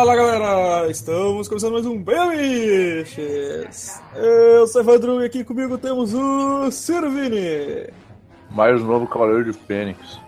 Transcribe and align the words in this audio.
Fala 0.00 0.16
galera, 0.16 0.90
estamos 0.90 1.46
começando 1.46 1.74
mais 1.74 1.84
um 1.84 2.02
Bemiches. 2.02 4.00
Eu 4.14 4.66
sou 4.66 4.80
Evandro 4.80 5.20
e 5.20 5.26
aqui 5.26 5.44
comigo 5.44 5.76
temos 5.76 6.14
o 6.14 6.70
Sirvini. 6.70 7.86
Mais 8.50 8.80
um 8.80 8.86
novo 8.86 9.06
Cavaleiro 9.06 9.52
de 9.52 9.58
Fênix. 9.58 10.18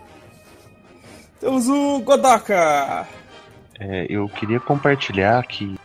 Temos 1.39 1.67
o 1.67 1.99
Godaka. 2.01 3.07
É, 3.79 4.05
eu 4.07 4.29
queria 4.29 4.59
compartilhar 4.59 5.43
que 5.47 5.75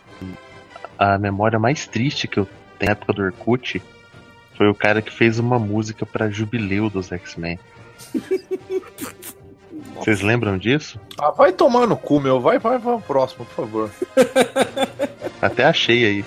a 0.95 1.17
memória 1.17 1.57
mais 1.57 1.87
triste 1.87 2.27
que 2.27 2.39
eu 2.39 2.47
tenho 2.77 2.89
na 2.89 2.91
época 2.91 3.11
do 3.11 3.23
Orkut 3.23 3.81
foi 4.55 4.69
o 4.69 4.75
cara 4.75 5.01
que 5.01 5.11
fez 5.11 5.39
uma 5.39 5.57
música 5.57 6.05
para 6.05 6.29
Jubileu 6.29 6.91
dos 6.91 7.11
X-Men. 7.11 7.57
Vocês 9.99 10.21
lembram 10.21 10.57
disso? 10.57 10.99
Ah, 11.19 11.31
vai 11.31 11.51
tomar 11.51 11.85
no 11.87 11.95
cu, 11.97 12.19
meu. 12.19 12.39
Vai, 12.39 12.57
vai, 12.59 12.77
vai 12.77 12.97
próximo, 12.99 13.45
por 13.45 13.55
favor. 13.55 13.89
Até 15.41 15.65
achei 15.65 16.05
aí. 16.05 16.25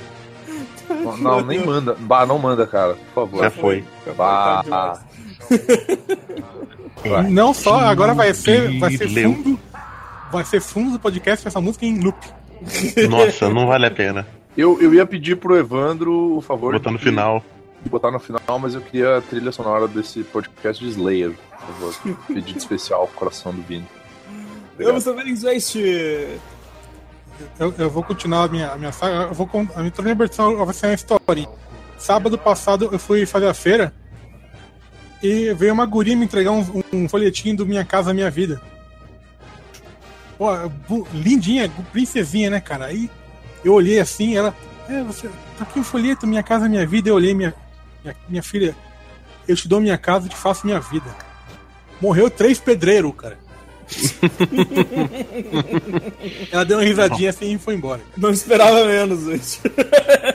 Não, 0.89 1.17
não, 1.17 1.41
nem 1.41 1.65
manda. 1.65 1.97
Bah, 1.99 2.27
não 2.27 2.39
manda, 2.39 2.67
cara, 2.67 2.95
por 2.95 3.27
favor. 3.27 3.43
Já 3.43 3.51
foi. 3.51 3.85
Bah. 4.17 5.01
Vai. 7.05 7.31
Não 7.31 7.53
só, 7.53 7.81
agora 7.81 8.15
vai 8.15 8.33
ser, 8.35 8.79
vai 8.79 8.97
ser 8.97 9.09
fundo. 9.09 9.59
Vai 10.31 10.45
ser 10.45 10.61
fundo 10.61 10.93
do 10.93 10.99
podcast 11.01 11.47
essa 11.47 11.61
música 11.61 11.85
em 11.85 11.99
loop. 12.01 12.17
Nossa, 13.09 13.49
não 13.49 13.67
vale 13.67 13.87
a 13.87 13.91
pena. 13.91 14.27
Eu, 14.57 14.81
eu 14.81 14.95
ia 14.95 15.05
pedir 15.07 15.37
pro 15.37 15.57
Evandro 15.57 16.37
o 16.37 16.41
favor 16.41 16.73
Botar 16.75 16.91
no 16.91 16.99
de- 16.99 17.05
final. 17.05 17.43
De 17.83 17.91
botar 17.91 18.11
no 18.11 18.21
final, 18.21 18.59
mas 18.59 18.75
eu 18.75 18.81
queria 18.81 19.19
a 19.19 19.21
trilha 19.21 19.51
sonora 19.51 19.89
desse 19.89 20.23
podcast 20.23 20.83
de 20.83 20.91
Slayer, 20.91 21.33
por 21.51 21.59
favor. 21.59 22.17
Pedido 22.27 22.59
especial, 22.59 23.09
coração 23.15 23.53
do 23.53 23.63
Vini. 23.63 23.87
Temos 24.77 25.05
também. 25.05 25.35
Eu, 27.59 27.75
eu 27.79 27.91
vou 27.91 28.03
continuar 28.03 28.45
a 28.45 28.49
minha, 28.49 28.71
a 28.73 28.77
minha 28.77 28.93
saga. 28.93 29.29
Eu 29.29 29.35
vou 29.35 29.49
a 29.75 29.83
minha, 29.83 30.15
versão 30.15 30.65
vai 30.65 30.75
ser 30.75 30.87
uma 30.87 30.95
historinha. 30.95 31.49
Sábado 31.99 32.39
passado 32.39 32.89
eu 32.91 32.99
fui 32.99 33.27
fazer 33.27 33.49
a 33.49 33.55
feira 33.55 33.93
e 35.23 35.53
veio 35.55 35.73
uma 35.73 35.87
guria 35.87 36.17
me 36.17 36.25
entregar 36.25 36.51
um, 36.51 36.83
um 36.93 37.09
folhetinho 37.09 37.57
do 37.57 37.67
Minha 37.67 37.85
Casa 37.85 38.15
Minha 38.15 38.31
Vida. 38.31 38.61
Pô, 40.37 40.49
lindinha, 41.13 41.71
princesinha, 41.93 42.51
né, 42.51 42.61
cara? 42.61 42.87
Aí 42.87 43.11
eu 43.65 43.75
olhei 43.75 44.01
assim, 44.01 44.37
ela. 44.37 44.55
É, 44.89 45.03
você. 45.05 45.29
Tá 45.57 45.63
aqui 45.63 45.79
o 45.79 45.85
folheto, 45.85 46.27
Minha 46.27 46.43
Casa 46.43 46.69
Minha 46.69 46.87
Vida. 46.87 47.09
Eu 47.09 47.15
olhei, 47.15 47.35
minha, 47.35 47.55
minha, 48.05 48.17
minha 48.29 48.43
filha, 48.43 48.75
eu 49.47 49.57
te 49.57 49.69
dou 49.69 49.81
minha 49.81 49.99
casa, 49.99 50.27
eu 50.27 50.31
te 50.31 50.37
faço 50.37 50.67
minha 50.67 50.81
vida. 50.81 51.11
Morreu 52.01 52.31
três 52.31 52.59
pedreiros, 52.59 53.13
cara. 53.17 53.39
ela 56.51 56.65
deu 56.65 56.79
uma 56.79 56.85
risadinha 56.85 57.31
assim 57.31 57.55
e 57.55 57.59
foi 57.59 57.75
embora. 57.75 58.01
Não 58.17 58.31
esperava 58.31 58.85
menos, 58.85 59.21
Zwest. 59.21 59.61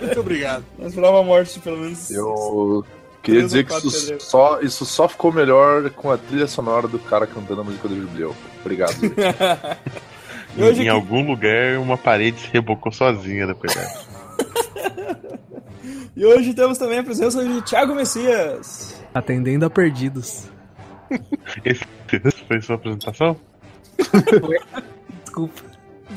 Muito 0.02 0.20
obrigado. 0.20 0.64
Não 0.78 0.88
esperava 0.88 1.20
a 1.20 1.24
morte, 1.24 1.60
pelo 1.60 1.78
menos. 1.80 2.10
Eu 2.12 2.86
queria 3.24 3.44
dizer 3.44 3.66
que 3.66 3.74
isso 3.88 4.16
só, 4.20 4.60
isso 4.62 4.86
só 4.86 5.08
ficou 5.08 5.32
melhor 5.32 5.90
com 5.92 6.12
a 6.12 6.18
trilha 6.18 6.48
sonora 6.48 6.88
do 6.88 7.00
cara 7.00 7.26
cantando 7.28 7.62
a 7.62 7.64
música 7.64 7.88
do 7.88 7.96
Jubileu. 8.00 8.36
Obrigado. 8.62 8.96
E 10.56 10.62
em 10.62 10.70
aqui- 10.70 10.90
algum 10.90 11.26
lugar, 11.26 11.78
uma 11.80 11.98
parede 11.98 12.40
se 12.42 12.48
rebocou 12.52 12.92
sozinha 12.92 13.48
depois 13.48 13.74
dessa. 13.74 14.06
E 16.16 16.26
hoje 16.26 16.54
temos 16.54 16.78
também 16.78 17.00
a 17.00 17.04
presença 17.04 17.44
de 17.44 17.62
Thiago 17.62 17.96
Messias. 17.96 19.00
Atendendo 19.14 19.66
a 19.66 19.70
perdidos. 19.70 20.50
Esse 21.64 21.86
foi 22.48 22.62
sua 22.62 22.76
apresentação? 22.76 23.38
Desculpa. 25.24 25.62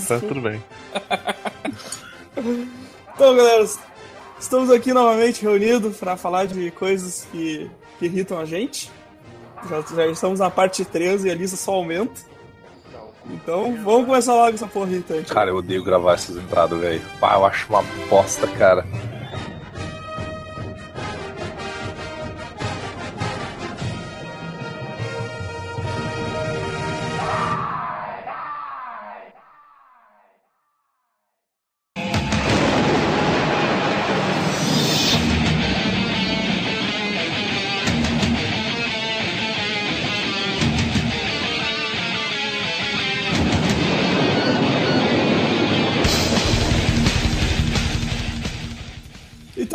Tá 0.06 0.18
tudo 0.20 0.40
bem. 0.40 0.62
Então, 3.14 3.36
galera, 3.36 3.66
estamos 4.38 4.70
aqui 4.70 4.92
novamente 4.92 5.42
reunidos 5.42 5.96
para 5.96 6.16
falar 6.16 6.46
de 6.46 6.70
coisas 6.70 7.26
que, 7.30 7.70
que 7.98 8.06
irritam 8.06 8.38
a 8.38 8.44
gente. 8.44 8.90
Já, 9.68 9.82
já 9.82 10.06
estamos 10.06 10.40
na 10.40 10.48
parte 10.48 10.84
13 10.84 11.28
e 11.28 11.30
a 11.30 11.34
lista 11.34 11.56
só 11.56 11.72
aumenta. 11.72 12.30
Então, 13.26 13.76
vamos 13.84 14.06
começar 14.06 14.34
logo 14.34 14.54
essa 14.54 14.66
porra 14.66 14.90
irritante. 14.90 15.32
Cara, 15.32 15.50
eu 15.50 15.56
odeio 15.56 15.84
gravar 15.84 16.14
essas 16.14 16.36
entradas, 16.36 16.78
velho. 16.80 17.02
Pá, 17.20 17.34
eu 17.34 17.44
acho 17.44 17.68
uma 17.68 17.82
bosta, 18.08 18.46
cara. 18.46 18.86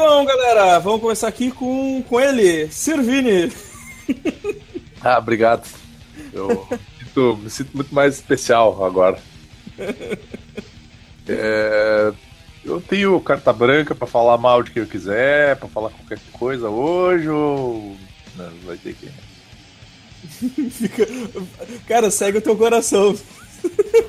Então, 0.06 0.24
galera, 0.24 0.78
vamos 0.78 1.02
começar 1.02 1.28
aqui 1.28 1.50
com, 1.52 2.04
com 2.04 2.20
ele, 2.22 2.68
Sirvini. 2.72 3.52
Ah, 5.02 5.18
obrigado. 5.20 5.68
Eu 6.34 6.68
sinto- 7.00 7.38
me 7.42 7.50
sinto 7.50 7.72
muito 7.74 7.94
mais 7.94 8.14
especial 8.16 8.84
agora. 8.86 9.18
É, 11.28 12.14
eu 12.64 12.80
tenho 12.80 13.20
carta 13.20 13.52
branca 13.52 13.96
pra 13.96 14.06
falar 14.06 14.38
mal 14.38 14.62
de 14.62 14.70
quem 14.70 14.84
eu 14.84 14.88
quiser, 14.88 15.56
pra 15.56 15.68
falar 15.68 15.90
qualquer 15.90 16.20
coisa 16.34 16.70
hoje 16.70 17.28
ou. 17.28 17.98
Não, 18.36 18.52
vai 18.64 18.78
ter 18.78 18.94
que. 18.94 19.10
Cara, 21.88 22.12
segue 22.12 22.38
o 22.38 22.42
teu 22.42 22.56
coração. 22.56 23.18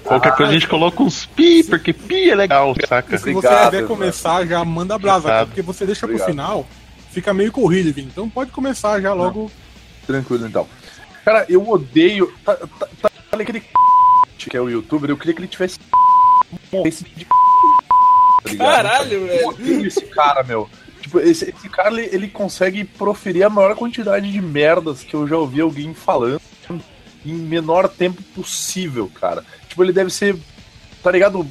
Qualquer 0.04 0.34
coisa 0.36 0.50
a 0.50 0.54
gente 0.54 0.68
coloca 0.68 1.02
uns 1.02 1.26
pi, 1.26 1.64
porque 1.64 1.92
pi 1.92 2.30
é 2.30 2.34
legal, 2.34 2.74
saca? 2.88 3.18
Se 3.18 3.24
você 3.24 3.30
Obrigado, 3.46 3.70
quiser 3.70 3.86
começar, 3.86 4.46
já 4.46 4.64
manda 4.64 4.96
brasa, 4.98 5.28
cara, 5.28 5.46
porque 5.46 5.62
você 5.62 5.84
deixa 5.84 6.06
Obrigado. 6.06 6.26
pro 6.26 6.32
final, 6.34 6.66
fica 7.10 7.34
meio 7.34 7.50
corrido, 7.50 7.92
Vini. 7.92 8.08
Então 8.12 8.28
pode 8.28 8.50
começar 8.52 9.00
já 9.00 9.12
logo. 9.12 9.50
Tranquilo 10.06 10.46
então. 10.46 10.66
Cara, 11.24 11.44
eu 11.48 11.68
odeio. 11.68 12.32
Tá, 12.44 12.54
tá, 12.54 12.66
tá, 12.78 12.88
tá 13.02 13.10
aquele 13.32 13.62
que 14.36 14.56
é 14.56 14.60
o 14.60 14.68
youtuber, 14.68 15.10
eu 15.10 15.16
queria 15.16 15.34
que 15.34 15.40
ele 15.40 15.48
tivesse 15.48 15.78
morresse 16.72 17.04
de 17.04 17.24
tá 17.24 18.50
ligado? 18.50 18.66
Caralho, 18.68 19.12
Eu 19.12 19.26
velho. 19.26 19.48
odeio 19.48 19.86
esse 19.86 20.04
cara, 20.06 20.42
meu. 20.44 20.68
Tipo, 21.00 21.18
esse, 21.20 21.50
esse 21.50 21.68
cara, 21.68 21.90
ele, 21.90 22.14
ele 22.14 22.28
consegue 22.28 22.84
proferir 22.84 23.44
a 23.44 23.50
maior 23.50 23.74
quantidade 23.74 24.30
de 24.30 24.40
merdas 24.40 25.02
que 25.02 25.14
eu 25.14 25.26
já 25.26 25.36
ouvi 25.36 25.60
alguém 25.60 25.92
falando 25.94 26.40
em 27.30 27.34
menor 27.34 27.88
tempo 27.88 28.22
possível, 28.34 29.10
cara. 29.14 29.44
Tipo, 29.68 29.84
ele 29.84 29.92
deve 29.92 30.10
ser, 30.10 30.36
tá 31.02 31.10
ligado? 31.10 31.46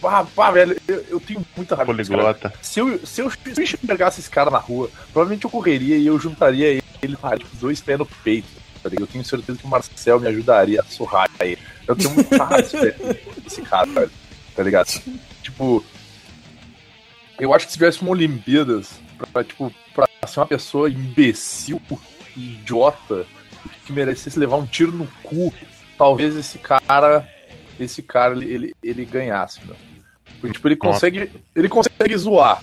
Pá, 0.00 0.24
pá, 0.24 0.50
velho, 0.50 0.80
eu, 0.88 1.04
eu 1.10 1.20
tenho 1.20 1.44
muita 1.56 1.74
raiva. 1.74 1.92
Poliglota. 1.92 2.52
Se 2.62 2.80
eu, 2.80 3.04
se 3.06 3.20
eu 3.20 3.30
se 3.30 3.38
eu 3.44 3.62
enxergasse 3.62 4.20
esse 4.20 4.30
cara 4.30 4.50
na 4.50 4.58
rua, 4.58 4.90
provavelmente 5.12 5.44
eu 5.44 5.50
correria 5.50 5.96
e 5.96 6.06
eu 6.06 6.18
juntaria 6.18 6.82
ele, 7.02 7.16
ah, 7.22 7.36
tipo, 7.36 7.54
dois 7.56 7.80
pés 7.80 7.98
no 7.98 8.06
peito. 8.06 8.48
Tá 8.82 8.88
ligado? 8.88 9.02
Eu 9.02 9.12
tenho 9.12 9.24
certeza 9.24 9.58
que 9.58 9.64
o 9.64 9.68
Marcel 9.68 10.20
me 10.20 10.28
ajudaria 10.28 10.80
a 10.80 10.84
surrar 10.84 11.28
ele. 11.40 11.58
Eu 11.86 11.94
tenho 11.94 12.10
muita 12.10 12.44
raiva 12.44 12.68
desse 13.42 13.60
cara, 13.68 13.86
velho. 13.86 14.10
Tá 14.56 14.62
ligado? 14.62 15.02
Tipo, 15.42 15.84
eu 17.38 17.54
acho 17.54 17.66
que 17.66 17.72
se 17.72 17.78
tivesse 17.78 18.00
uma 18.00 18.10
Olimpíadas 18.10 18.90
pra, 19.32 19.44
tipo, 19.44 19.72
pra 19.94 20.06
ser 20.26 20.40
uma 20.40 20.46
pessoa 20.46 20.88
imbecil, 20.88 21.80
idiota, 22.36 23.26
que 23.86 23.92
merecesse 23.92 24.38
levar 24.38 24.56
um 24.56 24.66
tiro 24.66 24.92
no 24.92 25.06
cu, 25.22 25.52
talvez 25.96 26.36
esse 26.36 26.58
cara, 26.58 27.28
esse 27.78 28.02
cara, 28.02 28.34
ele, 28.34 28.52
ele, 28.52 28.74
ele 28.82 29.04
ganhasse, 29.04 29.60
meu. 29.64 29.76
Porque, 30.40 30.54
tipo, 30.54 30.68
ele 30.68 30.76
consegue, 30.76 31.30
ele 31.54 31.68
consegue 31.68 32.16
zoar. 32.16 32.62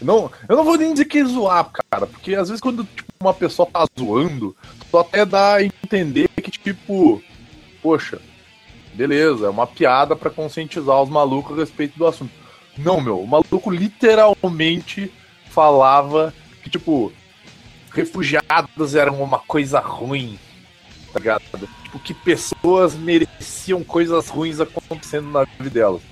Não, 0.00 0.30
eu 0.48 0.56
não 0.56 0.64
vou 0.64 0.76
nem 0.76 0.92
dizer 0.92 1.06
que 1.06 1.18
é 1.18 1.24
zoar, 1.24 1.70
cara, 1.90 2.06
porque 2.06 2.34
às 2.34 2.48
vezes 2.48 2.60
quando 2.60 2.84
tipo, 2.84 3.10
uma 3.20 3.32
pessoa 3.32 3.66
tá 3.66 3.86
zoando, 3.98 4.54
tu 4.90 4.98
até 4.98 5.24
dá 5.24 5.54
a 5.54 5.64
entender 5.64 6.28
que, 6.28 6.50
tipo, 6.50 7.22
poxa, 7.82 8.20
beleza, 8.94 9.46
é 9.46 9.50
uma 9.50 9.66
piada 9.66 10.14
pra 10.14 10.30
conscientizar 10.30 11.02
os 11.02 11.08
malucos 11.08 11.56
a 11.56 11.60
respeito 11.60 11.98
do 11.98 12.06
assunto. 12.06 12.32
Não, 12.76 13.00
meu, 13.00 13.20
o 13.20 13.26
maluco 13.26 13.70
literalmente 13.70 15.10
falava 15.50 16.32
que, 16.62 16.68
tipo, 16.68 17.12
refugiados 17.96 18.94
eram 18.94 19.22
uma 19.22 19.38
coisa 19.38 19.80
ruim, 19.80 20.38
tá 21.12 21.18
ligado? 21.18 21.42
Tipo, 21.82 21.98
que 21.98 22.12
pessoas 22.12 22.94
mereciam 22.94 23.82
coisas 23.82 24.28
ruins 24.28 24.60
acontecendo 24.60 25.30
na 25.30 25.44
vida 25.44 25.70
delas. 25.70 26.02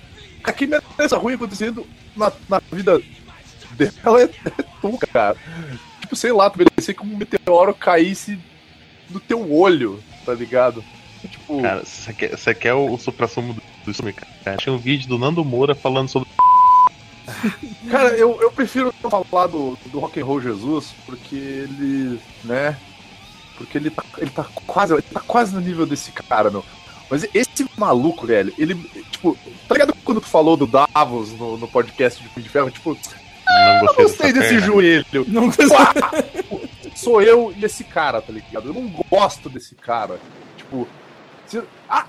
Aqui 0.43 0.65
merece 0.65 1.15
ruim 1.15 1.35
acontecendo 1.35 1.85
na, 2.15 2.31
na 2.49 2.59
vida 2.71 2.99
dela 3.77 4.21
é, 4.21 4.23
é 4.23 4.63
tu, 4.81 4.97
cara. 5.11 5.37
Tipo, 6.01 6.15
sei 6.15 6.31
lá, 6.31 6.49
tu 6.49 6.57
merecia 6.57 6.93
que 6.93 7.03
um 7.03 7.17
meteoro 7.17 7.73
caísse 7.73 8.39
no 9.09 9.19
teu 9.19 9.51
olho, 9.53 10.03
tá 10.25 10.33
ligado? 10.33 10.83
Tipo, 11.21 11.61
Cara, 11.61 11.83
você 11.85 12.13
quer, 12.13 12.55
quer 12.55 12.73
o, 12.73 12.93
o 12.93 12.97
supra-sumo 12.97 13.53
do, 13.53 13.61
do 13.85 13.93
filme, 13.93 14.13
cara? 14.13 14.57
Tinha 14.57 14.73
um 14.73 14.77
vídeo 14.77 15.07
do 15.07 15.19
Nando 15.19 15.45
Moura 15.45 15.75
falando 15.75 16.09
sobre. 16.09 16.29
Cara, 17.89 18.09
eu, 18.09 18.41
eu 18.41 18.51
prefiro 18.51 18.93
não 19.03 19.09
falar 19.09 19.47
do, 19.47 19.77
do 19.87 19.99
Rock 19.99 20.19
and 20.19 20.25
Roll 20.25 20.41
Jesus, 20.41 20.93
porque 21.05 21.35
ele, 21.35 22.19
né? 22.43 22.77
Porque 23.57 23.77
ele 23.77 23.89
tá, 23.89 24.03
ele 24.17 24.29
tá 24.31 24.45
quase, 24.65 24.93
ele 24.93 25.01
tá 25.01 25.19
quase 25.21 25.53
no 25.55 25.61
nível 25.61 25.85
desse 25.85 26.11
cara, 26.11 26.49
meu. 26.49 26.63
Mas 27.09 27.25
esse 27.33 27.65
maluco, 27.77 28.25
velho, 28.25 28.53
ele, 28.57 28.73
tipo, 29.11 29.37
tá 29.67 29.75
ligado 29.75 29.93
quando 30.03 30.21
tu 30.21 30.27
falou 30.27 30.57
do 30.57 30.65
Davos 30.67 31.31
no, 31.33 31.55
no 31.57 31.67
podcast 31.67 32.21
de 32.21 32.27
Punho 32.29 32.43
de 32.43 32.49
Ferro? 32.49 32.71
Tipo, 32.71 32.97
Não 33.47 33.73
eu 33.75 33.79
gostei, 33.85 34.03
gostei 34.05 34.33
dessa 34.33 34.39
desse 34.39 34.53
perna. 34.55 34.65
joelho. 34.65 35.25
Não 35.27 35.51
Pá! 35.51 35.93
Sou 36.95 37.21
eu 37.21 37.53
e 37.55 37.63
esse 37.63 37.83
cara, 37.83 38.21
tá 38.21 38.31
ligado? 38.33 38.69
Eu 38.69 38.73
não 38.73 38.87
gosto 39.09 39.49
desse 39.49 39.75
cara. 39.75 40.19
Tipo, 40.57 40.87
se- 41.45 41.61
ah, 41.89 42.05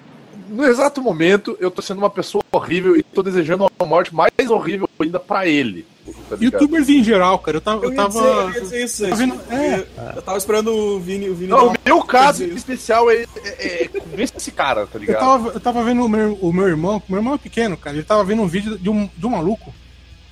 no 0.49 0.65
exato 0.65 1.03
momento 1.03 1.57
eu 1.61 1.71
tô 1.71 1.83
sendo 1.83 1.99
uma 1.99 2.11
pessoa 2.11 2.43
horrível 2.53 2.97
e 2.97 3.03
tô 3.03 3.23
desejando 3.23 3.67
uma 3.79 3.87
morte 3.87 4.15
mais 4.15 4.31
horrível 4.49 4.89
ainda 4.99 5.19
pra 5.19 5.47
ele. 5.47 5.87
Tá? 6.29 6.37
Youtubers 6.41 6.89
em 6.89 7.03
geral, 7.03 7.39
cara. 7.39 7.57
Eu 7.57 7.61
tava. 7.61 7.85
Eu 7.85 7.91
Eu 7.91 7.97
tava... 7.97 8.11
dizer, 8.11 8.29
eu 8.29 8.53
ia 8.53 8.61
dizer 8.61 8.85
isso. 8.85 9.09
Tá 9.09 9.17
gente. 9.17 9.19
vendo? 9.19 9.53
É. 9.53 9.79
Eu, 9.79 9.87
eu 10.17 10.23
tava 10.23 10.39
esperando 10.39 10.73
o 10.73 11.01
Vini, 11.01 11.29
o 11.29 11.35
Vini 11.35 11.51
Não, 11.51 11.69
o 11.69 11.75
meu 11.85 12.03
caso 12.03 12.45
especial 12.45 13.11
é, 13.11 13.25
é, 13.45 13.85
é 13.85 13.89
com 13.89 14.21
esse 14.21 14.53
cara, 14.53 14.87
tá 14.87 14.99
Eu 14.99 15.01
ligado? 15.01 15.21
tava, 15.21 15.49
eu 15.51 15.61
tava 15.61 15.85
vendo 15.85 16.05
o 16.05 16.09
meu, 16.09 16.35
o 16.41 16.53
meu 16.53 16.69
irmão, 16.69 17.03
meu 17.09 17.19
irmão 17.19 17.35
é 17.35 17.39
pequeno, 17.39 17.77
cara. 17.77 17.97
Ele 17.97 18.05
tava 18.05 18.25
vendo 18.25 18.43
um 18.43 18.47
vídeo 18.47 18.79
de 18.79 18.89
um, 18.89 19.09
de 19.17 19.27
um 19.27 19.31
maluco 19.31 19.75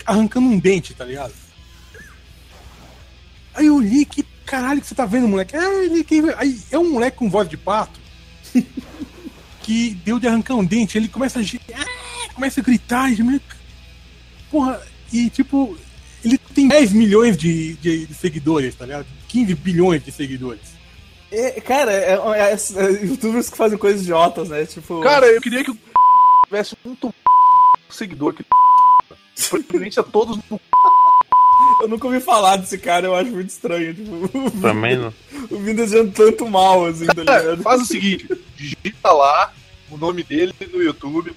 arrancando 0.06 0.46
um 0.46 0.58
dente, 0.58 0.94
tá 0.94 1.04
ligado? 1.04 1.32
Aí 3.54 3.66
eu 3.66 3.76
olhei, 3.76 4.04
que 4.04 4.22
caralho 4.44 4.80
que 4.80 4.86
você 4.86 4.94
tá 4.94 5.06
vendo, 5.06 5.26
moleque? 5.26 5.56
Ele, 5.56 6.04
quem... 6.04 6.22
Aí 6.36 6.58
é 6.70 6.78
um 6.78 6.92
moleque 6.92 7.16
com 7.16 7.30
voz 7.30 7.48
de 7.48 7.56
pato 7.56 8.04
que 9.64 9.94
deu 10.04 10.20
de 10.20 10.28
arrancar 10.28 10.54
um 10.54 10.64
dente. 10.64 10.96
Ele 10.98 11.08
começa 11.08 11.40
a, 11.40 11.42
ah, 11.42 12.34
começa 12.34 12.60
a 12.60 12.62
gritar, 12.62 13.10
e, 13.10 13.22
meio- 13.22 13.40
porra, 14.50 14.80
e 15.12 15.30
tipo, 15.30 15.76
ele 16.24 16.36
tem 16.38 16.68
10 16.68 16.92
milhões 16.92 17.36
de, 17.36 17.74
de, 17.74 18.06
de 18.06 18.14
seguidores, 18.14 18.74
tá 18.74 18.84
ligado? 18.84 19.06
15 19.28 19.54
bilhões 19.54 20.04
de 20.04 20.12
seguidores. 20.12 20.74
É, 21.32 21.60
cara, 21.60 21.92
é, 21.92 22.12
é- 22.12 22.52
é- 22.52 22.84
é 22.84 23.04
youtubers 23.06 23.48
que 23.48 23.56
fazem 23.56 23.78
coisas 23.78 24.02
idiotas, 24.02 24.50
né? 24.50 24.66
Tipo. 24.66 25.00
Cara, 25.00 25.26
eu 25.26 25.40
queria 25.40 25.64
que 25.64 25.70
o 25.70 25.78
tivesse 26.46 26.76
muito 26.84 27.12
seguidor 27.90 28.34
que 28.34 28.44
preferência 29.50 30.02
todos 30.02 30.36
no 30.50 30.60
eu 31.80 31.88
nunca 31.88 32.06
ouvi 32.06 32.20
falar 32.20 32.56
desse 32.56 32.78
cara, 32.78 33.06
eu 33.06 33.16
acho 33.16 33.30
muito 33.30 33.48
estranho. 33.50 33.94
Tipo, 33.94 34.50
Também 34.60 34.96
não. 34.96 35.12
o 35.50 35.58
Vini 35.58 35.74
desejando 35.74 36.12
tanto 36.12 36.48
mal, 36.48 36.86
assim, 36.86 37.06
tá 37.06 37.14
ligado? 37.14 37.62
faz 37.62 37.82
o 37.82 37.86
seguinte, 37.86 38.28
digita 38.56 39.12
lá 39.12 39.52
o 39.90 39.96
nome 39.96 40.22
dele 40.22 40.54
no 40.72 40.82
YouTube 40.82 41.32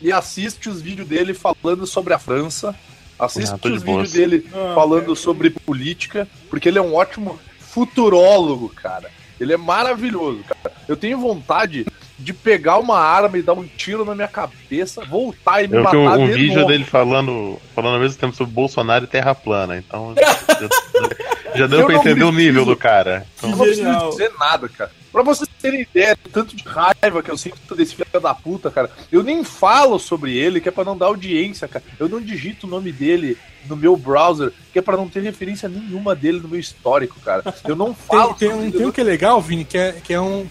e 0.00 0.10
assiste 0.12 0.68
os 0.68 0.80
vídeos 0.82 1.06
dele 1.08 1.32
falando 1.34 1.86
sobre 1.86 2.12
a 2.12 2.18
França. 2.18 2.74
Assiste 3.18 3.52
Ah, 3.52 3.54
os 3.56 3.60
vídeos 3.62 3.82
boas. 3.84 4.12
dele 4.12 4.46
Ah, 4.52 4.72
falando 4.74 5.14
sobre 5.14 5.50
política, 5.50 6.26
porque 6.50 6.68
ele 6.68 6.78
é 6.78 6.82
um 6.82 6.94
ótimo 6.94 7.38
futurólogo, 7.60 8.68
cara. 8.68 9.10
Ele 9.40 9.52
é 9.52 9.56
maravilhoso, 9.56 10.42
cara. 10.44 10.74
Eu 10.88 10.96
tenho 10.96 11.18
vontade 11.18 11.86
de 12.22 12.32
pegar 12.32 12.78
uma 12.78 12.98
arma 12.98 13.36
e 13.36 13.42
dar 13.42 13.52
um 13.54 13.64
tiro 13.64 14.04
na 14.04 14.14
minha 14.14 14.28
cabeça, 14.28 15.04
voltar 15.04 15.62
e 15.64 15.68
me 15.68 15.76
Eu 15.76 15.80
vi 15.80 15.84
matar 15.84 16.18
um, 16.18 16.22
um 16.22 16.26
de 16.26 16.32
vídeo 16.34 16.56
novo. 16.56 16.68
dele 16.68 16.84
falando, 16.84 17.58
falando 17.74 17.94
ao 17.94 18.00
mesmo 18.00 18.18
tempo 18.18 18.34
sobre 18.34 18.52
Bolsonaro 18.52 19.04
e 19.04 19.08
Terra 19.08 19.34
plana. 19.34 19.76
Então 19.76 20.14
já, 21.54 21.66
deu 21.66 21.80
Eu 21.80 21.86
pra 21.86 21.94
entender 21.96 22.22
o 22.24 22.28
preciso. 22.28 22.32
nível 22.32 22.64
do 22.64 22.76
cara. 22.76 23.26
Eu 23.42 23.48
Então, 23.48 23.50
não 23.50 23.58
preciso 23.58 23.82
Genial. 23.84 24.10
dizer 24.10 24.32
nada, 24.38 24.68
cara. 24.68 24.90
Pra 25.10 25.22
vocês 25.22 25.48
terem 25.60 25.82
ideia 25.82 26.16
do 26.24 26.30
tanto 26.30 26.56
de 26.56 26.62
raiva 26.64 27.22
que 27.22 27.30
eu 27.30 27.36
sinto 27.36 27.74
desse 27.76 27.94
filho 27.94 28.06
da 28.20 28.32
puta, 28.34 28.70
cara, 28.70 28.90
eu 29.10 29.22
nem 29.22 29.44
falo 29.44 29.98
sobre 29.98 30.34
ele, 30.36 30.58
que 30.60 30.68
é 30.68 30.72
pra 30.72 30.84
não 30.84 30.96
dar 30.96 31.06
audiência, 31.06 31.68
cara. 31.68 31.84
Eu 32.00 32.08
não 32.08 32.18
digito 32.20 32.66
o 32.66 32.70
nome 32.70 32.90
dele 32.90 33.36
no 33.68 33.76
meu 33.76 33.94
browser, 33.96 34.52
que 34.72 34.78
é 34.78 34.82
pra 34.82 34.96
não 34.96 35.08
ter 35.08 35.20
referência 35.22 35.68
nenhuma 35.68 36.14
dele 36.14 36.40
no 36.40 36.48
meu 36.48 36.58
histórico, 36.58 37.20
cara. 37.20 37.42
Eu 37.68 37.76
não 37.76 37.94
falo 37.94 38.34
Tem, 38.34 38.48
tem, 38.48 38.50
sobre 38.56 38.68
um, 38.68 38.70
tem 38.72 38.86
um 38.86 38.90
que 38.90 39.00
é 39.02 39.04
legal, 39.04 39.40
Vini, 39.40 39.64
que 39.66 39.76
é, 39.76 39.92
que 39.92 40.14
é 40.14 40.20
um. 40.20 40.46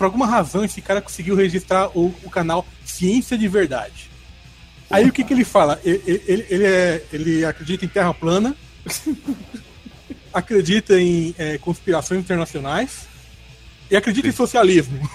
Por 0.00 0.06
alguma 0.06 0.26
razão 0.26 0.64
esse 0.64 0.80
cara 0.80 1.02
conseguiu 1.02 1.36
registrar 1.36 1.90
o, 1.94 2.06
o 2.24 2.30
canal 2.30 2.66
Ciência 2.86 3.36
de 3.36 3.46
Verdade. 3.46 4.08
Aí 4.88 5.06
o 5.06 5.12
que, 5.12 5.22
que 5.22 5.34
ele 5.34 5.44
fala? 5.44 5.78
Ele, 5.84 6.00
ele, 6.26 6.46
ele, 6.48 6.64
é- 6.64 7.04
ele 7.12 7.44
acredita 7.44 7.84
em 7.84 7.88
terra 7.88 8.14
plana, 8.14 8.56
acredita 10.32 10.98
em 10.98 11.34
é, 11.36 11.58
conspirações 11.58 12.18
internacionais 12.18 13.06
e 13.90 13.96
acredita 13.96 14.26
em 14.26 14.32
socialismo. 14.32 15.06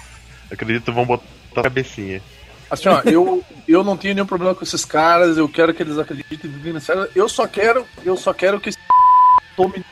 acredito 0.48 0.84
que 0.84 0.92
vão 0.92 1.04
botar 1.04 1.24
a 1.56 1.62
cabecinha. 1.64 2.22
Assim, 2.70 2.88
ó, 2.88 3.00
eu, 3.06 3.44
eu 3.66 3.82
não 3.82 3.96
tenho 3.96 4.14
nenhum 4.14 4.26
problema 4.26 4.54
com 4.54 4.62
esses 4.62 4.84
caras, 4.84 5.36
eu 5.36 5.48
quero 5.48 5.74
que 5.74 5.82
eles 5.82 5.98
acreditem 5.98 6.48
em. 6.48 7.08
Eu 7.12 7.28
só 7.28 7.48
quero, 7.48 7.84
eu 8.04 8.16
só 8.16 8.32
quero 8.32 8.60
que 8.60 8.68
esse 8.68 8.78
tome. 9.56 9.84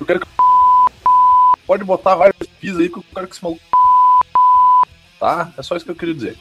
Eu 0.00 0.06
quero 0.06 0.20
que. 0.20 0.26
Pode 1.70 1.84
botar 1.84 2.16
vários 2.16 2.36
pis 2.60 2.76
aí 2.76 2.88
que 2.88 2.96
eu 2.98 3.04
quero 3.14 3.28
que 3.28 3.34
esse 3.34 3.44
maluco. 3.44 3.62
Tá? 5.20 5.52
É 5.56 5.62
só 5.62 5.76
isso 5.76 5.84
que 5.84 5.90
eu 5.92 5.94
queria 5.94 6.14
dizer. 6.14 6.36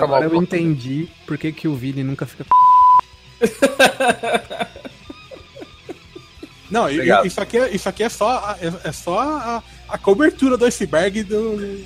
Agora 0.00 0.24
eu 0.24 0.36
entendi 0.36 1.06
por 1.26 1.36
que, 1.36 1.52
que 1.52 1.68
o 1.68 1.74
Vini 1.74 2.02
nunca 2.02 2.24
fica. 2.24 2.46
Não, 6.70 6.84
Obrigado. 6.84 7.26
isso 7.26 7.40
aqui, 7.40 7.58
é, 7.58 7.74
isso 7.74 7.88
aqui 7.88 8.04
é 8.04 8.08
só, 8.08 8.38
a- 8.38 8.56
é, 8.58 8.88
é 8.88 8.92
só 8.92 9.18
a, 9.20 9.62
a 9.88 9.98
cobertura 9.98 10.56
do 10.56 10.64
iceberg 10.64 11.24
do. 11.24 11.56
do 11.56 11.84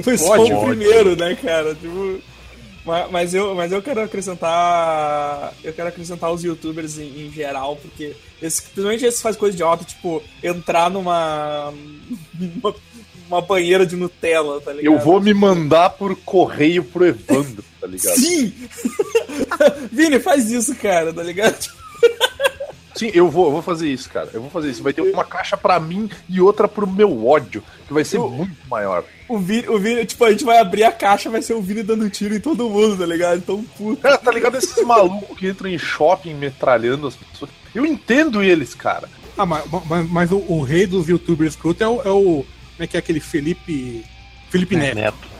o 0.00 0.64
primeiro, 0.66 1.14
né, 1.14 1.36
cara? 1.36 1.74
Tipo, 1.76 2.20
ma- 2.84 3.08
mas, 3.08 3.34
eu, 3.34 3.54
mas 3.54 3.72
eu 3.72 3.82
quero 3.82 4.00
acrescentar. 4.02 5.52
Eu 5.62 5.72
quero 5.72 5.88
acrescentar 5.88 6.32
os 6.32 6.42
youtubers 6.44 6.98
em, 6.98 7.26
em 7.26 7.32
geral, 7.32 7.76
porque 7.76 8.14
esse, 8.40 8.62
principalmente 8.62 9.04
esses 9.04 9.20
fazem 9.22 9.38
coisa 9.38 9.54
idiota, 9.56 9.84
tipo, 9.84 10.22
entrar 10.42 10.90
numa. 10.90 11.72
uma, 12.62 12.74
uma 13.28 13.40
banheira 13.42 13.86
de 13.86 13.96
Nutella, 13.96 14.60
tá 14.60 14.72
ligado? 14.72 14.92
Eu 14.94 14.98
vou 14.98 15.20
me 15.20 15.32
mandar 15.32 15.90
por 15.90 16.16
correio 16.16 16.82
pro 16.82 17.06
Evandro, 17.06 17.64
tá 17.80 17.86
ligado? 17.86 18.16
Sim! 18.16 18.52
Vini, 19.92 20.18
faz 20.18 20.50
isso, 20.50 20.74
cara, 20.74 21.12
tá 21.12 21.22
ligado? 21.22 21.56
Sim, 23.00 23.10
eu 23.14 23.30
vou, 23.30 23.46
eu 23.46 23.52
vou 23.52 23.62
fazer 23.62 23.90
isso, 23.90 24.10
cara. 24.10 24.28
Eu 24.30 24.42
vou 24.42 24.50
fazer 24.50 24.70
isso. 24.70 24.82
Vai 24.82 24.92
ter 24.92 25.00
uma 25.00 25.24
caixa 25.24 25.56
pra 25.56 25.80
mim 25.80 26.10
e 26.28 26.38
outra 26.38 26.68
pro 26.68 26.86
meu 26.86 27.26
ódio, 27.26 27.64
que 27.88 27.94
vai 27.94 28.04
ser 28.04 28.18
muito 28.18 28.54
maior. 28.68 29.04
O 29.26 29.38
Vini, 29.38 29.66
o 29.70 29.78
Vini, 29.78 30.04
tipo, 30.04 30.22
a 30.22 30.30
gente 30.30 30.44
vai 30.44 30.58
abrir 30.58 30.84
a 30.84 30.92
caixa, 30.92 31.30
vai 31.30 31.40
ser 31.40 31.54
o 31.54 31.62
Vini 31.62 31.82
dando 31.82 32.10
tiro 32.10 32.34
em 32.34 32.40
todo 32.40 32.68
mundo, 32.68 32.98
tá 32.98 33.06
ligado? 33.06 33.38
Então, 33.38 33.64
puta. 33.78 34.02
Cara, 34.02 34.18
tá 34.18 34.30
ligado 34.30 34.58
esses 34.58 34.84
malucos 34.84 35.38
que 35.38 35.48
entram 35.48 35.70
em 35.70 35.78
shopping 35.78 36.34
metralhando 36.34 37.06
as 37.06 37.16
pessoas? 37.16 37.50
Eu 37.74 37.86
entendo 37.86 38.42
eles, 38.42 38.74
cara. 38.74 39.08
Ah, 39.38 39.46
mas, 39.46 39.64
mas, 39.88 40.10
mas 40.10 40.30
o, 40.30 40.44
o 40.46 40.60
rei 40.60 40.86
dos 40.86 41.08
youtubers 41.08 41.54
escroto 41.54 41.82
é 41.82 41.88
o, 41.88 42.02
é 42.02 42.10
o. 42.10 42.44
Como 42.44 42.80
é 42.80 42.86
que 42.86 42.98
é 42.98 43.00
aquele 43.00 43.20
Felipe. 43.20 44.04
Felipe 44.50 44.76
Neto. 44.76 44.94
Neto. 44.94 45.39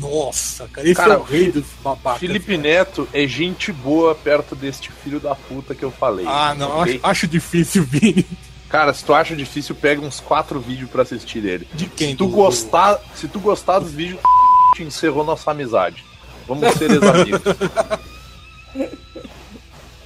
Nossa, 0.00 0.68
cara, 0.68 0.86
esse 0.86 0.94
Cara, 0.94 1.14
é 1.14 1.16
o 1.16 1.22
rei 1.22 1.50
dos 1.50 1.64
babacas. 1.82 2.20
Felipe 2.20 2.56
Neto 2.56 3.08
é 3.12 3.26
gente 3.26 3.72
boa 3.72 4.14
perto 4.14 4.54
deste 4.54 4.90
filho 4.92 5.18
da 5.18 5.34
puta 5.34 5.74
que 5.74 5.82
eu 5.84 5.90
falei. 5.90 6.24
Ah, 6.28 6.54
não, 6.56 6.80
ok? 6.80 6.94
acho, 6.96 7.06
acho 7.06 7.26
difícil, 7.28 7.82
Vini. 7.84 8.24
Cara, 8.68 8.92
se 8.92 9.02
tu 9.04 9.14
acha 9.14 9.34
difícil, 9.34 9.74
pega 9.74 10.00
uns 10.00 10.20
quatro 10.20 10.60
vídeos 10.60 10.90
pra 10.90 11.02
assistir 11.02 11.40
dele. 11.40 11.66
De 11.74 11.86
quem? 11.86 12.10
Se 12.10 12.16
tu 12.16 12.26
Do- 12.26 12.32
gostar, 12.36 13.00
se 13.14 13.26
tu 13.26 13.40
gostar 13.40 13.78
dos 13.78 13.92
vídeos, 13.92 14.20
te 14.76 14.82
encerrou 14.82 15.24
nossa 15.24 15.50
amizade. 15.50 16.04
Vamos 16.46 16.72
ser 16.74 16.90
ex-amigos. 16.90 17.40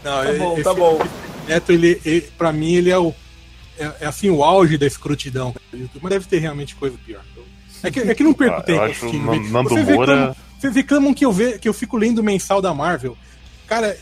Não, 0.02 0.22
Tá 0.22 0.24
é- 0.28 0.38
bom, 0.38 0.54
esse 0.54 0.62
tá 0.64 0.74
bom. 0.74 0.98
Neto, 1.46 1.72
ele, 1.72 2.00
ele, 2.04 2.20
pra 2.38 2.52
mim, 2.52 2.74
ele 2.74 2.90
é 2.90 2.98
o. 2.98 3.14
É, 3.78 3.92
é, 4.02 4.06
assim, 4.06 4.30
o 4.30 4.44
auge 4.44 4.76
da 4.78 4.86
YouTube, 5.72 6.00
mas 6.02 6.10
deve 6.10 6.26
ter 6.26 6.38
realmente 6.38 6.74
coisa 6.76 6.96
pior. 7.04 7.22
É 7.82 7.90
que, 7.90 8.00
é 8.00 8.14
que 8.14 8.22
não 8.22 8.32
perco 8.32 8.56
Ah, 8.56 8.58
eu 8.60 8.64
tempo 8.64 8.80
acho 8.82 8.92
assistindo. 9.06 9.28
o 9.28 9.32
vídeo. 9.32 9.50
Nando 9.52 9.68
Vocês 9.70 9.88
Moura- 9.88 10.12
reclamam, 10.14 10.36
vocês 10.60 10.74
reclamam 10.74 11.14
que 11.14 11.24
eu, 11.24 11.32
ve, 11.32 11.58
que 11.58 11.68
eu 11.68 11.72
fico 11.74 11.96
lendo 11.96 12.18
o 12.20 12.24
mensal 12.24 12.60
da 12.62 12.72
Marvel. 12.72 13.16
Cara, 13.66 13.96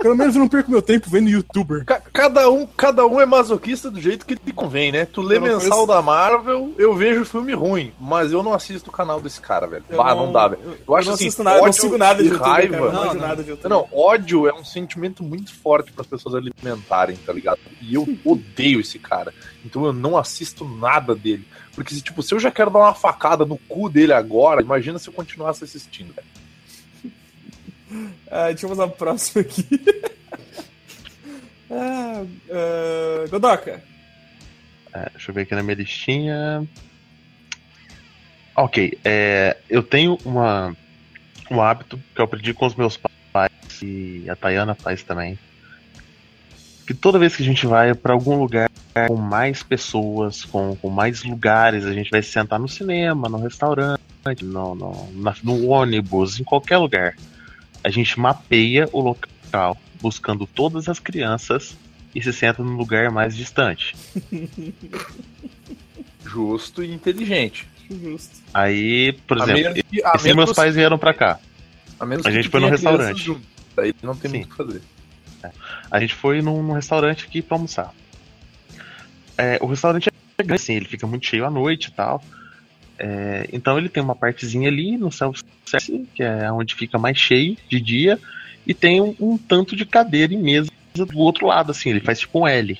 pelo 0.00 0.16
menos 0.16 0.34
eu 0.34 0.40
não 0.40 0.48
perco 0.48 0.68
meu 0.70 0.82
tempo 0.82 1.08
vendo 1.08 1.28
youtuber. 1.30 1.84
Ca- 1.84 2.02
Cada 2.12 2.50
um, 2.50 2.66
cada 2.66 3.06
um 3.06 3.20
é 3.20 3.24
masoquista 3.24 3.88
do 3.90 4.00
jeito 4.00 4.26
que 4.26 4.34
lhe 4.34 4.52
convém, 4.52 4.90
né? 4.90 5.06
Tu 5.06 5.22
lê 5.22 5.36
Eu 5.36 5.40
não 5.40 5.46
mensal 5.46 5.70
conheço- 5.70 5.86
da 5.86 6.02
Marvel, 6.02 6.74
eu 6.76 6.92
vejo 6.94 7.24
filme 7.24 7.54
ruim, 7.54 7.92
mas 8.00 8.32
eu 8.32 8.42
não 8.42 8.52
assisto 8.52 8.90
o 8.90 8.92
canal 8.92 9.20
desse 9.20 9.40
cara, 9.40 9.66
velho. 9.68 9.84
Eu 9.88 9.96
Bah, 9.96 10.12
não, 10.14 10.32
dá, 10.32 10.48
velho. 10.48 10.60
Eu, 10.64 10.76
Eu 10.88 10.96
acho 10.96 11.08
não 11.08 11.14
assim, 11.14 11.24
assisto 11.26 11.44
nada, 11.44 11.58
não 11.58 11.64
ódio 11.66 11.80
sigo 11.80 11.96
nada 11.98 12.20
de 12.22 12.28
e 12.28 12.32
youtuber, 12.32 12.52
raiva. 12.52 12.78
cara, 12.78 12.92
não, 12.92 13.04
Não, 13.06 13.14
não. 13.14 13.20
nada 13.28 13.42
de 13.44 13.50
youtuber. 13.50 13.70
Não, 13.70 13.88
ódio 13.92 14.48
é 14.48 14.52
um 14.52 14.64
sentimento 14.64 15.22
muito 15.22 15.54
forte 15.54 15.92
para 15.92 16.02
as 16.02 16.06
pessoas 16.08 16.34
alimentarem, 16.34 17.16
tá 17.16 17.32
ligado? 17.32 17.58
E 17.80 17.94
eu 17.94 18.06
odeio 18.24 18.80
esse 18.80 18.98
cara. 18.98 19.32
Então 19.64 19.84
eu 19.86 19.92
não 19.92 20.18
assisto 20.18 20.64
nada 20.64 21.14
dele. 21.14 21.46
Porque, 21.74 21.94
se, 21.94 22.02
tipo, 22.02 22.22
se 22.22 22.34
eu 22.34 22.40
já 22.40 22.50
quero 22.50 22.70
dar 22.70 22.80
uma 22.80 22.94
facada 22.94 23.44
no 23.44 23.56
cu 23.56 23.88
dele 23.88 24.12
agora, 24.12 24.60
imagina 24.60 24.98
se 24.98 25.08
eu 25.08 25.12
continuasse 25.12 25.64
assistindo, 25.64 26.14
velho. 26.14 26.26
Ah, 28.30 28.48
deixa 28.48 28.64
eu 28.64 28.70
fazer 28.70 28.82
a 28.82 28.88
próxima 28.88 29.42
aqui. 29.42 29.66
ah, 31.70 32.24
ah, 32.50 33.28
Godoka. 33.28 33.82
É, 34.94 35.10
deixa 35.10 35.30
eu 35.30 35.34
ver 35.34 35.42
aqui 35.42 35.54
na 35.54 35.62
minha 35.62 35.74
listinha. 35.74 36.66
Ok, 38.54 38.98
é, 39.02 39.56
eu 39.68 39.82
tenho 39.82 40.18
uma, 40.24 40.76
um 41.50 41.60
hábito 41.60 41.98
que 42.14 42.20
eu 42.20 42.24
aprendi 42.24 42.52
com 42.52 42.66
os 42.66 42.74
meus 42.74 42.98
pais 43.32 43.50
e 43.82 44.28
a 44.28 44.36
Tayana 44.36 44.74
faz 44.74 45.02
também. 45.02 45.38
Que 46.86 46.92
toda 46.92 47.18
vez 47.18 47.34
que 47.34 47.42
a 47.42 47.46
gente 47.46 47.66
vai 47.66 47.94
para 47.94 48.12
algum 48.12 48.36
lugar 48.36 48.70
com 49.08 49.16
mais 49.16 49.62
pessoas, 49.62 50.44
com, 50.44 50.76
com 50.76 50.90
mais 50.90 51.22
lugares, 51.24 51.84
a 51.84 51.92
gente 51.92 52.10
vai 52.10 52.22
se 52.22 52.30
sentar 52.30 52.58
no 52.58 52.68
cinema, 52.68 53.28
no 53.28 53.38
restaurante, 53.38 54.00
no, 54.42 54.74
no, 54.74 55.08
na- 55.14 55.34
no 55.42 55.66
ônibus, 55.68 56.38
em 56.38 56.44
qualquer 56.44 56.76
lugar. 56.78 57.16
A 57.82 57.88
gente 57.90 58.18
mapeia 58.20 58.88
o 58.92 59.00
local, 59.00 59.76
buscando 60.00 60.46
todas 60.46 60.88
as 60.88 60.98
crianças 61.00 61.76
e 62.14 62.22
se 62.22 62.32
senta 62.32 62.62
no 62.62 62.76
lugar 62.76 63.10
mais 63.10 63.34
distante. 63.36 63.96
Justo 66.24 66.82
e 66.82 66.92
inteligente. 66.92 67.66
Justo. 67.90 68.40
Aí, 68.54 69.12
por 69.26 69.40
A 69.40 69.44
exemplo, 69.44 69.62
menos 69.62 69.82
que- 69.90 70.04
a 70.04 70.12
esse 70.14 70.34
meus 70.34 70.52
pais 70.52 70.74
vieram 70.74 70.98
pra 70.98 71.12
cá. 71.12 71.38
A, 71.98 72.06
menos 72.06 72.24
a 72.24 72.30
gente 72.30 72.48
foi 72.48 72.60
crianças 72.60 72.80
restaurante. 72.82 73.22
junto. 73.22 73.42
Daí 73.76 73.94
não 74.02 74.14
tem 74.14 74.30
Sim. 74.30 74.36
muito 74.38 74.48
o 74.48 74.50
que 74.50 74.56
fazer. 74.56 74.82
A 75.90 75.98
gente 76.00 76.14
foi 76.14 76.40
num, 76.40 76.62
num 76.62 76.72
restaurante 76.74 77.24
aqui 77.26 77.42
pra 77.42 77.56
almoçar. 77.56 77.92
É, 79.36 79.58
o 79.60 79.66
restaurante 79.66 80.08
é 80.08 80.42
grande, 80.42 80.54
assim, 80.54 80.74
ele 80.74 80.86
fica 80.86 81.06
muito 81.06 81.26
cheio 81.26 81.44
à 81.44 81.50
noite 81.50 81.88
e 81.88 81.92
tal. 81.92 82.22
É, 82.98 83.48
então 83.52 83.78
ele 83.78 83.88
tem 83.88 84.02
uma 84.02 84.14
partezinha 84.14 84.68
ali 84.68 84.96
no 84.96 85.10
self-service, 85.10 86.06
que 86.14 86.22
é 86.22 86.50
onde 86.52 86.74
fica 86.74 86.98
mais 86.98 87.16
cheio 87.18 87.56
de 87.68 87.80
dia, 87.80 88.18
e 88.66 88.72
tem 88.74 89.00
um, 89.00 89.14
um 89.18 89.38
tanto 89.38 89.74
de 89.74 89.84
cadeira 89.84 90.32
e 90.32 90.36
mesa 90.36 90.70
do 90.94 91.18
outro 91.18 91.46
lado, 91.46 91.70
assim, 91.70 91.90
ele 91.90 92.00
faz 92.00 92.20
tipo 92.20 92.40
um 92.40 92.46
L. 92.46 92.78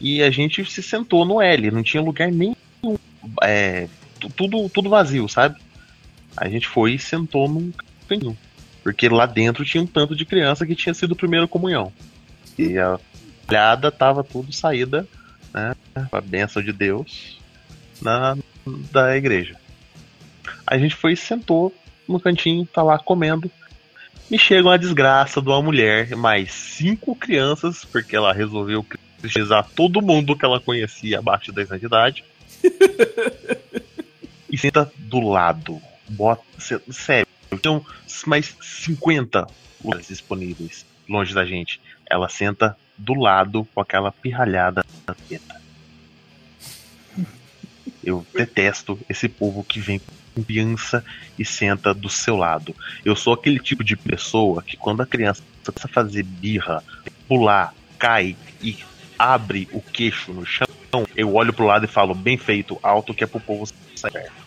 E 0.00 0.22
a 0.22 0.30
gente 0.30 0.64
se 0.64 0.82
sentou 0.82 1.24
no 1.26 1.42
L, 1.42 1.70
não 1.70 1.82
tinha 1.82 2.02
lugar 2.02 2.30
nenhum. 2.30 2.54
É, 3.42 3.86
tu- 4.18 4.30
tudo, 4.30 4.68
tudo 4.70 4.88
vazio, 4.88 5.28
sabe? 5.28 5.60
A 6.36 6.48
gente 6.48 6.66
foi 6.66 6.94
e 6.94 6.98
sentou 6.98 7.48
num 7.48 7.72
cantinho. 8.08 8.36
Porque 8.82 9.08
lá 9.08 9.26
dentro 9.26 9.64
tinha 9.64 9.82
um 9.82 9.86
tanto 9.86 10.16
de 10.16 10.24
criança 10.24 10.64
que 10.64 10.74
tinha 10.74 10.94
sido 10.94 11.14
primeira 11.14 11.46
comunhão. 11.46 11.92
E 12.58 12.78
a 12.78 12.98
olhada 13.46 13.90
tava 13.90 14.24
tudo 14.24 14.52
saída, 14.52 15.06
né? 15.52 15.74
Com 16.10 16.16
a 16.16 16.20
bênção 16.20 16.62
de 16.62 16.72
Deus 16.72 17.38
na, 18.00 18.36
da 18.92 19.16
igreja. 19.16 19.56
A 20.66 20.78
gente 20.78 20.94
foi 20.94 21.12
e 21.12 21.16
sentou 21.16 21.74
no 22.08 22.20
cantinho, 22.20 22.66
tá 22.66 22.82
lá 22.82 22.98
comendo. 22.98 23.50
E 24.30 24.38
chega 24.38 24.68
uma 24.68 24.78
desgraça 24.78 25.42
de 25.42 25.48
uma 25.48 25.60
mulher, 25.60 26.14
mais 26.16 26.52
cinco 26.52 27.16
crianças, 27.16 27.84
porque 27.84 28.14
ela 28.14 28.32
resolveu 28.32 28.84
cristianizar 29.20 29.68
todo 29.74 30.00
mundo 30.00 30.36
que 30.36 30.44
ela 30.44 30.60
conhecia 30.60 31.18
abaixo 31.18 31.46
de 31.46 31.52
10 31.56 31.70
anos 31.70 31.80
de 31.80 31.86
idade. 31.86 32.24
e 34.50 34.56
senta 34.56 34.90
do 34.96 35.20
lado. 35.20 35.80
Bota, 36.08 36.42
sé- 36.58 36.80
sério, 36.90 37.26
tinham 37.60 37.84
mais 38.26 38.56
50 38.60 39.46
lugares 39.84 40.08
disponíveis 40.08 40.86
longe 41.08 41.34
da 41.34 41.44
gente. 41.44 41.80
Ela 42.08 42.28
senta 42.28 42.76
do 43.00 43.14
lado 43.14 43.66
com 43.74 43.80
aquela 43.80 44.12
pirralhada 44.12 44.84
da 45.06 45.14
teta. 45.14 45.60
Eu 48.02 48.26
detesto 48.34 48.98
esse 49.08 49.28
povo 49.28 49.64
que 49.64 49.80
vem 49.80 50.00
com 50.34 50.42
criança 50.42 51.04
e 51.38 51.44
senta 51.44 51.92
do 51.92 52.08
seu 52.08 52.36
lado. 52.36 52.74
Eu 53.04 53.16
sou 53.16 53.32
aquele 53.32 53.58
tipo 53.58 53.82
de 53.82 53.96
pessoa 53.96 54.62
que 54.62 54.76
quando 54.76 55.02
a 55.02 55.06
criança 55.06 55.42
começa 55.64 55.86
a 55.86 55.88
fazer 55.88 56.22
birra, 56.22 56.82
pular, 57.26 57.74
cai 57.98 58.36
e 58.62 58.78
abre 59.18 59.68
o 59.72 59.80
queixo 59.80 60.32
no 60.32 60.46
chão, 60.46 60.66
eu 61.14 61.34
olho 61.34 61.52
pro 61.52 61.66
lado 61.66 61.84
e 61.84 61.88
falo, 61.88 62.14
bem 62.14 62.36
feito, 62.36 62.78
alto 62.82 63.14
que 63.14 63.24
é 63.24 63.26
pro 63.26 63.40
povo 63.40 63.66
sair 63.96 64.12
perto. 64.12 64.40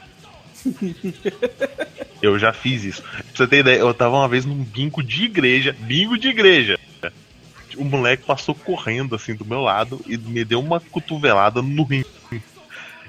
Eu 2.22 2.40
já 2.40 2.54
fiz 2.54 2.86
isso. 2.86 3.02
Pra 3.02 3.24
você 3.34 3.48
ter 3.48 3.60
ideia, 3.60 3.80
eu 3.80 3.94
tava 3.94 4.16
uma 4.16 4.30
vez 4.30 4.46
num 4.46 4.64
bingo 4.64 5.04
de 5.04 5.26
igreja, 5.26 5.76
bingo 5.78 6.18
de 6.18 6.30
igreja. 6.30 6.80
O 7.78 7.84
moleque 7.84 8.24
passou 8.26 8.54
correndo 8.56 9.16
assim 9.16 9.34
do 9.36 9.46
meu 9.46 9.62
lado 9.62 10.00
e 10.08 10.18
me 10.18 10.44
deu 10.46 10.60
uma 10.60 10.80
cotovelada 10.80 11.62
no 11.62 11.84
rim. 11.84 12.04
Ele 12.32 12.42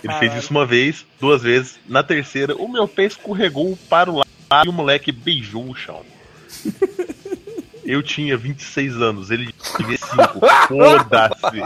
fez 0.03 0.19
Caralho. 0.21 0.39
isso 0.39 0.51
uma 0.51 0.67
vez, 0.67 1.07
duas 1.21 1.43
vezes. 1.43 1.79
Na 1.89 2.03
terceira, 2.03 2.55
o 2.57 2.69
meu 2.69 2.87
pé 2.87 3.05
escorregou 3.05 3.79
para 3.89 4.11
o 4.11 4.17
lado 4.19 4.67
e 4.67 4.69
o 4.69 4.73
moleque 4.73 5.11
beijou 5.11 5.69
o 5.69 5.75
chão. 5.75 6.03
Eu 7.85 8.03
tinha 8.03 8.35
26 8.35 8.97
anos, 9.03 9.31
ele 9.31 9.53
tinha 9.77 9.99
5. 9.99 10.41
Foda-se. 10.69 11.63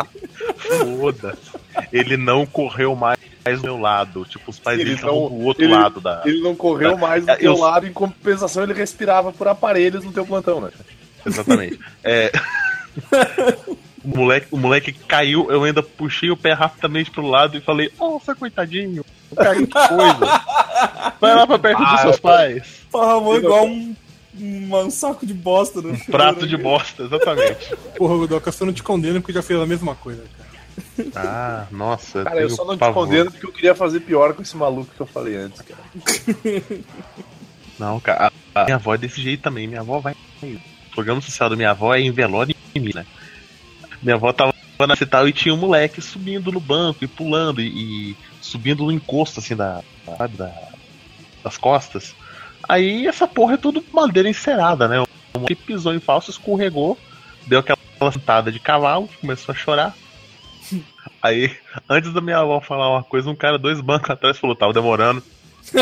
Foda-se. 0.56 1.50
Ele 1.92 2.16
não 2.16 2.44
correu 2.44 2.96
mais 2.96 3.18
do 3.44 3.62
meu 3.62 3.78
lado. 3.78 4.24
Tipo, 4.24 4.50
os 4.50 4.58
pais 4.58 4.78
Ele 4.80 4.84
dele 4.90 4.96
estavam 4.96 5.28
não- 5.30 5.38
do 5.38 5.44
outro 5.44 5.62
ele- 5.64 5.72
lado 5.72 6.00
da. 6.00 6.22
Ele 6.26 6.40
não 6.40 6.56
correu 6.56 6.98
mais 6.98 7.24
do 7.24 7.30
É, 7.30 7.36
teu 7.36 7.52
eu- 7.54 7.58
lado, 7.60 7.86
em 7.86 7.92
compensação 7.92 8.64
ele 8.64 8.72
respirava 8.74 9.32
por 9.32 9.46
aparelhos 9.46 10.04
no 10.04 10.10
teu 10.12 10.26
plantão, 10.26 10.60
né? 10.60 10.70
Exatamente. 11.24 11.78
É... 12.02 12.32
o, 14.04 14.08
moleque, 14.16 14.46
o 14.50 14.56
moleque 14.56 14.92
caiu, 14.92 15.50
eu 15.50 15.64
ainda 15.64 15.82
puxei 15.82 16.30
o 16.30 16.36
pé 16.36 16.52
rapidamente 16.52 17.10
pro 17.10 17.26
lado 17.26 17.56
e 17.56 17.60
falei, 17.60 17.90
nossa, 17.98 18.34
coitadinho, 18.34 19.04
cara, 19.36 19.54
que 19.54 19.66
coisa. 19.66 20.42
Vai 21.20 21.34
lá 21.34 21.46
pra 21.46 21.58
perto 21.58 21.78
dos 21.78 21.92
Ah, 21.92 21.98
seus 21.98 22.20
pais. 22.20 22.80
Parramou 22.92 23.36
igual 23.36 23.66
um, 23.66 23.94
um, 24.38 24.76
um 24.76 24.90
saco 24.90 25.26
de 25.26 25.34
bosta 25.34 25.82
no 25.82 25.98
Prato 26.06 26.46
de 26.46 26.56
bosta, 26.56 27.02
exatamente. 27.04 27.74
Porra, 27.98 28.16
Godoka, 28.16 28.48
eu 28.48 28.52
só 28.52 28.64
não 28.64 28.72
te 28.72 28.82
condeno 28.82 29.20
porque 29.20 29.32
já 29.32 29.42
fez 29.42 29.60
a 29.60 29.66
mesma 29.66 29.94
coisa, 29.94 30.22
cara. 30.36 30.48
Ah, 31.16 31.66
nossa. 31.72 32.22
Cara, 32.22 32.40
eu 32.40 32.50
só 32.50 32.64
não 32.64 32.76
te 32.76 32.80
pavor. 32.80 33.04
condeno 33.04 33.30
porque 33.30 33.46
eu 33.46 33.52
queria 33.52 33.74
fazer 33.74 34.00
pior 34.00 34.32
com 34.32 34.42
esse 34.42 34.56
maluco 34.56 34.94
que 34.94 35.00
eu 35.00 35.06
falei 35.06 35.36
antes, 35.36 35.60
cara. 35.62 35.80
Não, 37.78 37.98
cara, 38.00 38.32
a 38.54 38.64
minha 38.64 38.76
avó 38.76 38.94
é 38.94 38.98
desse 38.98 39.20
jeito 39.20 39.42
também. 39.42 39.66
Minha 39.66 39.80
avó 39.80 39.98
vai. 40.00 40.14
O 40.42 40.94
programa 40.94 41.20
social 41.20 41.50
da 41.50 41.56
minha 41.56 41.70
avó 41.70 41.94
é 41.94 42.00
em 42.00 42.10
velório 42.10 42.54
em 42.74 42.80
mim, 42.80 42.92
né? 42.94 43.06
Minha 44.02 44.16
avó 44.16 44.32
tava 44.32 44.54
na 44.86 44.96
cital 44.96 45.28
e 45.28 45.32
tinha 45.32 45.54
um 45.54 45.58
moleque 45.58 46.00
subindo 46.00 46.52
no 46.52 46.60
banco 46.60 47.04
e 47.04 47.08
pulando 47.08 47.60
e, 47.60 48.12
e 48.12 48.16
subindo 48.40 48.84
no 48.84 48.92
encosto, 48.92 49.40
assim, 49.40 49.56
da, 49.56 49.82
da, 50.06 50.52
das 51.42 51.56
costas. 51.56 52.14
Aí 52.68 53.06
essa 53.06 53.26
porra 53.26 53.54
é 53.54 53.56
tudo 53.56 53.82
madeira 53.92 54.28
encerada, 54.28 54.86
né? 54.86 55.00
O 55.00 55.06
moleque 55.34 55.54
pisou 55.54 55.94
em 55.94 56.00
falso, 56.00 56.30
escorregou, 56.30 56.98
deu 57.46 57.60
aquela 57.60 57.78
sentada 58.12 58.52
de 58.52 58.60
cavalo, 58.60 59.08
começou 59.20 59.52
a 59.52 59.56
chorar. 59.56 59.94
Aí, 61.22 61.56
antes 61.88 62.12
da 62.12 62.20
minha 62.20 62.38
avó 62.38 62.60
falar 62.60 62.90
uma 62.90 63.02
coisa, 63.02 63.30
um 63.30 63.34
cara 63.34 63.58
dois 63.58 63.80
bancos 63.80 64.10
atrás 64.10 64.38
falou: 64.38 64.54
tava 64.54 64.72
demorando. 64.72 65.22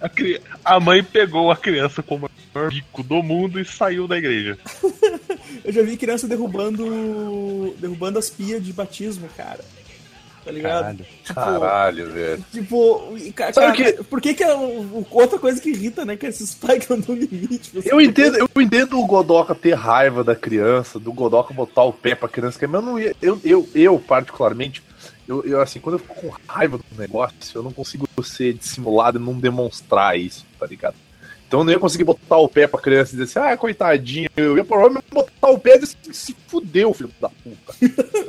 A, 0.00 0.08
cri- 0.08 0.40
a 0.64 0.80
mãe 0.80 1.02
pegou 1.02 1.50
a 1.50 1.56
criança 1.56 2.02
com 2.02 2.16
o 2.16 2.28
maior 2.54 2.70
bico 2.70 3.02
do 3.02 3.22
mundo 3.22 3.60
e 3.60 3.64
saiu 3.64 4.06
da 4.08 4.16
igreja. 4.18 4.58
Eu 5.64 5.72
já 5.72 5.82
vi 5.82 5.96
criança 5.96 6.26
derrubando. 6.28 7.74
derrubando 7.78 8.18
as 8.18 8.28
pias 8.30 8.62
de 8.64 8.72
batismo, 8.72 9.28
cara. 9.36 9.60
Tá 10.44 10.50
ligado? 10.52 10.82
Caralho. 10.82 11.06
Tipo, 11.22 11.34
Caralho, 11.34 12.10
velho. 12.10 12.44
Tipo, 12.52 13.14
cara, 13.34 13.72
que- 13.72 13.92
por 14.04 14.20
que 14.20 14.34
que 14.34 14.44
é 14.44 14.54
outra 15.10 15.38
coisa 15.38 15.58
que 15.60 15.70
irrita, 15.70 16.04
né? 16.04 16.16
Que 16.16 16.26
é 16.26 16.28
esses 16.28 16.54
pais 16.54 16.84
que 16.84 16.90
não 16.92 17.00
dão 17.00 17.14
limite. 17.14 17.70
você- 17.72 17.90
Eu 17.90 17.98
entendo, 17.98 18.36
eu 18.36 18.48
entendo 18.62 18.98
o 19.00 19.06
Godoka 19.06 19.54
ter 19.54 19.72
raiva 19.72 20.22
da 20.22 20.36
criança, 20.36 20.98
do 20.98 21.12
Godoka 21.14 21.54
botar 21.54 21.84
o 21.84 21.94
pé 21.94 22.14
pra 22.14 22.28
criança, 22.28 22.58
mas 22.62 22.74
eu 22.74 22.82
não 22.82 22.98
ia. 22.98 23.16
Eu, 23.22 23.40
eu, 23.42 23.68
eu 23.74 23.98
particularmente, 23.98 24.82
eu, 25.26 25.44
eu, 25.44 25.60
assim, 25.60 25.80
quando 25.80 25.94
eu 25.94 25.98
fico 25.98 26.14
com 26.14 26.34
raiva 26.46 26.78
do 26.78 26.84
negócio, 26.98 27.36
eu 27.54 27.62
não 27.62 27.72
consigo 27.72 28.06
ser 28.22 28.54
dissimulado 28.54 29.18
e 29.18 29.22
não 29.22 29.38
demonstrar 29.38 30.18
isso, 30.18 30.44
tá 30.58 30.66
ligado? 30.66 30.96
Então 31.46 31.60
eu 31.60 31.64
não 31.64 31.72
ia 31.72 31.78
conseguir 31.78 32.04
botar 32.04 32.38
o 32.38 32.48
pé 32.48 32.66
pra 32.66 32.80
criança 32.80 33.14
e 33.14 33.18
dizer 33.18 33.38
assim, 33.38 33.52
ah, 33.52 33.56
coitadinho, 33.56 34.28
eu 34.36 34.56
ia 34.56 34.64
provavelmente 34.64 35.06
botar 35.12 35.50
o 35.50 35.58
pé 35.58 35.76
e 35.76 35.78
dizer 35.80 35.96
assim, 36.02 36.12
se 36.12 36.36
fudeu, 36.48 36.92
filho 36.92 37.10
da 37.20 37.28
puta. 37.28 37.74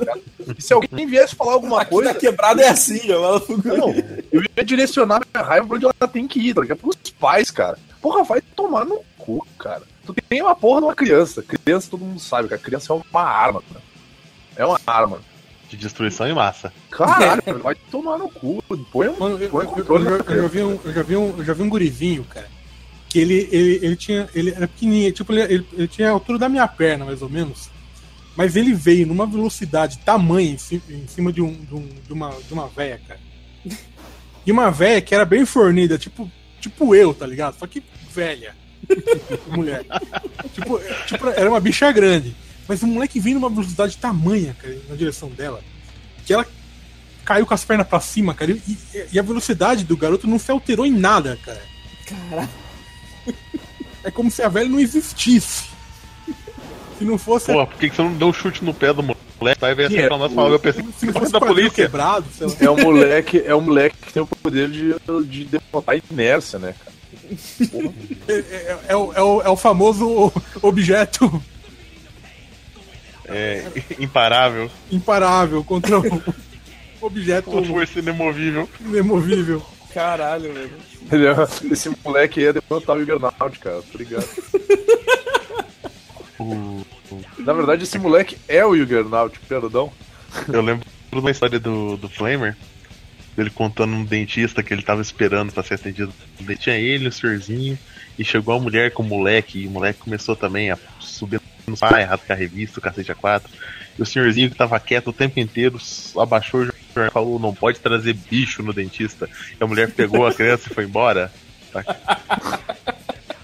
tá 0.04 0.18
e 0.56 0.62
se 0.62 0.72
alguém 0.72 1.06
viesse 1.06 1.34
falar 1.34 1.54
alguma 1.54 1.82
Aqui 1.82 1.90
coisa. 1.90 2.12
na 2.12 2.18
quebrada 2.18 2.62
é 2.62 2.68
assim, 2.68 3.10
ó. 3.12 3.40
Não, 3.64 3.92
eu 4.30 4.42
ia 4.56 4.64
direcionar 4.64 5.20
minha 5.34 5.44
raiva 5.44 5.66
pra 5.66 5.76
onde 5.76 5.86
ela 5.86 6.08
tem 6.08 6.28
que 6.28 6.38
ir, 6.38 6.54
tá 6.54 6.60
ligado? 6.60 6.78
Pros 6.78 6.96
pais, 7.18 7.50
cara. 7.50 7.78
Porra, 8.00 8.22
vai 8.22 8.40
tomar 8.40 8.84
no 8.84 9.02
cu, 9.18 9.44
cara. 9.58 9.82
Tu 10.04 10.14
tem 10.28 10.40
uma 10.40 10.54
porra 10.54 10.80
de 10.82 10.86
uma 10.86 10.94
criança. 10.94 11.42
Criança, 11.42 11.90
todo 11.90 12.04
mundo 12.04 12.20
sabe, 12.20 12.48
cara. 12.48 12.60
Criança 12.60 12.92
é 12.92 12.96
uma 12.96 13.22
arma, 13.22 13.62
cara. 13.72 13.84
É 14.56 14.64
uma 14.64 14.80
arma. 14.86 15.20
De 15.68 15.76
destruição 15.76 16.28
em 16.28 16.34
massa. 16.34 16.72
Caralho, 16.90 17.42
cara, 17.42 17.58
vai 17.58 17.74
tomar 17.90 18.16
no 18.18 18.28
cu. 18.28 18.62
Põe 18.92 19.08
um. 19.08 19.18
Mano, 19.18 19.38
eu, 19.42 19.50
põe 19.50 19.64
eu- 19.64 19.70
controle 19.70 20.04
eu 20.04 20.10
já- 20.18 20.24
na 20.24 20.32
eu 20.32 20.42
já 20.42 20.48
vi 20.48 20.62
um, 20.62 20.78
eu 20.84 20.92
já 20.92 21.02
vi 21.02 21.16
um, 21.16 21.34
eu 21.38 21.44
já 21.44 21.52
vi 21.54 21.62
um 21.62 21.68
gurizinho, 21.68 22.24
cara. 22.24 22.48
Que 23.08 23.18
ele, 23.18 23.48
ele, 23.50 23.80
ele 23.82 23.96
tinha. 23.96 24.28
Ele 24.34 24.50
era 24.50 24.68
pequenininho, 24.68 25.10
tipo, 25.12 25.32
ele, 25.32 25.42
ele- 25.54 25.66
ele 25.72 25.88
tinha 25.88 26.08
a 26.08 26.12
altura 26.12 26.38
da 26.38 26.48
minha 26.48 26.68
perna, 26.68 27.04
mais 27.04 27.20
ou 27.22 27.28
menos. 27.28 27.68
Mas 28.36 28.54
ele 28.54 28.72
veio 28.74 29.06
numa 29.06 29.26
velocidade 29.26 29.98
tamanha 29.98 30.50
em, 30.52 30.58
ci- 30.58 30.82
em 30.88 31.06
cima 31.08 31.32
de, 31.32 31.40
um, 31.42 31.52
de, 31.52 31.74
um- 31.74 31.88
de 32.06 32.12
uma, 32.12 32.30
de 32.30 32.52
uma 32.52 32.68
véia, 32.68 33.00
cara. 33.08 33.20
E 34.46 34.52
uma 34.52 34.70
véia 34.70 35.00
que 35.00 35.14
era 35.14 35.24
bem 35.24 35.44
fornida, 35.44 35.98
tipo, 35.98 36.30
tipo 36.60 36.94
eu, 36.94 37.12
tá 37.12 37.26
ligado? 37.26 37.58
Só 37.58 37.66
que 37.66 37.82
velha. 38.14 38.54
Mulher. 39.48 39.84
tipo, 40.54 40.78
é, 40.78 40.94
tipo, 41.06 41.28
era 41.30 41.48
uma 41.50 41.58
bicha 41.58 41.90
grande. 41.90 42.36
Mas 42.68 42.82
o 42.82 42.86
moleque 42.86 43.20
veio 43.20 43.36
numa 43.36 43.48
velocidade 43.50 43.96
tamanha, 43.96 44.56
cara, 44.60 44.76
na 44.88 44.96
direção 44.96 45.28
dela. 45.28 45.62
Que 46.24 46.32
ela 46.34 46.46
caiu 47.24 47.46
com 47.46 47.54
as 47.54 47.64
pernas 47.64 47.86
pra 47.86 48.00
cima, 48.00 48.34
cara. 48.34 48.50
E, 48.52 48.76
e 49.12 49.18
a 49.18 49.22
velocidade 49.22 49.84
do 49.84 49.96
garoto 49.96 50.26
não 50.26 50.38
se 50.38 50.50
alterou 50.50 50.84
em 50.86 50.90
nada, 50.92 51.38
cara. 51.44 51.62
Caralho. 52.06 52.48
É 54.04 54.10
como 54.10 54.30
se 54.30 54.42
a 54.42 54.48
velha 54.48 54.68
não 54.68 54.78
existisse. 54.80 55.64
Se 56.98 57.04
não 57.04 57.18
fosse. 57.18 57.52
Pô, 57.52 57.66
por 57.66 57.76
que, 57.78 57.90
que 57.90 57.96
você 57.96 58.02
não 58.02 58.12
deu 58.14 58.28
um 58.28 58.32
chute 58.32 58.64
no 58.64 58.72
pé 58.72 58.92
do 58.92 59.02
moleque? 59.02 59.60
Tá 59.60 59.66
aí 59.66 59.74
veio 59.74 59.88
Sim, 59.90 59.98
acertar 59.98 60.16
é, 60.18 60.20
nós 60.20 60.32
falando, 60.32 60.52
eu 60.54 60.58
pensei 60.58 60.82
se 60.98 61.06
que 61.06 61.12
não 61.12 61.12
fosse 61.20 61.32
da 61.32 61.40
polícia. 61.40 61.70
quebrado, 61.84 62.26
sei 62.36 62.46
lá. 62.46 62.54
É 62.60 62.70
um 62.70 62.76
moleque, 62.82 63.42
é 63.44 63.54
um 63.54 63.60
moleque 63.60 63.96
que 64.00 64.12
tem 64.12 64.22
o 64.22 64.26
poder 64.26 64.70
de, 64.70 64.94
de 65.28 65.44
derrotar 65.44 65.94
a 65.94 66.00
inércia, 66.12 66.58
né, 66.58 66.74
cara? 66.78 66.96
É, 68.28 68.32
é- 68.32 68.78
é 68.88 68.96
o, 68.96 69.12
é 69.12 69.22
o- 69.22 69.42
é 69.42 69.48
o 69.50 69.56
famoso 69.56 70.32
objeto 70.62 71.42
É, 73.28 73.64
imparável. 73.98 74.70
imparável 74.90 75.62
contra 75.64 75.98
o 75.98 76.22
objeto 77.00 77.50
Com 77.50 77.64
força 77.64 77.98
inemovível. 77.98 78.68
inemovível. 78.80 79.64
Caralho, 79.92 80.52
velho. 80.52 80.72
Ele 81.10 81.26
é- 81.26 81.72
Esse 81.72 81.90
moleque 82.04 82.40
ia 82.40 82.52
derrotar 82.52 82.96
o 82.96 83.00
Juggernaut, 83.00 83.58
cara, 83.58 83.82
ligado? 83.98 84.26
O- 86.38 86.84
Na 87.38 87.52
verdade, 87.52 87.84
esse 87.84 87.98
moleque 87.98 88.36
é 88.48 88.64
o 88.64 88.76
Juggernaut, 88.76 89.38
perdão. 89.48 89.90
Eu 90.52 90.60
lembro 90.60 90.86
de 91.10 91.18
uma 91.18 91.30
história 91.30 91.58
do, 91.58 91.96
do 91.96 92.08
Flamer, 92.10 92.54
dele 93.36 93.48
contando 93.50 93.94
um 93.94 94.04
dentista 94.04 94.62
que 94.62 94.72
ele 94.74 94.82
tava 94.82 95.00
esperando 95.00 95.52
pra 95.52 95.62
ser 95.62 95.74
atendido. 95.74 96.12
Tinha 96.58 96.76
ele, 96.76 97.08
o 97.08 97.12
senhorzinho, 97.12 97.78
e 98.18 98.24
chegou 98.24 98.54
a 98.54 98.60
mulher 98.60 98.92
com 98.92 99.02
o 99.02 99.06
moleque, 99.06 99.60
e 99.60 99.66
o 99.66 99.70
moleque 99.70 100.00
começou 100.00 100.34
também 100.34 100.70
a 100.70 100.78
subir 101.00 101.40
no 101.66 101.76
pai, 101.76 102.04
rasgar 102.04 102.36
a 102.36 102.40
revista, 102.40 102.78
o 102.78 102.82
cacete 102.82 103.12
A4. 103.12 103.42
E 103.98 104.02
o 104.02 104.06
senhorzinho 104.06 104.50
que 104.50 104.56
tava 104.56 104.78
quieto 104.78 105.08
o 105.08 105.12
tempo 105.12 105.40
inteiro 105.40 105.78
abaixou 106.18 106.60
o 106.60 106.64
jornal 106.64 107.08
e 107.08 107.10
falou: 107.10 107.38
não 107.38 107.54
pode 107.54 107.80
trazer 107.80 108.14
bicho 108.14 108.62
no 108.62 108.72
dentista. 108.72 109.28
E 109.58 109.62
a 109.62 109.66
mulher 109.66 109.90
pegou 109.90 110.26
a 110.26 110.34
criança 110.34 110.68
e 110.70 110.74
foi 110.74 110.84
embora. 110.84 111.32
Tá? 111.72 111.84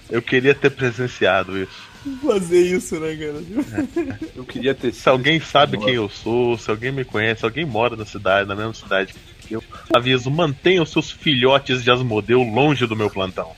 Eu 0.09 0.21
queria 0.21 0.53
ter 0.53 0.69
presenciado 0.69 1.57
isso. 1.57 1.93
Fazer 2.21 2.61
isso, 2.61 2.99
né, 2.99 3.15
cara? 3.15 4.19
Eu 4.35 4.43
queria 4.43 4.75
ter 4.75 4.93
Se 4.93 5.07
alguém 5.07 5.39
sabe 5.39 5.77
quem 5.77 5.95
eu 5.95 6.09
sou, 6.09 6.57
se 6.57 6.69
alguém 6.69 6.91
me 6.91 7.05
conhece, 7.05 7.39
se 7.39 7.45
alguém 7.45 7.65
mora 7.65 7.95
na 7.95 8.05
cidade, 8.05 8.47
na 8.47 8.55
mesma 8.55 8.73
cidade 8.73 9.15
que 9.39 9.53
eu, 9.53 9.63
aviso, 9.93 10.29
mantenha 10.29 10.83
os 10.83 10.91
seus 10.91 11.09
filhotes 11.09 11.81
de 11.83 11.89
Asmodeu 11.89 12.41
longe 12.43 12.85
do 12.85 12.95
meu 12.95 13.09
plantão. 13.09 13.55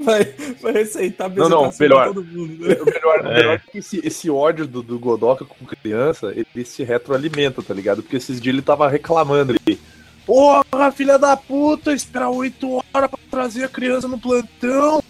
Vai, 0.00 0.24
vai 0.60 0.72
receitar 0.72 1.30
Não, 1.30 1.48
não, 1.48 1.72
melhor. 1.78 2.08
todo 2.08 2.24
mundo, 2.24 2.66
né? 2.66 2.74
O 2.80 2.84
melhor, 2.84 3.20
É. 3.26 3.34
melhor 3.34 3.54
é 3.54 3.70
que 3.70 3.78
esse, 3.78 4.00
esse 4.04 4.28
ódio 4.28 4.66
do, 4.66 4.82
do 4.82 4.98
Godoka 4.98 5.44
com 5.44 5.64
criança, 5.64 6.32
ele 6.34 6.64
se 6.64 6.82
retroalimenta, 6.82 7.62
tá 7.62 7.72
ligado? 7.72 8.02
Porque 8.02 8.16
esses 8.16 8.40
dias 8.40 8.54
ele 8.54 8.62
tava 8.62 8.88
reclamando 8.88 9.52
ali. 9.52 9.80
Porra, 10.26 10.90
filha 10.92 11.16
da 11.18 11.36
puta, 11.36 11.92
esperar 11.92 12.30
8 12.30 12.72
horas 12.92 13.10
pra 13.10 13.18
trazer 13.30 13.64
a 13.64 13.68
criança 13.68 14.08
no 14.08 14.18
plantão. 14.18 15.02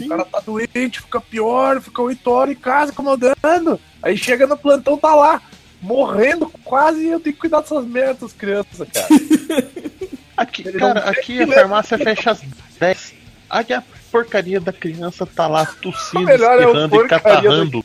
O 0.00 0.08
cara 0.08 0.24
tá 0.24 0.40
doente, 0.40 1.00
fica 1.00 1.20
pior, 1.20 1.80
fica 1.80 2.00
8 2.02 2.30
horas 2.30 2.52
em 2.56 2.58
casa 2.58 2.92
incomodando. 2.92 3.78
Aí 4.02 4.16
chega 4.16 4.46
no 4.46 4.56
plantão, 4.56 4.96
tá 4.96 5.14
lá, 5.14 5.42
morrendo 5.80 6.50
quase, 6.64 7.02
e 7.02 7.10
eu 7.10 7.20
tenho 7.20 7.34
que 7.34 7.40
cuidar 7.40 7.60
dessas 7.60 7.84
merdas, 7.86 8.32
crianças, 8.32 8.88
cara. 8.92 9.06
Aqui, 10.36 10.64
cara, 10.72 11.00
aqui 11.00 11.42
a 11.42 11.46
farmácia 11.46 11.96
fecha 11.98 12.32
às 12.32 12.42
10. 12.78 13.14
Aqui 13.48 13.72
a 13.72 13.82
porcaria 14.10 14.60
da 14.60 14.72
criança 14.72 15.24
tá 15.24 15.46
lá 15.46 15.64
tossindo, 15.66 16.28
é 16.30 16.34
espirrando 16.34 16.96
e 16.96 16.98
porcaria 16.98 17.08
catarrando. 17.20 17.84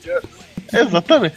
Exatamente. 0.73 1.35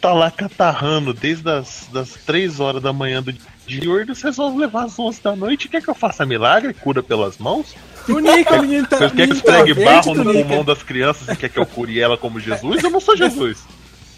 Tá 0.00 0.14
lá 0.14 0.30
catarrando 0.30 1.12
desde 1.12 1.48
as 1.50 1.86
das 1.92 2.10
3 2.24 2.58
horas 2.60 2.82
da 2.82 2.92
manhã 2.92 3.22
do 3.22 3.32
dia. 3.32 3.84
E 3.84 3.88
eles 3.88 4.22
resolvem 4.22 4.60
levar 4.60 4.84
às 4.84 4.98
11 4.98 5.22
da 5.22 5.36
noite. 5.36 5.68
Quer 5.68 5.82
que 5.82 5.88
eu 5.90 5.94
faça 5.94 6.24
milagre? 6.24 6.72
Cura 6.72 7.02
pelas 7.02 7.36
mãos? 7.36 7.74
Tunica, 8.06 8.60
menino 8.62 8.86
tá. 8.86 8.96
Você 8.98 9.10
quer 9.10 9.28
que 9.28 9.34
tá 9.34 9.60
esfregue 9.60 9.72
verde, 9.74 9.84
barro 9.84 10.14
no 10.14 10.32
pulmão 10.32 10.64
das 10.64 10.82
crianças 10.82 11.28
e 11.28 11.36
quer 11.36 11.48
que 11.50 11.58
eu 11.58 11.66
cure 11.66 12.00
ela 12.00 12.16
como 12.16 12.40
Jesus? 12.40 12.82
Eu 12.82 12.90
não 12.90 13.00
sou 13.00 13.16
Jesus. 13.16 13.62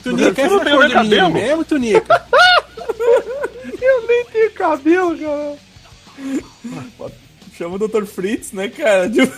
Tunica, 0.03 0.40
Eu 0.40 0.51
não 0.51 0.57
essa 0.57 0.64
tenho 0.64 0.81
nem 0.81 0.90
cabelo. 0.90 1.31
mesmo, 1.33 1.64
Tunica? 1.64 2.27
Eu 3.83 4.07
nem 4.07 4.25
tenho 4.27 4.51
cabelo, 4.53 5.18
cara. 5.18 5.57
Chama 7.57 7.76
o 7.76 7.79
Dr. 7.88 8.05
Fritz, 8.05 8.52
né, 8.52 8.68
cara? 8.68 9.09
Tipo, 9.11 9.35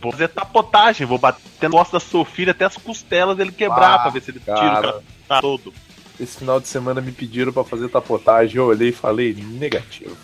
Vou 0.00 0.10
fazer 0.10 0.28
tapotagem, 0.28 1.06
vou 1.06 1.16
bater 1.18 1.70
no 1.70 1.78
osso 1.80 1.92
da 1.92 2.00
sua 2.00 2.24
filha 2.24 2.50
até 2.50 2.64
as 2.64 2.76
costelas 2.76 3.36
dele 3.36 3.52
quebrar 3.52 3.94
Ah, 3.94 3.98
pra 4.00 4.10
ver 4.10 4.20
se 4.22 4.32
ele 4.32 4.40
tira 4.40 4.52
o 4.54 4.58
cara. 4.58 4.82
cara 4.92 5.02
tá 5.28 5.40
todo. 5.40 5.72
Esse 6.18 6.38
final 6.38 6.58
de 6.60 6.66
semana 6.66 7.00
me 7.00 7.12
pediram 7.12 7.52
pra 7.52 7.62
fazer 7.64 7.88
tapotagem, 7.88 8.56
eu 8.56 8.66
olhei 8.66 8.88
e 8.88 8.92
falei 8.92 9.32
negativo. 9.32 10.16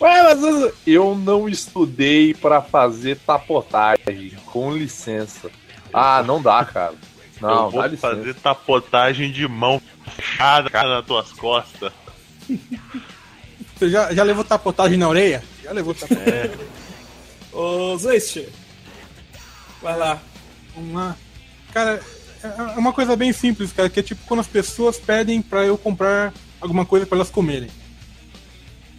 Ué, 0.00 0.22
mas 0.22 0.72
eu 0.86 1.14
não 1.16 1.48
estudei 1.48 2.34
pra 2.34 2.62
fazer 2.62 3.16
tapotagem, 3.18 4.32
com 4.46 4.72
licença. 4.76 5.50
Ah, 5.92 6.22
não 6.24 6.40
dá, 6.40 6.64
cara. 6.64 6.94
Não, 7.40 7.64
eu 7.64 7.70
vou 7.70 7.82
dá 7.82 7.88
licença. 7.88 8.16
fazer 8.16 8.34
tapotagem 8.34 9.30
de 9.32 9.46
mão 9.48 9.82
fechada 10.16 10.70
cara, 10.70 10.96
nas 10.98 11.06
tuas 11.06 11.32
costas. 11.32 11.92
Já, 13.88 14.12
já 14.14 14.22
levou 14.22 14.44
tapotagem 14.44 14.98
na 14.98 15.08
orelha? 15.08 15.42
Já 15.62 15.72
levou 15.72 15.94
tapotagem. 15.94 16.32
É. 16.32 16.50
ô 17.52 17.96
Zeist. 17.98 18.48
Vai 19.82 19.96
lá. 19.96 20.20
Vamos 20.74 20.94
lá. 20.94 21.16
Cara, 21.72 22.00
é 22.42 22.46
é 22.46 22.78
uma 22.78 22.92
coisa 22.92 23.16
bem 23.16 23.32
simples, 23.32 23.72
cara, 23.72 23.88
que 23.88 24.00
é 24.00 24.02
tipo 24.02 24.20
quando 24.26 24.40
as 24.40 24.46
pessoas 24.46 24.98
pedem 24.98 25.40
pra 25.40 25.64
eu 25.64 25.78
comprar 25.78 26.32
alguma 26.60 26.84
coisa 26.84 27.06
pra 27.06 27.16
elas 27.16 27.30
comerem. 27.30 27.70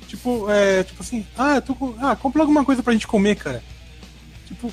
Tipo, 0.07 0.49
é, 0.49 0.83
tipo 0.83 1.01
assim, 1.01 1.25
ah, 1.37 1.55
eu 1.55 1.61
tô 1.61 1.75
com, 1.75 1.95
ah, 1.99 2.15
compra 2.15 2.41
alguma 2.41 2.63
coisa 2.63 2.81
pra 2.81 2.93
gente 2.93 3.07
comer, 3.07 3.35
cara. 3.35 3.63
Tipo, 4.47 4.71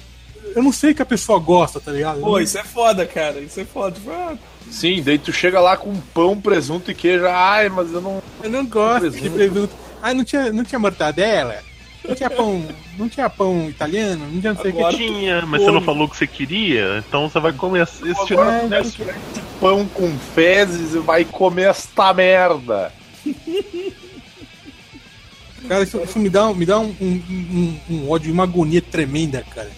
eu 0.54 0.62
não 0.62 0.72
sei 0.72 0.92
que 0.92 1.02
a 1.02 1.06
pessoa 1.06 1.38
gosta, 1.38 1.80
tá 1.80 1.90
ligado? 1.90 2.20
Pô, 2.20 2.38
isso 2.38 2.58
é 2.58 2.64
foda, 2.64 3.06
cara. 3.06 3.40
Isso 3.40 3.60
é 3.60 3.64
foda. 3.64 3.92
Tipo, 3.92 4.10
ah, 4.10 4.36
Sim, 4.70 5.02
daí 5.02 5.18
tu 5.18 5.32
chega 5.32 5.60
lá 5.60 5.76
com 5.76 5.94
pão, 6.14 6.40
presunto 6.40 6.90
e 6.90 6.94
queijo. 6.94 7.26
Ai, 7.26 7.68
mas 7.68 7.92
eu 7.92 8.00
não. 8.00 8.22
Eu 8.42 8.50
não 8.50 8.66
gosto 8.66 9.10
de 9.10 9.30
Presunto. 9.30 9.74
Ah, 10.02 10.12
não 10.12 10.24
tinha, 10.24 10.52
não 10.52 10.64
tinha 10.64 10.78
mortadela? 10.80 11.62
Não 12.06 12.14
tinha 12.16 12.28
pão, 12.28 12.66
não 12.98 13.08
tinha 13.08 13.30
pão 13.30 13.68
italiano? 13.70 14.26
Não 14.32 14.40
tinha 14.40 14.52
não 14.54 14.60
sei 14.60 14.72
o 14.72 14.88
que. 14.88 14.96
Tinha, 14.96 15.46
mas 15.46 15.62
você 15.62 15.70
não 15.70 15.80
falou 15.80 16.06
o 16.06 16.10
que 16.10 16.16
você 16.16 16.26
queria, 16.26 16.98
então 17.08 17.28
você 17.30 17.38
vai 17.38 17.52
comer 17.52 17.84
esse 17.84 18.02
tipo 18.26 18.40
Agora 18.42 18.68
É, 18.76 18.80
esse 18.80 18.98
pão 19.60 19.86
com 19.86 20.12
fezes 20.34 20.94
e 20.94 20.98
vai 20.98 21.24
comer 21.24 21.68
esta 21.70 22.12
merda. 22.12 22.92
Cara, 25.68 25.84
isso, 25.84 26.00
isso 26.02 26.18
me 26.18 26.28
dá, 26.28 26.48
um- 26.48 26.54
me 26.54 26.66
dá 26.66 26.78
um, 26.80 26.94
um, 27.00 27.22
um, 27.30 27.80
um 27.94 28.10
ódio 28.10 28.30
e 28.30 28.32
uma 28.32 28.42
agonia 28.42 28.82
tremenda, 28.82 29.44
cara. 29.54 29.70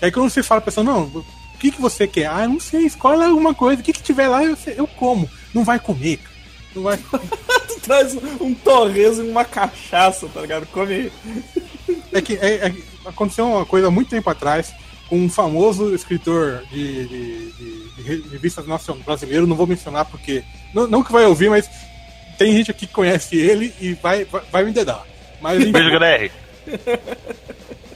Aí 0.00 0.10
quando 0.10 0.30
você 0.30 0.42
fala 0.42 0.60
pra 0.62 0.66
pessoa, 0.72 0.84
não, 0.84 1.02
o 1.02 1.24
que, 1.58 1.70
que 1.70 1.80
você 1.80 2.06
quer? 2.06 2.26
Ah, 2.26 2.44
eu 2.44 2.48
não 2.48 2.60
sei, 2.60 2.86
escolhe 2.86 3.22
alguma 3.22 3.52
coisa, 3.52 3.82
o 3.82 3.84
que, 3.84 3.92
que 3.92 4.02
tiver 4.02 4.28
lá 4.28 4.42
eu, 4.42 4.56
eu 4.68 4.86
como. 4.86 5.28
Não 5.52 5.62
vai 5.64 5.78
comer, 5.78 6.16
cara. 6.18 6.37
Não 6.78 6.84
vai. 6.84 6.96
tu 7.68 7.80
traz 7.82 8.14
um 8.40 8.54
torresmo 8.54 9.24
e 9.24 9.30
uma 9.30 9.44
cachaça, 9.44 10.28
tá 10.32 10.40
ligado? 10.40 10.66
Come. 10.66 11.10
É 12.12 12.20
que 12.22 12.34
é- 12.34 12.66
é- 12.68 12.74
aconteceu 13.04 13.46
uma 13.46 13.66
coisa 13.66 13.88
há 13.88 13.90
muito 13.90 14.08
tempo 14.10 14.28
atrás 14.30 14.72
com 15.08 15.16
um 15.18 15.28
famoso 15.28 15.94
escritor 15.94 16.62
de, 16.70 17.06
de, 17.06 17.52
de- 17.52 17.88
de 17.94 18.02
re- 18.02 18.24
revistas 18.30 18.66
nacionais 18.66 19.04
brasileiro, 19.04 19.46
não 19.46 19.56
vou 19.56 19.66
mencionar 19.66 20.04
porque. 20.04 20.42
Não, 20.74 20.86
não 20.86 21.02
que 21.02 21.12
vai 21.12 21.24
ouvir, 21.26 21.48
mas 21.50 21.68
tem 22.36 22.52
gente 22.52 22.70
aqui 22.70 22.86
que 22.86 22.92
conhece 22.92 23.36
ele 23.36 23.74
e 23.80 23.94
vai, 23.94 24.24
vai, 24.24 24.42
vai 24.52 24.64
me 24.64 24.72
dedar. 24.72 25.04
Mas 25.40 25.60
enfim, 25.62 25.72
Beijo, 25.72 25.90
Greg. 25.90 26.30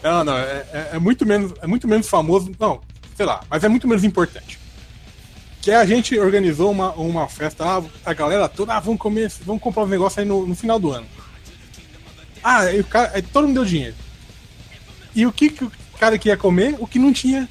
não, 0.02 0.24
não, 0.24 0.36
é, 0.38 0.64
é- 0.72 0.90
é 0.94 0.98
muito 0.98 1.24
menos, 1.26 1.52
é 1.60 1.66
muito 1.66 1.86
menos 1.86 2.08
famoso, 2.08 2.50
não, 2.58 2.80
sei 3.16 3.26
lá, 3.26 3.40
mas 3.50 3.62
é 3.62 3.68
muito 3.68 3.86
menos 3.86 4.02
importante. 4.04 4.58
Que 5.62 5.70
a 5.70 5.86
gente 5.86 6.18
organizou 6.18 6.70
uma, 6.72 6.90
uma 6.92 7.28
festa, 7.28 7.64
a 8.04 8.12
galera 8.12 8.48
toda, 8.48 8.74
ah, 8.74 8.80
vamos 8.80 9.00
comer, 9.00 9.30
vamos 9.46 9.62
comprar 9.62 9.84
um 9.84 9.88
negócio 9.88 10.20
aí 10.20 10.26
no, 10.26 10.44
no 10.46 10.54
final 10.56 10.78
do 10.78 10.90
ano. 10.90 11.06
Ah, 12.42 12.62
aí 12.62 12.80
o 12.80 12.84
cara, 12.84 13.12
aí 13.14 13.22
todo 13.22 13.46
mundo 13.46 13.54
deu 13.54 13.64
dinheiro. 13.64 13.94
E 15.14 15.24
o 15.24 15.32
que, 15.32 15.48
que 15.50 15.62
o 15.62 15.70
cara 16.00 16.18
queria 16.18 16.36
comer? 16.36 16.74
O 16.80 16.86
que 16.86 16.98
não 16.98 17.12
tinha. 17.12 17.48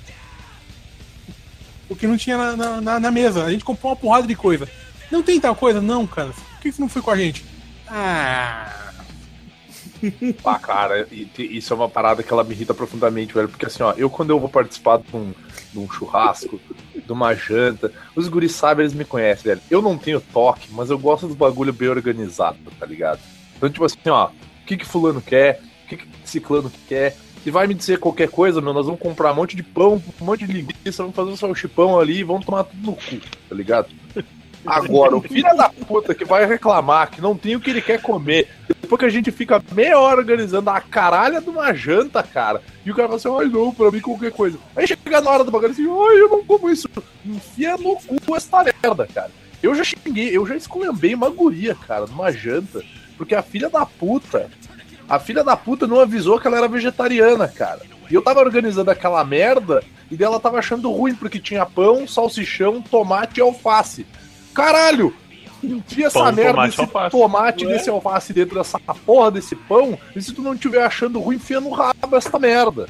O 1.89 1.95
que 1.95 2.05
não 2.05 2.17
tinha 2.17 2.37
na, 2.37 2.55
na- 2.57 2.81
na, 2.81 2.99
na 2.99 3.11
mesa. 3.11 3.45
A 3.45 3.51
gente 3.51 3.63
comprou 3.63 3.91
uma 3.91 3.95
porrada 3.95 4.27
de 4.27 4.35
coisa. 4.35 4.67
Não 5.09 5.23
tem 5.23 5.39
tal 5.39 5.55
coisa? 5.55 5.79
Não, 5.81 6.05
cara. 6.05 6.29
Por 6.31 6.59
que 6.61 6.71
você 6.71 6.81
não 6.81 6.89
foi 6.89 7.01
com 7.01 7.11
a 7.11 7.17
gente? 7.17 7.45
Ah. 7.87 8.80
Ah, 10.43 10.59
cara, 10.59 11.07
e 11.11 11.29
isso 11.37 11.73
é 11.73 11.75
uma 11.75 11.89
parada 11.89 12.23
que 12.23 12.31
ela 12.31 12.43
me 12.43 12.53
irrita 12.53 12.73
profundamente, 12.73 13.33
velho. 13.33 13.49
Porque 13.49 13.65
assim, 13.65 13.83
ó, 13.83 13.93
eu 13.93 14.09
quando 14.09 14.31
eu 14.31 14.39
vou 14.39 14.49
participar 14.49 14.97
de 14.97 15.15
um, 15.15 15.33
de 15.71 15.79
um 15.79 15.89
churrasco, 15.89 16.59
de 16.95 17.11
uma 17.11 17.33
janta, 17.33 17.91
os 18.15 18.27
guris 18.27 18.53
sabem, 18.53 18.83
eles 18.83 18.95
me 18.95 19.05
conhecem, 19.05 19.43
velho. 19.43 19.61
Eu 19.69 19.81
não 19.81 19.97
tenho 19.97 20.19
toque, 20.19 20.69
mas 20.71 20.89
eu 20.89 20.97
gosto 20.97 21.27
dos 21.27 21.35
bagulho 21.35 21.73
bem 21.73 21.89
organizado, 21.89 22.57
tá 22.79 22.85
ligado? 22.85 23.19
Então, 23.57 23.69
tipo 23.69 23.85
assim, 23.85 24.09
ó, 24.09 24.27
o 24.27 24.65
que 24.65 24.77
que 24.77 24.85
fulano 24.85 25.21
quer, 25.21 25.61
o 25.85 25.89
que 25.89 25.97
que 25.97 26.07
ciclano 26.25 26.71
quer. 26.87 27.15
Se 27.43 27.49
vai 27.49 27.65
me 27.65 27.73
dizer 27.73 27.97
qualquer 27.97 28.29
coisa, 28.29 28.61
meu, 28.61 28.71
nós 28.71 28.85
vamos 28.85 29.01
comprar 29.01 29.31
um 29.31 29.35
monte 29.35 29.55
de 29.55 29.63
pão, 29.63 30.01
um 30.21 30.25
monte 30.25 30.45
de 30.45 30.53
linguiça, 30.53 31.01
vamos 31.01 31.15
fazer 31.15 31.31
um 31.31 31.35
salchipão 31.35 31.99
ali 31.99 32.19
e 32.19 32.23
vamos 32.23 32.45
tomar 32.45 32.65
tudo 32.65 32.91
no 32.91 32.93
cu, 32.93 33.19
tá 33.49 33.55
ligado? 33.55 33.89
Agora, 34.65 35.15
o 35.15 35.21
filho 35.21 35.55
da 35.57 35.69
puta 35.69 36.13
que 36.13 36.23
vai 36.23 36.45
reclamar 36.45 37.09
que 37.09 37.19
não 37.19 37.35
tem 37.35 37.55
o 37.55 37.59
que 37.59 37.71
ele 37.71 37.81
quer 37.81 37.99
comer, 37.99 38.47
depois 38.91 38.99
que 38.99 39.05
a 39.05 39.09
gente 39.09 39.31
fica 39.31 39.63
meia 39.71 39.97
hora 39.97 40.19
organizando 40.19 40.69
a 40.69 40.81
caralha 40.81 41.39
de 41.39 41.49
uma 41.49 41.73
janta, 41.73 42.21
cara, 42.21 42.61
e 42.85 42.91
o 42.91 42.93
cara 42.95 43.07
fala 43.07 43.17
assim, 43.17 43.37
ai 43.39 43.45
não, 43.45 43.73
pra 43.73 43.89
mim 43.89 44.01
qualquer 44.01 44.33
coisa. 44.33 44.57
Aí 44.75 44.85
chega 44.85 45.21
na 45.21 45.31
hora 45.31 45.45
do 45.45 45.51
bagulho 45.51 45.71
assim, 45.71 45.87
ai, 45.87 46.19
eu 46.19 46.29
não 46.29 46.43
como 46.43 46.69
isso. 46.69 46.89
Enfia 47.25 47.77
no 47.77 47.95
cu 47.95 48.35
essa 48.35 48.61
merda, 48.63 49.07
cara. 49.07 49.31
Eu 49.63 49.73
já 49.73 49.85
xinguei, 49.85 50.35
eu 50.35 50.45
já 50.45 50.57
esculhambei 50.57 51.15
uma 51.15 51.29
guria, 51.29 51.73
cara, 51.73 52.05
numa 52.05 52.33
janta, 52.33 52.83
porque 53.17 53.33
a 53.33 53.41
filha 53.41 53.69
da 53.69 53.85
puta, 53.85 54.49
a 55.07 55.17
filha 55.19 55.41
da 55.41 55.55
puta 55.55 55.87
não 55.87 56.01
avisou 56.01 56.37
que 56.37 56.47
ela 56.47 56.57
era 56.57 56.67
vegetariana, 56.67 57.47
cara. 57.47 57.79
E 58.09 58.13
eu 58.13 58.21
tava 58.21 58.41
organizando 58.41 58.91
aquela 58.91 59.23
merda 59.23 59.81
e 60.09 60.17
dela 60.17 60.37
tava 60.37 60.59
achando 60.59 60.91
ruim 60.91 61.15
porque 61.15 61.39
tinha 61.39 61.65
pão, 61.65 62.05
salsichão, 62.05 62.81
tomate 62.81 63.39
e 63.39 63.41
alface. 63.41 64.05
Caralho! 64.53 65.15
Enfia 65.63 66.07
essa 66.07 66.19
Pão, 66.19 66.31
merda 66.31 66.51
tomate, 66.53 66.69
desse 66.69 66.81
alface. 66.81 67.11
tomate 67.11 67.65
Ué? 67.65 67.73
desse 67.73 67.89
alface 67.89 68.33
dentro 68.33 68.55
dessa 68.55 68.79
porra 68.79 69.31
desse 69.31 69.55
pão, 69.55 69.97
e 70.15 70.21
se 70.21 70.33
tu 70.33 70.41
não 70.41 70.53
estiver 70.53 70.83
achando 70.83 71.19
ruim, 71.19 71.35
enfia 71.35 71.59
no 71.61 71.71
rabo 71.71 72.15
essa 72.15 72.39
merda. 72.39 72.87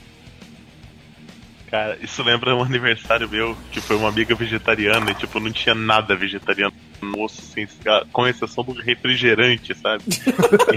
Cara, 1.70 1.98
isso 2.02 2.22
lembra 2.22 2.54
um 2.54 2.62
aniversário 2.64 3.30
meu, 3.30 3.56
que 3.72 3.80
foi 3.80 3.96
uma 3.96 4.10
amiga 4.10 4.36
vegetariana 4.36 5.12
e, 5.12 5.16
tipo, 5.16 5.40
não 5.40 5.50
tinha 5.52 5.74
nada 5.74 6.14
vegetariano 6.16 6.74
no 7.02 7.08
almoço, 7.08 7.42
sem, 7.42 7.66
com 8.12 8.28
exceção 8.28 8.62
do 8.64 8.74
refrigerante, 8.74 9.74
sabe? 9.76 10.04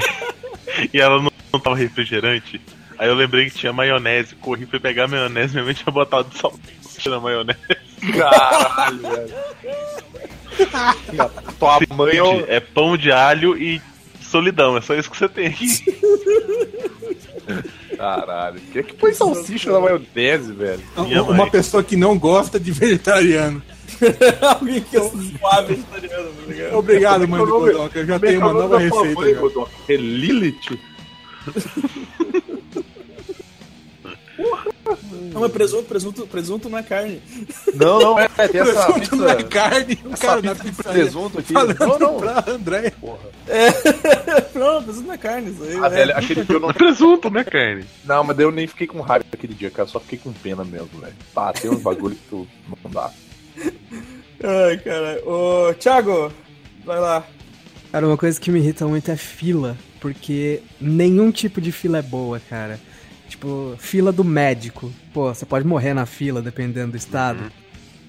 e 0.94 1.00
ela 1.00 1.20
não, 1.20 1.33
não 1.52 1.59
tava 1.59 1.74
refrigerante. 1.74 2.61
Aí 2.96 3.09
eu 3.09 3.14
lembrei 3.14 3.50
que 3.50 3.57
tinha 3.59 3.72
maionese, 3.72 4.37
corri 4.37 4.66
pra 4.66 4.78
pegar 4.78 5.04
a 5.04 5.09
maionese, 5.09 5.54
minha 5.54 5.64
mãe 5.64 5.74
tinha 5.74 5.92
botado 5.92 6.28
salsicha 6.37 7.11
na 7.11 7.18
maionese. 7.18 7.59
Caralho, 8.16 8.98
velho. 8.98 9.35
Tua 11.58 11.80
mãe 11.94 12.18
é 12.48 12.60
pão 12.60 12.96
de 12.96 13.12
alho 13.12 13.56
e 13.56 13.80
solidão, 14.20 14.76
é 14.76 14.80
só 14.80 14.94
isso 14.94 15.10
que 15.10 15.16
você 15.16 15.28
tem 15.28 15.46
aqui. 15.46 15.68
Caralho. 17.96 18.60
Quem 18.72 18.80
é 18.80 18.82
que 18.82 18.94
põe 18.94 19.14
salsicha 19.14 19.70
na 19.70 19.80
maionese, 19.80 20.52
velho? 20.52 20.82
Minha 20.98 21.22
Uma 21.22 21.34
mãe. 21.34 21.50
pessoa 21.50 21.82
que 21.84 21.96
não 21.96 22.18
gosta 22.18 22.58
de 22.58 22.72
vegetariano. 22.72 23.62
Alguém 24.42 24.80
que 24.80 24.96
é 24.96 25.00
suave 25.00 25.74
vegetariano, 25.74 26.32
tá 26.32 26.46
ligado? 26.52 26.74
Obrigado, 26.76 27.28
mãe 27.28 27.44
do 27.44 27.44
é 27.44 27.46
que 27.46 27.52
é? 27.68 27.72
Godoka. 27.72 27.98
Eu 28.00 28.06
já 28.06 28.14
é 28.14 28.18
tenho 28.18 28.32
que 28.32 28.36
é 28.36 28.46
uma 28.46 28.50
o 28.50 28.54
nova 28.54 28.78
receita. 28.78 29.20
mãe? 29.20 29.34
É 29.88 29.96
Lilith? 29.96 30.78
Não, 35.32 35.44
é 35.44 35.48
presunto, 35.48 35.84
presunto, 35.84 36.26
presunto 36.26 36.68
na 36.68 36.82
carne. 36.82 37.20
Não, 37.74 37.98
não, 37.98 38.18
é, 38.18 38.28
tem 38.28 38.60
essa 38.60 38.92
Presunto 38.92 39.16
na 39.16 39.34
pizza, 39.34 39.48
carne, 39.48 39.98
o 40.04 40.18
cara 40.18 40.42
na 40.42 40.54
pizza 40.54 40.82
presunto 40.82 41.38
aqui. 41.38 41.52
falando 41.52 41.78
Não, 41.78 41.98
não. 41.98 42.16
pra 42.18 42.44
André. 42.46 42.90
Porra. 43.00 43.34
Não, 44.54 44.82
presunto 44.82 45.08
na 45.08 45.18
carne, 45.18 45.50
isso 45.50 45.62
aí. 45.62 45.78
Ah, 45.82 45.86
é. 45.86 45.90
velho, 45.90 46.16
aquele 46.16 46.44
dia 46.44 46.56
eu 46.56 46.60
não... 46.60 46.72
Presunto, 46.72 47.28
né, 47.30 47.44
carne? 47.44 47.84
Não, 48.04 48.24
mas 48.24 48.36
daí 48.36 48.46
eu 48.46 48.52
nem 48.52 48.66
fiquei 48.66 48.86
com 48.86 49.00
raiva 49.00 49.24
aquele 49.32 49.52
dia, 49.52 49.70
cara. 49.70 49.88
Só 49.88 50.00
fiquei 50.00 50.18
com 50.18 50.32
pena 50.32 50.64
mesmo, 50.64 50.88
velho. 51.00 51.12
Tá, 51.34 51.52
tem 51.52 51.70
uns 51.70 51.82
bagulho 51.82 52.14
que 52.14 52.28
tu 52.30 52.46
não 52.82 52.90
dá. 52.90 53.10
Ai, 54.42 54.78
cara. 54.78 55.22
Ô, 55.26 55.74
Thiago, 55.74 56.32
vai 56.84 57.00
lá. 57.00 57.24
Cara, 57.90 58.06
uma 58.06 58.16
coisa 58.16 58.40
que 58.40 58.50
me 58.50 58.58
irrita 58.60 58.86
muito 58.86 59.10
é 59.10 59.16
fila, 59.16 59.76
porque 60.00 60.62
nenhum 60.80 61.30
tipo 61.30 61.60
de 61.60 61.70
fila 61.70 61.98
é 61.98 62.02
boa, 62.02 62.40
cara. 62.40 62.80
Tipo, 63.44 63.76
fila 63.78 64.11
do 64.11 64.24
médico. 64.24 64.90
Pô, 65.12 65.33
você 65.33 65.44
pode 65.44 65.66
morrer 65.66 65.92
na 65.92 66.07
fila, 66.07 66.40
dependendo 66.40 66.92
do 66.92 66.96
estado. 66.96 67.52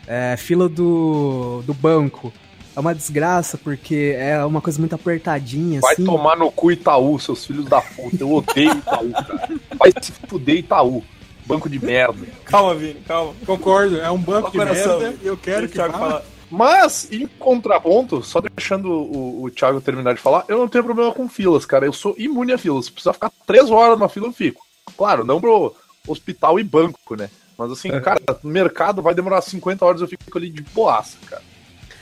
É, 0.08 0.36
fila 0.38 0.70
do, 0.70 1.62
do 1.66 1.74
banco. 1.74 2.32
É 2.74 2.80
uma 2.80 2.96
desgraça, 2.96 3.58
porque 3.58 4.16
é 4.18 4.44
uma 4.46 4.62
coisa 4.62 4.80
muito 4.80 4.96
apertadinha, 4.96 5.80
Vai 5.82 5.94
assim. 5.94 6.06
tomar 6.06 6.38
no 6.38 6.52
cu 6.52 6.72
Itaú, 6.72 7.20
seus 7.20 7.46
filhos 7.46 7.66
da 7.66 7.82
puta. 7.82 8.18
Eu 8.22 8.32
odeio 8.34 8.72
Itaú, 8.72 9.12
cara. 9.12 9.50
Vai 9.78 9.92
se 10.02 10.12
fuder 10.28 10.58
Itaú. 10.58 11.04
Banco 11.46 11.70
de 11.70 11.84
merda. 11.84 12.26
Calma, 12.46 12.74
Vini, 12.74 13.00
calma. 13.06 13.34
Concordo, 13.46 14.00
é 14.00 14.10
um 14.10 14.18
banco 14.18 14.52
de 14.52 14.58
coração. 14.58 15.00
merda 15.00 15.18
e 15.22 15.28
eu 15.28 15.38
quero 15.38 15.68
que 15.68 15.74
o 15.74 15.76
Thiago 15.76 15.94
vá. 15.94 16.00
falar. 16.00 16.22
Mas, 16.50 17.10
em 17.12 17.28
contraponto, 17.28 18.24
só 18.24 18.42
deixando 18.42 18.90
o, 18.90 19.44
o 19.44 19.50
Thiago 19.52 19.82
terminar 19.82 20.14
de 20.14 20.22
falar, 20.22 20.46
eu 20.48 20.58
não 20.58 20.68
tenho 20.68 20.84
problema 20.84 21.12
com 21.12 21.28
filas, 21.30 21.66
cara. 21.66 21.86
Eu 21.86 21.94
sou 21.94 22.16
imune 22.18 22.54
a 22.54 22.58
filas. 22.58 22.86
Se 22.86 22.92
precisar 22.92 23.14
ficar 23.14 23.32
três 23.46 23.70
horas 23.70 23.98
numa 23.98 24.10
fila, 24.10 24.28
eu 24.28 24.34
fico. 24.34 24.65
Claro, 24.98 25.24
não 25.24 25.42
pro 25.42 25.76
hospital 26.08 26.60
e 26.60 26.64
banco, 26.64 27.16
né? 27.16 27.30
Mas 27.58 27.72
assim, 27.72 27.90
cara, 28.02 28.20
no 28.44 28.50
mercado 28.50 29.02
vai 29.02 29.16
demorar 29.16 29.42
50 29.42 29.86
horas, 29.86 30.02
eu 30.02 30.08
fico 30.08 30.38
ali 30.38 30.50
de 30.50 30.62
boaça, 30.62 31.18
cara. 31.26 31.42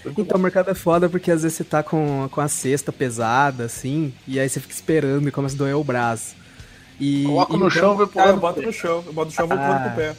Então 0.06 0.38
o 0.38 0.41
mercado 0.41 0.69
é 0.69 0.73
foda 0.73 1.08
porque 1.08 1.32
às 1.32 1.43
vezes 1.43 1.58
você 1.58 1.63
tá 1.63 1.82
com, 1.82 2.27
com 2.29 2.41
a 2.41 2.47
cesta 2.47 2.91
pesada, 2.91 3.65
assim, 3.65 4.13
e 4.27 4.39
aí 4.39 4.49
você 4.49 4.60
fica 4.60 4.73
esperando 4.73 5.27
e 5.27 5.32
começa 5.32 5.56
a 5.56 5.58
doer 5.58 5.77
o 5.77 5.84
braço. 5.84 6.36
E, 6.99 7.23
Coloca 7.23 7.53
e 7.53 7.58
no 7.58 7.69
chão, 7.69 7.95
vai 7.95 8.08
Ah, 8.17 8.29
eu 8.29 8.38
boto 8.38 8.62
no 8.62 8.73
chão. 8.73 9.03
Eu 9.06 9.13
boto 9.13 9.29
no 9.29 9.36
chão 9.36 9.45
e 9.45 9.47
vou 9.47 9.58
pulando 9.58 9.84
com 9.84 9.89
o 9.89 9.95
pé. 9.95 10.15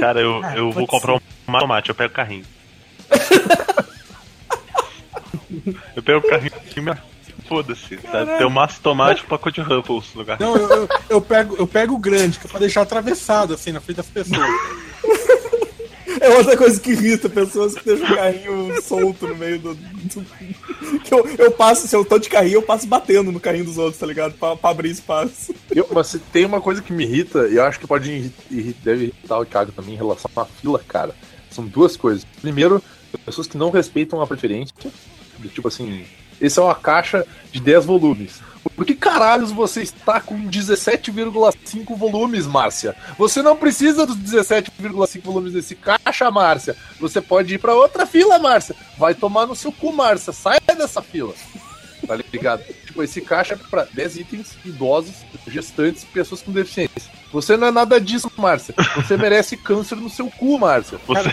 Cara, 0.00 0.20
eu, 0.20 0.40
Ah, 0.44 0.56
eu 0.56 0.70
vou 0.70 0.86
comprar 0.86 1.14
um 1.14 1.20
tomate, 1.58 1.88
eu 1.88 1.94
pego 1.94 2.12
o 2.12 2.16
carrinho. 2.16 2.44
eu 5.96 6.02
pego 6.02 6.26
o 6.26 6.28
carrinho 6.28 6.52
e 6.76 6.80
me... 6.80 6.92
Foda-se? 7.50 7.96
Tem 7.96 8.46
um 8.46 8.50
maço 8.50 8.76
de 8.76 8.80
tomate 8.80 9.22
e 9.22 9.24
um 9.26 9.28
pacote 9.28 9.60
de 9.60 9.66
Ruffles 9.68 10.14
no 10.14 10.24
carrinho. 10.24 10.50
Não, 10.50 10.56
eu, 10.56 10.68
eu, 10.82 10.88
eu 11.10 11.20
pego, 11.20 11.56
eu 11.58 11.66
pego 11.66 11.94
o 11.94 11.98
grande, 11.98 12.38
que 12.38 12.46
é 12.46 12.48
pra 12.48 12.60
deixar 12.60 12.80
atravessado, 12.82 13.52
assim, 13.52 13.72
na 13.72 13.80
frente 13.80 13.96
das 13.98 14.06
pessoas. 14.06 14.40
É 16.20 16.28
outra 16.36 16.54
coisa 16.54 16.78
que 16.78 16.90
irrita 16.90 17.30
pessoas 17.30 17.74
que 17.74 17.82
deixam 17.84 18.10
o 18.12 18.14
carrinho 18.16 18.82
solto 18.82 19.26
no 19.28 19.34
meio 19.36 19.58
do. 19.58 19.74
do- 19.74 20.26
que 21.02 21.14
eu, 21.14 21.26
eu 21.38 21.50
passo, 21.52 21.88
se 21.88 21.96
eu 21.96 22.04
tô 22.04 22.18
de 22.18 22.28
carrinho, 22.28 22.56
eu 22.56 22.62
passo 22.62 22.86
batendo 22.86 23.32
no 23.32 23.40
carrinho 23.40 23.64
dos 23.64 23.78
outros, 23.78 23.96
tá 23.98 24.06
ligado? 24.06 24.34
Pra, 24.34 24.54
pra 24.54 24.70
abrir 24.70 24.90
espaço. 24.90 25.54
Eu, 25.74 25.88
mas 25.90 26.08
se 26.08 26.18
tem 26.18 26.44
uma 26.44 26.60
coisa 26.60 26.82
que 26.82 26.92
me 26.92 27.04
irrita, 27.04 27.48
e 27.48 27.54
eu 27.56 27.64
acho 27.64 27.80
que 27.80 27.86
pode 27.86 28.10
irri- 28.10 28.32
irri- 28.50 28.76
deve 28.84 29.04
irritar 29.04 29.38
o 29.38 29.46
Thiago 29.46 29.72
também 29.72 29.94
em 29.94 29.96
relação 29.96 30.30
à 30.36 30.44
fila, 30.44 30.80
cara. 30.86 31.14
São 31.50 31.64
duas 31.64 31.96
coisas. 31.96 32.26
Primeiro, 32.42 32.82
pessoas 33.24 33.46
que 33.46 33.56
não 33.56 33.70
respeitam 33.70 34.20
a 34.20 34.26
preferência. 34.26 34.74
Tipo 35.54 35.68
assim, 35.68 36.04
esse 36.40 36.58
é 36.58 36.62
uma 36.62 36.74
caixa 36.74 37.26
de 37.52 37.60
10 37.60 37.84
volumes. 37.84 38.40
Por 38.76 38.84
que 38.84 38.94
caralhos 38.94 39.52
você 39.52 39.82
está 39.82 40.20
com 40.20 40.48
17,5 40.48 41.96
volumes, 41.96 42.46
Márcia? 42.46 42.94
Você 43.18 43.42
não 43.42 43.56
precisa 43.56 44.06
dos 44.06 44.16
17,5 44.16 45.22
volumes 45.22 45.52
desse 45.52 45.74
caixa, 45.74 46.30
Márcia. 46.30 46.76
Você 46.98 47.20
pode 47.20 47.54
ir 47.54 47.58
pra 47.58 47.74
outra 47.74 48.06
fila, 48.06 48.38
Márcia. 48.38 48.74
Vai 48.98 49.14
tomar 49.14 49.46
no 49.46 49.56
seu 49.56 49.72
cu, 49.72 49.92
Márcia. 49.92 50.32
Saia 50.32 50.60
dessa 50.76 51.02
fila. 51.02 51.34
Tá 52.06 52.16
ligado? 52.16 52.62
Tipo, 52.86 53.02
esse 53.02 53.20
caixa 53.20 53.54
é 53.54 53.56
pra 53.56 53.86
10 53.92 54.16
itens 54.16 54.56
idosos, 54.64 55.16
gestantes, 55.46 56.04
pessoas 56.04 56.42
com 56.42 56.52
deficiência. 56.52 57.19
Você 57.32 57.56
não 57.56 57.68
é 57.68 57.70
nada 57.70 58.00
disso, 58.00 58.30
Márcia. 58.36 58.74
Você 58.96 59.16
merece 59.16 59.56
câncer 59.56 59.94
no 59.96 60.10
seu 60.10 60.28
cu, 60.30 60.58
Márcia. 60.58 60.98
Você, 61.06 61.28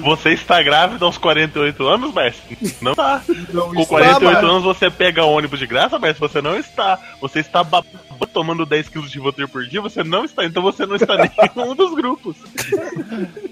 você 0.00 0.30
está 0.30 0.62
grávida 0.62 1.04
aos 1.04 1.18
48 1.18 1.86
anos, 1.86 2.14
Mestre? 2.14 2.56
Não 2.80 2.94
tá. 2.94 3.22
Não 3.52 3.74
Com 3.74 3.80
está, 3.80 3.88
48 3.96 4.24
Márcia. 4.24 4.48
anos 4.48 4.62
você 4.62 4.90
pega 4.90 5.24
ônibus 5.24 5.58
de 5.58 5.66
graça, 5.66 5.98
mas 5.98 6.16
você 6.16 6.40
não 6.40 6.56
está. 6.56 6.98
Você 7.20 7.40
está 7.40 7.64
babando, 7.64 7.98
tomando 8.32 8.64
10 8.64 8.88
quilos 8.88 9.10
de 9.10 9.18
Rivotril 9.18 9.48
por 9.48 9.66
dia, 9.66 9.80
você 9.80 10.04
não 10.04 10.24
está. 10.24 10.44
Então 10.44 10.62
você 10.62 10.86
não 10.86 10.94
está 10.94 11.16
em 11.26 11.30
nenhum 11.56 11.74
dos 11.74 11.92
grupos. 11.94 12.36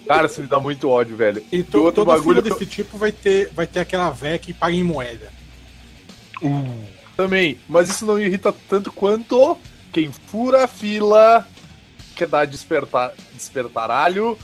Cara, 0.06 0.26
isso 0.26 0.40
me 0.40 0.46
dá 0.46 0.60
muito 0.60 0.88
ódio, 0.88 1.16
velho. 1.16 1.42
E 1.50 1.62
to, 1.64 1.78
outro 1.82 2.04
toda 2.04 2.16
bagulho 2.16 2.40
que 2.40 2.50
desse 2.50 2.66
tipo 2.66 2.96
vai 2.96 3.10
ter, 3.10 3.50
vai 3.52 3.66
ter 3.66 3.80
aquela 3.80 4.10
véia 4.10 4.38
que 4.38 4.52
paga 4.52 4.76
em 4.76 4.84
moeda. 4.84 5.32
Também, 7.16 7.58
mas 7.68 7.88
isso 7.88 8.06
não 8.06 8.14
me 8.14 8.24
irrita 8.24 8.54
tanto 8.68 8.92
quanto 8.92 9.56
quem 9.92 10.10
fura 10.12 10.64
a 10.64 10.68
fila 10.68 11.46
quer 12.14 12.29
dar 12.29 12.46
despertar, 12.46 13.12
despertaralho. 13.33 14.38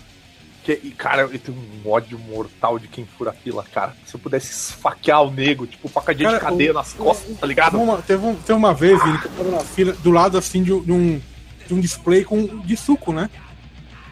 Que, 0.62 0.72
e, 0.82 0.90
cara, 0.90 1.22
eu 1.22 1.38
tenho 1.38 1.56
um 1.56 1.88
ódio 1.90 2.18
mortal 2.18 2.78
de 2.78 2.86
quem 2.86 3.06
fura 3.06 3.30
a 3.30 3.32
fila, 3.32 3.64
cara. 3.72 3.94
Se 4.04 4.14
eu 4.14 4.20
pudesse 4.20 4.50
esfaquear 4.52 5.22
o 5.22 5.30
nego, 5.30 5.66
tipo, 5.66 5.88
facadinha 5.88 6.34
de 6.34 6.38
cadeia 6.40 6.70
o- 6.70 6.74
nas 6.74 6.92
costas, 6.92 7.28
tá 7.28 7.34
Teve 7.36 7.46
ligado? 7.46 7.80
uma, 7.80 8.02
teve, 8.02 8.26
um- 8.26 8.34
teve 8.34 8.52
uma 8.58 8.74
vez, 8.74 9.02
Vini, 9.02 9.18
que 9.18 9.24
eu 9.26 9.30
tava 9.32 9.50
na 9.52 9.60
fila, 9.60 9.92
do 9.94 10.10
lado 10.10 10.36
assim 10.36 10.62
de, 10.62 10.70
um- 10.72 10.82
de 10.82 10.92
um, 10.92 11.22
de 11.66 11.74
um 11.74 11.80
display 11.80 12.24
com, 12.24 12.58
de 12.60 12.76
suco, 12.76 13.10
né? 13.10 13.30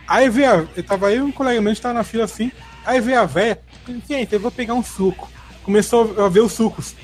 Aí 0.07 0.31
veio 0.31 0.51
a, 0.51 0.67
eu 0.75 0.83
tava 0.83 1.09
aí, 1.09 1.21
um 1.21 1.31
colega 1.31 1.61
meu, 1.61 1.71
a 1.71 1.75
gente 1.75 1.83
tava 1.83 1.93
na 1.95 2.03
fila 2.05 2.25
assim, 2.25 2.51
aí 2.87 2.99
veio 2.99 3.21
a 3.21 3.27
véia, 3.27 3.61
gente, 4.09 4.33
eu 4.33 4.41
vou 4.41 4.51
pegar 4.51 4.73
um 4.73 4.83
suco. 4.83 5.31
Começou 5.63 6.25
a 6.25 6.31
ver 6.31 6.41
os 6.41 6.53
sucos. 6.53 6.95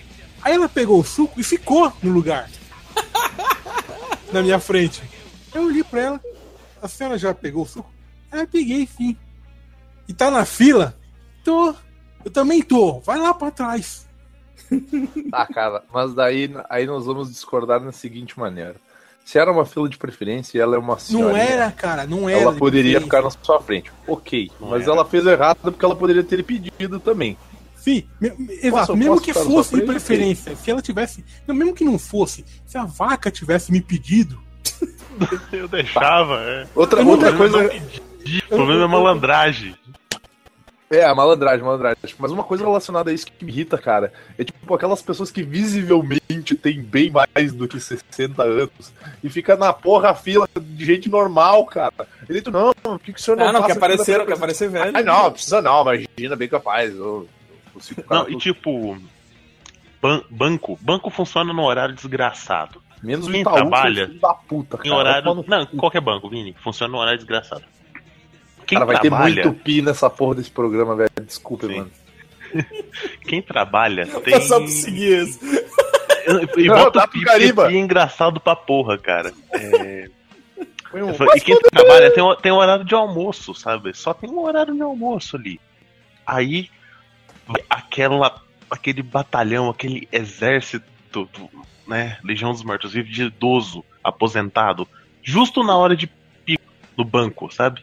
Aí 0.43 0.55
ela 0.55 0.71
pegou 0.71 0.99
o 1.01 1.05
suco 1.05 1.39
e 1.39 1.45
ficou 1.45 1.93
no 2.03 2.11
lugar. 2.11 2.49
na 4.33 4.43
minha 4.43 4.59
frente. 4.59 5.03
Eu 5.55 5.67
olhei 5.67 5.85
pra 5.85 6.01
ela, 6.01 6.21
a 6.85 6.89
senhora 6.89 7.19
já 7.19 7.35
pegou 7.35 7.63
o 7.65 7.67
suco? 7.67 7.91
Ah, 8.31 8.47
peguei 8.51 8.87
sim. 8.87 9.17
E 10.09 10.13
tá 10.13 10.31
na 10.31 10.45
fila? 10.45 10.97
Tô. 11.45 11.75
Eu 12.25 12.31
também 12.31 12.63
tô. 12.63 13.01
Vai 13.01 13.19
lá 13.19 13.33
pra 13.35 13.51
trás. 13.51 14.05
Tá, 15.31 15.47
cara, 15.47 15.83
mas 15.93 16.15
daí 16.15 16.51
aí 16.71 16.87
nós 16.87 17.07
vamos 17.07 17.31
discordar 17.31 17.81
da 17.81 17.93
seguinte 17.93 18.39
maneira. 18.39 18.77
Se 19.25 19.39
era 19.39 19.51
uma 19.51 19.65
fila 19.65 19.89
de 19.89 19.97
preferência 19.97 20.59
e 20.59 20.61
ela 20.61 20.77
é 20.77 20.79
uma 20.79 20.99
senhora. 20.99 21.33
Não 21.33 21.37
era, 21.37 21.73
cara, 21.73 22.07
não 22.07 22.29
era. 22.29 22.41
Ela 22.43 22.53
de 22.53 22.59
poderia 22.59 23.01
preferência. 23.01 23.05
ficar 23.05 23.23
na 23.23 23.45
sua 23.45 23.61
frente. 23.63 23.91
Ok, 24.07 24.51
Não 24.61 24.69
mas 24.69 24.83
era. 24.83 24.93
ela 24.93 25.05
fez 25.05 25.27
errado 25.27 25.59
porque 25.63 25.85
ela 25.85 25.97
poderia 25.97 26.23
ter 26.23 26.43
pedido 26.45 27.01
também. 27.01 27.37
Sim, 27.77 28.05
me- 28.21 28.31
me- 28.39 28.55
exato. 28.63 28.97
Mesmo 28.97 29.21
que 29.21 29.33
na 29.33 29.41
fosse 29.41 29.49
sua 29.51 29.63
de 29.63 29.69
frente? 29.69 29.87
preferência, 29.87 30.57
se 30.57 30.71
ela 30.71 30.81
tivesse. 30.83 31.25
Não, 31.47 31.55
mesmo 31.55 31.75
que 31.75 31.85
não 31.85 31.99
fosse, 31.99 32.45
se 32.67 32.77
a 32.79 32.85
vaca 32.85 33.31
tivesse 33.31 33.71
me 33.73 33.81
pedido, 33.81 34.39
Eu 35.53 35.69
deixava, 35.69 36.41
é. 36.43 36.67
Outra, 36.75 37.01
Eu 37.03 37.09
outra 37.09 37.33
coisa. 37.33 37.71
O 38.51 38.57
problema 38.57 38.85
é 38.85 38.87
malandragem. 38.87 39.75
É, 40.91 41.05
a 41.05 41.15
malandragem, 41.15 41.65
malandragem. 41.65 42.15
Mas 42.19 42.31
uma 42.31 42.45
coisa 42.45 42.65
relacionada 42.65 43.11
a 43.11 43.13
isso 43.13 43.27
que 43.27 43.45
me 43.45 43.51
irrita, 43.51 43.77
cara, 43.79 44.13
é 44.39 44.45
tipo 44.45 44.73
aquelas 44.75 45.03
pessoas 45.03 45.31
que 45.31 45.43
visivelmente 45.43 46.55
têm 46.55 46.81
bem 46.83 47.11
mais 47.11 47.53
do 47.53 47.67
que 47.67 47.81
60 47.81 48.43
anos 48.43 48.93
e 49.23 49.29
fica 49.29 49.57
na 49.57 49.73
porra 49.73 50.15
fila 50.15 50.47
de 50.57 50.85
gente 50.85 51.09
normal, 51.09 51.65
cara. 51.67 52.07
Ele 52.29 52.41
tu 52.41 52.51
não, 52.51 52.73
por 52.75 53.01
que, 53.01 53.13
que 53.13 53.19
o 53.19 53.23
senhor 53.23 53.37
não 53.37 53.49
Ah, 53.49 53.53
não, 53.53 53.61
passa 53.63 53.73
quer 53.73 53.79
aparecer, 53.79 54.13
pela- 54.13 54.27
quer 54.27 54.33
aparecer 54.35 54.69
velho. 54.71 54.97
Ah, 54.97 55.03
não, 55.03 55.33
precisa 55.33 55.61
não, 55.61 55.83
imagina, 55.83 56.37
bem 56.37 56.49
capaz. 56.49 56.95
Eu, 56.95 57.29
eu 57.75 58.05
Não, 58.09 58.29
e 58.29 58.37
tipo. 58.39 58.97
ban- 60.01 60.23
banco. 60.31 60.79
Banco 60.81 61.11
funciona 61.11 61.53
no 61.53 61.63
horário 61.65 61.95
desgraçado. 61.95 62.81
Menos 63.05 63.27
o 63.29 63.31
quem 63.31 63.41
Itaú, 63.43 63.55
trabalha 63.55 64.07
da 64.21 64.35
puta, 64.35 64.77
cara. 64.79 64.89
Em 64.89 64.93
horário. 64.93 65.35
No- 65.35 65.45
Não, 65.47 65.67
qualquer 65.67 66.01
banco, 66.01 66.29
Vini. 66.29 66.55
Funciona 66.63 66.93
no 66.93 66.99
horário 66.99 67.19
desgraçado. 67.19 67.63
Quem 68.67 68.79
Cara, 68.79 68.87
vai 68.87 69.01
ter 69.01 69.09
trabalha, 69.11 69.45
muito 69.45 69.63
pi 69.63 69.83
nessa 69.83 70.09
porra 70.09 70.37
desse 70.37 70.51
programa, 70.51 70.97
velho. 70.97 71.11
Desculpa, 71.27 71.67
Sim. 71.67 71.77
mano. 71.79 71.91
quem 73.29 73.43
trabalha 73.43 74.07
tem. 74.07 74.35
Tá 74.35 74.41
só 74.41 74.59
pra 74.59 74.69
seguir. 74.69 75.27
E 76.57 76.67
Não, 76.69 76.77
bota 76.77 77.01
tá 77.01 77.07
pro 77.07 77.19
pi, 77.21 77.25
Cariba. 77.27 77.63
porque 77.63 77.75
pi 77.75 77.79
é 77.79 77.83
engraçado 77.83 78.41
pra 78.41 78.57
porra, 78.57 78.97
cara. 78.99 79.33
É, 80.97 81.03
um- 81.03 81.11
e 81.37 81.41
quem 81.41 81.59
trabalha 81.59 82.09
tem, 82.13 82.23
um- 82.23 82.37
tem 82.37 82.53
um 82.53 82.57
horário 82.57 82.85
de 82.85 82.95
almoço, 82.95 83.53
sabe? 83.53 83.93
Só 83.97 84.15
tem 84.15 84.31
um 84.31 84.39
horário 84.39 84.73
de 84.73 84.81
almoço 84.81 85.37
ali. 85.37 85.61
Aí, 86.25 86.71
aquela, 87.69 88.41
aquele 88.71 89.03
batalhão, 89.03 89.69
aquele 89.69 90.09
exército, 90.13 90.87
né? 91.87 92.19
Legião 92.23 92.53
dos 92.53 92.63
Mortos-Vivos 92.63 93.13
de 93.15 93.25
idoso, 93.25 93.85
aposentado, 94.03 94.87
justo 95.23 95.63
na 95.63 95.77
hora 95.77 95.97
de 95.97 96.07
pico 96.45 96.63
no 96.97 97.05
banco, 97.05 97.53
sabe? 97.53 97.83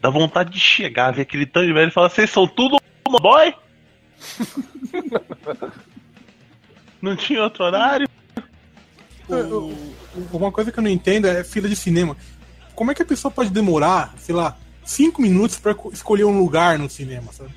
Dá 0.00 0.10
vontade 0.10 0.50
de 0.50 0.58
chegar, 0.60 1.12
ver 1.12 1.22
aquele 1.22 1.46
tanto 1.46 1.66
de 1.66 1.72
velho 1.72 1.88
e 1.88 1.92
falar: 1.92 2.08
vocês 2.08 2.30
são 2.30 2.46
tudo 2.46 2.78
boy? 3.20 3.54
Não 7.00 7.16
tinha 7.16 7.42
outro 7.42 7.64
horário? 7.64 8.08
uma 10.32 10.52
coisa 10.52 10.70
que 10.70 10.78
eu 10.78 10.82
não 10.82 10.90
entendo 10.90 11.26
é 11.26 11.42
fila 11.42 11.68
de 11.68 11.74
cinema. 11.76 12.16
Como 12.74 12.90
é 12.90 12.94
que 12.94 13.02
a 13.02 13.06
pessoa 13.06 13.30
pode 13.30 13.50
demorar, 13.50 14.14
sei 14.18 14.34
lá, 14.34 14.56
cinco 14.84 15.20
minutos 15.22 15.60
co- 15.76 15.90
escolher 15.92 16.24
um 16.24 16.38
lugar 16.38 16.78
no 16.78 16.88
cinema, 16.88 17.32
sabe? 17.32 17.50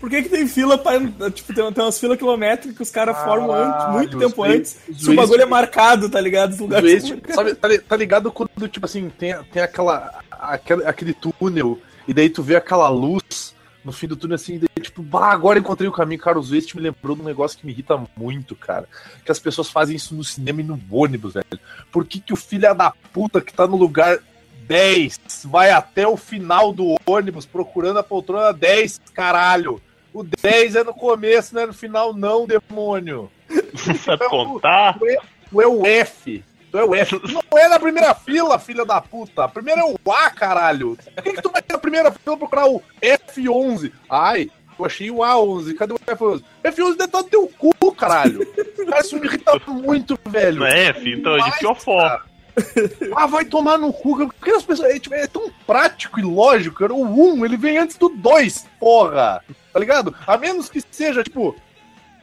Por 0.00 0.08
que, 0.08 0.22
que 0.22 0.28
tem 0.28 0.46
fila 0.46 0.78
pra. 0.78 0.98
Tipo, 1.30 1.52
tem, 1.54 1.72
tem 1.72 1.84
umas 1.84 1.98
filas 1.98 2.16
quilométricas 2.18 2.76
que 2.76 2.82
os 2.82 2.90
caras 2.90 3.16
formam 3.18 3.52
antes, 3.52 3.86
muito 3.92 4.10
Caralho, 4.12 4.18
tempo 4.18 4.42
antes. 4.44 4.76
Waze- 4.88 5.00
Se 5.04 5.10
o 5.10 5.14
bagulho 5.16 5.42
é 5.42 5.46
marcado, 5.46 6.08
tá 6.08 6.20
ligado? 6.20 6.52
Os 6.52 6.58
lugares 6.58 7.02
são 7.02 7.10
marcados. 7.10 7.34
sabe, 7.34 7.54
tá, 7.54 7.68
tá 7.88 7.96
ligado 7.96 8.30
quando, 8.30 8.68
tipo 8.68 8.86
assim, 8.86 9.10
tem, 9.10 9.34
tem 9.52 9.62
aquela, 9.62 10.20
aquele, 10.30 10.84
aquele 10.86 11.14
túnel, 11.14 11.78
e 12.06 12.14
daí 12.14 12.30
tu 12.30 12.42
vê 12.42 12.56
aquela 12.56 12.88
luz 12.88 13.54
no 13.84 13.92
fim 13.92 14.06
do 14.06 14.16
túnel, 14.16 14.34
assim, 14.34 14.56
e 14.56 14.58
daí, 14.58 14.82
tipo, 14.82 15.02
bah, 15.02 15.32
agora 15.32 15.58
encontrei 15.58 15.88
o 15.88 15.92
caminho. 15.92 16.20
Cara, 16.20 16.38
os 16.38 16.50
me 16.50 16.62
lembrou 16.76 17.16
de 17.16 17.22
um 17.22 17.24
negócio 17.24 17.58
que 17.58 17.64
me 17.66 17.72
irrita 17.72 18.00
muito, 18.16 18.54
cara. 18.54 18.86
Que 19.24 19.32
as 19.32 19.38
pessoas 19.38 19.70
fazem 19.70 19.96
isso 19.96 20.14
no 20.14 20.22
cinema 20.22 20.60
e 20.60 20.64
no 20.64 20.78
ônibus, 20.90 21.34
velho. 21.34 21.60
Por 21.90 22.04
que, 22.04 22.20
que 22.20 22.32
o 22.32 22.36
filho 22.36 22.74
da 22.74 22.92
puta 23.12 23.40
que 23.40 23.52
tá 23.52 23.66
no 23.66 23.76
lugar 23.76 24.18
10 24.66 25.18
vai 25.44 25.70
até 25.70 26.06
o 26.06 26.16
final 26.16 26.72
do 26.72 26.96
ônibus 27.06 27.46
procurando 27.46 27.98
a 27.98 28.02
poltrona 28.02 28.52
10, 28.52 29.00
caralho? 29.14 29.80
O 30.12 30.22
10 30.24 30.76
é 30.76 30.84
no 30.84 30.94
começo, 30.94 31.54
não 31.54 31.62
é 31.62 31.66
no 31.66 31.72
final, 31.72 32.14
não, 32.14 32.46
demônio. 32.46 33.30
Sabe 34.04 34.28
contar? 34.28 34.98
Tu 34.98 35.60
é 35.60 35.66
o 35.66 35.86
F. 35.86 36.42
Tu 36.70 36.78
é 36.78 36.84
o 36.84 36.94
F. 36.94 37.20
Não 37.32 37.58
é 37.58 37.68
na 37.68 37.78
primeira 37.78 38.14
fila, 38.14 38.58
filha 38.58 38.84
da 38.84 39.00
puta. 39.00 39.44
A 39.44 39.48
primeira 39.48 39.80
é 39.80 39.84
o 39.84 40.12
A, 40.12 40.30
caralho. 40.30 40.98
Por 41.14 41.22
que, 41.22 41.32
que 41.32 41.42
tu 41.42 41.50
vai 41.50 41.62
na 41.68 41.78
primeira 41.78 42.10
fila 42.10 42.36
procurar 42.36 42.66
o 42.66 42.82
F11? 43.02 43.92
Ai, 44.08 44.50
eu 44.78 44.84
achei 44.84 45.10
o 45.10 45.16
A11. 45.16 45.74
Cadê 45.74 45.94
o 45.94 45.98
F11? 45.98 46.42
F11 46.64 46.96
deve 46.96 47.04
estar 47.04 47.18
no 47.18 47.24
teu 47.24 47.48
cu, 47.58 47.92
caralho. 47.92 48.46
Cara, 48.88 49.00
isso 49.00 49.18
me 49.18 49.26
irrita 49.26 49.58
muito, 49.66 50.18
velho. 50.26 50.60
Não 50.60 50.66
é 50.66 50.86
F? 50.88 51.12
Então 51.12 51.34
a 51.34 51.40
gente 51.50 51.66
ofó. 51.66 52.20
Ah, 53.16 53.26
vai 53.26 53.44
tomar 53.44 53.78
no 53.78 53.92
cu. 53.92 54.16
Porque 54.28 54.50
as 54.50 54.62
pessoas. 54.62 54.90
É, 54.94 54.98
tipo, 54.98 55.14
é 55.14 55.26
tão 55.26 55.50
prático 55.66 56.18
e 56.20 56.22
lógico. 56.22 56.78
cara. 56.78 56.94
O 56.94 57.34
1, 57.34 57.44
ele 57.44 57.56
vem 57.56 57.78
antes 57.78 57.96
do 57.96 58.08
2, 58.08 58.66
porra. 58.78 59.42
Tá 59.72 59.78
ligado? 59.78 60.14
A 60.26 60.36
menos 60.36 60.68
que 60.68 60.82
seja, 60.90 61.22
tipo, 61.22 61.54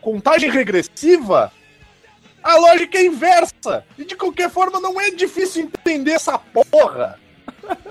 contagem 0.01 0.49
regressiva, 0.49 1.51
a 2.43 2.57
lógica 2.57 2.97
é 2.97 3.05
inversa. 3.05 3.83
E 3.97 4.05
de 4.05 4.15
qualquer 4.15 4.49
forma, 4.49 4.79
não 4.79 4.99
é 4.99 5.11
difícil 5.11 5.63
entender 5.63 6.11
essa 6.11 6.37
porra. 6.37 7.19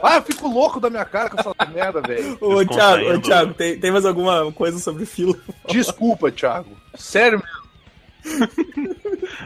Ah, 0.02 0.16
eu 0.16 0.22
fico 0.22 0.46
louco 0.46 0.78
da 0.78 0.88
minha 0.88 1.04
cara 1.04 1.28
com 1.30 1.40
essa 1.40 1.52
merda, 1.72 2.00
velho. 2.00 2.38
Ô. 2.40 2.64
Thiago, 2.64 3.12
ô, 3.12 3.18
Thiago 3.20 3.54
tem, 3.54 3.78
tem 3.78 3.90
mais 3.90 4.04
alguma 4.04 4.52
coisa 4.52 4.78
sobre 4.78 5.04
fila? 5.04 5.34
Desculpa, 5.68 6.30
Thiago. 6.30 6.70
Sério 6.94 7.42
mesmo. 7.42 8.48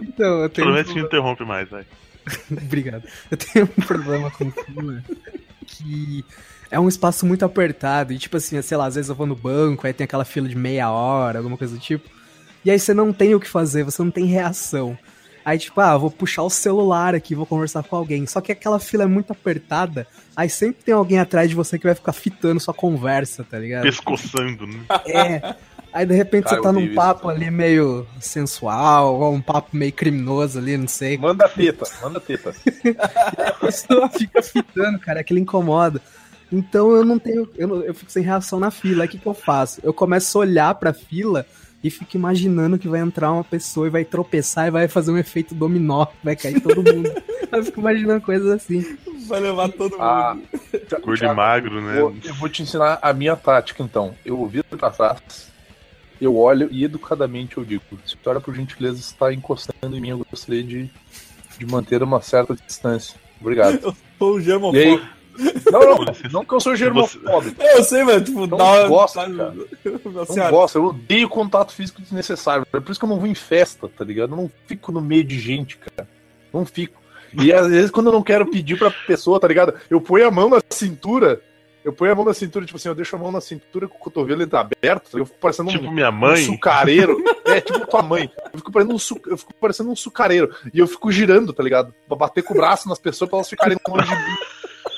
Então, 0.03 0.43
eu 0.43 0.49
tenho. 0.51 0.67
Promete 0.67 0.93
que 0.93 0.99
não 0.99 1.07
interrompe 1.07 1.45
mais, 1.45 1.69
vai. 1.69 1.85
Obrigado. 2.51 3.05
Eu 3.31 3.37
tenho 3.37 3.65
um 3.67 3.83
problema 3.83 4.31
com 4.31 4.51
fila 4.51 5.03
que 5.67 6.25
é 6.71 6.79
um 6.79 6.89
espaço 6.89 7.27
muito 7.27 7.45
apertado. 7.45 8.13
E 8.13 8.19
tipo 8.19 8.37
assim, 8.37 8.61
sei 8.63 8.77
lá, 8.77 8.87
às 8.87 8.95
vezes 8.95 9.09
eu 9.09 9.15
vou 9.15 9.27
no 9.27 9.37
banco, 9.37 9.87
aí 9.87 9.93
tem 9.93 10.05
aquela 10.05 10.25
fila 10.25 10.49
de 10.49 10.57
meia 10.57 10.91
hora, 10.91 11.39
alguma 11.39 11.57
coisa 11.57 11.75
do 11.75 11.81
tipo. 11.81 12.09
E 12.65 12.71
aí 12.71 12.79
você 12.79 12.93
não 12.93 13.13
tem 13.13 13.35
o 13.35 13.41
que 13.41 13.49
fazer, 13.49 13.85
você 13.85 14.03
não 14.03 14.11
tem 14.11 14.27
reação. 14.27 14.99
Aí, 15.45 15.59
tipo, 15.59 15.81
ah, 15.81 15.97
vou 15.97 16.11
puxar 16.11 16.43
o 16.43 16.51
celular 16.51 17.15
aqui, 17.15 17.35
vou 17.35 17.47
conversar 17.47 17.83
com 17.83 17.97
alguém. 17.97 18.27
Só 18.27 18.39
que 18.39 18.53
aquela 18.53 18.79
fila 18.79 19.05
é 19.05 19.07
muito 19.07 19.31
apertada, 19.31 20.07
aí 20.37 20.51
sempre 20.51 20.85
tem 20.85 20.93
alguém 20.93 21.19
atrás 21.19 21.49
de 21.49 21.55
você 21.55 21.79
que 21.79 21.87
vai 21.87 21.95
ficar 21.95 22.13
fitando 22.13 22.61
sua 22.61 22.75
conversa, 22.75 23.43
tá 23.45 23.59
ligado? 23.59 23.85
Pescoçando, 23.85 24.67
né? 24.67 24.81
É. 25.07 25.55
Aí 25.93 26.05
de 26.07 26.15
repente 26.15 26.45
Cara, 26.45 26.57
você 26.57 26.63
tá 26.63 26.73
num 26.73 26.95
papo 26.95 27.29
ali 27.29 27.51
meio 27.51 28.07
sensual, 28.21 29.19
ou 29.19 29.33
um 29.33 29.41
papo 29.41 29.77
meio 29.77 29.93
criminoso 29.93 30.59
ali, 30.59 30.77
não 30.77 30.89
sei. 30.89 31.17
Manda 31.17 31.49
teta, 31.49 31.87
manda 32.03 32.21
teta. 32.21 32.55
a 33.39 33.53
pessoa 33.53 34.09
fica 34.11 34.43
fitando, 34.43 34.99
cara, 34.99 35.21
aquilo 35.21 35.39
incomoda. 35.39 36.01
Então 36.53 36.91
eu 36.93 37.05
não 37.05 37.19
tenho. 37.19 37.49
Eu, 37.57 37.69
não- 37.69 37.83
eu 37.83 37.95
fico 37.95 38.11
sem 38.11 38.23
reação 38.23 38.59
na 38.61 38.71
fila. 38.71 39.05
Aí 39.05 39.09
o 39.09 39.11
que, 39.11 39.19
que 39.19 39.27
eu 39.27 39.35
faço? 39.35 39.81
Eu 39.83 39.93
começo 39.93 40.37
a 40.39 40.41
olhar 40.43 40.75
pra 40.75 40.93
fila 40.93 41.45
e 41.83 41.91
fico 41.91 42.17
imaginando 42.17 42.79
que 42.79 42.89
vai 42.89 43.01
entrar 43.01 43.31
uma 43.33 43.45
pessoa 43.45 43.87
e 43.87 43.91
vai 43.91 44.05
tropeçar 44.05 44.67
e 44.67 44.71
vai 44.71 44.89
fazer 44.89 45.11
um 45.13 45.19
efeito 45.19 45.55
dominó, 45.55 46.07
vai 46.25 46.35
cair 46.35 46.61
todo 46.61 46.83
mundo. 46.83 47.11
eu 47.53 47.65
fico 47.65 47.81
imaginando 47.81 48.21
coisas 48.21 48.49
assim. 48.51 48.97
Vai 49.27 49.41
levar 49.41 49.69
todo 49.71 49.93
mundo. 49.93 50.03
Ah, 50.03 50.37
Cor 51.03 51.17
de 51.17 51.27
magro, 51.29 51.81
né? 51.83 52.01
Eu, 52.01 52.17
eu 52.25 52.35
vou 52.35 52.49
te 52.49 52.63
ensinar 52.63 52.99
a 53.03 53.13
minha 53.13 53.37
tática, 53.37 53.83
então. 53.83 54.15
Eu 54.25 54.45
viro 54.47 54.65
pra 54.71 54.91
trás, 54.91 55.21
eu 56.21 56.37
olho 56.37 56.69
e 56.71 56.85
educadamente 56.85 57.57
eu 57.57 57.65
digo: 57.65 57.83
se 58.05 58.15
a 58.15 58.23
senhora, 58.23 58.41
por 58.41 58.55
gentileza, 58.55 58.99
está 58.99 59.33
encostando 59.33 59.97
em 59.97 60.01
mim, 60.01 60.11
eu 60.11 60.27
gostaria 60.31 60.63
de, 60.63 60.91
de 61.59 61.67
manter 61.67 62.03
uma 62.03 62.21
certa 62.21 62.55
distância. 62.55 63.15
Obrigado. 63.41 63.97
Ou 64.19 64.35
o 64.35 64.37
E 64.37 64.41
aí? 64.41 64.45
germofóbico. 64.45 65.19
Não, 65.71 65.81
não, 65.81 66.05
não 66.33 66.45
que 66.45 66.53
eu 66.55 66.61
sou 66.61 66.75
germofóbico. 66.75 67.63
Eu 67.63 67.85
sei, 67.85 68.05
velho, 68.05 68.25
tipo, 68.25 68.47
Não 68.47 68.59
dá 68.59 68.89
gosto, 68.89 69.15
cara. 69.15 69.55
Eu 69.85 70.27
senhora, 70.27 70.51
não 70.51 70.59
gosto, 70.59 70.77
eu 70.77 70.85
odeio 70.87 71.29
contato 71.29 71.73
físico 71.73 72.03
desnecessário. 72.03 72.67
É 72.73 72.81
por 72.81 72.91
isso 72.91 72.99
que 72.99 73.07
eu 73.07 73.09
não 73.09 73.19
vou 73.19 73.29
em 73.29 73.35
festa, 73.35 73.89
tá 73.89 74.05
ligado? 74.05 74.33
Eu 74.33 74.37
não 74.37 74.51
fico 74.67 74.91
no 74.91 75.01
meio 75.01 75.23
de 75.23 75.39
gente, 75.39 75.79
cara. 75.79 76.09
Não 76.53 76.67
fico. 76.67 77.01
E 77.41 77.53
às 77.53 77.69
vezes, 77.69 77.91
quando 77.91 78.07
eu 78.07 78.13
não 78.13 78.23
quero 78.23 78.47
pedir 78.47 78.79
pra 78.79 78.91
pessoa, 78.91 79.39
tá 79.39 79.47
ligado? 79.47 79.75
Eu 79.89 80.01
ponho 80.01 80.27
a 80.27 80.31
mão 80.31 80.49
na 80.49 80.61
cintura. 80.71 81.41
Eu 81.85 81.93
ponho 81.93 82.13
a 82.13 82.15
mão 82.15 82.25
na 82.25 82.35
cintura, 82.35 82.67
tipo 82.67 82.77
assim, 82.77 82.89
eu 82.89 82.95
deixo 82.95 83.15
a 83.17 83.19
mão 83.19 83.31
na 83.33 83.41
cintura 83.41 83.89
com 83.89 83.97
o 83.97 84.01
cotovelo 84.01 84.43
aberto, 84.43 85.17
eu 85.19 85.25
fico 85.25 85.39
parecendo 85.39 85.71
Tipo 85.71 85.87
um, 85.87 85.93
minha 85.93 86.11
um 86.11 86.13
mãe. 86.13 86.45
sucareiro. 86.45 87.17
É, 87.45 87.61
tipo 87.61 87.87
tua 87.87 88.03
mãe. 88.03 88.31
Eu 88.53 88.59
fico, 88.59 88.71
parecendo 88.73 88.95
um 88.95 88.99
su... 88.99 89.21
eu 89.27 89.39
fico 89.39 89.55
parecendo 89.55 89.91
um 89.91 89.97
sucareiro. 89.97 90.55
E 90.75 90.79
eu 90.79 90.87
fico 90.87 91.11
girando, 91.11 91.53
tá 91.53 91.63
ligado? 91.63 91.95
Pra 92.07 92.17
bater 92.17 92.43
com 92.43 92.53
o 92.53 92.57
braço 92.57 92.89
nas 92.89 92.99
pessoas 92.99 93.31
pra 93.31 93.39
elas 93.39 93.49
ficarem 93.49 93.79
longe 93.89 94.07
de 94.07 94.15
mim. 94.15 94.37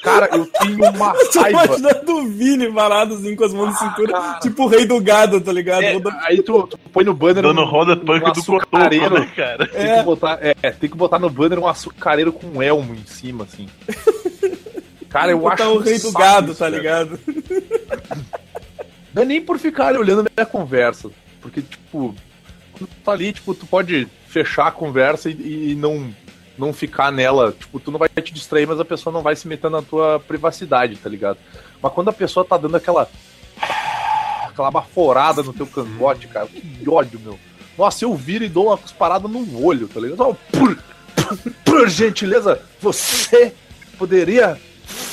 Cara, 0.03 0.31
eu 0.33 0.47
tenho 0.47 0.77
uma 0.91 1.13
eu 1.15 1.31
tô 1.31 1.41
raiva. 1.41 1.65
imaginando 1.67 2.13
o 2.17 2.27
Vini 2.29 2.73
parado 2.73 3.15
assim 3.15 3.37
com 3.37 3.45
as 3.45 3.53
mãos 3.53 3.67
na 3.67 3.75
cintura, 3.77 4.13
cara. 4.13 4.39
tipo 4.41 4.65
o 4.65 4.67
rei 4.67 4.87
do 4.87 4.99
gado, 5.01 5.41
tá 5.41 5.53
ligado? 5.53 5.83
É, 5.83 5.93
Rodando- 5.93 6.17
aí 6.23 6.43
tu, 6.43 6.67
tu 6.67 6.79
põe 6.91 7.05
no 7.05 7.13
banner 7.13 7.43
Dando 7.43 7.61
um- 7.61 7.67
roda 7.67 7.93
um 7.93 7.99
punk 7.99 8.21
do 8.33 8.43
cotoco, 8.45 8.57
açucareiro. 8.77 9.21
né, 9.21 9.31
cara? 9.37 9.67
Tem, 9.69 9.83
É. 9.91 9.99
que 9.99 10.05
botar, 10.05 10.39
é, 10.41 10.55
tem 10.71 10.89
que 10.91 10.97
botar 10.97 11.19
no 11.19 11.29
banner 11.29 11.59
um 11.59 11.67
açucareiro 11.69 12.33
com 12.33 12.47
um 12.47 12.63
elmo 12.63 12.95
em 12.95 13.05
cima, 13.05 13.45
assim. 13.45 13.69
Cara, 15.11 15.33
eu 15.33 15.49
acho. 15.49 15.63
o 15.65 15.77
um 15.77 15.79
rei 15.79 15.99
do 15.99 16.13
gado, 16.13 16.53
isso, 16.53 16.59
tá 16.59 16.69
ligado? 16.69 17.21
Não 19.13 19.23
é 19.23 19.25
nem 19.27 19.41
por 19.41 19.59
ficar 19.59 19.95
olhando 19.97 20.21
a 20.21 20.25
minha 20.35 20.47
conversa. 20.47 21.11
Porque, 21.41 21.61
tipo, 21.61 22.15
quando 22.73 22.89
tu 22.89 22.97
tá 23.05 23.13
ali, 23.13 23.33
tipo, 23.33 23.55
tu 23.55 23.67
pode 23.67 24.09
fechar 24.29 24.69
a 24.69 24.73
conversa 24.73 25.29
e, 25.29 25.73
e 25.73 25.75
não, 25.75 26.15
não 26.57 26.73
ficar 26.73 27.11
nela. 27.11 27.53
Tipo, 27.53 27.81
tu 27.81 27.91
não 27.91 27.99
vai 27.99 28.09
te 28.09 28.33
distrair, 28.33 28.67
mas 28.67 28.81
a 28.81 28.85
pessoa 28.85 29.13
não 29.13 29.21
vai 29.23 29.35
se 29.35 29.49
meter 29.49 29.69
na 29.71 29.83
tua 29.83 30.21
privacidade, 30.21 30.97
tá 30.97 31.11
ligado? 31.11 31.39
Mas 31.83 31.93
quando 31.93 32.09
a 32.09 32.13
pessoa 32.13 32.47
tá 32.47 32.57
dando 32.57 32.77
aquela. 32.77 33.11
aquela 33.59 33.91
aquela 34.61 34.71
baforada 34.71 35.43
no 35.43 35.53
teu 35.53 35.67
cangote, 35.67 36.29
cara. 36.29 36.47
Que 36.47 36.89
ódio, 36.89 37.19
meu. 37.21 37.39
Nossa, 37.79 38.05
eu 38.05 38.15
viro 38.15 38.45
e 38.45 38.49
dou 38.49 38.67
uma 38.67 38.77
cusparada 38.77 39.27
no 39.27 39.65
olho, 39.65 39.89
tá 39.89 40.01
ligado? 40.01 40.19
Só, 40.19 40.37
por, 40.53 40.79
por, 41.15 41.53
por 41.65 41.89
gentileza, 41.89 42.61
você 42.81 43.55
poderia 43.97 44.61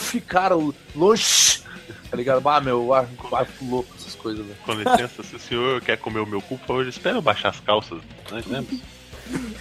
ficar 0.08 0.52
longe. 0.96 1.62
Tá 2.10 2.16
ligado? 2.16 2.48
Ah, 2.48 2.62
meu, 2.62 2.84
eu 2.84 2.94
acho 2.94 3.36
acho 3.36 3.52
louco 3.62 3.90
essas 4.00 4.16
coisas, 4.16 4.46
velho. 4.46 4.58
Com 4.66 4.74
licença, 4.74 5.24
se 5.24 5.36
o 5.36 5.40
senhor 5.40 5.82
quer 5.82 5.98
comer 5.98 6.20
o 6.20 6.26
meu 6.26 6.42
cu, 6.42 6.58
por 6.58 6.68
favor, 6.68 6.88
espera 6.88 7.18
eu 7.18 7.22
baixar 7.22 7.50
as 7.50 7.60
calças. 7.60 8.00
Né? 8.32 8.44
né? 8.48 8.66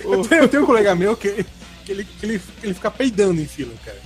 Eu 0.00 0.22
tenho, 0.24 0.42
eu 0.42 0.48
tenho 0.48 0.62
um 0.62 0.66
colega 0.66 0.94
meu 0.94 1.16
que, 1.16 1.28
ele, 1.28 1.46
que 1.84 1.92
ele, 1.92 2.04
que 2.60 2.66
ele 2.66 2.74
fica 2.74 2.90
peidando 2.90 3.40
em 3.40 3.46
fila, 3.46 3.74
cara. 3.84 3.98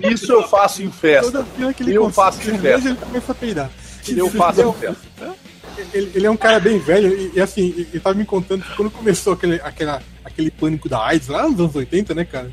Isso 0.00 0.32
eu 0.32 0.46
faço 0.48 0.82
em 0.82 0.90
festa. 0.90 1.32
Toda 1.32 1.44
fila 1.44 1.72
que 1.72 1.82
ele 1.82 1.94
Eu 1.94 2.10
faço 2.10 2.38
em 2.50 2.58
festa. 2.58 2.88
ele 2.88 2.96
começa 2.96 3.32
a 3.32 3.34
peidar. 3.34 3.70
Eu 4.08 4.30
faço 4.30 4.60
em 4.60 4.72
festa. 4.72 5.36
Ele, 5.92 6.12
ele 6.14 6.26
é 6.26 6.30
um 6.30 6.36
cara 6.36 6.60
bem 6.60 6.78
velho 6.78 7.08
e, 7.16 7.32
e, 7.34 7.40
assim, 7.40 7.70
ele 7.70 7.88
ele 7.92 8.00
tava 8.00 8.14
me 8.14 8.26
contando 8.26 8.62
que 8.62 8.76
quando 8.76 8.90
começou 8.90 9.32
aquele, 9.32 9.54
aquela, 9.62 10.02
aquele 10.22 10.50
pânico 10.50 10.88
da 10.88 11.04
AIDS 11.04 11.28
lá 11.28 11.48
nos 11.48 11.58
anos 11.58 11.74
80, 11.74 12.14
né, 12.14 12.24
cara? 12.24 12.52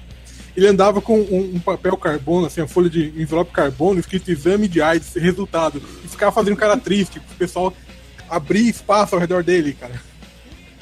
Ele 0.56 0.68
andava 0.68 1.02
com 1.02 1.20
um, 1.20 1.52
um 1.56 1.60
papel 1.60 1.96
carbono, 1.96 2.48
assim, 2.48 2.62
uma 2.62 2.68
folha 2.68 2.90
de 2.90 3.08
envelope 3.20 3.52
carbono, 3.52 4.00
escrito 4.00 4.32
exame 4.32 4.68
de 4.68 4.82
AIDS, 4.82 5.14
resultado. 5.16 5.82
E 6.04 6.08
ficava 6.08 6.32
fazendo 6.32 6.58
cara 6.58 6.78
triste, 6.78 7.20
pro 7.20 7.36
pessoal 7.36 7.74
abrir 8.30 8.68
espaço 8.68 9.16
ao 9.16 9.22
redor 9.22 9.44
dele, 9.44 9.74
cara. 9.74 10.02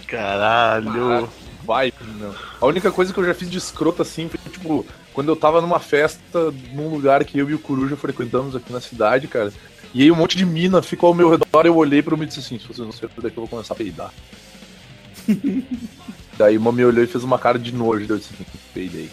Caralho. 0.08 1.30
Vai, 1.64 1.92
não. 2.18 2.34
A 2.62 2.66
única 2.66 2.92
coisa 2.92 3.14
que 3.14 3.20
eu 3.20 3.26
já 3.26 3.34
fiz 3.34 3.50
de 3.50 3.58
escroto 3.58 4.02
assim 4.02 4.30
foi, 4.30 4.40
tipo, 4.50 4.86
quando 5.14 5.28
eu 5.30 5.36
tava 5.36 5.60
numa 5.60 5.80
festa 5.80 6.52
num 6.74 6.88
lugar 6.88 7.26
que 7.26 7.38
eu 7.38 7.50
e 7.50 7.54
o 7.54 7.60
Coruja 7.60 7.98
frequentamos 7.98 8.56
aqui 8.56 8.72
na 8.72 8.80
cidade, 8.80 9.28
cara. 9.28 9.52
E 9.94 10.02
aí 10.02 10.12
um 10.12 10.16
monte 10.16 10.38
de 10.38 10.46
mina 10.46 10.82
ficou 10.82 11.08
ao 11.08 11.14
meu 11.14 11.30
redor 11.30 11.66
eu 11.66 11.76
olhei 11.76 12.02
pra 12.02 12.16
uma 12.16 12.24
e 12.24 12.28
disse 12.28 12.40
assim, 12.40 12.60
se 12.60 12.68
você 12.68 12.82
não 12.82 12.92
sair 12.92 13.10
daqui 13.18 13.38
eu 13.38 13.42
vou 13.42 13.48
começar 13.48 13.74
a 13.74 13.78
peidar. 13.78 14.14
Daí 16.38 16.56
uma 16.58 16.72
me 16.72 16.86
olhou 16.86 17.04
e 17.04 17.08
fez 17.08 17.24
uma 17.24 17.40
cara 17.40 17.58
de 17.58 17.74
nojo, 17.74 18.06
daí 18.06 18.16
eu 18.16 18.20
disse 18.20 18.32
assim, 18.34 18.46
peidei. 18.74 19.10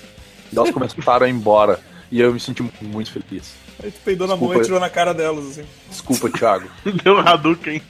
Elas 0.57 0.71
começaram 0.71 1.27
a 1.27 1.29
ir 1.29 1.33
embora. 1.33 1.81
E 2.11 2.21
eu 2.21 2.33
me 2.33 2.38
senti 2.40 2.62
muito 2.83 3.11
feliz. 3.12 3.55
Aí 3.83 3.90
tu 3.90 4.01
peidou 4.05 4.27
na 4.29 4.37
mão 4.37 4.55
e 4.55 4.62
tirou 4.62 4.79
na 4.79 4.88
cara 4.90 5.12
delas, 5.12 5.47
assim. 5.47 5.64
Desculpa, 5.90 6.31
Thiago. 6.31 6.69
Deu 7.03 7.19
Hadouken. 7.19 7.83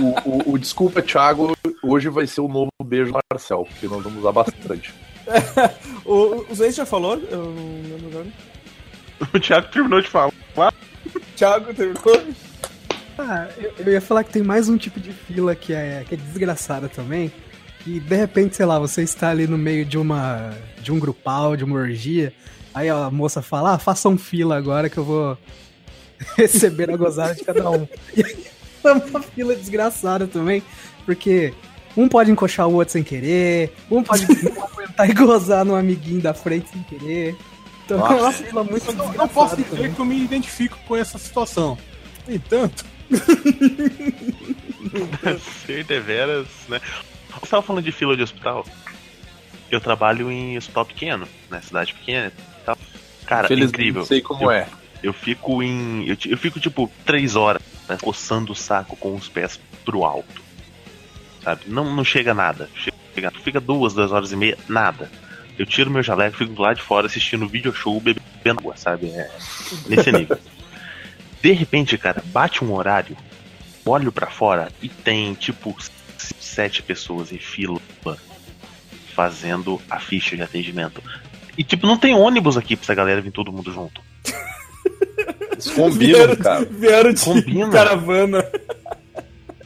O, 0.00 0.30
o- 0.30 0.52
o 0.52 0.58
desculpa, 0.58 1.02
Thiago, 1.02 1.56
hoje 1.82 2.08
vai 2.08 2.26
ser 2.26 2.40
o 2.42 2.48
novo 2.48 2.70
beijo 2.84 3.12
do 3.12 3.18
Marcel, 3.32 3.66
porque 3.68 3.88
nós 3.88 4.02
vamos 4.02 4.20
usar 4.20 4.32
bastante. 4.32 4.94
O, 6.04 6.46
o 6.48 6.54
Zé 6.54 6.70
já 6.70 6.86
falou? 6.86 7.14
Eu 7.30 7.46
não 7.46 7.82
lembro 7.82 8.06
agora. 8.10 8.26
O 9.34 9.40
Thiago 9.40 9.66
terminou 9.72 10.00
de 10.00 10.06
falar. 10.08 10.32
Thiago 11.34 11.74
terminou? 11.74 12.22
Ah, 13.18 13.48
eu, 13.58 13.72
eu 13.78 13.92
ia 13.92 14.00
falar 14.00 14.22
que 14.22 14.30
tem 14.32 14.42
mais 14.42 14.68
um 14.68 14.76
tipo 14.76 15.00
de 15.00 15.10
fila 15.12 15.54
que 15.56 15.72
é, 15.72 16.04
que 16.08 16.14
é 16.14 16.16
desgraçada 16.18 16.88
também. 16.88 17.32
Que 17.86 18.00
de 18.00 18.16
repente, 18.16 18.56
sei 18.56 18.66
lá, 18.66 18.80
você 18.80 19.04
está 19.04 19.30
ali 19.30 19.46
no 19.46 19.56
meio 19.56 19.84
de 19.84 19.96
uma. 19.96 20.52
de 20.82 20.90
um 20.90 20.98
grupal, 20.98 21.56
de 21.56 21.62
uma 21.62 21.76
orgia. 21.76 22.32
Aí 22.74 22.88
a 22.88 23.08
moça 23.12 23.40
fala, 23.40 23.74
ah, 23.74 23.78
façam 23.78 24.18
fila 24.18 24.56
agora 24.56 24.90
que 24.90 24.98
eu 24.98 25.04
vou 25.04 25.38
receber 26.36 26.90
a 26.90 26.96
gozada 26.96 27.36
de 27.36 27.44
cada 27.44 27.70
um. 27.70 27.86
E 28.16 28.24
aí 28.24 28.44
é 28.82 28.90
uma 28.92 29.22
fila 29.22 29.54
desgraçada 29.54 30.26
também, 30.26 30.64
porque 31.04 31.54
um 31.96 32.08
pode 32.08 32.28
encoxar 32.28 32.66
o 32.66 32.74
outro 32.74 32.90
sem 32.90 33.04
querer, 33.04 33.72
um 33.88 34.02
pode 34.02 34.26
aguentar 34.60 35.08
e 35.08 35.14
gozar 35.14 35.64
no 35.64 35.76
amiguinho 35.76 36.20
da 36.20 36.34
frente 36.34 36.68
sem 36.70 36.82
querer. 36.82 37.36
Então 37.84 38.04
é 38.04 38.10
uma 38.10 38.18
Nossa. 38.20 38.42
fila 38.42 38.64
muito 38.64 38.84
Eu 38.84 38.94
não, 38.94 39.12
não 39.12 39.28
posso 39.28 39.54
dizer 39.56 39.76
também. 39.76 39.94
que 39.94 40.00
eu 40.00 40.04
me 40.04 40.24
identifico 40.24 40.76
com 40.88 40.96
essa 40.96 41.18
situação. 41.18 41.78
No 42.26 42.34
entanto, 42.34 42.84
Ser 45.64 45.84
deveras, 45.84 46.48
né? 46.68 46.80
Você 47.40 47.50
tava 47.50 47.62
falando 47.62 47.84
de 47.84 47.92
fila 47.92 48.16
de 48.16 48.22
hospital? 48.22 48.66
Eu 49.70 49.80
trabalho 49.80 50.30
em 50.30 50.56
hospital 50.56 50.84
pequeno, 50.84 51.28
né? 51.50 51.60
Cidade 51.60 51.92
pequena 51.94 52.32
e 52.36 52.64
tal. 52.64 52.78
Cara, 53.26 53.48
Felizmente, 53.48 53.74
incrível. 53.74 54.04
sei 54.04 54.20
como 54.20 54.44
eu, 54.44 54.50
é. 54.50 54.68
Eu 55.02 55.12
fico 55.12 55.62
em. 55.62 56.06
Eu, 56.06 56.16
eu 56.26 56.38
fico 56.38 56.60
tipo 56.60 56.90
três 57.04 57.36
horas 57.36 57.62
né, 57.88 57.98
coçando 58.00 58.52
o 58.52 58.56
saco 58.56 58.96
com 58.96 59.14
os 59.14 59.28
pés 59.28 59.60
pro 59.84 60.04
alto. 60.04 60.42
Sabe? 61.42 61.62
Não, 61.66 61.94
não 61.94 62.04
chega 62.04 62.32
nada. 62.34 62.68
Chega, 62.74 63.30
fica 63.42 63.60
duas, 63.60 63.94
duas 63.94 64.12
horas 64.12 64.32
e 64.32 64.36
meia, 64.36 64.58
nada. 64.68 65.10
Eu 65.58 65.64
tiro 65.64 65.90
meu 65.90 66.02
jaleco, 66.02 66.36
fico 66.36 66.60
lado 66.60 66.76
de 66.76 66.82
fora 66.82 67.06
assistindo 67.06 67.48
vídeo 67.48 67.72
show, 67.72 67.98
bebendo 68.00 68.60
água, 68.60 68.76
sabe? 68.76 69.08
É, 69.08 69.30
nesse 69.88 70.12
nível. 70.12 70.38
De 71.40 71.52
repente, 71.52 71.96
cara, 71.96 72.22
bate 72.26 72.64
um 72.64 72.72
horário, 72.74 73.16
olho 73.84 74.10
pra 74.10 74.26
fora 74.26 74.68
e 74.82 74.88
tem 74.88 75.32
tipo 75.34 75.76
sete 76.18 76.82
pessoas 76.82 77.32
em 77.32 77.38
fila 77.38 77.80
fazendo 79.14 79.80
a 79.90 79.98
ficha 79.98 80.36
de 80.36 80.42
atendimento. 80.42 81.02
E 81.56 81.64
tipo, 81.64 81.86
não 81.86 81.96
tem 81.96 82.14
ônibus 82.14 82.56
aqui 82.56 82.76
pra 82.76 82.84
essa 82.84 82.94
galera 82.94 83.20
vir 83.20 83.30
todo 83.32 83.52
mundo 83.52 83.72
junto. 83.72 84.00
Eles 85.52 85.70
combinam, 85.70 86.36
cara. 86.36 86.64
Vieram 86.66 87.12
de 87.12 87.20
Combina. 87.24 87.70
caravana. 87.70 88.44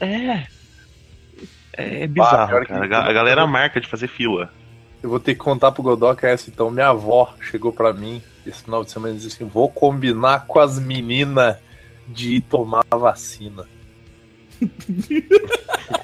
É. 0.00 0.46
É 1.72 2.04
Ah, 2.04 2.06
bizarro, 2.06 2.60
que- 2.60 2.66
cara. 2.66 2.84
A 2.84 2.86
ga- 2.86 3.04
A 3.08 3.12
galera 3.12 3.46
marca 3.46 3.80
de 3.80 3.88
fazer 3.88 4.08
fila. 4.08 4.52
Eu 5.02 5.08
vou 5.10 5.18
ter 5.18 5.34
que 5.34 5.40
contar 5.40 5.72
pro 5.72 5.82
Godoka 5.82 6.28
essa 6.28 6.48
então. 6.50 6.70
Minha 6.70 6.88
avó 6.88 7.34
chegou 7.50 7.72
pra 7.72 7.92
mim 7.92 8.22
esse 8.46 8.62
final 8.62 8.84
de 8.84 8.90
semana 8.92 9.14
e 9.14 9.16
disse 9.16 9.28
assim: 9.28 9.46
vou 9.46 9.68
combinar 9.68 10.46
com 10.46 10.60
as 10.60 10.78
meninas 10.78 11.56
de 12.06 12.36
ir 12.36 12.40
tomar 12.42 12.84
a 12.90 12.96
vacina. 12.96 13.66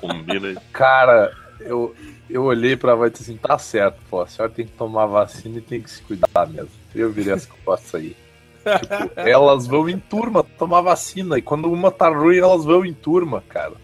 Combina. 0.00 0.60
Cara, 0.72 1.32
eu, 1.60 1.94
eu 2.28 2.44
olhei 2.44 2.76
pra 2.76 2.92
avó 2.92 3.06
e 3.06 3.10
disse 3.10 3.24
assim: 3.24 3.36
tá 3.36 3.58
certo, 3.58 3.98
pô, 4.10 4.20
a 4.22 4.26
senhora 4.26 4.52
tem 4.52 4.66
que 4.66 4.72
tomar 4.72 5.04
a 5.04 5.06
vacina 5.06 5.58
e 5.58 5.62
tem 5.62 5.80
que 5.80 5.90
se 5.90 6.02
cuidar 6.02 6.46
mesmo. 6.48 6.70
Eu 6.94 7.10
virei 7.10 7.32
as 7.32 7.46
costas 7.46 8.00
aí. 8.00 8.16
Tipo, 8.64 9.12
elas 9.20 9.66
vão 9.66 9.88
em 9.88 9.98
turma 9.98 10.42
tomar 10.42 10.80
vacina. 10.80 11.38
E 11.38 11.42
quando 11.42 11.70
uma 11.72 11.90
tá 11.90 12.08
ruim, 12.08 12.38
elas 12.38 12.64
vão 12.64 12.84
em 12.84 12.92
turma, 12.94 13.42
cara. 13.48 13.74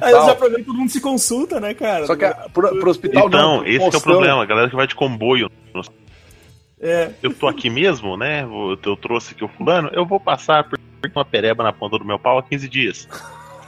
Aí 0.00 0.12
eles 0.12 0.28
aproveitam 0.28 0.64
todo 0.64 0.78
mundo 0.78 0.90
se 0.90 1.00
consulta, 1.00 1.60
né, 1.60 1.74
cara? 1.74 2.06
Só 2.06 2.14
que 2.16 2.24
a- 2.24 2.48
pro, 2.52 2.78
pro 2.78 2.90
hospital 2.90 3.26
Então, 3.28 3.56
não. 3.58 3.66
esse 3.66 3.90
que 3.90 3.96
é 3.96 3.98
o 3.98 4.02
problema. 4.02 4.42
A 4.42 4.46
galera 4.46 4.70
que 4.70 4.76
vai 4.76 4.86
de 4.86 4.94
comboio. 4.94 5.50
É. 6.80 7.10
Eu 7.22 7.32
tô 7.34 7.46
aqui 7.46 7.68
mesmo, 7.70 8.16
né? 8.16 8.44
vou- 8.44 8.76
Eu 8.84 8.96
trouxe 8.96 9.34
aqui 9.34 9.44
o 9.44 9.48
fulano. 9.48 9.88
Eu 9.92 10.04
vou 10.06 10.18
passar 10.18 10.64
por 10.68 10.78
uma 11.14 11.24
pereba 11.24 11.64
na 11.64 11.72
ponta 11.72 11.98
do 11.98 12.04
meu 12.04 12.18
pau 12.18 12.38
há 12.38 12.42
15 12.42 12.68
dias. 12.68 13.08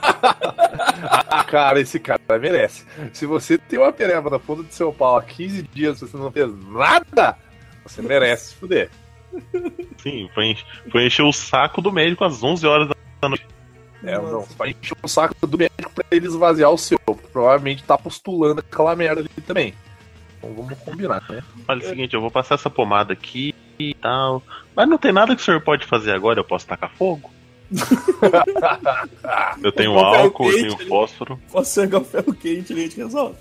Cara, 1.47 1.79
esse 1.79 1.99
cara 1.99 2.39
merece. 2.39 2.85
Se 3.13 3.25
você 3.25 3.57
tem 3.57 3.79
uma 3.79 3.91
pereba 3.91 4.29
na 4.29 4.39
ponta 4.39 4.63
do 4.63 4.73
seu 4.73 4.91
pau 4.93 5.17
há 5.17 5.23
15 5.23 5.63
dias 5.63 6.01
e 6.01 6.07
você 6.07 6.17
não 6.17 6.31
fez 6.31 6.49
nada, 6.67 7.37
você 7.83 8.01
merece 8.01 8.49
se 8.49 8.55
fuder. 8.55 8.89
Sim, 9.97 10.29
foi, 10.33 10.57
foi 10.91 11.05
encher 11.05 11.23
o 11.23 11.33
saco 11.33 11.81
do 11.81 11.91
médico 11.91 12.23
às 12.23 12.43
11 12.43 12.67
horas 12.67 12.89
da 13.21 13.29
noite. 13.29 13.45
É, 14.03 14.17
não, 14.17 14.41
vai 14.57 14.69
encher 14.69 14.97
o 15.01 15.07
saco 15.07 15.47
do 15.47 15.57
médico 15.57 15.91
pra 15.93 16.05
ele 16.11 16.27
esvaziar 16.27 16.71
o 16.71 16.77
seu. 16.77 16.99
Provavelmente 17.31 17.83
tá 17.83 17.97
postulando 17.97 18.59
aquela 18.59 18.95
merda 18.95 19.21
ali 19.21 19.29
também. 19.45 19.73
Então 20.37 20.53
vamos 20.53 20.77
combinar, 20.79 21.23
né? 21.29 21.43
Olha, 21.67 21.83
é 21.83 21.85
o 21.85 21.89
seguinte, 21.89 22.13
eu 22.13 22.21
vou 22.21 22.31
passar 22.31 22.55
essa 22.55 22.69
pomada 22.69 23.13
aqui 23.13 23.53
e 23.79 23.93
tal. 23.95 24.41
Mas 24.75 24.87
não 24.87 24.97
tem 24.97 25.11
nada 25.11 25.35
que 25.35 25.41
o 25.41 25.45
senhor 25.45 25.61
pode 25.61 25.85
fazer 25.85 26.11
agora, 26.11 26.39
eu 26.39 26.43
posso 26.43 26.65
tacar 26.67 26.91
fogo. 26.91 27.29
Eu 29.63 29.71
tenho 29.71 29.95
papel 29.95 30.19
álcool, 30.21 30.45
eu 30.51 30.51
quente 30.51 30.67
tenho 30.67 30.79
ali. 30.79 30.87
fósforo. 30.87 31.39
Posso 31.51 31.81
pegar 31.81 31.97
o 31.99 32.05
ferro 32.05 32.33
quente 32.33 32.71
ali, 32.73 32.81
a 32.81 32.83
gente 32.85 32.97
resolve. 32.97 33.37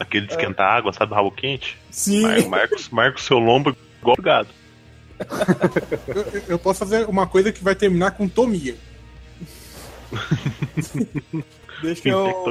Aquele 0.00 0.26
de 0.26 0.32
esquentar 0.32 0.68
água, 0.72 0.92
sabe, 0.92 1.14
rabo 1.14 1.30
quente? 1.30 1.78
Sim. 1.90 2.22
Mar- 2.22 2.48
Marcos, 2.48 2.88
Marcos 2.88 3.22
seu 3.24 3.38
lombo 3.38 3.76
igual 4.00 4.16
o 4.18 4.22
gado. 4.22 4.48
eu, 6.08 6.16
eu- 6.34 6.42
eu 6.48 6.58
posso 6.58 6.80
fazer 6.80 7.08
uma 7.08 7.26
coisa 7.26 7.52
que 7.52 7.62
vai 7.62 7.74
terminar 7.76 8.10
com 8.12 8.28
tomia. 8.28 8.74
Deixa 11.82 12.08
eu. 12.08 12.44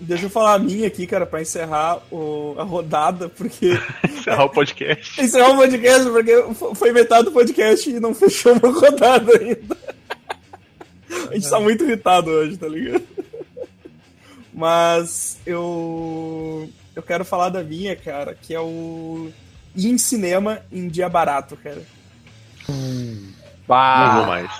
Deixa 0.00 0.26
eu 0.26 0.30
falar 0.30 0.54
a 0.54 0.58
minha 0.58 0.86
aqui, 0.86 1.06
cara, 1.06 1.24
pra 1.26 1.40
encerrar 1.42 2.00
o- 2.10 2.54
a 2.58 2.62
rodada, 2.62 3.28
porque. 3.28 3.78
Encerrar 4.08 4.44
o 4.44 4.50
podcast. 4.50 5.20
encerrar 5.20 5.50
o 5.50 5.56
podcast, 5.56 6.10
porque 6.10 6.42
fo- 6.54 6.74
foi 6.74 6.92
metade 6.92 7.24
do 7.26 7.32
podcast 7.32 7.90
e 7.90 8.00
não 8.00 8.14
fechou 8.14 8.52
uma 8.54 8.70
rodada 8.72 9.32
ainda. 9.38 9.76
A 11.30 11.34
gente 11.34 11.48
tá 11.48 11.60
muito 11.60 11.84
irritado 11.84 12.30
hoje, 12.30 12.56
tá 12.56 12.66
ligado? 12.68 13.04
Mas 14.52 15.38
eu. 15.44 16.68
Eu 16.94 17.02
quero 17.02 17.24
falar 17.24 17.48
da 17.48 17.62
minha, 17.62 17.94
cara, 17.96 18.34
que 18.40 18.54
é 18.54 18.60
o. 18.60 19.30
Ir 19.76 19.88
em 19.90 19.98
cinema 19.98 20.60
em 20.70 20.86
dia 20.88 21.08
barato, 21.08 21.56
cara. 21.56 21.82
Não 22.68 23.32
Bah, 23.66 24.16
vou 24.18 24.26
mais. 24.26 24.50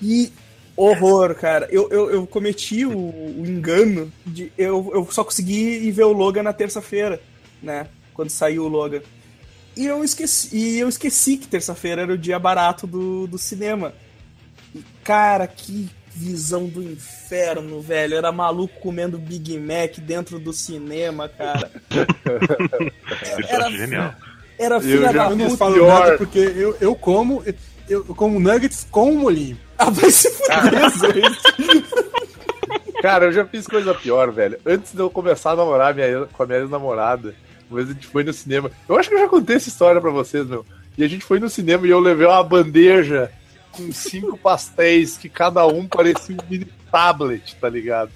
Que 0.00 0.32
horror, 0.76 1.34
cara. 1.34 1.68
Eu, 1.70 1.88
eu, 1.90 2.10
eu 2.10 2.26
cometi 2.26 2.84
o, 2.84 2.96
o 2.96 3.44
engano 3.46 4.12
de. 4.26 4.52
Eu, 4.56 4.90
eu 4.94 5.08
só 5.10 5.24
consegui 5.24 5.86
ir 5.86 5.90
ver 5.90 6.04
o 6.04 6.12
Logan 6.12 6.42
na 6.42 6.52
terça-feira, 6.52 7.20
né? 7.62 7.86
Quando 8.14 8.30
saiu 8.30 8.64
o 8.64 8.68
Logan. 8.68 9.02
E 9.76 9.86
eu 9.86 10.04
esqueci, 10.04 10.54
e 10.54 10.80
eu 10.80 10.88
esqueci 10.88 11.38
que 11.38 11.46
terça-feira 11.46 12.02
era 12.02 12.12
o 12.12 12.18
dia 12.18 12.38
barato 12.38 12.86
do, 12.86 13.26
do 13.26 13.38
cinema. 13.38 13.94
Cara, 15.02 15.46
que 15.46 15.88
visão 16.14 16.66
do 16.66 16.82
inferno, 16.82 17.80
velho. 17.80 18.16
Era 18.16 18.30
maluco 18.30 18.80
comendo 18.80 19.18
Big 19.18 19.58
Mac 19.58 19.98
dentro 19.98 20.38
do 20.38 20.52
cinema, 20.52 21.28
cara. 21.28 21.70
Acho 23.66 23.76
genial. 23.76 24.14
Era 24.58 24.80
filha 24.80 25.12
da 25.12 25.30
puta. 25.30 25.72
pior. 25.72 25.88
nada 25.88 26.18
porque 26.18 26.38
eu, 26.38 26.76
eu 26.80 26.94
como. 26.94 27.42
Eu 27.88 28.04
como 28.04 28.38
nuggets 28.38 28.86
com 28.90 29.12
molinho. 29.12 29.58
Ah, 29.82 29.90
vai 29.90 30.10
se 30.10 30.30
fuder. 30.30 31.32
Cara, 33.02 33.26
eu 33.26 33.32
já 33.32 33.44
fiz 33.44 33.66
coisa 33.66 33.92
pior, 33.94 34.30
velho. 34.30 34.58
Antes 34.64 34.92
de 34.92 35.00
eu 35.00 35.10
começar 35.10 35.52
a 35.52 35.56
namorar 35.56 35.94
minha, 35.94 36.26
com 36.32 36.42
a 36.42 36.46
minha 36.46 36.60
ex-namorada, 36.60 37.34
uma 37.68 37.76
vez 37.76 37.90
a 37.90 37.92
gente 37.94 38.06
foi 38.06 38.22
no 38.22 38.32
cinema. 38.32 38.70
Eu 38.88 38.96
acho 38.96 39.08
que 39.08 39.14
eu 39.16 39.20
já 39.20 39.28
contei 39.28 39.56
essa 39.56 39.68
história 39.68 40.00
pra 40.00 40.10
vocês, 40.10 40.46
meu. 40.46 40.64
E 40.96 41.02
a 41.02 41.08
gente 41.08 41.24
foi 41.24 41.40
no 41.40 41.48
cinema 41.48 41.86
e 41.86 41.90
eu 41.90 41.98
levei 41.98 42.26
uma 42.26 42.44
bandeja 42.44 43.30
com 43.72 43.90
cinco 43.90 44.36
pastéis, 44.36 45.16
que 45.16 45.28
cada 45.28 45.66
um 45.66 45.88
parecia 45.88 46.36
um 46.36 46.50
mini 46.50 46.68
tablet, 46.90 47.56
tá 47.56 47.68
ligado? 47.68 48.10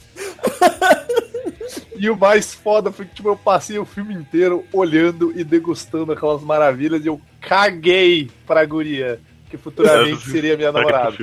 E 1.99 2.11
o 2.11 2.17
mais 2.17 2.53
foda 2.53 2.93
foi 2.93 3.07
que, 3.07 3.15
tipo, 3.15 3.31
eu 3.31 3.37
passei 3.37 3.79
o 3.79 3.87
filme 3.87 4.15
inteiro 4.15 4.65
olhando 4.73 5.33
e 5.35 5.43
degustando 5.43 6.13
aquelas 6.13 6.43
maravilhas 6.43 7.03
e 7.03 7.09
eu 7.09 7.19
caguei 7.41 8.31
pra 8.47 8.67
guria, 8.67 9.19
que 9.51 9.57
futuramente 9.57 10.29
seria 10.31 10.57
minha 10.57 10.71
namorada. 10.71 11.17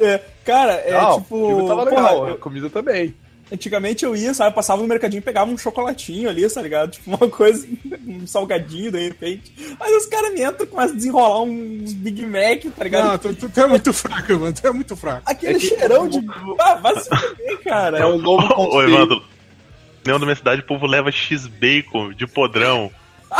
É, 0.00 0.20
cara, 0.44 0.72
é 0.74 0.92
Não, 0.92 1.20
tipo. 1.20 1.36
o 1.36 1.68
tava 1.68 1.86
porra, 1.86 2.00
legal, 2.02 2.28
eu- 2.28 2.34
a 2.34 2.38
comida 2.38 2.68
também. 2.70 3.14
antigamente 3.52 4.04
eu 4.04 4.16
ia, 4.16 4.34
sabe? 4.34 4.54
Passava 4.54 4.82
no 4.82 4.88
mercadinho 4.88 5.18
e 5.20 5.22
pegava 5.22 5.50
um 5.50 5.56
chocolatinho 5.58 6.28
ali, 6.28 6.48
tá 6.48 6.60
ligado? 6.60 6.90
Tipo, 6.92 7.10
uma 7.10 7.28
coisa, 7.30 7.66
um 8.06 8.26
salgadinho 8.26 8.90
de 8.90 8.98
repente. 8.98 9.52
Mas 9.78 9.92
os 9.94 10.06
caras 10.06 10.32
me 10.32 10.42
entram 10.42 10.64
e 10.64 10.66
começam 10.66 10.92
a 10.92 10.96
desenrolar 10.96 11.42
uns 11.42 11.92
Big 11.92 12.26
Mac, 12.26 12.64
tá 12.76 12.82
ligado? 12.84 13.08
Não, 13.08 13.18
tu, 13.18 13.34
tu, 13.34 13.48
tu 13.48 13.60
é 13.60 13.66
muito 13.66 13.92
fraco, 13.92 14.32
mano. 14.32 14.52
Tu 14.52 14.66
é 14.66 14.72
muito 14.72 14.96
fraco. 14.96 15.22
Aquele 15.26 15.56
É 15.56 15.58
que- 15.60 15.66
cheirão 15.68 16.08
de. 16.08 16.18
Ah, 16.58 16.74
vai 16.74 16.98
se 16.98 17.08
fuder, 17.08 17.62
cara. 17.62 17.98
É 18.02 18.06
um 18.06 18.18
novo 18.18 18.46
Ô, 18.46 18.54
conceito. 18.54 18.90
Evandro. 18.94 19.22
Não, 20.06 20.18
na 20.18 20.26
minha 20.26 20.36
cidade 20.36 20.60
o 20.60 20.66
povo 20.66 20.86
leva 20.86 21.10
X-Bacon 21.12 22.12
de 22.12 22.26
podrão. 22.26 22.90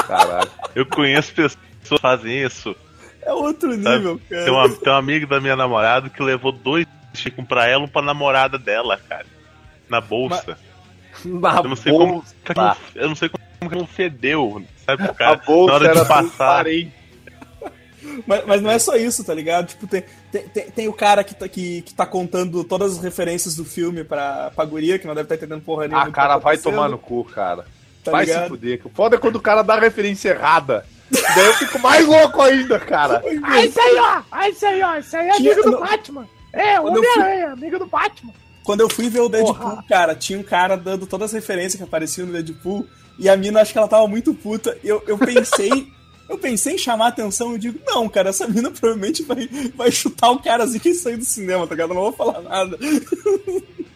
Caralho. 0.07 0.50
Eu 0.74 0.86
conheço 0.86 1.32
pessoas 1.34 1.59
que 1.82 1.98
fazem 2.00 2.42
isso. 2.42 2.74
É 3.25 3.33
outro 3.33 3.75
nível, 3.75 4.20
cara. 4.29 4.45
Tem, 4.45 4.53
uma, 4.53 4.68
tem 4.68 4.93
um 4.93 4.97
amigo 4.97 5.27
da 5.27 5.41
minha 5.41 5.57
namorada 5.57 6.09
que 6.11 6.22
levou 6.22 6.53
dois 6.53 6.87
X-Bacon 7.14 7.45
pra 7.45 7.66
ela 7.66 7.83
e 7.83 7.87
um 7.87 7.89
pra 7.89 8.03
namorada 8.03 8.59
dela, 8.59 8.99
cara. 9.09 9.27
Na 9.89 10.01
bolsa. 10.01 10.59
Na 11.25 11.57
Eu 11.59 11.64
não 11.64 11.77
sei 11.77 11.93
como. 11.93 12.12
bolsa. 12.14 12.35
que 12.45 12.55
não- 12.55 12.77
Eu 12.95 13.09
não 13.09 13.14
sei 13.16 13.29
como 13.29 13.70
que 13.70 13.79
não 13.79 13.87
fedeu, 13.87 14.62
sabe? 14.85 15.05
O 15.05 15.11
A 15.11 15.14
cara, 15.14 15.37
na 15.37 15.43
bolsa 15.45 15.75
hora 15.75 15.87
era 15.89 16.03
de 16.03 16.09
passar. 16.09 16.64
Mas, 18.27 18.45
mas 18.47 18.61
não 18.62 18.70
é 18.70 18.79
só 18.79 18.97
isso, 18.97 19.25
tá 19.25 19.33
ligado? 19.33 19.68
Tipo, 19.68 19.87
tem, 19.87 20.05
tem, 20.31 20.43
tem, 20.49 20.70
tem 20.70 20.89
o 20.89 20.93
cara 20.93 21.25
que 21.25 21.35
tá, 21.35 21.49
que, 21.49 21.81
que 21.83 21.95
tá 21.95 22.05
contando 22.05 22.62
todas 22.62 22.99
as 22.99 23.03
referências 23.03 23.57
do 23.57 23.64
filme 23.64 24.05
pra, 24.05 24.51
pra 24.55 24.64
guria, 24.66 24.99
que 24.99 25.07
não 25.07 25.14
deve 25.14 25.25
estar 25.25 25.37
entendendo 25.37 25.62
porra 25.64 25.89
nenhuma. 25.89 26.07
Ah, 26.07 26.11
cara, 26.11 26.35
tá 26.35 26.39
vai 26.41 26.59
tomar 26.59 26.89
no 26.91 26.99
cu, 26.99 27.25
cara. 27.25 27.64
tá 28.05 28.11
vai 28.11 28.27
se 28.27 28.33
ligado? 28.33 28.49
fuder. 28.49 28.81
O 28.85 28.91
foda 28.91 29.16
é 29.16 29.18
quando 29.18 29.37
o 29.37 29.41
cara 29.41 29.62
dá 29.62 29.75
a 29.75 29.81
referência 29.81 30.31
errada. 30.31 30.85
Daí 31.35 31.47
eu 31.47 31.55
fico 31.55 31.79
mais 31.79 32.07
louco 32.07 32.41
ainda, 32.43 32.79
cara. 32.81 33.23
Ah, 33.43 33.65
isso 33.65 33.81
aí, 33.81 33.97
ó! 33.99 34.23
Ah, 34.31 34.49
isso 34.49 34.67
aí, 34.67 34.83
ó! 34.83 34.97
Isso 34.97 35.17
aí 35.17 35.29
é 35.29 35.37
amigo 35.37 35.62
do 35.62 35.71
não- 35.73 35.81
Batman! 35.81 36.29
É, 36.53 36.81
Homem-Aranha, 36.81 37.53
amigo 37.53 37.79
do 37.79 37.87
Batman! 37.87 38.33
Quando 38.62 38.81
eu 38.81 38.89
fui 38.89 39.09
ver 39.11 39.21
o 39.21 39.29
Deadpool, 39.29 39.55
Porra. 39.55 39.85
cara, 39.89 40.15
tinha 40.15 40.39
um 40.39 40.43
cara 40.43 40.77
dando 40.77 41.07
todas 41.07 41.31
as 41.31 41.33
referências 41.35 41.75
que 41.77 41.83
apareciam 41.83 42.27
no 42.27 42.33
Deadpool, 42.33 42.87
e 43.19 43.29
a 43.29 43.37
mina, 43.37 43.61
acho 43.61 43.73
que 43.73 43.79
ela 43.79 43.89
tava 43.89 44.07
muito 44.09 44.33
puta. 44.35 44.77
Eu, 44.83 45.03
eu 45.07 45.19
pensei. 45.19 45.93
Eu 46.27 46.39
pensei 46.39 46.77
em 46.77 46.79
chamar 46.79 47.05
a 47.05 47.09
atenção 47.09 47.55
e 47.55 47.59
digo, 47.59 47.79
não, 47.87 48.09
cara, 48.09 48.31
essa 48.31 48.49
mina 48.49 48.71
provavelmente 48.71 49.23
vai, 49.23 49.47
vai 49.77 49.93
chutar 49.93 50.31
o 50.31 50.39
cara 50.43 50.65
assim 50.65 50.79
que 50.79 50.95
sair 50.95 51.19
do 51.19 51.25
cinema, 51.27 51.67
tá 51.67 51.75
ligado? 51.75 51.91
Eu 51.91 51.95
não 51.97 52.03
vou 52.05 52.12
falar 52.15 52.41
nada. 52.41 52.79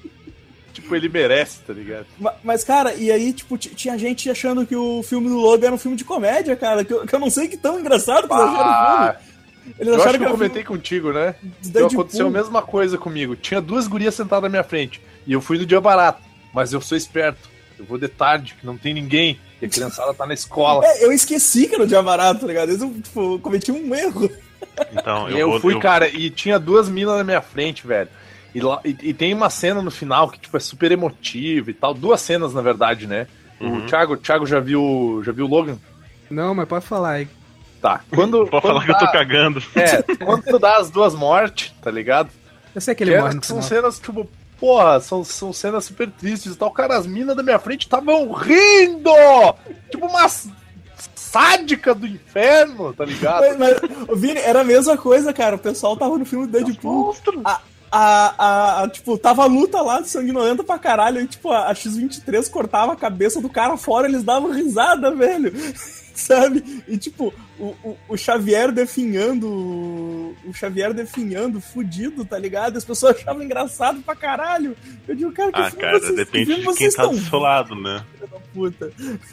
Tipo, 0.88 0.96
ele 0.96 1.08
merece, 1.08 1.58
tá 1.66 1.72
ligado? 1.72 2.06
Ma- 2.18 2.34
Mas, 2.42 2.64
cara, 2.64 2.94
e 2.94 3.10
aí, 3.12 3.32
tipo, 3.32 3.56
tinha 3.58 3.96
gente 3.98 4.30
achando 4.30 4.64
que 4.66 4.74
o 4.74 5.02
filme 5.02 5.28
do 5.28 5.36
Logan 5.36 5.66
era 5.66 5.74
um 5.74 5.78
filme 5.78 5.96
de 5.96 6.04
comédia, 6.04 6.56
cara, 6.56 6.84
que 6.84 6.92
eu, 6.92 7.06
que 7.06 7.14
eu 7.14 7.18
não 7.18 7.28
sei 7.30 7.46
que 7.48 7.56
tão 7.56 7.78
engraçado 7.78 8.26
que 8.26 8.32
eles 8.34 8.44
acharam 8.44 8.70
o 8.70 8.72
Ah, 8.72 9.16
filme. 9.20 9.74
Eles 9.78 9.88
eu 9.88 9.94
acho 9.94 10.02
acharam 10.02 10.18
que 10.18 10.24
eu 10.24 10.30
comentei 10.30 10.64
contigo, 10.64 11.12
né? 11.12 11.34
filme 11.40 11.56
Então 11.66 11.86
aconteceu 11.86 12.26
a 12.26 12.30
mesma 12.30 12.62
coisa 12.62 12.96
comigo. 12.96 13.36
Tinha 13.36 13.60
duas 13.60 13.86
gurias 13.86 14.14
sentadas 14.14 14.42
na 14.44 14.48
minha 14.48 14.64
frente. 14.64 15.00
E 15.26 15.32
eu 15.34 15.42
fui 15.42 15.58
no 15.58 15.66
dia 15.66 15.80
barato. 15.80 16.22
Mas 16.54 16.72
eu 16.72 16.80
sou 16.80 16.96
esperto. 16.96 17.50
Eu 17.78 17.84
vou 17.84 17.98
de 17.98 18.08
tarde, 18.08 18.56
que 18.58 18.64
não 18.66 18.78
tem 18.78 18.94
ninguém. 18.94 19.38
E 19.60 19.66
a 19.66 19.68
criançada 19.68 20.14
tá 20.14 20.26
na 20.26 20.32
escola. 20.34 20.82
É, 20.88 21.04
eu 21.04 21.12
esqueci 21.12 21.66
que 21.68 21.74
era 21.74 21.84
o 21.84 21.86
dia 21.86 22.02
barato, 22.02 22.40
tá 22.40 22.46
ligado? 22.46 22.70
Eu, 22.72 22.94
tipo, 23.02 23.38
cometi 23.40 23.70
um 23.70 23.94
erro. 23.94 24.30
Então, 24.92 25.28
eu, 25.28 25.36
eu, 25.38 25.50
vou, 25.50 25.60
fui, 25.60 25.74
eu- 25.74 25.80
cara, 25.80 26.08
e 26.08 26.30
tinha 26.30 26.58
duas 26.58 26.88
minas 26.88 27.16
na 27.18 27.24
minha 27.24 27.42
frente, 27.42 27.86
velho. 27.86 28.08
E, 28.58 28.60
lá- 28.60 28.80
e- 28.84 28.96
e 29.02 29.14
tem 29.14 29.32
uma 29.32 29.48
cena 29.50 29.80
no 29.82 29.90
final 29.90 30.28
que, 30.28 30.38
tipo, 30.38 30.56
é 30.56 30.60
super 30.60 30.90
emotiva 30.92 31.70
e 31.70 31.74
tal. 31.74 31.94
Duas 31.94 32.20
cenas, 32.20 32.52
na 32.52 32.60
verdade, 32.60 33.06
né? 33.06 33.26
Uhum. 33.60 33.78
O 33.78 33.86
Thiago, 33.86 34.12
o 34.14 34.16
Thiago 34.16 34.46
já 34.46 34.60
viu. 34.60 35.22
Já 35.24 35.32
viu 35.32 35.46
o 35.46 35.48
Logan? 35.48 35.78
Não, 36.30 36.54
mas 36.54 36.68
pode 36.68 36.86
falar 36.86 37.10
aí. 37.12 37.28
Tá. 37.80 38.00
Quando. 38.14 38.46
Pode 38.46 38.50
quando 38.50 38.62
falar 38.62 38.84
que 38.84 38.90
eu 38.90 38.98
tô 38.98 39.04
dá- 39.06 39.12
cagando. 39.12 39.62
É, 39.74 40.02
quando 40.24 40.58
dá 40.58 40.76
as 40.76 40.90
duas 40.90 41.14
mortes, 41.14 41.72
tá 41.82 41.90
ligado? 41.90 42.30
Eu 42.74 42.80
sei 42.80 42.94
que 42.94 43.02
ele 43.04 43.12
Que 43.14 43.18
morre 43.20 43.38
são 43.42 43.62
cenas, 43.62 43.98
tipo, 43.98 44.28
porra, 44.60 45.00
são, 45.00 45.24
são 45.24 45.52
cenas 45.52 45.84
super 45.86 46.08
tristes 46.10 46.54
e 46.54 46.56
tal. 46.56 46.70
Cara, 46.70 46.96
as 46.96 47.06
minas 47.06 47.34
da 47.36 47.42
minha 47.42 47.58
frente 47.58 47.82
estavam 47.82 48.30
rindo! 48.32 49.10
Tipo, 49.90 50.06
umas 50.06 50.48
sádica 51.14 51.94
do 51.94 52.06
inferno, 52.06 52.92
tá 52.94 53.04
ligado? 53.04 53.42
Mas, 53.58 53.80
mas, 53.80 54.18
Vini, 54.20 54.38
era 54.40 54.60
a 54.62 54.64
mesma 54.64 54.96
coisa, 54.96 55.32
cara. 55.32 55.56
O 55.56 55.58
pessoal 55.58 55.96
tava 55.96 56.16
no 56.18 56.24
filme 56.24 56.46
do 56.46 56.52
Deadpool. 56.52 57.14
A, 57.44 57.60
a, 57.90 58.34
a, 58.38 58.82
a- 58.84 58.88
tipo, 58.88 59.16
tava 59.18 59.42
a 59.42 59.46
luta 59.46 59.80
lá 59.82 60.00
de 60.00 60.08
sanguinolenta 60.08 60.62
pra 60.64 60.78
caralho. 60.78 61.20
E, 61.20 61.26
tipo, 61.26 61.50
a, 61.50 61.68
a 61.70 61.74
X-23 61.74 62.50
cortava 62.50 62.92
a 62.92 62.96
cabeça 62.96 63.40
do 63.40 63.48
cara 63.48 63.76
fora, 63.76 64.08
eles 64.08 64.22
davam 64.22 64.50
risada, 64.52 65.10
velho. 65.14 65.52
Sabe? 66.18 66.82
E, 66.88 66.98
tipo, 66.98 67.32
o, 67.60 67.66
o, 67.84 67.96
o 68.08 68.16
Xavier 68.16 68.72
definhando. 68.72 69.46
O 69.48 70.52
Xavier 70.52 70.92
definhando, 70.92 71.60
fudido, 71.60 72.24
tá 72.24 72.36
ligado? 72.36 72.76
As 72.76 72.84
pessoas 72.84 73.16
achavam 73.16 73.42
engraçado 73.44 74.00
pra 74.02 74.16
caralho. 74.16 74.76
Eu 75.06 75.14
digo, 75.14 75.30
cara, 75.30 75.52
que 75.52 75.60
Ah, 75.60 75.70
cara, 75.70 76.00
vocês, 76.00 76.16
depende 76.16 76.54
de 76.56 76.74
quem 76.74 76.90
tá 76.90 77.06
do 77.06 77.16
seu 77.18 77.38
lado, 77.38 77.74
né? 77.76 78.04
puta. 78.52 78.90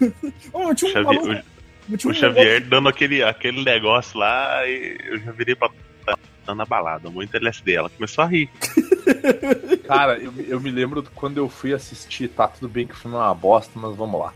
Ô, 0.53 0.75
tinha 0.75 0.91
um 0.91 0.93
Xavier- 0.93 1.03
maluco- 1.25 1.43
tinha 1.97 2.11
O 2.11 2.11
um 2.11 2.13
Xavier 2.13 2.61
dando 2.67 2.87
aquele, 2.89 3.23
aquele 3.23 3.63
negócio 3.63 4.19
lá, 4.19 4.61
e 4.67 4.95
eu 5.05 5.19
já 5.21 5.31
virei 5.31 5.55
pra 5.55 5.69
tá 6.45 6.55
na 6.55 6.65
balada, 6.65 7.09
muito 7.09 7.35
LSD. 7.35 7.73
Ela 7.73 7.89
começou 7.89 8.23
a 8.23 8.27
rir. 8.27 8.49
Cara, 9.87 10.17
eu, 10.17 10.33
eu 10.47 10.59
me 10.59 10.71
lembro 10.71 11.03
quando 11.15 11.37
eu 11.37 11.49
fui 11.49 11.73
assistir, 11.73 12.27
tá 12.27 12.47
tudo 12.47 12.69
bem 12.69 12.87
que 12.87 12.93
o 12.93 12.97
filme 12.97 13.15
é 13.15 13.19
uma 13.19 13.33
bosta, 13.33 13.71
mas 13.75 13.95
vamos 13.95 14.19
lá. 14.19 14.33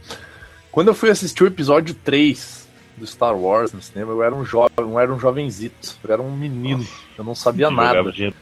Quando 0.72 0.90
eu 0.90 0.94
fui 0.94 1.10
assistir 1.10 1.44
o 1.44 1.48
episódio 1.48 1.94
3 1.94 2.68
do 2.98 3.08
Star 3.08 3.36
Wars 3.36 3.74
no 3.74 3.82
cinema, 3.82 4.12
eu 4.12 4.24
era 4.24 4.36
um 4.36 4.46
jovem, 4.46 4.72
eu 4.78 5.00
era 5.00 5.12
um 5.12 5.20
jovenzito, 5.20 5.96
eu 6.04 6.14
era 6.14 6.22
um 6.22 6.36
menino, 6.36 6.86
eu 7.18 7.24
não 7.24 7.34
sabia 7.34 7.72
nada. 7.72 8.12
Dinheiro. 8.12 8.36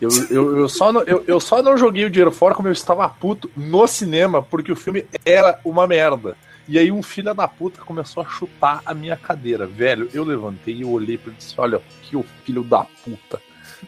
Eu, 0.00 0.10
eu, 0.30 0.58
eu, 0.58 0.68
só 0.68 0.92
não, 0.92 1.02
eu, 1.02 1.24
eu 1.26 1.40
só 1.40 1.62
não 1.62 1.76
joguei 1.76 2.04
o 2.04 2.10
dinheiro 2.10 2.30
fora 2.30 2.54
como 2.54 2.68
eu 2.68 2.72
estava 2.72 3.08
puto 3.08 3.50
no 3.56 3.86
cinema, 3.86 4.42
porque 4.42 4.70
o 4.70 4.76
filme 4.76 5.06
era 5.24 5.58
uma 5.64 5.86
merda. 5.86 6.36
E 6.66 6.78
aí 6.78 6.90
um 6.90 7.02
filho 7.02 7.34
da 7.34 7.46
puta 7.46 7.80
começou 7.82 8.22
a 8.22 8.28
chutar 8.28 8.80
a 8.84 8.94
minha 8.94 9.16
cadeira. 9.16 9.66
Velho, 9.66 10.08
eu 10.14 10.24
levantei 10.24 10.76
e 10.76 10.84
olhei 10.84 11.18
pra 11.18 11.28
ele 11.28 11.36
e 11.36 11.38
disse, 11.38 11.54
olha, 11.58 11.80
que 12.02 12.16
o 12.16 12.24
filho 12.44 12.62
da 12.62 12.84
puta. 13.04 13.40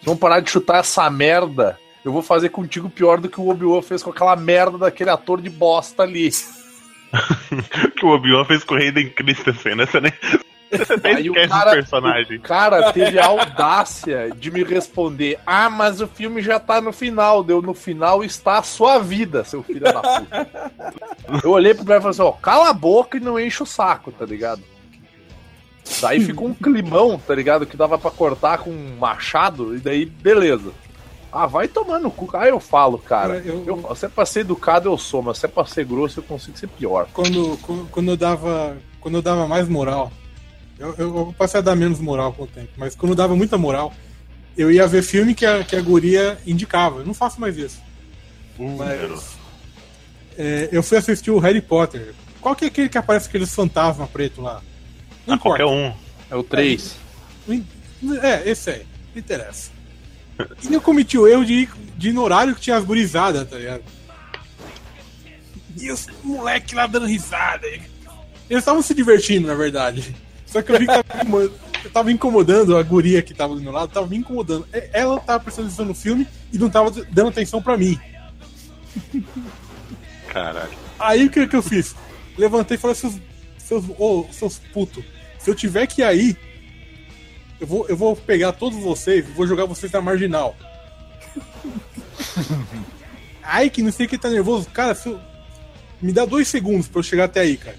Vamos 0.03 0.21
parar 0.21 0.41
de 0.41 0.51
chutar 0.51 0.81
essa 0.81 1.09
merda. 1.09 1.79
Eu 2.05 2.13
vou 2.13 2.23
fazer 2.23 2.51
contigo 2.51 2.89
pior 2.89 3.21
do 3.21 3.29
que 3.29 3.41
o 3.41 3.49
Obi-Wan 3.49 3.83
fez 3.83 4.03
com 4.03 4.11
aquela 4.11 4.37
merda 4.37 4.79
daquele 4.79 5.11
ator 5.11 5.41
de 5.41 5.51
bosta 5.51 6.03
ali. 6.03 6.31
que 7.97 8.05
o 8.05 8.11
Obi-Wan 8.11 8.45
fez 8.45 8.63
com 8.63 8.75
o 8.75 8.79
Hayden 8.79 9.11
Christensen, 9.11 9.75
né? 9.75 9.87
Você 9.87 10.01
nem. 10.01 10.13
Você 10.71 10.95
Aí 11.05 11.31
o 11.31 11.49
cara- 11.49 11.71
personagem. 11.73 12.39
O 12.39 12.41
cara 12.41 12.93
teve 12.93 13.19
a 13.19 13.27
audácia 13.27 14.31
de 14.37 14.51
me 14.51 14.65
responder: 14.65 15.39
Ah, 15.47 15.71
mas 15.71 16.01
o 16.01 16.09
filme 16.09 16.43
já 16.43 16.59
tá 16.59 16.81
no 16.81 16.93
final. 16.93 17.43
Deu 17.45 17.63
no 17.63 17.73
final 17.75 18.25
está 18.25 18.59
a 18.59 18.63
sua 18.63 18.99
vida, 18.99 19.45
seu 19.45 19.63
filho 19.63 19.81
da 19.81 20.01
puta. 20.01 20.71
Eu 21.45 21.51
olhei 21.51 21.73
pro 21.75 21.85
cara 21.85 21.99
e 21.99 22.03
falei 22.03 22.11
assim: 22.11 22.23
Ó, 22.23 22.33
cala 22.33 22.71
a 22.71 22.73
boca 22.73 23.17
e 23.17 23.21
não 23.21 23.39
enche 23.39 23.63
o 23.63 23.67
saco, 23.67 24.11
tá 24.11 24.25
ligado? 24.25 24.63
Daí 26.01 26.21
ficou 26.21 26.49
um 26.49 26.55
climão, 26.55 27.17
tá 27.19 27.35
ligado? 27.35 27.65
Que 27.65 27.77
dava 27.77 27.97
pra 27.97 28.11
cortar 28.11 28.59
com 28.59 28.71
um 28.71 28.97
machado, 28.99 29.77
e 29.77 29.79
daí, 29.79 30.05
beleza. 30.05 30.73
Ah, 31.33 31.47
vai 31.47 31.69
tomar 31.69 31.99
no 32.01 32.11
cu. 32.11 32.29
Ah, 32.35 32.49
eu 32.49 32.59
falo, 32.59 32.99
cara. 32.99 33.41
Cara, 33.41 33.47
eu- 33.47 33.65
Eu, 33.89 33.95
se 33.95 34.07
é 34.07 34.09
pra 34.09 34.27
ser 34.27 34.41
educado, 34.41 34.89
eu 34.89 34.99
sou, 34.99 35.23
mas 35.23 35.39
se 35.39 35.47
é 35.47 35.49
pra 35.49 35.65
ser 35.65 35.85
grosso, 35.85 36.19
eu 36.21 36.25
consigo 36.25 36.59
ser 36.59 36.67
pior. 36.69 37.07
Quando, 37.13 37.57
quando, 37.63 37.89
quando 37.91 38.11
eu 38.11 38.17
dava. 38.17 38.77
Quando 39.01 39.15
eu 39.19 39.23
dava 39.23 39.47
mais 39.47 39.69
moral, 39.69 40.11
eu, 40.79 40.95
eu, 40.99 41.17
eu 41.19 41.35
passei 41.37 41.59
a 41.59 41.63
dar 41.63 41.77
menos 41.77 41.99
moral 41.99 42.33
com 42.33 42.45
o 42.45 42.47
tempo, 42.47 42.71
mas 42.77 42.95
quando 42.95 43.15
dava 43.15 43.35
muita 43.37 43.57
moral, 43.57 43.95
eu 44.57 44.71
ia 44.71 44.87
ver 44.87 45.03
filme 45.03 45.35
que 45.35 45.45
a, 45.45 45.63
que 45.65 45.77
a 45.77 45.81
guria 45.81 46.39
indicava. 46.47 47.01
Eu 47.01 47.07
não 47.07 47.15
faço 47.15 47.41
mais 47.41 47.57
isso. 47.57 47.81
Uh, 48.59 48.77
Mas-. 48.77 49.37
É, 50.39 50.69
eu 50.73 50.83
fui 50.83 50.99
assistir 50.99 51.31
o 51.31 51.39
Harry 51.39 51.61
Potter. 51.63 52.15
Qual 52.41 52.55
que 52.55 52.65
é 52.67 52.69
aquele 52.69 52.89
que 52.89 52.99
aparece 52.99 53.29
aqueles 53.29 53.55
fantasmas 53.55 54.09
preto 54.11 54.41
lá? 54.41 54.63
Não 55.27 55.35
Ah, 55.35 55.39
qualquer 55.39 55.65
importa. 55.65 55.95
um. 55.95 55.95
É 56.31 56.37
o 56.37 56.43
3. 56.43 56.97
É, 58.23 58.49
esse 58.49 58.71
aí. 58.71 58.87
Não 59.15 59.21
interessa. 59.21 59.71
E 60.69 60.73
eu 60.75 60.81
cometi 60.81 61.17
o 61.19 61.27
erro 61.27 61.45
de 61.45 61.69
de 61.97 62.11
ir 62.11 62.13
no 62.13 62.23
horário 62.23 62.55
que 62.55 62.61
tinha 62.61 62.77
as 62.77 62.85
gurizadas, 62.85 63.49
tá 63.49 63.57
ligado? 63.57 63.83
E 65.79 65.91
os 65.91 66.07
moleques 66.23 66.75
lá 66.75 66.87
dando 66.87 67.07
risada. 67.07 67.67
Eles 67.67 67.87
estavam 68.51 68.83
se 68.83 68.95
divertindo, 68.95 69.47
na 69.47 69.55
verdade. 69.55 70.15
Só 70.57 70.63
que 70.63 70.73
eu 70.73 70.79
vi 70.79 70.87
que 70.87 71.03
tava 71.03 71.23
incomodando, 71.23 71.55
eu 71.85 71.91
tava 71.91 72.13
incomodando 72.13 72.77
a 72.77 72.83
guria 72.83 73.23
que 73.23 73.35
tava 73.35 73.55
do 73.55 73.61
meu 73.61 73.73
lado, 73.73 73.93
tava 73.93 74.07
me 74.07 74.17
incomodando. 74.17 74.67
E- 74.73 74.89
Ela 74.93 75.21
tava 75.21 75.41
prestando 75.45 75.85
no 75.85 75.95
filme 75.95 76.27
e 76.53 76.59
não 76.59 76.71
tava 76.71 76.91
dando 77.11 77.29
atenção 77.29 77.61
pra 77.63 77.77
mim. 77.77 77.99
Caralho. 80.29 80.71
Aí 80.99 81.27
o 81.27 81.31
que, 81.31 81.47
que 81.47 81.57
eu 81.57 81.63
fiz? 81.63 81.95
Levantei 82.39 82.77
e 82.77 82.81
falei, 82.81 82.95
seus, 82.97 83.15
seus, 83.59 83.85
ô, 83.99 84.27
seus 84.33 84.59
putos, 84.73 85.05
se 85.39 85.51
eu 85.51 85.55
tiver 85.55 85.87
que 85.87 86.01
ir 86.01 86.05
aí, 86.05 86.37
eu 87.61 87.67
vou, 87.67 87.87
eu 87.89 87.97
vou 87.97 88.17
pegar 88.17 88.53
todos 88.53 88.79
vocês 88.83 89.27
e 89.29 89.33
vou 89.33 89.47
jogar 89.47 89.67
vocês 89.67 89.93
na 89.93 90.01
marginal. 90.01 90.57
Ai, 93.43 93.71
que 93.71 93.83
não 93.83 93.93
sei 93.93 94.07
quem 94.07 94.19
tá 94.19 94.29
nervoso. 94.31 94.69
Cara, 94.71 94.97
eu- 95.07 95.21
me 96.01 96.13
dá 96.13 96.25
dois 96.25 96.49
segundos 96.49 96.89
pra 96.89 96.99
eu 96.99 97.03
chegar 97.05 97.25
até 97.25 97.41
aí, 97.41 97.57
cara. 97.57 97.77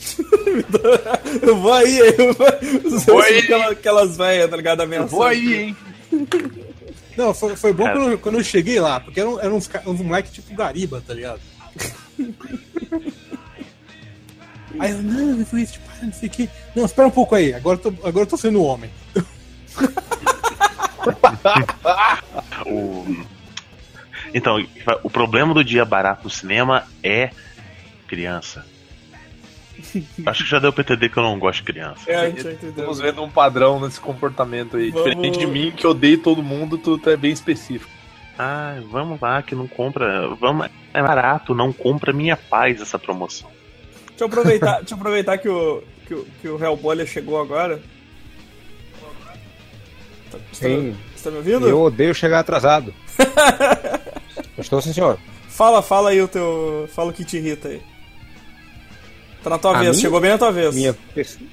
Eu 1.42 1.56
vou 1.60 1.72
aí, 1.72 1.98
eu 1.98 2.34
vou, 2.34 2.46
vou 3.06 3.20
aí. 3.22 3.38
Aquelas, 3.38 3.70
aquelas 3.72 4.16
velhas, 4.16 4.50
tá 4.50 4.56
ligado? 4.56 4.82
Eu 4.82 5.06
vou 5.06 5.22
aí, 5.22 5.54
hein? 5.54 5.76
Não, 7.16 7.34
foi, 7.34 7.54
foi 7.56 7.72
bom 7.72 7.84
Cara. 7.84 7.98
quando, 7.98 8.10
eu- 8.12 8.18
quando 8.18 8.38
eu 8.38 8.44
cheguei 8.44 8.80
lá, 8.80 8.98
porque 9.00 9.20
eram, 9.20 9.40
eram 9.40 9.56
uns, 9.56 9.66
ca- 9.68 9.82
uns 9.86 10.00
moleques 10.00 10.32
tipo 10.32 10.54
gariba, 10.54 11.02
tá 11.06 11.12
ligado? 11.14 11.40
Aí 14.78 14.92
eu, 14.92 15.02
não, 15.02 15.38
eu 15.40 15.44
falei, 15.46 15.66
tipo, 15.66 15.84
ah, 16.00 16.04
não 16.04 16.12
sei 16.12 16.28
o 16.28 16.32
que. 16.32 16.48
Não, 16.76 16.84
espera 16.86 17.08
um 17.08 17.10
pouco 17.10 17.34
aí, 17.34 17.52
agora 17.52 17.76
eu 17.76 17.82
tô, 17.92 18.06
agora 18.06 18.22
eu 18.24 18.26
tô 18.28 18.36
sendo 18.36 18.62
homem. 18.62 18.88
O... 22.66 23.04
Então, 24.34 24.64
o 25.02 25.10
problema 25.10 25.52
do 25.54 25.64
dia 25.64 25.84
barato 25.84 26.24
no 26.24 26.30
cinema 26.30 26.86
é 27.02 27.30
criança. 28.06 28.64
Acho 30.26 30.44
que 30.44 30.50
já 30.50 30.58
deu 30.58 30.72
pra 30.72 30.82
entender 30.82 31.08
que 31.08 31.16
eu 31.16 31.22
não 31.22 31.38
gosto 31.38 31.58
de 31.58 31.64
criança. 31.64 32.10
É, 32.10 32.16
a 32.16 32.26
gente 32.28 32.42
já 32.42 32.52
entendeu. 32.52 32.70
Estamos 32.70 33.00
vendo 33.00 33.22
um 33.22 33.30
padrão 33.30 33.80
nesse 33.80 34.00
comportamento 34.00 34.76
aí. 34.76 34.90
Vamos- 34.90 35.04
Diferente 35.10 35.38
de 35.38 35.46
mim, 35.46 35.70
que 35.70 35.86
odeio 35.86 36.18
todo 36.18 36.42
mundo, 36.42 36.76
tu, 36.78 36.96
tu 36.98 37.10
é 37.10 37.16
bem 37.16 37.32
específico. 37.32 37.90
Ah, 38.38 38.76
vamos 38.90 39.20
lá, 39.20 39.42
que 39.42 39.54
não 39.54 39.66
compra. 39.68 40.28
Vamos, 40.36 40.68
é 40.94 41.02
barato, 41.02 41.54
não 41.54 41.72
compra 41.72 42.12
minha 42.12 42.36
paz 42.36 42.80
essa 42.80 42.98
promoção. 42.98 43.50
Deixa 44.08 44.24
eu 44.24 44.26
aproveitar, 44.26 44.78
deixa 44.78 44.94
eu 44.94 44.98
aproveitar 44.98 45.38
que, 45.38 45.48
o, 45.48 45.82
que, 46.06 46.14
o, 46.14 46.26
que 46.40 46.48
o 46.48 46.62
Hellbolha 46.64 47.04
chegou 47.06 47.40
agora. 47.40 47.80
Tá- 50.30 50.38
Você 50.52 50.68
tá, 50.68 50.68
Sim, 50.68 50.96
você 51.16 51.24
tá 51.24 51.30
me 51.30 51.36
ouvindo? 51.38 51.68
eu 51.68 51.80
odeio 51.80 52.14
chegar 52.14 52.38
atrasado. 52.40 52.94
Estou 54.56 54.80
sim, 54.80 54.92
senhor. 54.92 55.18
Fala, 55.48 55.82
fala 55.82 56.10
aí 56.10 56.20
o 56.22 56.28
teu. 56.28 56.88
Fala 56.94 57.10
o 57.10 57.12
que 57.12 57.24
te 57.24 57.36
irrita 57.38 57.68
aí. 57.68 57.82
Tá 59.42 59.50
na 59.50 59.58
tua 59.58 59.70
A 59.76 59.80
vez, 59.80 59.90
minha? 59.90 60.02
chegou 60.02 60.20
bem 60.20 60.30
na 60.30 60.38
tua 60.38 60.52
vez. 60.52 60.74
Minha 60.74 60.94
pessoa. 61.14 61.46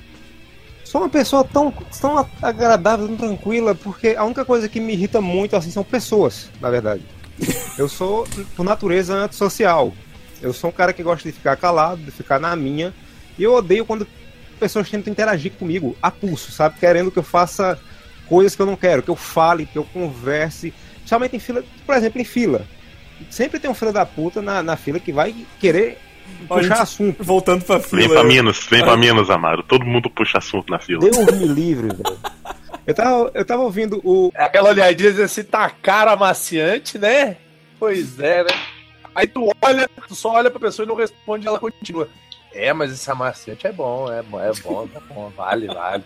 Sou 0.83 1.01
uma 1.01 1.09
pessoa 1.09 1.43
tão, 1.43 1.71
tão 1.99 2.25
agradável, 2.41 3.07
tão 3.07 3.17
tranquila, 3.17 3.75
porque 3.75 4.15
a 4.17 4.23
única 4.23 4.45
coisa 4.45 4.69
que 4.69 4.79
me 4.79 4.93
irrita 4.93 5.19
muito 5.19 5.55
assim 5.55 5.69
são 5.69 5.83
pessoas, 5.83 6.49
na 6.61 6.69
verdade. 6.69 7.01
Eu 7.77 7.89
sou, 7.89 8.25
por 8.55 8.63
natureza, 8.63 9.13
antissocial. 9.13 9.93
Eu 10.41 10.53
sou 10.53 10.69
um 10.69 10.73
cara 10.73 10.93
que 10.93 11.03
gosta 11.03 11.27
de 11.27 11.35
ficar 11.35 11.55
calado, 11.57 12.01
de 12.01 12.11
ficar 12.11 12.39
na 12.39 12.55
minha. 12.55 12.93
E 13.37 13.43
eu 13.43 13.53
odeio 13.53 13.85
quando 13.85 14.07
pessoas 14.59 14.89
tentam 14.89 15.11
interagir 15.11 15.51
comigo 15.53 15.95
a 16.01 16.09
pulso, 16.11 16.51
sabe? 16.51 16.79
Querendo 16.79 17.11
que 17.11 17.17
eu 17.19 17.23
faça 17.23 17.79
coisas 18.27 18.55
que 18.55 18.61
eu 18.61 18.65
não 18.65 18.75
quero, 18.75 19.01
que 19.01 19.09
eu 19.09 19.15
fale, 19.15 19.65
que 19.65 19.77
eu 19.77 19.83
converse. 19.83 20.73
Principalmente 20.97 21.35
em 21.35 21.39
fila, 21.39 21.63
por 21.85 21.95
exemplo, 21.95 22.21
em 22.21 22.25
fila. 22.25 22.65
Sempre 23.31 23.59
tem 23.59 23.69
um 23.69 23.73
filho 23.73 23.91
da 23.91 24.05
puta 24.05 24.41
na, 24.41 24.61
na 24.61 24.75
fila 24.75 24.99
que 24.99 25.11
vai 25.11 25.35
querer 25.59 25.97
puxar 26.47 26.61
gente, 26.63 26.81
assunto. 26.81 27.23
Voltando 27.23 27.63
pra 27.65 27.79
fila. 27.79 28.01
Vem 28.01 28.09
pra 28.09 28.23
Minas, 28.23 28.65
vem 28.69 28.83
pra 28.83 28.97
Minas, 28.97 29.29
Amaro. 29.29 29.63
Todo 29.63 29.85
mundo 29.85 30.09
puxa 30.09 30.37
assunto 30.37 30.69
na 30.69 30.79
fila. 30.79 31.01
Deus 31.01 31.17
me 31.37 31.47
livre, 31.47 31.87
velho. 31.87 32.17
Eu 32.85 32.93
tava, 32.93 33.31
eu 33.33 33.45
tava 33.45 33.63
ouvindo 33.63 33.99
o. 34.03 34.31
É 34.33 34.43
aquela 34.43 34.69
olhadinha 34.69 35.25
assim, 35.25 35.43
tá 35.43 35.69
cara 35.69 36.13
amaciante, 36.13 36.97
né? 36.97 37.35
Pois 37.79 38.19
é, 38.19 38.43
né? 38.43 38.49
Aí 39.13 39.27
tu 39.27 39.51
olha, 39.61 39.89
tu 40.07 40.15
só 40.15 40.33
olha 40.33 40.49
pra 40.49 40.59
pessoa 40.59 40.85
e 40.85 40.87
não 40.87 40.95
responde, 40.95 41.47
ela 41.47 41.59
continua. 41.59 42.07
É, 42.53 42.71
mas 42.71 42.91
esse 42.91 43.09
amaciante 43.11 43.67
é 43.67 43.71
bom, 43.71 44.11
é 44.11 44.21
bom, 44.21 44.39
é 44.39 44.51
bom, 44.63 44.87
é 44.95 45.13
bom, 45.13 45.31
vale, 45.35 45.67
vale. 45.67 46.03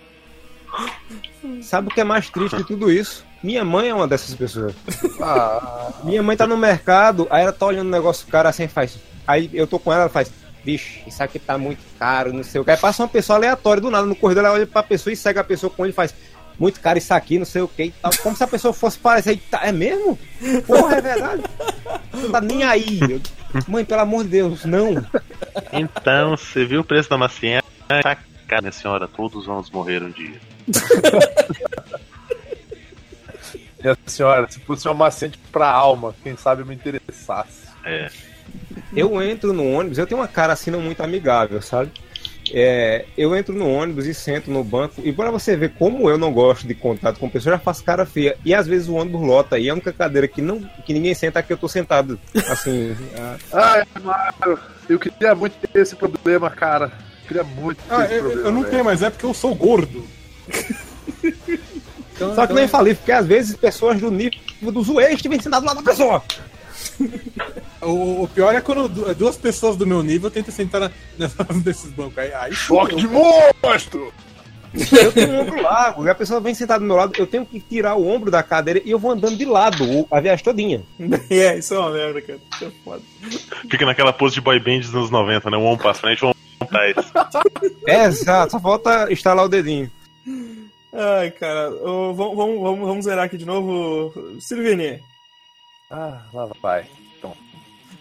Sabe 1.62 1.90
o 1.90 1.92
que 1.92 2.02
é 2.02 2.04
mais 2.04 2.30
triste 2.30 2.58
de 2.58 2.64
tudo 2.64 2.92
isso? 2.92 3.26
Minha 3.44 3.64
mãe 3.66 3.90
é 3.90 3.94
uma 3.94 4.08
dessas 4.08 4.34
pessoas. 4.36 4.74
Ah, 5.22 5.92
Minha 6.04 6.24
mãe 6.24 6.38
tá 6.38 6.48
no 6.48 6.58
mercado, 6.58 7.28
aí 7.30 7.44
ela 7.44 7.52
tá 7.52 7.66
olhando 7.66 7.88
o 7.88 7.92
negócio 7.92 8.28
caro 8.28 8.48
assim 8.48 8.64
e 8.64 8.68
faz. 8.68 8.98
Aí 9.28 9.50
eu 9.54 9.68
tô 9.68 9.80
com 9.80 9.92
ela, 9.92 10.04
ela 10.04 10.10
faz. 10.10 10.32
Vixe, 10.64 11.02
isso 11.08 11.24
aqui 11.24 11.40
tá 11.40 11.58
muito 11.58 11.80
caro, 11.98 12.32
não 12.32 12.44
sei 12.44 12.62
o 12.62 12.64
que. 12.64 12.70
Aí 12.70 12.78
passa 12.78 13.02
uma 13.02 13.10
pessoa 13.10 13.38
aleatória 13.38 13.82
do 13.82 13.90
nada 13.90 14.06
no 14.06 14.16
corredor, 14.16 14.46
ela 14.46 14.54
olha 14.54 14.68
pra 14.68 14.84
pessoa 14.84 15.12
e 15.12 15.16
segue 15.16 15.40
a 15.40 15.44
pessoa 15.44 15.72
com 15.72 15.84
ele 15.86 15.92
e 15.92 15.96
faz. 15.96 16.14
Muito 16.60 16.80
caro 16.80 17.00
isso 17.00 17.12
aqui, 17.14 17.40
não 17.40 17.46
sei 17.46 17.64
o 17.64 17.68
que 17.68 17.86
e 17.86 17.92
tal. 17.92 18.12
Como 18.22 18.36
se 18.36 18.44
a 18.44 18.48
pessoa 18.48 18.72
fosse 18.72 19.00
parecer. 19.00 19.40
Tá, 19.50 19.62
é 19.64 19.72
mesmo? 19.72 20.20
Porra, 20.68 20.98
é 20.98 21.02
verdade. 21.02 21.42
Não 22.14 22.30
tá 22.30 22.40
nem 22.42 22.64
aí. 22.64 23.00
Eu- 23.02 23.20
mãe, 23.68 23.84
pelo 23.84 24.02
amor 24.02 24.24
de 24.24 24.30
Deus, 24.30 24.64
não. 24.66 25.04
Então, 25.74 26.38
você 26.38 26.64
viu 26.64 26.82
o 26.82 26.84
preço 26.84 27.10
da 27.10 27.18
maciã? 27.18 27.62
Tá 27.88 28.16
caro, 28.48 28.62
minha 28.62 28.72
senhora. 28.72 29.08
Todos 29.08 29.48
vamos 29.48 29.72
morrer 29.72 30.04
um 30.04 30.12
dia. 30.12 30.40
minha 33.82 33.98
senhora, 34.06 34.48
se 34.50 34.60
fosse 34.60 34.88
um 34.88 34.92
amaciante 34.92 35.40
pra 35.52 35.68
alma, 35.68 36.14
quem 36.24 36.38
sabe 36.38 36.62
eu 36.62 36.66
me 36.68 36.76
interessasse. 36.76 37.68
É. 37.84 38.10
Eu 38.96 39.22
entro 39.22 39.54
no 39.54 39.66
ônibus, 39.72 39.98
eu 39.98 40.06
tenho 40.08 40.20
uma 40.20 40.28
cara 40.28 40.54
assim 40.54 40.70
não 40.72 40.82
muito 40.82 41.02
amigável, 41.02 41.62
sabe? 41.62 41.92
É, 42.54 43.06
eu 43.18 43.34
entro 43.36 43.54
no 43.54 43.70
ônibus 43.70 44.06
e 44.06 44.14
sento 44.14 44.52
no 44.52 44.62
banco, 44.64 44.96
e 45.06 45.14
para 45.14 45.32
você 45.32 45.56
ver 45.56 45.74
como 45.78 46.10
eu 46.10 46.18
não 46.18 46.34
gosto 46.34 46.68
de 46.68 46.74
contato 46.76 47.18
com 47.18 47.30
pessoas, 47.30 47.46
eu 47.48 47.52
já 47.54 47.60
faço 47.60 47.84
cara 47.84 48.06
feia. 48.06 48.36
E 48.44 48.54
às 48.54 48.68
vezes 48.68 48.90
o 48.90 48.96
ônibus 48.96 49.22
lota, 49.22 49.58
e 49.58 49.70
a 49.70 49.74
única 49.74 49.94
cadeira 49.94 50.28
que, 50.28 50.42
não, 50.42 50.60
que 50.86 50.94
ninguém 50.94 51.14
senta 51.14 51.40
é 51.40 51.44
que 51.44 51.54
eu 51.54 51.58
tô 51.58 51.70
sentado. 51.70 52.20
Assim. 52.50 52.96
ah, 53.18 53.38
Ai, 53.54 53.84
Mário, 54.04 54.60
eu 54.90 55.00
queria 55.00 55.34
muito 55.34 55.54
ter 55.66 55.80
esse 55.80 55.96
problema, 55.96 56.50
cara. 56.50 56.92
Queria 57.28 57.44
muito 57.44 57.78
ter 57.78 57.94
Ah, 57.94 58.04
esse 58.06 58.16
eu, 58.16 58.20
problema. 58.22 58.48
eu 58.48 58.52
não 58.52 58.62
velho. 58.62 58.72
tenho, 58.72 58.84
mas 58.86 59.02
é 59.02 59.10
porque 59.10 59.26
eu 59.26 59.34
sou 59.34 59.56
gordo. 59.56 60.06
Então, 62.16 62.36
Só 62.36 62.46
que 62.46 62.54
nem 62.54 62.66
então- 62.66 62.80
falei, 62.80 62.94
porque 62.96 63.12
às 63.12 63.26
vezes 63.26 63.56
pessoas 63.56 64.00
do 64.00 64.12
nível 64.12 64.40
do 64.72 64.84
zoeste 64.84 65.30
vêm 65.30 65.40
sentado 65.42 65.66
lá 65.66 65.74
da 65.74 65.82
pessoa. 65.82 66.22
O, 67.82 68.24
o 68.24 68.28
pior 68.28 68.54
é 68.54 68.62
quando 68.62 68.88
du- 68.88 69.16
duas 69.16 69.36
pessoas 69.38 69.76
do 69.76 69.88
meu 69.88 70.04
nível 70.04 70.30
tentam 70.30 70.54
sentar 70.54 70.82
na, 70.82 70.92
nessa- 71.18 71.48
nesses 71.66 71.90
bancos. 71.94 72.16
Aí, 72.20 72.32
aí 72.32 72.54
Choque 72.54 72.96
de 72.96 73.08
monstro! 73.08 74.14
Eu 74.74 75.12
tenho 75.12 75.30
um 75.32 75.40
ombro 75.42 75.62
largo, 75.62 76.06
e 76.06 76.10
a 76.10 76.14
pessoa 76.16 76.40
vem 76.40 76.54
sentada 76.54 76.80
do 76.80 76.86
meu 76.86 76.96
lado, 76.96 77.14
eu 77.18 77.26
tenho 77.28 77.44
que 77.46 77.60
tirar 77.60 77.96
o 77.96 78.08
ombro 78.08 78.30
da 78.32 78.42
cadeira 78.44 78.80
e 78.86 78.92
eu 78.92 79.00
vou 79.00 79.12
andando 79.12 79.36
de 79.36 79.44
lado 79.46 80.08
a 80.12 80.22
viagem 80.22 80.46
todinha. 80.46 80.82
É, 81.30 81.58
isso 81.58 81.74
é 81.74 81.80
uma 81.80 81.90
merda, 81.92 82.22
cara. 82.22 82.40
Isso 82.54 82.66
é 82.66 82.72
foda. 82.86 83.02
Fica 83.70 83.86
naquela 83.86 84.14
pose 84.14 84.36
de 84.36 84.42
boy 84.42 84.60
band 84.60 84.80
dos 84.82 84.94
anos 84.96 85.10
90, 85.10 85.50
né? 85.50 85.58
Um 85.58 85.66
ombro 85.66 85.82
pra 85.84 85.94
frente, 85.96 86.24
um 86.24 86.30
ombro 86.30 86.40
pra 86.60 86.68
trás. 86.68 86.96
É, 87.88 88.06
exato, 88.06 88.52
só 88.52 88.60
falta 88.60 89.12
estalar 89.12 89.44
o 89.46 89.50
dedinho. 89.50 89.90
Ai, 90.94 91.32
cara. 91.32 91.72
vamos, 92.14 92.62
vamos 92.62 93.06
zerar 93.06 93.26
aqui 93.26 93.38
de 93.38 93.46
novo. 93.46 94.14
Silvini, 94.40 95.02
Ah, 95.92 96.22
lá 96.34 96.50
vai. 96.62 96.86
Então, 97.18 97.36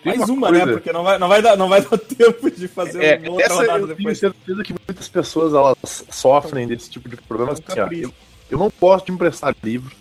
mais 0.05 0.29
uma, 0.29 0.51
né? 0.51 0.59
coisa- 0.61 0.73
Porque 0.75 0.93
não 0.93 1.03
vai, 1.03 1.19
não, 1.19 1.29
vai 1.29 1.43
dar, 1.43 1.57
não 1.57 1.69
vai 1.69 1.81
dar 1.85 1.99
tempo 1.99 2.51
de 2.51 2.69
fazer 2.69 3.03
É, 3.05 3.19
uma 3.19 3.31
outra 3.33 3.47
essa 3.47 3.55
rodada 3.55 3.79
eu 3.81 3.87
tenho 3.87 3.97
depois. 3.99 4.19
certeza 4.19 4.63
que 4.63 4.75
muitas 4.87 5.09
pessoas 5.09 5.53
elas 5.55 6.05
sofrem 6.11 6.67
desse 6.69 6.89
tipo 6.91 7.09
de 7.09 7.17
problema. 7.17 7.53
Assim, 7.53 7.63
ó, 7.81 7.89
eu, 7.93 8.13
eu 8.51 8.59
não 8.59 8.73
gosto 8.81 9.07
de 9.07 9.13
emprestar 9.13 9.55
livro. 9.63 9.95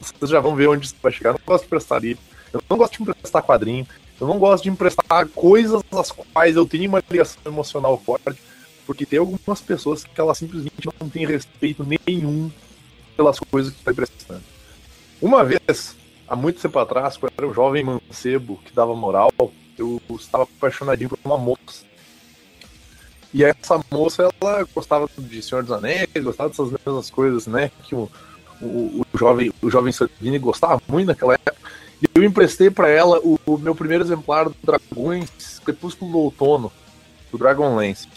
Vocês 0.00 0.30
já 0.30 0.40
vão 0.40 0.54
ver 0.54 0.68
onde 0.68 0.86
isso 0.86 0.94
vai 1.02 1.10
chegar. 1.12 1.30
Eu 1.30 1.34
não 1.34 1.40
gosto 1.46 1.62
de 1.62 1.66
emprestar 1.66 2.00
livro. 2.00 2.22
Eu 2.52 2.62
não 2.70 2.76
gosto 2.76 2.92
de 2.96 3.02
emprestar 3.02 3.42
quadrinho. 3.42 3.86
Eu 4.20 4.26
não 4.26 4.38
gosto 4.38 4.62
de 4.62 4.70
emprestar 4.70 5.26
coisas 5.28 5.82
às 5.92 6.10
quais 6.12 6.56
eu 6.56 6.66
tenho 6.66 6.88
uma 6.88 7.02
ligação 7.10 7.40
emocional 7.44 8.00
forte. 8.04 8.38
Porque 8.86 9.04
tem 9.04 9.18
algumas 9.18 9.60
pessoas 9.60 10.04
que 10.04 10.20
elas 10.20 10.38
simplesmente 10.38 10.88
não 11.00 11.08
têm 11.08 11.26
respeito 11.26 11.84
nenhum 12.06 12.50
pelas 13.16 13.38
coisas 13.40 13.72
que 13.72 13.78
está 13.80 13.90
emprestando. 13.90 14.42
Uma 15.20 15.42
vez, 15.44 15.96
há 16.28 16.36
muito 16.36 16.60
tempo 16.60 16.78
atrás, 16.78 17.16
quando 17.16 17.32
eu 17.32 17.44
era 17.44 17.50
um 17.50 17.54
jovem 17.54 17.84
mancebo 17.84 18.60
que 18.64 18.74
dava 18.74 18.94
moral, 18.94 19.30
eu 19.78 20.00
estava 20.10 20.44
apaixonadinho 20.44 21.10
por 21.10 21.18
uma 21.24 21.38
moça. 21.38 21.84
E 23.32 23.44
essa 23.44 23.80
moça, 23.90 24.30
ela 24.40 24.66
gostava 24.74 25.08
de 25.18 25.42
Senhor 25.42 25.62
dos 25.62 25.72
Anéis, 25.72 26.08
gostava 26.22 26.48
dessas 26.48 26.70
mesmas 26.70 27.10
coisas, 27.10 27.46
né? 27.46 27.70
Que 27.84 27.94
o, 27.94 28.10
o, 28.62 29.04
o 29.14 29.18
jovem, 29.18 29.52
o 29.60 29.70
jovem 29.70 29.92
Sardini 29.92 30.38
gostava 30.38 30.80
muito 30.88 31.08
naquela 31.08 31.34
época. 31.34 31.54
E 32.02 32.06
eu 32.14 32.24
emprestei 32.24 32.70
para 32.70 32.88
ela 32.88 33.18
o, 33.20 33.38
o 33.44 33.58
meu 33.58 33.74
primeiro 33.74 34.04
exemplar 34.04 34.48
do 34.48 34.56
Dragões 34.62 35.58
Crepúsculo 35.64 36.12
do 36.12 36.18
Outono, 36.18 36.72
do 37.30 37.38
Dragonlance. 37.38 38.08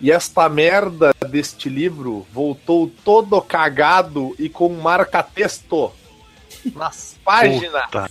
E 0.00 0.12
esta 0.12 0.48
merda 0.48 1.12
deste 1.28 1.68
livro 1.68 2.26
voltou 2.32 2.90
todo 3.04 3.40
cagado 3.42 4.34
e 4.38 4.48
com 4.48 4.68
marca-texto 4.68 5.92
nas 6.74 7.16
páginas. 7.24 7.84
Puta. 7.86 8.08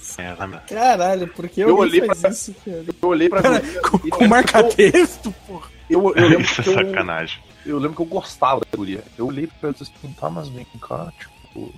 Caralho, 0.67 1.27
por 1.29 1.47
que 1.49 1.61
Eu 1.61 1.69
alguém 1.69 1.83
olhei 1.83 2.01
pra- 2.01 2.29
isso, 2.29 2.53
cara? 2.65 2.85
Eu 3.01 3.09
olhei 3.09 3.29
pra 3.29 3.41
Cara, 3.41 3.61
com, 3.89 3.99
com 4.09 4.27
marca-texto, 4.27 5.33
porra. 5.47 5.69
eu, 5.89 6.01
eu, 6.01 6.15
eu 6.15 6.27
lembro 6.29 6.43
Isso 6.45 6.61
é 6.61 6.63
que 6.63 6.69
eu, 6.69 6.73
sacanagem. 6.73 7.39
eu 7.65 7.77
lembro 7.77 7.95
que 7.95 8.01
eu 8.01 8.05
gostava 8.05 8.61
da 8.61 8.77
guria. 8.77 9.03
Eu 9.17 9.27
olhei 9.27 9.47
pra 9.47 9.55
ela 9.69 9.71
e 9.71 9.79
disse 9.79 9.91
assim, 9.97 10.13
tá, 10.13 10.29
mas 10.29 10.47
vem 10.49 10.65
cá, 10.81 11.11
tipo, 11.19 11.73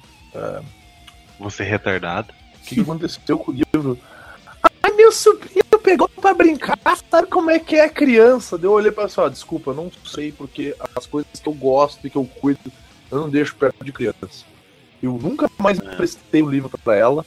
Você 1.40 1.64
é 1.64 1.66
retardado. 1.66 2.34
o 2.56 2.66
que, 2.66 2.76
que 2.76 2.82
aconteceu 2.82 3.38
com 3.40 3.52
o 3.52 3.56
livro? 3.56 3.98
Ai, 4.84 4.92
meu 4.94 5.12
sobrinho 5.12 5.64
pegou 5.82 6.10
pra 6.10 6.34
brincar, 6.34 6.78
sabe 7.10 7.28
como 7.30 7.50
é 7.50 7.58
que 7.58 7.76
é 7.78 7.88
criança? 7.90 8.58
Daí 8.58 8.66
eu 8.68 8.74
olhei 8.74 8.92
pra 8.92 9.04
ela 9.04 9.08
e 9.08 9.10
disse, 9.10 9.20
ó, 9.22 9.30
desculpa, 9.30 9.72
eu 9.72 9.76
não 9.76 9.92
sei, 10.06 10.32
porque 10.32 10.76
as 10.96 11.06
coisas 11.08 11.40
que 11.42 11.48
eu 11.48 11.54
gosto 11.54 12.06
e 12.06 12.10
que 12.10 12.18
eu 12.18 12.26
cuido, 12.26 12.72
eu 13.10 13.18
não 13.22 13.30
deixo 13.30 13.56
perto 13.56 13.84
de 13.84 13.92
criança. 13.92 14.46
Eu 15.02 15.14
nunca 15.14 15.50
mais 15.58 15.80
emprestei 15.80 16.42
o 16.42 16.50
livro 16.50 16.70
pra 16.84 16.96
ela, 16.96 17.26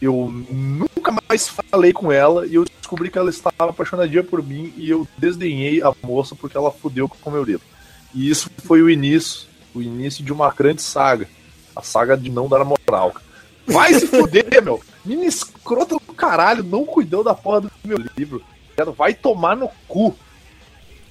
eu 0.00 0.30
nunca 0.50 1.14
mais 1.28 1.48
falei 1.48 1.92
com 1.92 2.12
ela 2.12 2.46
e 2.46 2.54
eu 2.54 2.64
descobri 2.64 3.10
que 3.10 3.18
ela 3.18 3.30
estava 3.30 3.70
apaixonadinha 3.70 4.22
por 4.22 4.42
mim 4.42 4.72
e 4.76 4.90
eu 4.90 5.08
desdenhei 5.16 5.82
a 5.82 5.92
moça 6.02 6.34
porque 6.34 6.56
ela 6.56 6.70
fudeu 6.70 7.08
com 7.08 7.30
o 7.30 7.32
meu 7.32 7.42
livro. 7.42 7.66
E 8.14 8.28
isso 8.28 8.50
foi 8.64 8.82
o 8.82 8.90
início, 8.90 9.48
o 9.74 9.80
início 9.80 10.24
de 10.24 10.32
uma 10.32 10.52
grande 10.52 10.82
saga. 10.82 11.26
A 11.74 11.82
saga 11.82 12.16
de 12.16 12.30
não 12.30 12.48
dar 12.48 12.64
moral. 12.64 13.14
Vai 13.66 13.94
se 13.94 14.06
fuder, 14.06 14.46
meu! 14.62 14.80
Menina 15.04 15.26
escrota 15.26 15.96
do 15.96 16.14
caralho, 16.14 16.62
não 16.62 16.84
cuidou 16.84 17.24
da 17.24 17.34
porra 17.34 17.62
do 17.62 17.70
meu 17.84 17.98
livro. 18.16 18.42
Vai 18.96 19.14
tomar 19.14 19.56
no 19.56 19.68
cu. 19.88 20.16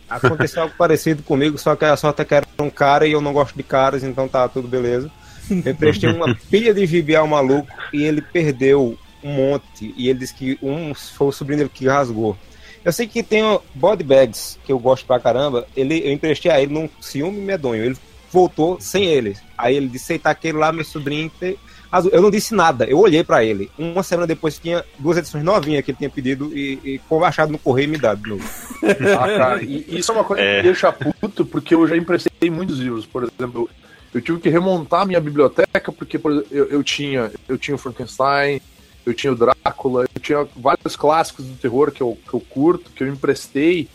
Aconteceu 0.10 0.64
algo 0.64 0.76
parecido 0.78 1.24
comigo, 1.24 1.58
só 1.58 1.76
que 1.76 1.86
a 1.86 1.98
sorte 1.98 2.22
é 2.22 2.26
que 2.26 2.36
era 2.36 2.48
um 2.60 2.70
cara 2.70 3.08
e 3.08 3.12
eu 3.12 3.22
não 3.22 3.34
gosto 3.34 3.56
de 3.56 3.64
caras, 3.64 4.04
então 4.04 4.28
tá 4.28 4.48
tudo 4.48 4.68
beleza. 4.68 5.12
Eu 5.50 5.72
emprestei 5.72 6.10
uma 6.10 6.36
pilha 6.50 6.74
de 6.74 6.86
gibi 6.86 7.16
ao 7.16 7.28
maluco 7.28 7.68
e 7.92 8.04
ele 8.04 8.22
perdeu 8.22 8.98
um 9.24 9.34
monte. 9.34 9.94
E 9.98 10.10
ele 10.10 10.20
disse 10.20 10.34
que 10.34 10.58
um 10.62 10.94
foi 10.94 11.28
o 11.28 11.32
sobrinho 11.32 11.60
dele 11.60 11.72
que 11.74 11.88
rasgou. 11.88 12.38
Eu 12.84 12.92
sei 12.92 13.08
que 13.08 13.24
tem 13.24 13.44
o 13.44 13.62
body 13.74 14.04
bags, 14.04 14.60
que 14.66 14.72
eu 14.72 14.78
gosto 14.80 15.06
pra 15.06 15.20
caramba. 15.20 15.66
Ele, 15.76 16.00
eu 16.06 16.12
emprestei 16.12 16.52
a 16.52 16.62
ele 16.62 16.74
num 16.74 16.90
ciúme 17.00 17.40
medonho. 17.40 17.84
Ele 17.84 17.98
voltou 18.32 18.78
sem 18.82 19.06
ele. 19.06 19.38
Aí 19.58 19.76
ele 19.78 19.88
disse: 19.88 20.14
Eita, 20.14 20.30
aquele 20.30 20.58
lá, 20.58 20.72
meu 20.72 20.84
sobrinho. 20.84 21.32
Tem... 21.40 21.56
azul." 21.90 22.12
Eu 22.12 22.22
não 22.22 22.30
disse 22.30 22.54
nada, 22.54 22.84
eu 22.86 23.00
olhei 23.00 23.24
pra 23.24 23.42
ele. 23.44 23.72
Uma 23.78 24.04
semana 24.04 24.28
depois 24.28 24.58
tinha 24.60 24.84
duas 25.00 25.18
edições 25.18 25.46
novinhas 25.46 25.86
que 25.86 25.92
ele 25.92 25.98
tinha 25.98 26.10
pedido 26.10 26.52
e, 26.54 26.78
e 26.84 26.98
ficou 26.98 27.24
achado 27.24 27.54
no 27.54 27.58
correio 27.60 27.86
e 27.86 27.92
me 27.92 27.98
dado 27.98 28.22
de 28.22 28.30
novo. 28.32 28.44
Ah, 28.84 29.38
cara, 29.38 29.64
e 29.64 29.86
isso 29.98 30.12
é 30.12 30.16
uma 30.16 30.24
coisa 30.26 30.44
É. 30.44 30.52
que 30.56 30.58
me 30.58 30.64
deixa 30.64 30.92
puto, 30.92 31.46
porque 31.46 31.74
eu 31.74 31.88
já 31.88 31.96
emprestei 31.96 32.50
muitos 32.50 32.80
livros. 32.80 33.06
Por 33.06 33.24
exemplo, 33.24 33.70
eu, 34.14 34.22
tive 34.22 34.40
que 34.40 34.50
remontar 34.50 35.02
a 35.02 35.06
minha 35.06 35.20
biblioteca, 35.20 35.92
porque 35.92 36.18
por 36.20 36.32
exemplo, 36.32 36.48
eu, 36.52 36.66
eu 36.66 36.84
tinha 36.84 37.32
eu 37.48 37.58
tinha 37.58 37.76
o 37.76 37.78
Frankenstein, 37.78 38.62
eu 39.06 39.14
tinha 39.14 39.34
o 39.34 39.36
Drácula, 39.36 40.06
eu 40.16 40.22
tinha 40.22 40.48
vários 40.56 40.96
clássicos 40.96 41.46
do 41.46 41.56
terror 41.56 41.92
que 41.92 42.02
eu, 42.02 42.18
que 42.28 42.34
eu 42.34 42.40
curto, 42.40 42.92
que 42.92 43.04
eu 43.04 43.08
emprestei 43.08 43.88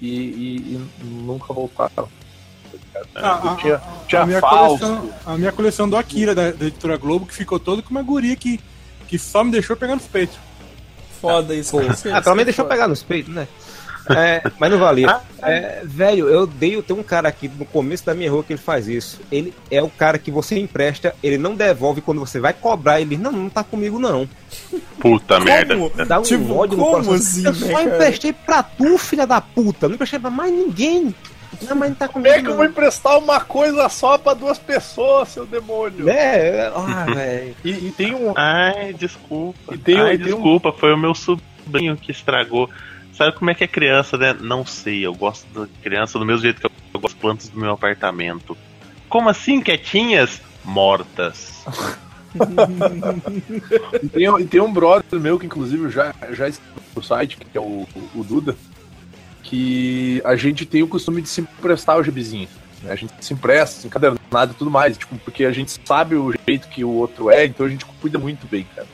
e, 0.00 0.08
e- 0.08 0.56
e 1.00 1.04
nunca 1.04 1.52
voltaram. 1.52 2.08
A, 3.14 3.40
Eu 3.44 3.50
a- 3.50 3.56
tinha, 3.56 3.82
tinha 4.08 4.22
a 4.22 4.26
minha 4.26 4.40
coleção, 4.40 5.10
a 5.26 5.36
minha 5.36 5.52
coleção 5.52 5.88
do 5.88 5.96
Akira, 5.96 6.34
da, 6.34 6.50
da 6.50 6.66
editora 6.66 6.96
Globo, 6.96 7.26
que 7.26 7.34
ficou 7.34 7.58
toda 7.58 7.80
com 7.82 7.90
uma 7.90 8.02
guria 8.02 8.34
que, 8.36 8.58
que 9.06 9.18
só 9.18 9.42
me 9.44 9.50
deixou 9.52 9.76
pegar 9.76 9.94
nos 9.94 10.04
peitos. 10.06 10.36
Foda 11.20 11.54
isso. 11.54 11.72
Pô. 11.72 11.80
Ah, 12.12 12.20
pelo 12.22 12.36
menos 12.36 12.42
é 12.42 12.44
deixou 12.44 12.64
pegar 12.64 12.86
nos 12.88 13.02
peitos, 13.02 13.32
né? 13.34 13.48
É, 14.16 14.42
mas 14.58 14.70
não 14.70 14.78
valia. 14.78 15.20
É, 15.42 15.80
velho, 15.84 16.28
eu 16.28 16.46
dei. 16.46 16.80
Tem 16.82 16.96
um 16.96 17.02
cara 17.02 17.28
aqui 17.28 17.48
no 17.48 17.64
começo 17.64 18.04
da 18.06 18.14
minha 18.14 18.30
rua 18.30 18.42
que 18.44 18.52
ele 18.52 18.60
faz 18.60 18.88
isso. 18.88 19.20
Ele 19.30 19.52
é 19.70 19.82
o 19.82 19.88
cara 19.90 20.18
que 20.18 20.30
você 20.30 20.58
empresta, 20.58 21.14
ele 21.22 21.38
não 21.38 21.54
devolve 21.54 22.00
quando 22.00 22.18
você 22.20 22.40
vai 22.40 22.52
cobrar. 22.52 23.00
Ele, 23.00 23.16
não, 23.16 23.32
não 23.32 23.48
tá 23.48 23.62
comigo 23.64 23.98
não. 23.98 24.28
Puta 25.00 25.38
merda. 25.40 25.76
Como? 25.76 25.90
Dá 26.06 26.18
um 26.18 26.22
Tipo, 26.22 26.54
ódio 26.54 26.76
no 26.76 26.84
como 26.84 26.92
coração. 27.04 27.14
assim, 27.14 27.44
eu 27.44 27.52
né, 27.52 27.58
só 27.58 27.72
cara? 27.72 27.84
emprestei 27.84 28.32
pra 28.32 28.62
tu, 28.62 28.98
filha 28.98 29.26
da 29.26 29.40
puta. 29.40 29.88
Não 29.88 29.94
emprestei 29.94 30.18
pra 30.18 30.30
mais 30.30 30.52
ninguém. 30.52 31.14
Não, 31.62 31.74
mas 31.76 31.88
não 31.88 31.96
tá 31.96 32.06
Como 32.08 32.24
comigo. 32.24 32.38
é 32.40 32.42
que 32.42 32.48
eu 32.50 32.56
vou 32.56 32.64
emprestar 32.64 33.18
uma 33.18 33.40
coisa 33.40 33.88
só 33.88 34.16
pra 34.18 34.34
duas 34.34 34.58
pessoas, 34.58 35.30
seu 35.30 35.44
demônio? 35.46 36.08
É, 36.08 36.70
ah, 36.74 37.04
velho. 37.12 37.54
E, 37.64 37.70
e 37.70 37.94
tem 37.96 38.14
um. 38.14 38.32
Ai, 38.36 38.92
desculpa. 38.92 39.74
E 39.74 39.78
tem- 39.78 39.98
Ai, 39.98 40.14
e 40.14 40.18
tem 40.18 40.26
um- 40.26 40.36
desculpa, 40.36 40.72
foi 40.72 40.92
o 40.92 40.98
meu 40.98 41.14
sobrinho 41.14 41.96
que 41.96 42.12
estragou. 42.12 42.68
Sabe 43.18 43.32
como 43.32 43.50
é 43.50 43.54
que 43.54 43.64
é 43.64 43.66
criança, 43.66 44.16
né? 44.16 44.32
Não 44.32 44.64
sei, 44.64 45.04
eu 45.04 45.12
gosto 45.12 45.44
da 45.52 45.66
criança 45.82 46.20
do 46.20 46.24
mesmo 46.24 46.42
jeito 46.42 46.60
que 46.60 46.66
eu, 46.66 47.00
gosto 47.00 47.02
das 47.02 47.20
plantas 47.20 47.48
do 47.48 47.58
meu 47.58 47.72
apartamento. 47.72 48.56
Como 49.08 49.28
assim, 49.28 49.60
quietinhas? 49.60 50.40
Mortas. 50.64 51.64
E 54.02 54.08
tem, 54.10 54.40
e 54.40 54.46
tem 54.46 54.60
um 54.60 54.70
brother 54.70 55.18
meu 55.18 55.38
que, 55.38 55.46
inclusive, 55.46 55.88
já, 55.90 56.14
já 56.30 56.46
está 56.46 56.62
no 56.94 57.02
site, 57.02 57.38
que 57.38 57.56
é 57.56 57.60
o, 57.60 57.88
o 58.14 58.22
Duda, 58.22 58.54
que 59.42 60.20
a 60.24 60.36
gente 60.36 60.66
tem 60.66 60.82
o 60.82 60.88
costume 60.88 61.22
de 61.22 61.28
se 61.28 61.40
emprestar 61.40 61.96
o 61.96 62.04
gibizinho. 62.04 62.46
né? 62.82 62.92
A 62.92 62.96
gente 62.96 63.14
se 63.20 63.32
empresta, 63.32 63.86
encadernado 63.86 64.52
e 64.52 64.54
tudo 64.54 64.70
mais, 64.70 64.98
tipo, 64.98 65.18
porque 65.20 65.46
a 65.46 65.50
gente 65.50 65.80
sabe 65.84 66.16
o 66.16 66.32
jeito 66.46 66.68
que 66.68 66.84
o 66.84 66.90
outro 66.90 67.30
é, 67.30 67.46
então 67.46 67.64
a 67.64 67.68
gente 67.68 67.86
cuida 68.00 68.18
muito 68.18 68.46
bem, 68.46 68.66
cara. 68.76 68.86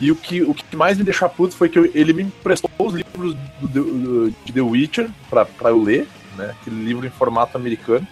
E 0.00 0.10
o 0.12 0.16
que, 0.16 0.42
o 0.42 0.54
que 0.54 0.76
mais 0.76 0.96
me 0.96 1.04
deixou 1.04 1.28
puto 1.28 1.56
foi 1.56 1.68
que 1.68 1.78
eu- 1.78 1.90
ele 1.94 2.12
me 2.12 2.22
emprestou 2.22 2.70
os 2.78 2.94
livros 2.94 3.34
do, 3.60 3.68
do- 3.84 4.34
de 4.44 4.52
The 4.52 4.60
Witcher 4.60 5.10
pra, 5.28 5.44
pra 5.44 5.70
eu 5.70 5.82
ler, 5.82 6.06
né? 6.36 6.54
Aquele 6.60 6.84
livro 6.84 7.04
em 7.06 7.10
formato 7.10 7.56
americano. 7.56 8.06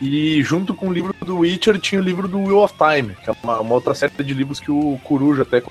E 0.00 0.42
junto 0.42 0.74
com 0.74 0.88
o 0.88 0.92
livro 0.92 1.14
do 1.24 1.38
Witcher 1.38 1.78
tinha 1.78 2.00
o 2.00 2.04
livro 2.04 2.26
do 2.26 2.38
Wheel 2.38 2.58
of 2.58 2.74
Time, 2.76 3.14
que 3.22 3.30
é 3.30 3.34
uma, 3.42 3.60
uma 3.60 3.74
outra 3.74 3.94
série 3.94 4.12
de 4.22 4.34
livros 4.34 4.58
que 4.60 4.70
o 4.70 4.98
Coruja 5.04 5.42
até 5.42 5.60
com- 5.60 5.70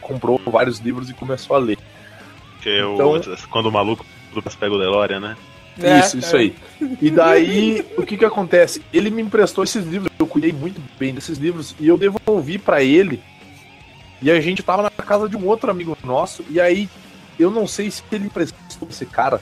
comprou 0.00 0.40
vários 0.46 0.78
livros 0.80 1.08
e 1.08 1.14
começou 1.14 1.56
a 1.56 1.58
ler. 1.58 1.78
Que 2.60 2.68
é 2.68 2.84
o- 2.84 2.94
Então- 3.16 3.36
quando 3.50 3.66
o 3.66 3.72
maluco 3.72 4.04
do 4.34 4.42
pega 4.42 4.74
o 4.74 4.78
DeLorean, 4.78 5.20
né? 5.20 5.36
É, 5.80 5.98
isso, 6.00 6.18
isso 6.18 6.36
é. 6.36 6.38
aí. 6.40 6.54
E 7.00 7.10
daí, 7.10 7.84
o 7.96 8.02
que 8.04 8.16
que 8.16 8.24
acontece? 8.24 8.80
Ele 8.92 9.10
me 9.10 9.22
emprestou 9.22 9.64
esses 9.64 9.84
livros, 9.84 10.10
eu 10.18 10.26
cuidei 10.26 10.52
muito 10.52 10.80
bem 10.98 11.12
desses 11.14 11.38
livros, 11.38 11.74
e 11.80 11.88
eu 11.88 11.96
devolvi 11.96 12.58
pra 12.58 12.82
ele. 12.82 13.20
E 14.24 14.30
a 14.30 14.40
gente 14.40 14.62
tava 14.62 14.82
na 14.82 14.90
casa 14.90 15.28
de 15.28 15.36
um 15.36 15.46
outro 15.46 15.70
amigo 15.70 15.94
nosso, 16.02 16.42
e 16.48 16.58
aí, 16.58 16.88
eu 17.38 17.50
não 17.50 17.66
sei 17.66 17.90
se 17.90 18.02
ele 18.10 18.24
emprestou 18.24 18.88
esse 18.88 19.04
cara. 19.04 19.38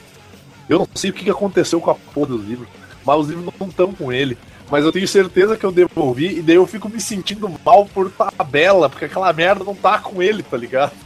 Eu 0.67 0.77
não 0.77 0.87
sei 0.93 1.09
o 1.09 1.13
que 1.13 1.29
aconteceu 1.29 1.79
com 1.79 1.89
a 1.89 1.95
porra 1.95 2.27
dos 2.27 2.45
livros, 2.45 2.67
mas 3.05 3.17
os 3.17 3.29
livros 3.29 3.53
não 3.57 3.69
estão 3.69 3.93
com 3.93 4.11
ele. 4.11 4.37
Mas 4.69 4.83
eu 4.83 4.91
tenho 4.91 5.07
certeza 5.07 5.55
que 5.55 5.65
eu 5.65 5.71
devolvi, 5.71 6.39
e 6.39 6.41
daí 6.41 6.57
eu 6.57 6.67
fico 6.67 6.89
me 6.89 6.99
sentindo 6.99 7.49
mal 7.63 7.85
por 7.85 8.11
tabela, 8.11 8.89
porque 8.89 9.05
aquela 9.05 9.31
merda 9.31 9.63
não 9.63 9.73
tá 9.73 9.99
com 9.99 10.21
ele, 10.21 10.43
tá 10.43 10.57
ligado? 10.57 10.91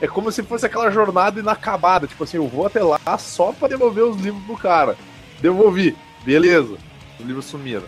É 0.00 0.08
como 0.08 0.32
se 0.32 0.42
fosse 0.42 0.66
aquela 0.66 0.90
jornada 0.90 1.38
inacabada. 1.38 2.08
Tipo 2.08 2.24
assim, 2.24 2.36
eu 2.36 2.48
vou 2.48 2.66
até 2.66 2.82
lá 2.82 2.98
só 3.18 3.52
pra 3.52 3.68
devolver 3.68 4.02
os 4.02 4.20
livros 4.20 4.42
pro 4.42 4.56
cara. 4.56 4.96
Devolvi. 5.40 5.96
Beleza. 6.24 6.76
Os 7.20 7.24
livros 7.24 7.44
sumiram. 7.44 7.86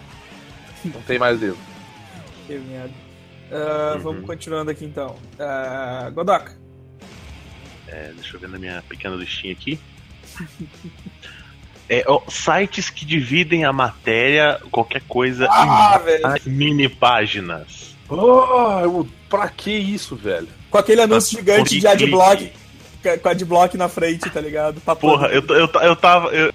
Não 0.85 1.03
tem 1.03 1.19
mais 1.19 1.41
livro. 1.41 1.59
Que 2.47 2.57
merda. 2.57 3.04
Ah, 3.55 3.93
Uhum. 3.97 4.01
Vamos 4.03 4.27
continuando 4.27 4.71
aqui 4.71 4.85
então. 4.85 5.17
Ah, 5.39 6.11
Godoka. 6.13 6.57
É, 7.89 8.11
deixa 8.15 8.37
eu 8.37 8.41
ver 8.41 8.49
na 8.49 8.59
minha 8.59 8.83
pequena 8.89 9.15
listinha 9.15 9.53
aqui. 9.53 9.79
É, 11.87 12.03
ó, 12.07 12.19
sites 12.31 12.89
que 12.89 13.05
dividem 13.05 13.67
a 13.67 13.73
matéria, 13.73 14.59
qualquer 14.71 15.03
coisa, 15.07 15.47
Ah, 15.51 15.99
velho. 15.99 16.23
em 16.47 16.51
mini 16.51 16.89
páginas. 16.89 17.95
Oh, 18.09 18.81
eu, 18.83 19.09
pra 19.29 19.51
que 19.51 19.71
isso, 19.71 20.17
velho? 20.17 20.49
Com 20.71 20.79
aquele 20.79 21.03
anúncio 21.03 21.37
Ah, 21.37 21.41
gigante 21.41 21.79
de 21.79 21.87
adblock. 21.87 22.51
Com 23.23 23.29
adblock 23.29 23.77
na 23.77 23.87
frente, 23.91 24.31
tá 24.31 24.41
ligado? 24.41 24.81
Pra 24.81 24.97
Porra, 24.97 25.27
eu, 25.29 25.43
eu, 25.47 25.69
eu 25.83 25.95
tava. 25.95 26.31
Eu, 26.31 26.55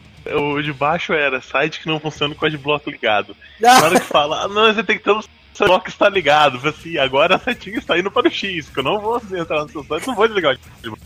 o 0.56 0.64
de 0.64 0.74
baixo 0.74 1.14
era 1.14 1.39
site 1.41 1.80
que 1.80 1.88
não 1.88 2.00
funciona 2.00 2.34
com 2.34 2.45
adblock 2.47 2.89
ligado. 2.89 3.36
Na 3.62 3.72
Ah, 3.78 3.84
hora 3.86 4.00
que 4.00 4.06
fala, 4.08 4.45
ah, 4.45 4.47
não, 4.47 4.74
você 4.74 4.84
tem 4.84 4.97
que 4.97 5.04
ter 5.04 5.12
o 5.12 5.24
seu 5.54 5.68
bloco 5.68 5.89
está 5.89 6.08
ligado. 6.10 6.60
Assim, 6.68 6.97
agora 6.97 7.36
a 7.36 7.39
setinha 7.39 7.78
está 7.78 7.97
indo 7.97 8.10
para 8.12 8.28
o 8.28 8.32
X, 8.32 8.70
que 8.70 8.80
eu 8.80 8.84
não 8.84 9.00
vou 9.00 9.22
entrar 9.34 9.64
no 9.64 9.70
seu 9.70 9.84
site, 9.84 10.08
não 10.08 10.16
vou 10.16 10.28
desligar 10.28 10.54
o 10.56 10.58
adblock. 10.80 11.02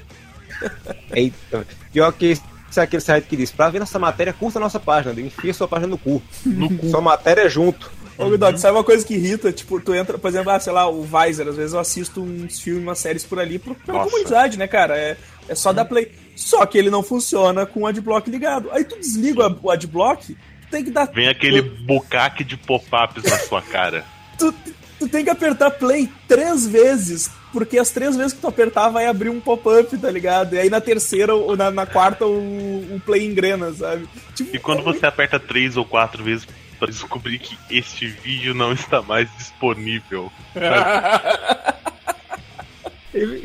Eita. 1.14 1.66
Pior 1.91 2.12
que 2.14 2.26
esse 2.28 2.80
é 2.80 2.82
aquele 2.84 3.02
site 3.02 3.26
que 3.26 3.36
diz: 3.36 3.52
pra 3.52 3.70
ver 3.70 3.80
nossa 3.80 4.00
matéria, 4.00 4.34
curta 4.34 4.60
a 4.60 4.62
nossa 4.62 4.80
página. 4.80 5.20
Enfia 5.20 5.54
sua 5.54 5.68
página 5.68 5.88
no 5.88 5.98
cu. 5.98 6.22
No 6.46 6.70
cu. 6.78 6.89
Sua 6.89 7.02
matéria 7.02 7.41
é 7.41 7.50
junto. 7.50 7.91
Ô, 8.18 8.30
Godoka, 8.30 8.58
sabe 8.60 8.78
uma 8.78 8.84
coisa 8.84 9.04
que 9.06 9.16
irrita? 9.16 9.52
Tipo, 9.52 9.80
tu 9.82 9.91
entra, 9.94 10.20
por 10.20 10.28
exemplo, 10.28 10.52
ah, 10.52 10.60
sei 10.60 10.72
lá, 10.72 10.88
o 10.88 11.02
Visor, 11.02 11.48
às 11.48 11.56
vezes 11.58 11.74
eu 11.74 11.80
assisto 11.80 12.22
uns 12.22 12.60
filmes, 12.60 12.84
umas 12.84 13.00
séries 13.00 13.24
por 13.24 13.39
ali 13.39 13.58
pro- 13.58 13.74
pela 13.74 13.98
Nossa. 14.00 14.12
comunidade, 14.12 14.58
né, 14.58 14.68
cara? 14.68 14.96
É, 14.96 15.18
é 15.50 15.56
só 15.56 15.74
dar 15.74 15.86
play. 15.86 16.12
Só 16.36 16.64
que 16.68 16.78
ele 16.78 16.91
não 16.91 17.02
funciona 17.02 17.66
com 17.66 17.82
o 17.82 17.88
adblock 17.88 18.30
ligado. 18.30 18.70
Aí 18.72 18.86
tu 18.86 18.96
desliga 19.00 19.48
o- 19.48 19.60
o 19.64 19.72
adblock, 19.72 20.28
tu 20.28 20.38
tem 20.70 20.84
que 20.84 20.91
dar. 20.91 21.06
Vem 21.08 21.28
aquele 21.28 21.62
bucaque 21.64 22.44
de 22.44 22.56
pop-ups 22.56 23.24
na 23.24 23.39
sua 23.39 23.64
cara. 23.64 24.06
Tu, 24.38 24.53
tu 24.99 25.07
tem 25.07 25.23
que 25.23 25.29
apertar 25.29 25.71
play 25.71 26.09
três 26.27 26.67
vezes 26.67 27.29
porque 27.53 27.77
as 27.77 27.91
três 27.91 28.17
vezes 28.17 28.34
que 28.34 28.41
tu 28.41 28.47
apertar 28.47 28.89
vai 28.89 29.05
abrir 29.05 29.29
um 29.29 29.39
pop-up, 29.39 29.95
tá 29.99 30.09
ligado? 30.09 30.55
E 30.55 30.59
aí 30.59 30.71
na 30.71 30.81
terceira 30.81 31.36
ou 31.36 31.55
na, 31.55 31.69
na 31.69 31.86
quarta 31.86 32.25
o, 32.25 32.95
o 32.95 33.01
play 33.05 33.27
engrena, 33.27 33.71
sabe? 33.71 34.09
Tipo, 34.34 34.55
E 34.55 34.59
quando 34.59 34.81
você 34.81 35.05
aperta 35.05 35.39
três 35.39 35.77
ou 35.77 35.86
quatro 35.86 36.23
vezes 36.23 36.47
pra 36.79 36.88
descobrir 36.88 37.38
que 37.38 37.55
este 37.69 38.07
vídeo 38.07 38.55
não 38.55 38.73
está 38.73 39.03
mais 39.03 39.29
disponível. 39.38 40.31
E 40.55 41.93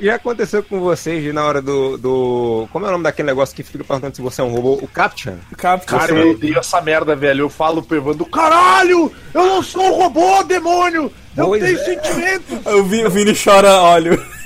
já 0.00 0.14
aconteceu 0.14 0.62
com 0.62 0.80
vocês 0.80 1.32
na 1.34 1.44
hora 1.44 1.60
do, 1.60 1.96
do. 1.98 2.68
Como 2.72 2.84
é 2.86 2.88
o 2.88 2.92
nome 2.92 3.04
daquele 3.04 3.26
negócio 3.26 3.54
que 3.54 3.62
fica 3.62 3.84
perguntando 3.84 4.16
se 4.16 4.22
você 4.22 4.40
é 4.40 4.44
um 4.44 4.52
robô? 4.54 4.74
O 4.74 4.88
Captcha? 4.88 5.38
Captcha. 5.56 5.86
Cara, 5.98 6.12
eu 6.12 6.30
odeio 6.32 6.58
essa 6.58 6.80
merda, 6.80 7.14
velho. 7.14 7.42
Eu 7.44 7.50
falo 7.50 7.82
pro 7.82 7.96
Evandro, 7.96 8.24
caralho! 8.26 9.12
Eu 9.34 9.44
não 9.46 9.62
sou 9.62 9.82
um 9.82 9.98
robô, 9.98 10.42
demônio! 10.44 11.12
Eu 11.36 11.46
Pois 11.46 11.62
tenho 11.62 11.78
é. 11.78 11.84
sentimentos! 11.84 12.66
O 12.66 12.82
Vini, 12.84 13.04
o 13.06 13.10
Vini 13.10 13.32
chora 13.34 13.72
óleo. 13.74 14.20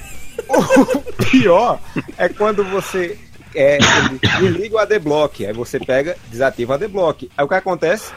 O 0.49 1.25
pior 1.25 1.79
é 2.19 2.29
quando 2.29 2.65
você 2.65 3.19
é, 3.55 3.79
desliga 4.41 4.77
o 4.77 4.79
ADBlock. 4.79 5.47
Aí 5.47 5.53
você 5.53 5.79
pega, 5.79 6.17
desativa 6.31 6.73
o 6.73 6.75
ADBlock. 6.75 7.31
Aí 7.37 7.45
o 7.45 7.49
que 7.49 7.55
acontece? 7.55 8.13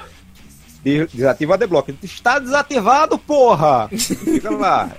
De- 0.83 1.07
Desativa 1.13 1.51
o 1.51 1.53
ADBlock. 1.55 1.97
Está 2.03 2.39
desativado, 2.39 3.17
porra! 3.17 3.87
Fica 3.89 4.49
lá. 4.49 4.89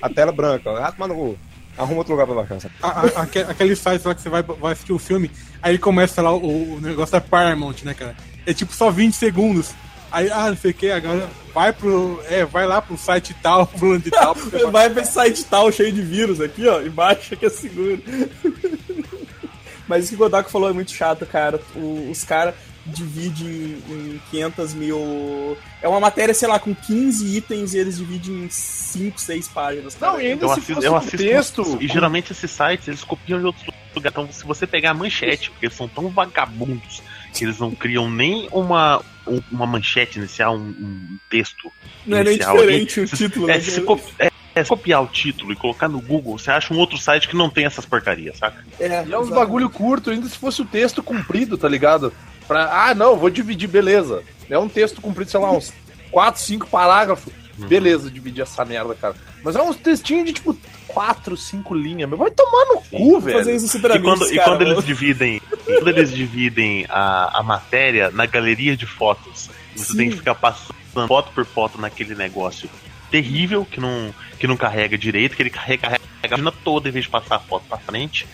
A 0.00 0.08
tela 0.08 0.30
branca. 0.30 0.70
Ah, 0.78 0.92
toma 0.92 1.08
no 1.08 1.14
cu. 1.14 1.38
Arruma 1.76 1.98
outro 1.98 2.12
lugar 2.12 2.26
pra 2.26 2.34
baixar. 2.36 2.60
sabe? 2.60 2.74
A- 2.82 2.88
a- 2.88 3.22
aque- 3.22 3.38
aquele 3.40 3.74
site 3.76 4.04
lá 4.06 4.14
que 4.14 4.20
você 4.22 4.28
vai, 4.28 4.42
vai 4.42 4.72
assistir 4.72 4.92
o 4.92 4.98
filme, 4.98 5.30
aí 5.62 5.72
ele 5.72 5.78
começa 5.78 6.22
lá 6.22 6.32
o, 6.32 6.74
o 6.76 6.80
negócio 6.80 7.12
da 7.12 7.20
Paramount, 7.20 7.82
né, 7.82 7.94
cara? 7.94 8.16
É 8.46 8.52
tipo 8.54 8.72
só 8.74 8.90
20 8.90 9.14
segundos. 9.14 9.72
Aí, 10.12 10.30
ah, 10.30 10.48
não 10.50 10.56
sei 10.56 10.70
o 10.70 10.74
que, 10.74 10.90
agora 10.92 11.28
vai 11.52 11.72
pro. 11.72 12.22
É, 12.28 12.44
vai 12.44 12.66
lá 12.68 12.80
pro 12.80 12.96
site 12.96 13.34
tal, 13.42 13.66
fulano 13.76 13.98
de 13.98 14.10
tal. 14.12 14.34
Vai 14.70 14.88
pra 14.88 15.02
esse 15.02 15.12
site 15.12 15.44
tal 15.44 15.72
cheio 15.72 15.92
de 15.92 16.02
vírus 16.02 16.40
aqui, 16.40 16.68
ó, 16.68 16.80
embaixo 16.80 17.36
que 17.36 17.46
é 17.46 17.50
seguro. 17.50 18.00
Mas 19.88 20.04
isso 20.04 20.10
que 20.10 20.14
o 20.16 20.18
Godako 20.18 20.50
falou 20.50 20.70
é 20.70 20.72
muito 20.72 20.92
chato, 20.92 21.26
cara. 21.26 21.60
O- 21.74 22.10
os 22.10 22.22
caras 22.24 22.54
dividem 22.86 23.82
em 23.88 24.20
500 24.30 24.74
mil. 24.74 25.56
É 25.82 25.88
uma 25.88 26.00
matéria, 26.00 26.34
sei 26.34 26.48
lá, 26.48 26.58
com 26.58 26.74
15 26.74 27.36
itens 27.36 27.74
e 27.74 27.78
eles 27.78 27.96
dividem 27.96 28.44
em 28.44 28.48
5, 28.50 29.20
6 29.20 29.48
páginas. 29.48 29.94
Cara. 29.94 30.12
Não, 30.12 30.20
e 30.20 30.26
ainda 30.32 30.44
Eu 30.44 30.48
se 30.48 30.54
assisto, 30.54 30.74
fosse 30.74 30.86
eu 30.86 30.92
um 30.92 30.96
assisto 30.96 31.16
texto. 31.16 31.78
E 31.80 31.88
geralmente 31.88 32.32
esses 32.32 32.50
sites 32.50 32.88
eles 32.88 33.02
copiam 33.04 33.38
de 33.38 33.46
outros 33.46 33.64
lugares. 33.94 34.12
Então, 34.12 34.28
se 34.32 34.44
você 34.44 34.66
pegar 34.66 34.90
a 34.90 34.94
manchete, 34.94 35.50
porque 35.50 35.66
eles 35.66 35.76
são 35.76 35.88
tão 35.88 36.08
vagabundos 36.08 37.02
que 37.32 37.44
eles 37.44 37.58
não 37.58 37.70
criam 37.74 38.10
nem 38.10 38.48
uma, 38.52 39.00
um- 39.26 39.40
uma 39.50 39.66
manchete 39.66 40.18
inicial, 40.18 40.56
um, 40.56 40.60
um 40.68 41.18
texto. 41.30 41.70
Não 42.06 42.18
é 42.18 42.24
nem 42.24 42.34
inicial 42.34 42.56
diferente 42.56 43.00
o 43.00 43.08
Se- 43.08 43.16
título, 43.16 43.50
é, 43.50 43.54
né? 43.54 43.60
se 43.60 43.70
você 43.72 43.80
co- 43.80 44.00
é, 44.18 44.30
é, 44.54 44.62
se 44.62 44.68
copiar 44.68 45.02
o 45.02 45.06
título 45.08 45.52
e 45.52 45.56
colocar 45.56 45.88
no 45.88 46.00
Google, 46.00 46.38
você 46.38 46.50
acha 46.50 46.72
um 46.72 46.78
outro 46.78 46.96
site 46.98 47.26
que 47.28 47.34
não 47.36 47.50
tem 47.50 47.64
essas 47.64 47.84
porcarias, 47.84 48.38
saca? 48.38 48.64
É, 48.78 48.86
E 48.86 48.92
é 48.92 48.98
uns 48.98 49.02
exatamente. 49.04 49.30
bagulho 49.34 49.68
curto, 49.70 50.10
ainda 50.10 50.28
se 50.28 50.38
fosse 50.38 50.62
o 50.62 50.64
texto 50.64 51.02
comprido, 51.02 51.56
tá 51.58 51.68
ligado? 51.68 52.12
Pra, 52.46 52.88
ah, 52.88 52.94
não, 52.94 53.16
vou 53.16 53.30
dividir, 53.30 53.68
beleza. 53.68 54.22
É 54.48 54.58
um 54.58 54.68
texto 54.68 55.00
comprido, 55.00 55.30
sei 55.30 55.40
lá, 55.40 55.50
uns 55.50 55.72
4, 56.10 56.40
5 56.40 56.66
parágrafos. 56.68 57.32
Beleza, 57.56 58.10
dividir 58.10 58.42
essa 58.42 58.64
merda, 58.64 58.94
cara. 58.94 59.14
Mas 59.42 59.54
é 59.54 59.62
uns 59.62 59.76
textinhos 59.76 60.26
de 60.26 60.32
tipo 60.32 60.56
4, 60.88 61.36
5 61.36 61.74
linhas. 61.74 62.10
Mas 62.10 62.18
vai 62.18 62.30
tomar 62.30 62.64
no 62.66 62.80
cu, 62.82 63.20
velho. 63.20 63.38
fazer 63.38 63.54
isso 63.54 63.68
Super 63.68 63.92
E 63.92 63.94
Amigos, 63.94 64.18
quando, 64.18 64.32
e 64.32 64.36
cara. 64.36 64.50
quando 64.50 64.62
eles 64.62 64.84
dividem, 64.84 65.40
e 65.66 65.72
quando 65.74 65.88
eles 65.88 66.10
dividem 66.10 66.84
a, 66.88 67.38
a 67.38 67.42
matéria 67.42 68.10
na 68.10 68.26
galeria 68.26 68.76
de 68.76 68.86
fotos, 68.86 69.50
você 69.74 69.92
Sim. 69.92 69.96
tem 69.96 70.10
que 70.10 70.16
ficar 70.16 70.34
passando 70.34 70.74
foto 71.06 71.30
por 71.32 71.44
foto 71.44 71.80
naquele 71.80 72.14
negócio 72.14 72.68
terrível 73.10 73.64
que 73.64 73.78
não, 73.80 74.12
que 74.40 74.46
não 74.46 74.56
carrega 74.56 74.98
direito, 74.98 75.36
que 75.36 75.42
ele 75.42 75.50
carrega, 75.50 75.82
carrega 75.82 76.04
a 76.04 76.28
página 76.28 76.52
toda 76.64 76.88
em 76.88 76.92
vez 76.92 77.04
de 77.04 77.10
passar 77.10 77.36
a 77.36 77.40
foto 77.40 77.64
pra 77.68 77.78
frente. 77.78 78.26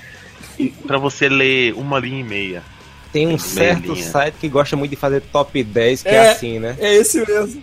E 0.59 0.69
pra 0.71 0.97
você 0.97 1.29
ler 1.29 1.75
uma 1.75 1.99
linha 1.99 2.21
e 2.21 2.25
meia. 2.25 2.63
Tem 3.13 3.27
um 3.27 3.39
certo 3.39 3.89
Melinha. 3.89 4.07
site 4.11 4.35
que 4.41 4.49
gosta 4.49 4.77
muito 4.77 4.91
de 4.91 4.97
fazer 4.97 5.21
top 5.33 5.63
10, 5.65 6.03
que 6.03 6.09
é, 6.09 6.15
É. 6.15 6.31
assim, 6.31 6.59
né? 6.59 6.77
É 6.79 6.95
esse 6.95 7.19
mesmo. 7.27 7.63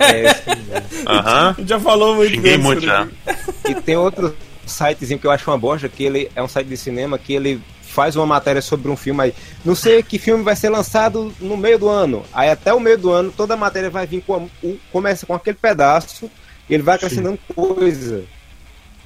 É 0.00 0.22
esse 0.30 0.48
mesmo. 0.48 1.08
Aham. 1.08 1.50
A 1.50 1.60
gente 1.60 1.68
já 1.68 1.80
falou 1.80 2.16
muito 2.16 2.34
Xinguei 2.34 2.56
muito 2.58 2.86
né? 2.86 3.08
já. 3.26 3.40
E 3.70 3.74
tem 3.74 3.96
outro 3.96 4.34
sitezinho 4.66 5.18
que 5.20 5.26
eu 5.26 5.30
acho 5.30 5.48
uma 5.50 5.58
bosta, 5.58 5.88
que 5.88 6.04
ele 6.04 6.30
é 6.34 6.42
um 6.42 6.48
site 6.48 6.66
de 6.68 6.76
cinema 6.76 7.18
que 7.18 7.34
ele 7.34 7.60
faz 7.82 8.16
uma 8.16 8.26
matéria 8.26 8.60
sobre 8.60 8.90
um 8.90 8.96
filme 8.96 9.22
aí. 9.22 9.34
Não 9.64 9.74
sei 9.74 10.02
que 10.02 10.18
filme 10.18 10.42
vai 10.42 10.56
ser 10.56 10.68
lançado 10.68 11.32
no 11.40 11.56
meio 11.56 11.78
do 11.78 11.88
ano. 11.88 12.24
Aí 12.32 12.50
até 12.50 12.72
o 12.74 12.80
meio 12.80 12.98
do 12.98 13.10
ano, 13.10 13.32
toda 13.34 13.54
a 13.54 13.56
matéria 13.56 13.88
vai 13.88 14.06
vir 14.06 14.22
com 14.26 14.34
a- 14.34 14.66
o- 14.66 14.78
começa 14.92 15.24
com 15.24 15.34
aquele 15.34 15.56
pedaço 15.56 16.30
e 16.68 16.74
ele 16.74 16.82
vai 16.82 16.96
acrescentando 16.96 17.38
coisa. 17.54 18.24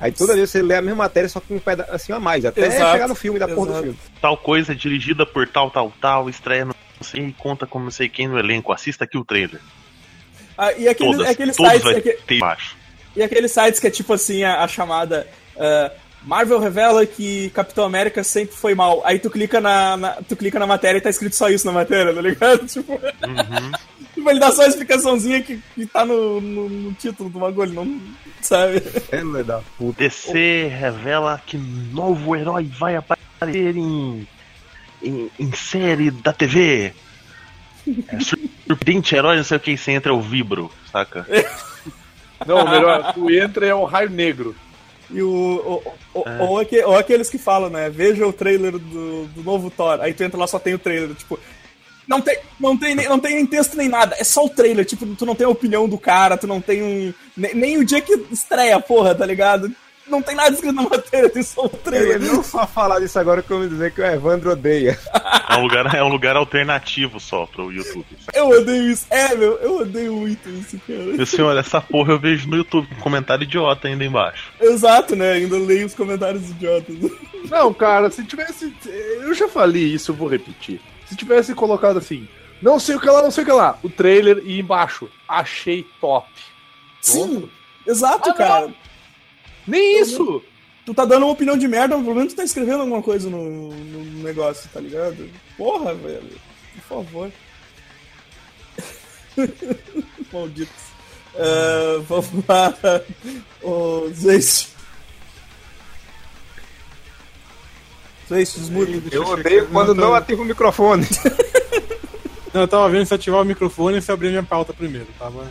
Aí 0.00 0.10
toda 0.10 0.34
vez 0.34 0.48
você 0.48 0.62
lê 0.62 0.74
a 0.74 0.82
mesma 0.82 1.04
matéria, 1.04 1.28
só 1.28 1.40
com 1.40 1.56
um 1.56 1.58
pedacinho 1.58 2.16
a 2.16 2.20
mais, 2.20 2.44
até 2.44 2.66
Exato, 2.66 2.92
chegar 2.92 3.08
no 3.08 3.14
filme 3.14 3.38
da 3.38 3.46
porra 3.46 3.74
do 3.74 3.82
filme. 3.82 3.98
Tal 4.20 4.36
coisa 4.36 4.74
dirigida 4.74 5.26
por 5.26 5.46
tal, 5.46 5.70
tal, 5.70 5.92
tal, 6.00 6.30
estreia 6.30 6.64
no 6.64 6.74
não 7.00 7.04
sei, 7.04 7.26
e 7.26 7.32
conta 7.32 7.66
com 7.66 7.78
não 7.78 7.90
sei 7.90 8.08
quem 8.08 8.28
no 8.28 8.38
elenco. 8.38 8.72
Assista 8.72 9.04
aqui 9.04 9.16
o 9.16 9.24
trailer. 9.24 9.60
Ah, 10.56 10.72
e 10.72 10.88
aquele, 10.88 11.12
Todas, 11.12 11.28
aquele 11.28 11.52
todos 11.52 11.72
sites, 11.72 12.16
e 13.16 13.22
aqueles 13.22 13.50
sites 13.50 13.80
que 13.80 13.86
é 13.86 13.90
tipo 13.90 14.12
assim, 14.12 14.42
a, 14.42 14.62
a 14.62 14.68
chamada 14.68 15.26
ah, 15.58 15.90
Marvel 16.22 16.58
revela 16.58 17.06
que 17.06 17.48
Capitão 17.50 17.84
América 17.84 18.22
sempre 18.22 18.54
foi 18.54 18.74
mal. 18.74 19.00
Aí 19.04 19.18
tu 19.18 19.30
clica 19.30 19.60
na, 19.60 19.96
na- 19.96 20.12
tu 20.28 20.36
clica 20.36 20.58
na 20.58 20.66
matéria 20.66 20.98
e 20.98 21.00
tá 21.00 21.08
escrito 21.10 21.34
só 21.34 21.48
isso 21.48 21.64
na 21.66 21.72
matéria, 21.72 22.12
tá 22.14 22.20
ligado? 22.20 22.66
Tipo, 22.68 22.92
Uhum. 22.92 23.72
tipo, 24.14 24.30
ele 24.30 24.38
dá 24.40 24.50
só 24.52 24.62
a 24.62 24.66
explicaçãozinha 24.68 25.42
que, 25.42 25.58
que 25.74 25.86
tá 25.86 26.04
no, 26.04 26.40
no, 26.40 26.68
no 26.68 26.92
título 26.92 27.30
do 27.30 27.38
bagulho, 27.38 27.72
não 27.72 28.00
sabe? 28.42 28.80
Filho 28.80 29.42
da 29.44 29.60
puta. 29.78 29.98
DC 30.04 30.66
revela 30.68 31.40
que 31.46 31.56
novo 31.56 32.36
herói 32.36 32.64
vai 32.64 32.96
aparecer 32.96 33.76
em, 33.76 34.26
em, 35.02 35.30
em 35.38 35.52
série 35.52 36.10
da 36.10 36.32
TV. 36.34 36.92
É 38.08 38.20
surpreendente 38.20 39.14
herói, 39.14 39.36
não 39.38 39.44
sei 39.44 39.56
o 39.56 39.60
que, 39.60 39.74
você 39.76 39.92
entra 39.92 40.12
o 40.12 40.20
vibro, 40.20 40.70
saca? 40.92 41.26
Não, 42.46 42.68
melhor, 42.68 43.12
tu 43.14 43.30
entra 43.30 43.66
é 43.66 43.74
o 43.74 43.84
raio 43.84 44.10
negro. 44.10 44.54
E 45.12 45.22
o, 45.22 45.28
o- 46.14 46.20
o- 46.20 46.28
É. 46.28 46.42
ou, 46.42 46.58
aque- 46.58 46.84
ou 46.84 46.96
aqueles 46.96 47.28
que 47.28 47.38
falam, 47.38 47.68
né? 47.70 47.90
Veja 47.90 48.26
o 48.26 48.32
trailer 48.32 48.72
do, 48.72 49.26
do 49.26 49.42
novo 49.42 49.70
Thor. 49.70 50.00
Aí 50.00 50.12
tu 50.14 50.22
entra 50.22 50.38
lá 50.38 50.46
só 50.46 50.58
tem 50.58 50.74
o 50.74 50.78
trailer, 50.78 51.14
tipo. 51.16 51.38
Não 52.06 52.20
tem, 52.20 52.38
não, 52.58 52.76
tem, 52.76 52.94
nem- 52.94 53.08
não 53.08 53.18
tem 53.20 53.34
nem 53.36 53.46
texto 53.46 53.76
nem 53.76 53.88
nada, 53.88 54.16
é 54.18 54.24
só 54.24 54.44
o 54.44 54.48
trailer. 54.48 54.84
Tipo, 54.84 55.06
tu 55.14 55.24
não 55.24 55.34
tem 55.34 55.46
a 55.46 55.50
opinião 55.50 55.88
do 55.88 55.96
cara, 55.98 56.36
tu 56.36 56.46
não 56.46 56.60
tem 56.60 56.82
um. 56.82 57.14
Nem, 57.36 57.54
nem 57.54 57.78
o 57.78 57.84
dia 57.84 58.00
que 58.00 58.12
estreia, 58.32 58.78
porra, 58.80 59.14
tá 59.14 59.24
ligado? 59.24 59.70
Não 60.06 60.20
tem 60.20 60.34
nada 60.34 60.50
escrito 60.50 60.74
na 60.74 60.82
matéria, 60.82 61.28
tem 61.30 61.42
só 61.42 61.62
o 61.62 61.64
Eu 61.66 61.72
ia 61.72 61.78
trailer. 61.78 62.20
não 62.20 62.42
só 62.42 62.66
falar 62.66 62.98
disso 62.98 63.18
agora 63.18 63.42
que 63.42 63.50
eu 63.50 63.60
me 63.60 63.68
dizer 63.68 63.92
que 63.92 64.00
o 64.00 64.04
Evandro 64.04 64.50
odeia. 64.50 64.98
É 65.48 65.56
um 65.56 65.62
lugar, 65.62 65.94
é 65.94 66.02
um 66.02 66.08
lugar 66.08 66.36
alternativo 66.36 67.20
só 67.20 67.46
pro 67.46 67.70
YouTube. 67.72 68.06
Eu 68.34 68.48
odeio 68.48 68.90
isso. 68.90 69.06
É, 69.10 69.34
meu, 69.36 69.52
eu 69.58 69.78
odeio 69.80 70.12
muito 70.14 70.48
isso, 70.48 70.80
cara. 70.86 70.98
Meu 71.00 71.26
senhor, 71.26 71.56
essa 71.56 71.80
porra 71.80 72.12
eu 72.12 72.18
vejo 72.18 72.48
no 72.48 72.56
YouTube 72.56 72.88
com 72.88 72.96
comentário 73.02 73.44
idiota 73.44 73.86
ainda 73.88 74.04
embaixo. 74.04 74.50
Exato, 74.60 75.14
né? 75.14 75.32
Ainda 75.32 75.56
leio 75.58 75.86
os 75.86 75.94
comentários 75.94 76.50
idiotas. 76.50 76.96
Não, 77.48 77.72
cara, 77.72 78.10
se 78.10 78.24
tivesse. 78.24 78.72
Eu 78.86 79.32
já 79.34 79.48
falei 79.48 79.82
isso, 79.84 80.10
eu 80.10 80.16
vou 80.16 80.28
repetir. 80.28 80.80
Se 81.06 81.14
tivesse 81.16 81.54
colocado 81.54 81.98
assim, 81.98 82.28
não 82.62 82.78
sei 82.80 82.96
o 82.96 83.00
que 83.00 83.08
lá, 83.08 83.22
não 83.22 83.30
sei 83.30 83.42
o 83.42 83.46
que 83.46 83.52
lá, 83.52 83.78
o 83.82 83.88
trailer 83.88 84.42
e 84.44 84.58
embaixo, 84.60 85.08
achei 85.28 85.86
top. 86.00 86.28
Sim, 87.00 87.48
exato, 87.86 88.30
Ah, 88.30 88.34
cara. 88.34 88.68
Nem 89.66 90.00
isso! 90.00 90.42
Tu 90.84 90.94
tá 90.94 91.04
dando 91.04 91.24
uma 91.24 91.32
opinião 91.32 91.56
de 91.56 91.68
merda, 91.68 91.96
pelo 91.96 92.14
menos 92.14 92.32
tu 92.32 92.36
tá 92.36 92.44
escrevendo 92.44 92.80
alguma 92.80 93.02
coisa 93.02 93.28
no, 93.28 93.70
no 93.70 94.22
negócio, 94.22 94.68
tá 94.72 94.80
ligado? 94.80 95.28
Porra, 95.56 95.94
velho. 95.94 96.40
Por 96.74 97.04
favor. 97.04 97.32
Malditos. 100.32 100.90
Ah, 101.36 102.02
vamos 102.08 102.30
lá. 102.48 102.74
Ô, 103.62 104.08
Zeist. 104.12 104.68
Zeist, 108.28 108.58
desmuda. 108.58 108.92
Eu 109.10 109.26
odeio 109.26 109.68
quando 109.68 109.94
não 109.94 110.14
ativa 110.14 110.42
o 110.42 110.44
microfone. 110.44 111.06
Não, 112.52 112.62
eu 112.62 112.68
tava 112.68 112.88
vendo 112.88 113.06
se 113.06 113.14
ativar 113.14 113.42
o 113.42 113.44
microfone 113.44 113.98
e 113.98 114.02
se 114.02 114.10
abrir 114.10 114.30
minha 114.30 114.42
pauta 114.42 114.72
primeiro. 114.72 115.06
Tava, 115.16 115.48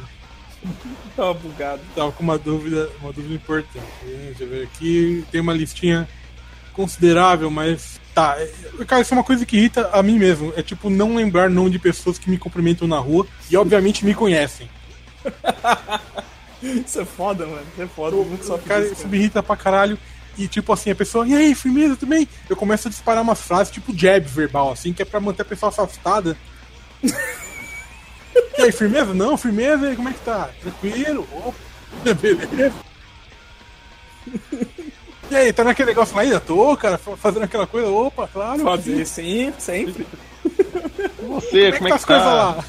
Tá 1.15 1.33
bugado. 1.33 1.81
tava 1.95 2.11
com 2.11 2.23
uma 2.23 2.37
dúvida, 2.37 2.89
uma 3.01 3.11
dúvida 3.13 3.33
importante. 3.33 3.85
Deixa 4.03 4.43
eu 4.43 4.49
ver 4.49 4.63
aqui. 4.63 5.23
Tem 5.31 5.39
uma 5.41 5.53
listinha 5.53 6.07
considerável, 6.73 7.49
mas. 7.49 7.99
Tá. 8.13 8.35
é- 8.37 8.85
Cara, 8.85 9.01
isso 9.01 9.13
é 9.13 9.17
uma 9.17 9.23
coisa 9.23 9.45
que 9.45 9.57
irrita 9.57 9.89
a 9.93 10.01
mim 10.03 10.17
mesmo. 10.17 10.53
É 10.55 10.61
tipo 10.63 10.89
não 10.89 11.15
lembrar 11.15 11.49
nome 11.49 11.69
de 11.69 11.79
pessoas 11.79 12.17
que 12.17 12.29
me 12.29 12.37
cumprimentam 12.37 12.87
na 12.87 12.97
rua 12.99 13.25
e 13.49 13.55
obviamente 13.57 14.03
me 14.05 14.13
conhecem. 14.13 14.69
Isso 16.61 16.99
é 16.99 17.05
foda, 17.05 17.45
mano. 17.45 17.63
Isso 17.73 17.81
é 17.81 17.87
foda. 17.87 18.17
Eu 18.17 18.25
nunca 18.25 18.43
só 18.43 18.57
Cara, 18.57 18.83
isso, 18.83 18.93
isso 18.93 19.07
me 19.07 19.17
irrita 19.17 19.41
pra 19.41 19.55
caralho. 19.55 19.97
E 20.37 20.47
tipo 20.47 20.71
assim, 20.73 20.89
a 20.91 20.95
pessoa, 20.95 21.25
e 21.27 21.33
aí, 21.33 21.55
firmeza 21.55 21.95
também? 21.95 22.27
Eu 22.49 22.55
começo 22.55 22.87
a 22.87 22.91
disparar 22.91 23.23
umas 23.23 23.41
frases 23.41 23.71
tipo 23.73 23.97
jab 23.97 24.25
verbal, 24.27 24.71
assim, 24.71 24.91
que 24.93 25.01
é 25.01 25.05
pra 25.05 25.19
manter 25.19 25.41
a 25.41 25.45
pessoa 25.45 25.69
afastada. 25.69 26.37
e 28.57 28.61
aí, 28.63 28.71
firmeza? 28.71 29.13
Não, 29.13 29.37
firmeza, 29.37 29.85
e 29.85 29.89
aí, 29.89 29.95
como 29.95 30.09
é 30.09 30.13
que 30.13 30.19
tá? 30.19 30.49
Tranquilo? 30.61 31.27
Opa, 31.33 32.13
beleza. 32.21 32.73
E 35.31 35.35
aí, 35.35 35.53
tá 35.53 35.63
naquele 35.63 35.89
negócio 35.89 36.15
lá 36.15 36.23
ainda? 36.23 36.39
Tô, 36.39 36.75
cara, 36.75 36.97
fa- 36.97 37.15
fazendo 37.17 37.43
aquela 37.43 37.67
coisa. 37.67 37.87
Opa, 37.87 38.27
claro. 38.27 38.63
Pode 38.63 39.05
sim, 39.05 39.53
sempre. 39.57 40.05
Você, 41.21 41.71
Como 41.73 41.73
é 41.73 41.81
que 41.81 41.89
tá 41.89 41.95
as 41.95 42.05
coisas 42.05 42.25
lá? 42.25 42.65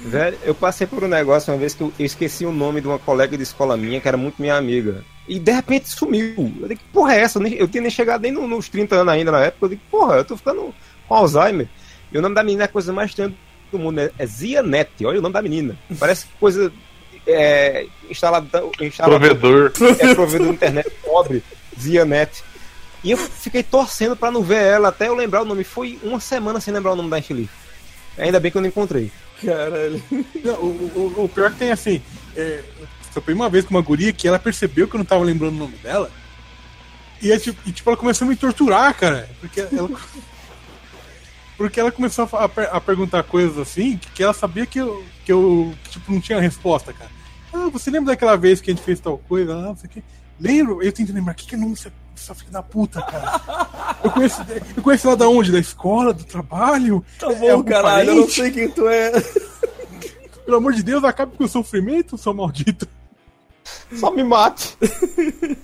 Velho, 0.00 0.38
eu 0.44 0.54
passei 0.54 0.86
por 0.86 1.02
um 1.02 1.08
negócio 1.08 1.52
uma 1.52 1.58
vez 1.58 1.74
que 1.74 1.82
eu 1.82 1.92
eu 1.98 2.06
esqueci 2.06 2.46
o 2.46 2.52
nome 2.52 2.80
de 2.80 2.86
uma 2.86 2.98
colega 3.00 3.36
de 3.36 3.42
escola 3.42 3.76
minha, 3.76 4.00
que 4.00 4.06
era 4.08 4.16
muito 4.16 4.40
minha 4.40 4.56
amiga. 4.56 5.04
E 5.28 5.38
de 5.38 5.52
repente 5.52 5.88
sumiu. 5.88 6.34
Eu 6.60 6.68
digo, 6.68 6.80
que 6.80 6.86
porra 6.92 7.14
é 7.14 7.20
essa? 7.20 7.38
Eu, 7.38 7.42
nem- 7.42 7.54
eu 7.54 7.68
tinha 7.68 7.80
nem 7.82 7.90
chegado 7.90 8.22
nem 8.22 8.32
no- 8.32 8.46
nos 8.46 8.68
30 8.68 8.96
anos 8.96 9.12
ainda 9.12 9.30
na 9.32 9.40
época. 9.40 9.66
Eu 9.66 9.70
digo, 9.70 9.82
porra, 9.90 10.16
eu 10.16 10.24
tô 10.24 10.36
ficando 10.36 10.72
com 11.06 11.14
Alzheimer. 11.14 11.68
E 12.12 12.18
o 12.18 12.22
nome 12.22 12.34
da 12.34 12.42
menina 12.42 12.62
é 12.62 12.66
a 12.66 12.68
coisa 12.68 12.92
mais 12.92 13.10
estranha 13.10 13.34
do 13.72 13.78
mundo, 13.78 13.96
né? 13.96 14.10
É 14.18 14.26
Zia 14.26 14.62
Net. 14.62 14.90
Olha 15.04 15.18
o 15.18 15.22
nome 15.22 15.32
da 15.32 15.42
menina. 15.42 15.76
Parece 15.98 16.26
coisa 16.40 16.72
é, 17.26 17.86
instalada, 18.10 18.62
instalada 18.80 19.18
Provedor. 19.18 19.72
é 20.00 20.14
provedor 20.14 20.46
de 20.48 20.52
internet 20.54 20.90
pobre, 21.04 21.42
Zia 21.78 22.04
Net. 22.04 22.42
E 23.04 23.10
eu 23.12 23.16
fiquei 23.16 23.62
torcendo 23.62 24.16
pra 24.16 24.30
não 24.30 24.42
ver 24.42 24.62
ela 24.62 24.88
até 24.88 25.08
eu 25.08 25.14
lembrar 25.14 25.42
o 25.42 25.44
nome. 25.44 25.62
Foi 25.64 25.98
uma 26.02 26.18
semana 26.20 26.60
sem 26.60 26.74
lembrar 26.74 26.92
o 26.92 26.96
nome 26.96 27.10
da 27.10 27.18
infeliz. 27.18 27.48
Ainda 28.16 28.40
bem 28.40 28.50
que 28.50 28.56
eu 28.56 28.62
não 28.62 28.68
encontrei. 28.68 29.12
Caralho. 29.44 30.02
Não, 30.44 30.54
o, 30.54 31.12
o- 31.16 31.24
o 31.24 31.28
pior 31.28 31.52
que 31.52 31.58
tem 31.58 31.70
assim. 31.70 32.02
É, 32.36 32.60
eu 33.14 33.22
fui 33.22 33.34
uma 33.34 33.48
vez 33.48 33.64
com 33.64 33.70
uma 33.74 33.80
guria 33.82 34.12
que 34.12 34.26
ela 34.26 34.38
percebeu 34.38 34.88
que 34.88 34.94
eu 34.96 34.98
não 34.98 35.04
tava 35.04 35.22
lembrando 35.22 35.54
o 35.54 35.58
nome 35.58 35.76
dela. 35.76 36.10
E, 37.22 37.30
é, 37.32 37.38
tipo, 37.38 37.58
e, 37.66 37.70
tipo, 37.72 37.88
ela 37.88 37.96
começou 37.96 38.26
a 38.26 38.28
me 38.28 38.36
torturar, 38.36 38.92
cara. 38.94 39.28
Porque 39.40 39.60
ela. 39.60 39.88
Porque 41.58 41.78
ela 41.80 41.90
começou 41.92 42.26
a, 42.32 42.48
per- 42.48 42.68
a 42.72 42.80
perguntar 42.80 43.22
coisas 43.24 43.58
assim 43.58 43.98
que, 43.98 44.08
que 44.12 44.22
ela 44.22 44.32
sabia 44.32 44.64
que 44.64 44.78
eu, 44.78 45.04
que 45.26 45.32
eu 45.32 45.74
que, 45.84 45.90
tipo, 45.90 46.12
não 46.12 46.20
tinha 46.20 46.40
resposta, 46.40 46.92
cara. 46.92 47.10
Ah, 47.52 47.68
você 47.68 47.90
lembra 47.90 48.12
daquela 48.14 48.36
vez 48.36 48.60
que 48.60 48.70
a 48.70 48.74
gente 48.74 48.84
fez 48.84 49.00
tal 49.00 49.18
coisa? 49.18 49.54
Ah, 49.54 49.62
não 49.62 49.76
sei 49.76 49.90
o 49.90 49.92
quê. 49.92 50.02
Lembro, 50.40 50.80
eu 50.82 50.92
tento 50.92 51.12
lembrar, 51.12 51.32
o 51.32 51.34
que, 51.34 51.46
que 51.46 51.54
é 51.56 51.58
nome 51.58 51.74
dessa, 52.14 52.32
filha 52.34 52.50
da 52.52 52.62
puta, 52.62 53.02
cara? 53.02 53.68
Eu 54.04 54.12
conheço, 54.12 54.40
eu 54.76 54.82
conheço 54.84 55.08
ela 55.08 55.16
da 55.16 55.28
onde? 55.28 55.50
Da 55.50 55.58
escola, 55.58 56.14
do 56.14 56.22
trabalho? 56.22 57.04
Tá 57.18 57.32
É 57.32 57.34
bom, 57.34 57.50
algum 57.50 57.68
caralho, 57.68 58.10
eu 58.10 58.14
não 58.14 58.22
parente? 58.22 58.40
sei 58.40 58.50
quem 58.52 58.70
tu 58.70 58.88
é. 58.88 59.10
Pelo 60.46 60.58
amor 60.58 60.72
de 60.72 60.84
Deus, 60.84 61.02
acabe 61.02 61.36
com 61.36 61.42
o 61.42 61.48
sofrimento, 61.48 62.16
seu 62.16 62.32
maldito. 62.32 62.86
Só 63.96 64.12
me 64.12 64.22
mate. 64.22 64.76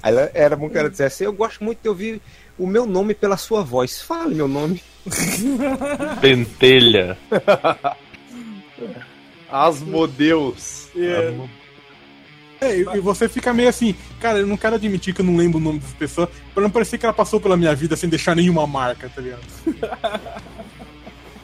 Aí 0.00 0.12
ela, 0.14 0.30
era 0.32 0.54
bom 0.56 0.70
que 0.70 0.78
ela 0.78 0.88
dissesse, 0.88 1.24
eu 1.24 1.32
gosto 1.32 1.64
muito 1.64 1.80
de 1.82 1.88
ouvir 1.88 2.22
o 2.58 2.66
meu 2.66 2.86
nome 2.86 3.14
pela 3.14 3.36
sua 3.36 3.62
voz. 3.62 4.00
Fale 4.00 4.34
meu 4.34 4.48
nome. 4.48 4.82
Pentelha. 6.20 7.16
Asmodeus. 9.50 10.88
É. 10.96 11.34
É, 12.60 12.76
e 12.76 13.00
você 13.00 13.28
fica 13.28 13.54
meio 13.54 13.68
assim, 13.68 13.94
cara, 14.18 14.40
eu 14.40 14.46
não 14.46 14.56
quero 14.56 14.74
admitir 14.74 15.14
que 15.14 15.20
eu 15.20 15.24
não 15.24 15.36
lembro 15.36 15.58
o 15.58 15.62
nome 15.62 15.78
das 15.78 15.92
pessoas, 15.92 16.28
pra 16.52 16.60
não 16.60 16.70
parecer 16.70 16.98
que 16.98 17.06
ela 17.06 17.12
passou 17.12 17.40
pela 17.40 17.56
minha 17.56 17.72
vida 17.72 17.96
sem 17.96 18.08
deixar 18.08 18.34
nenhuma 18.34 18.66
marca, 18.66 19.08
tá 19.08 19.20
ligado? 19.20 19.42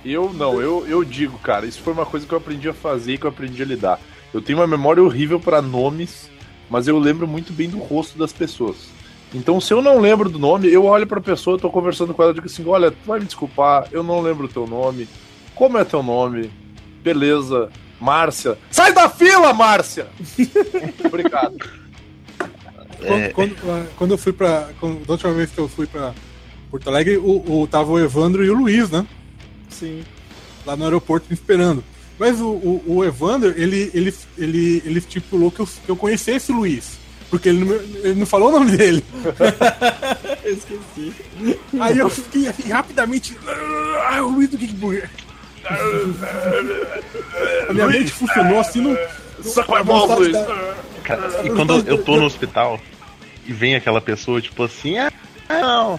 Eu 0.05 0.35
não, 0.35 0.61
eu, 0.61 0.87
eu 0.87 1.03
digo, 1.03 1.39
cara, 1.39 1.65
isso 1.65 1.81
foi 1.81 1.95
uma 1.95 2.05
coisa 2.05 2.27
que 2.27 2.33
eu 2.35 2.37
aprendi 2.37 2.69
a 2.69 2.75
fazer 2.75 3.15
e 3.15 3.19
que 3.19 3.25
eu 3.25 3.31
aprendi 3.31 3.63
a 3.63 3.65
lidar. 3.65 3.99
Eu 4.35 4.43
tenho 4.43 4.59
uma 4.59 4.67
memória 4.67 5.03
horrível 5.03 5.41
pra 5.41 5.63
nomes, 5.63 6.29
mas 6.69 6.87
eu 6.87 6.99
lembro 6.99 7.27
muito 7.27 7.55
bem 7.55 7.71
do 7.71 7.79
rosto 7.79 8.19
das 8.19 8.31
pessoas. 8.31 8.77
Então, 9.35 9.61
se 9.61 9.75
eu 9.75 9.83
não 9.83 10.01
lembro 10.01 10.31
do 10.31 10.39
nome, 10.39 10.73
eu 10.73 10.85
olho 10.85 11.07
pra 11.07 11.21
pessoa, 11.21 11.59
tô 11.59 11.69
conversando 11.69 12.15
com 12.15 12.23
ela 12.23 12.31
e 12.31 12.35
digo 12.35 12.47
assim: 12.47 12.65
olha, 12.67 12.93
tu 12.93 12.97
vai 13.05 13.19
me 13.19 13.27
desculpar, 13.27 13.89
eu 13.91 14.03
não 14.03 14.21
lembro 14.21 14.47
o 14.47 14.49
teu 14.49 14.67
nome. 14.67 15.09
Como 15.55 15.77
é 15.77 15.85
teu 15.85 16.03
nome? 16.03 16.51
Beleza. 17.03 17.69
Márcia. 18.01 18.59
Sai 18.71 18.93
da 18.93 19.09
fila, 19.09 19.53
Márcia! 19.53 20.09
Obrigado. 21.05 21.57
Quando, 22.99 23.33
quando, 23.33 23.57
ah, 23.65 23.87
quando 23.97 24.11
eu 24.13 24.19
fui 24.19 24.33
pra. 24.33 24.69
Quando, 24.81 25.05
da 25.05 25.13
última 25.13 25.33
vez 25.33 25.51
que 25.51 25.59
eu 25.59 25.69
fui 25.69 25.87
pra 25.87 26.15
Porto 26.71 26.89
Alegre, 26.89 27.17
o, 27.17 27.63
o, 27.63 27.67
tava 27.67 27.93
o 27.93 27.99
Evandro 27.99 28.45
e 28.45 28.51
o 28.51 28.55
Luiz, 28.55 28.91
né? 28.91 29.07
Sim. 29.69 30.05
Lá 30.65 30.77
no 30.77 30.85
aeroporto 30.85 31.27
me 31.29 31.35
esperando. 31.35 31.85
Mas 32.19 32.41
o, 32.41 32.49
o, 32.49 32.83
o 32.87 33.05
Evandro, 33.05 33.53
ele, 33.57 33.91
ele, 33.93 34.15
ele, 34.39 34.83
ele 34.85 34.99
estipulou 34.99 35.51
que 35.51 35.61
eu, 35.61 35.67
que 35.67 35.89
eu 35.89 35.97
conhecesse 35.97 36.53
o 36.53 36.57
Luiz. 36.57 36.99
Porque 37.35 37.49
ele 37.49 37.65
não, 37.65 37.75
ele 37.75 38.15
não 38.15 38.27
falou 38.27 38.49
o 38.49 38.53
nome 38.53 38.77
dele. 38.77 39.05
Eu 40.45 40.53
esqueci. 40.55 41.13
Aí 41.81 41.99
eu 41.99 42.09
fiquei 42.09 42.47
assim, 42.47 42.69
rapidamente. 42.71 43.37
Ah, 44.09 44.23
o 44.23 44.29
Luiz 44.31 44.49
do 44.51 44.57
Kickburger. 44.57 45.11
A 47.69 47.73
minha 47.73 47.89
mente 47.89 48.13
funcionou 48.13 48.61
assim 48.61 48.81
no. 48.83 48.97
Saco 49.43 49.77
é 49.77 49.81
a 49.81 49.83
vontade 49.83 50.21
Luiz. 50.21 50.33
da- 50.33 50.75
Cara, 51.03 51.29
e 51.45 51.51
quando 51.51 51.85
eu 51.89 52.05
tô 52.05 52.17
no 52.19 52.25
hospital 52.27 52.79
e 53.45 53.53
vem 53.53 53.75
aquela 53.75 54.01
pessoa, 54.01 54.41
tipo 54.41 54.63
assim, 54.63 54.97
ah, 54.97 55.11
não, 55.49 55.99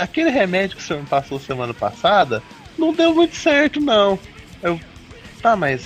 aquele 0.00 0.30
remédio 0.30 0.76
que 0.76 0.82
o 0.82 0.86
senhor 0.86 1.00
me 1.02 1.08
passou 1.08 1.40
semana 1.40 1.74
passada 1.74 2.40
não 2.78 2.92
deu 2.92 3.12
muito 3.12 3.34
certo, 3.34 3.80
não. 3.80 4.16
Eu, 4.62 4.78
tá, 5.42 5.56
mas 5.56 5.82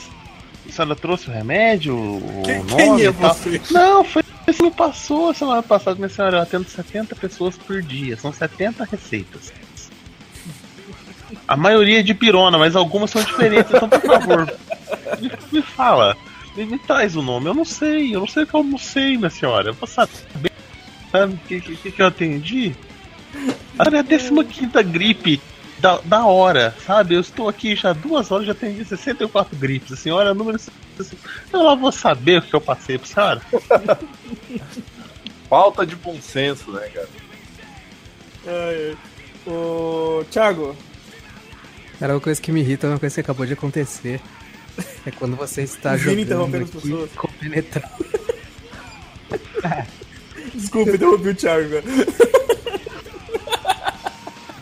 a 0.68 0.72
senhora 0.72 0.94
trouxe 0.94 1.30
o 1.30 1.32
remédio? 1.32 1.96
O 1.96 2.42
Quem, 2.44 2.58
nome 2.64 2.76
quem 2.76 3.06
é 3.06 3.08
e 3.08 3.12
tal?" 3.14 3.34
você? 3.34 3.60
Não, 3.70 4.04
foi 4.04 4.22
isso 4.50 4.62
me 4.62 4.70
passou 4.70 5.32
semana 5.34 5.62
passada, 5.62 5.96
minha 5.96 6.08
senhora. 6.08 6.38
Eu 6.38 6.42
atendo 6.42 6.68
70 6.68 7.14
pessoas 7.16 7.56
por 7.56 7.82
dia, 7.82 8.16
são 8.16 8.32
70 8.32 8.84
receitas. 8.84 9.52
A 11.46 11.56
maioria 11.56 12.00
é 12.00 12.02
de 12.02 12.14
pirona, 12.14 12.58
mas 12.58 12.76
algumas 12.76 13.10
são 13.10 13.22
diferentes, 13.22 13.72
então 13.72 13.88
por 13.88 14.00
favor, 14.00 14.52
me, 15.52 15.62
fala. 15.62 16.16
Me, 16.56 16.78
traz 16.78 17.16
o 17.16 17.22
nome, 17.22 17.46
eu 17.46 17.54
não 17.54 17.64
sei, 17.64 18.14
eu 18.14 18.20
não 18.20 18.26
sei 18.26 18.42
o 18.42 18.46
que 18.46 18.54
eu 18.54 18.58
almocei, 18.58 19.16
minha 19.16 19.30
senhora. 19.30 19.70
Eu 19.70 19.74
vou 19.74 19.88
sabe, 19.88 20.12
o 21.12 21.36
que, 21.48 21.60
que, 21.60 21.92
que 21.92 22.02
eu 22.02 22.06
atendi. 22.06 22.74
Olha, 23.78 24.00
a 24.00 24.04
15 24.04 24.82
gripe 24.84 25.40
da, 25.80 25.98
da 26.04 26.24
hora, 26.26 26.74
sabe? 26.86 27.14
Eu 27.14 27.20
estou 27.20 27.48
aqui 27.48 27.74
já 27.74 27.92
duas 27.92 28.30
horas, 28.30 28.46
já 28.46 28.52
atendi 28.52 28.84
64 28.84 29.56
gripes. 29.56 29.92
A 29.92 29.96
senhora, 29.96 30.34
número. 30.34 30.58
65. 30.58 31.28
Eu 31.52 31.62
lá 31.62 31.74
vou 31.74 31.90
saber 31.92 32.38
o 32.38 32.42
que 32.42 32.54
eu 32.54 32.60
passei 32.60 32.98
pra 32.98 33.06
senhora. 33.06 33.42
Falta 35.48 35.84
de 35.86 35.96
bom 35.96 36.20
senso, 36.20 36.70
né, 36.72 36.88
cara? 36.88 37.08
Ai, 38.46 38.90
ai. 38.90 38.96
Ô, 39.52 40.24
Thiago, 40.30 40.76
Cara, 41.98 42.14
uma 42.14 42.20
coisa 42.20 42.40
que 42.40 42.50
me 42.52 42.60
irrita 42.60 42.86
é 42.86 42.90
uma 42.90 42.98
coisa 42.98 43.14
que 43.14 43.20
acabou 43.20 43.46
de 43.46 43.52
acontecer. 43.54 44.20
É 45.04 45.10
quando 45.10 45.34
você 45.36 45.62
está 45.62 45.94
Vini 45.96 46.02
jogando 46.04 46.20
interrompendo 46.20 46.64
as 46.64 46.70
aqui, 46.70 46.80
pessoas. 46.80 47.10
compenetrando. 47.12 47.88
desculpa, 50.54 50.90
interrompi 50.92 51.28
o 51.28 51.34
Thiago 51.34 51.64
agora. 51.66 51.84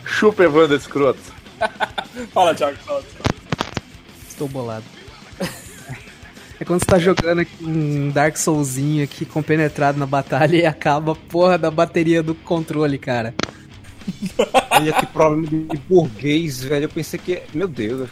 Chupa 0.09 0.43
Evandro 0.43 0.75
escroto. 0.75 1.19
Fala, 2.33 2.55
Thiago, 2.55 2.77
fala. 2.77 3.03
Estou 4.27 4.47
bolado. 4.47 4.83
É 6.59 6.65
quando 6.65 6.81
você 6.81 6.85
tá 6.85 6.99
jogando 6.99 7.39
aqui 7.39 7.63
um 7.63 8.09
Dark 8.09 8.35
Soulzinho 8.35 9.01
aqui, 9.03 9.23
compenetrado 9.25 9.97
na 9.97 10.05
batalha 10.05 10.57
e 10.57 10.65
acaba 10.65 11.13
a 11.13 11.15
porra 11.15 11.57
da 11.57 11.71
bateria 11.71 12.21
do 12.21 12.35
controle, 12.35 12.97
cara. 12.97 13.33
Olha 14.71 14.91
que 14.91 15.05
problema 15.05 15.47
de 15.47 15.77
burguês, 15.87 16.61
velho. 16.63 16.85
Eu 16.85 16.89
pensei 16.89 17.17
que. 17.17 17.41
Meu 17.53 17.67
Deus. 17.67 18.09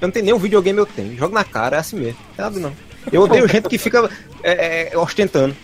Eu 0.00 0.06
não 0.06 0.10
tenho 0.10 0.26
nenhum 0.26 0.38
videogame 0.38 0.78
eu 0.78 0.86
tenho. 0.86 1.16
Jogo 1.16 1.34
na 1.34 1.42
cara, 1.42 1.76
é 1.76 1.80
assim 1.80 1.96
mesmo. 1.96 2.20
Não 2.36 2.44
nada 2.44 2.60
não. 2.60 2.72
Eu 3.10 3.22
odeio 3.22 3.48
gente 3.50 3.68
que 3.68 3.78
fica 3.78 4.08
é, 4.44 4.92
é, 4.92 4.98
ostentando. 4.98 5.56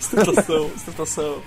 Ostentação, 0.00 0.70
ostentação. 0.74 1.42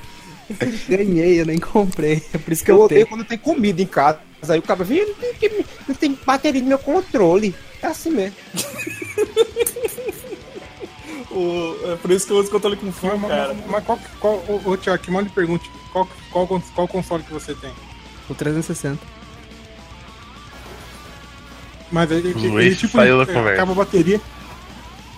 Ganhei, 0.87 1.41
eu 1.41 1.45
nem 1.45 1.57
comprei. 1.59 2.23
É 2.33 2.37
por 2.37 2.51
isso 2.53 2.63
que 2.63 2.71
Eu 2.71 2.77
eu, 2.77 2.81
odeio 2.83 3.05
tenho. 3.05 3.07
quando 3.07 3.27
tem 3.27 3.37
comida 3.37 3.81
em 3.81 3.85
casa. 3.87 4.19
Aí 4.49 4.59
o 4.59 4.61
cara 4.61 4.83
vem, 4.83 5.05
não 5.05 5.15
tem, 5.33 5.65
não 5.87 5.95
tem 5.95 6.19
bateria 6.25 6.61
no 6.61 6.67
meu 6.67 6.79
controle. 6.79 7.53
É 7.81 7.87
assim 7.87 8.11
mesmo. 8.11 8.35
O, 11.29 11.75
é 11.91 11.95
por 11.97 12.09
isso 12.09 12.25
que 12.25 12.33
eu 12.33 12.37
uso 12.37 12.49
controle 12.49 12.75
com 12.77 12.87
Mas, 12.87 12.95
fio, 12.95 13.17
mas- 13.19 13.29
cara. 13.29 13.55
mas 13.67 13.83
qual, 13.83 13.99
qual, 14.19 14.33
ô, 14.47 14.71
ô 14.71 14.77
Thiago, 14.77 15.03
que 15.03 15.11
mal 15.11 15.21
lhe 15.21 15.29
pergunte, 15.29 15.69
qual, 15.91 16.07
qual, 16.31 16.47
qual 16.73 16.87
console 16.87 17.21
que 17.21 17.31
você 17.31 17.53
tem? 17.53 17.71
O 18.29 18.33
360. 18.33 18.97
Mas 21.91 22.09
ele, 22.11 22.29
ele, 22.29 22.47
ele, 22.65 22.75
tipo, 22.75 22.97
saiu 22.97 23.17
da 23.19 23.25
conversa. 23.25 23.51
acaba 23.53 23.71
a 23.71 23.75
bateria. 23.75 24.19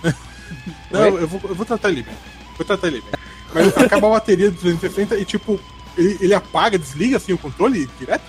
Não, 0.90 1.18
eu 1.18 1.26
vou, 1.26 1.40
eu 1.48 1.54
vou 1.54 1.64
tratar 1.64 1.88
ele 1.90 2.02
bem. 2.02 2.14
Vou 2.56 2.66
tratar 2.66 2.88
ele 2.88 3.00
bem. 3.00 3.12
Mas 3.54 3.76
acaba 3.78 4.06
a 4.08 4.10
bateria 4.10 4.50
do 4.50 4.56
360 4.56 5.16
e 5.16 5.24
tipo, 5.24 5.58
ele, 5.96 6.16
ele 6.20 6.34
apaga, 6.34 6.78
desliga 6.78 7.16
assim 7.16 7.32
o 7.32 7.38
controle 7.38 7.88
direto? 7.98 8.22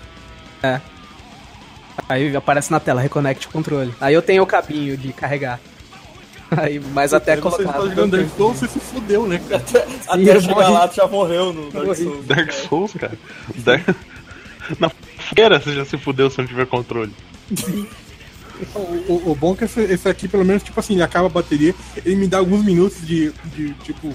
Aí 2.07 2.35
aparece 2.35 2.71
na 2.71 2.79
tela, 2.79 3.01
reconecte 3.01 3.47
o 3.47 3.51
controle. 3.51 3.93
Aí 4.01 4.13
eu 4.13 4.21
tenho 4.21 4.43
o 4.43 4.47
cabinho 4.47 4.97
de 4.97 5.11
carregar. 5.13 5.59
Aí, 6.57 6.79
mas 6.93 7.13
até 7.13 7.33
Aí 7.33 7.39
você 7.41 7.63
colocar. 7.63 7.79
tá 7.79 7.85
jogando 7.87 8.17
Dark 8.17 8.29
Souls, 8.35 8.57
você 8.57 8.67
se 8.67 8.79
fudeu, 8.79 9.25
né, 9.25 9.41
cara? 9.49 9.63
Até 10.07 10.35
eu 10.35 10.41
chegar 10.41 10.69
lá, 10.69 10.87
tu 10.87 10.95
já 10.95 11.07
morreu 11.07 11.53
no 11.53 11.71
Dark. 11.71 11.95
Souls. 11.95 12.25
Dark 12.25 12.51
Souls, 12.51 12.93
cara. 12.99 13.17
Dark... 13.57 13.83
Na 14.79 14.89
fogueira 14.89 15.59
você 15.59 15.73
já 15.73 15.85
se 15.85 15.97
fudeu 15.97 16.29
se 16.29 16.37
não 16.39 16.47
tiver 16.47 16.65
controle. 16.65 17.13
O, 18.75 18.79
o- 18.79 19.31
o 19.31 19.35
bom 19.35 19.53
é 19.53 19.57
que 19.57 19.63
esse, 19.63 19.81
esse 19.81 20.07
aqui, 20.09 20.27
pelo 20.27 20.45
menos, 20.45 20.61
tipo 20.61 20.79
assim, 20.79 20.93
ele 20.93 21.03
acaba 21.03 21.25
a 21.27 21.29
bateria, 21.29 21.73
ele 22.05 22.15
me 22.15 22.27
dá 22.27 22.37
alguns 22.37 22.63
minutos 22.63 23.05
de, 23.05 23.31
de 23.55 23.73
tipo, 23.75 24.13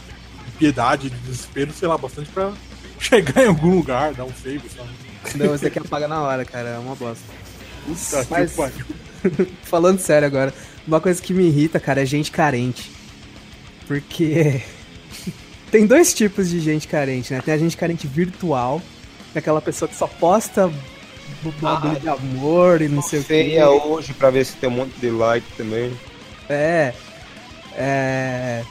piedade, 0.58 1.10
de 1.10 1.16
desespero, 1.18 1.72
sei 1.72 1.88
lá, 1.88 1.96
bastante 1.98 2.28
pra 2.30 2.52
chegar 2.98 3.44
em 3.44 3.48
algum 3.48 3.74
lugar, 3.76 4.12
dar 4.14 4.24
um 4.24 4.32
save, 4.42 4.62
sabe? 4.74 4.88
Não, 5.36 5.54
esse 5.54 5.66
aqui 5.66 5.78
apaga 5.78 6.06
na 6.08 6.22
hora, 6.22 6.44
cara. 6.44 6.68
É 6.70 6.78
uma 6.78 6.94
bosta. 6.94 7.24
Puta 7.84 8.24
que 8.24 8.30
Mas- 8.30 8.52
pariu. 8.52 8.84
Falando 9.64 9.98
sério 9.98 10.26
agora, 10.26 10.52
uma 10.86 11.00
coisa 11.00 11.20
que 11.20 11.32
me 11.34 11.44
irrita, 11.48 11.80
cara, 11.80 12.02
é 12.02 12.06
gente 12.06 12.30
carente. 12.30 12.90
Porque 13.86 14.62
tem 15.70 15.86
dois 15.86 16.14
tipos 16.14 16.48
de 16.48 16.60
gente 16.60 16.86
carente, 16.88 17.32
né? 17.32 17.40
Tem 17.44 17.54
a 17.54 17.58
gente 17.58 17.76
carente 17.76 18.06
virtual, 18.06 18.80
que 19.32 19.38
é 19.38 19.40
aquela 19.40 19.60
pessoa 19.60 19.88
que 19.88 19.96
só 19.96 20.06
posta 20.06 20.68
b- 20.68 20.74
bagulho 21.60 21.98
de 22.00 22.08
amor 22.08 22.80
e 22.82 22.88
não 22.88 23.02
sei 23.02 23.20
o 23.20 23.22
quê. 23.22 23.28
Feia 23.28 23.68
hoje 23.70 24.12
pra 24.14 24.30
ver 24.30 24.44
se 24.46 24.54
tem 24.56 24.68
um 24.68 24.72
monte 24.72 24.94
de 25.00 25.10
like 25.10 25.46
também. 25.56 25.92
É. 26.48 26.92
É. 27.76 28.62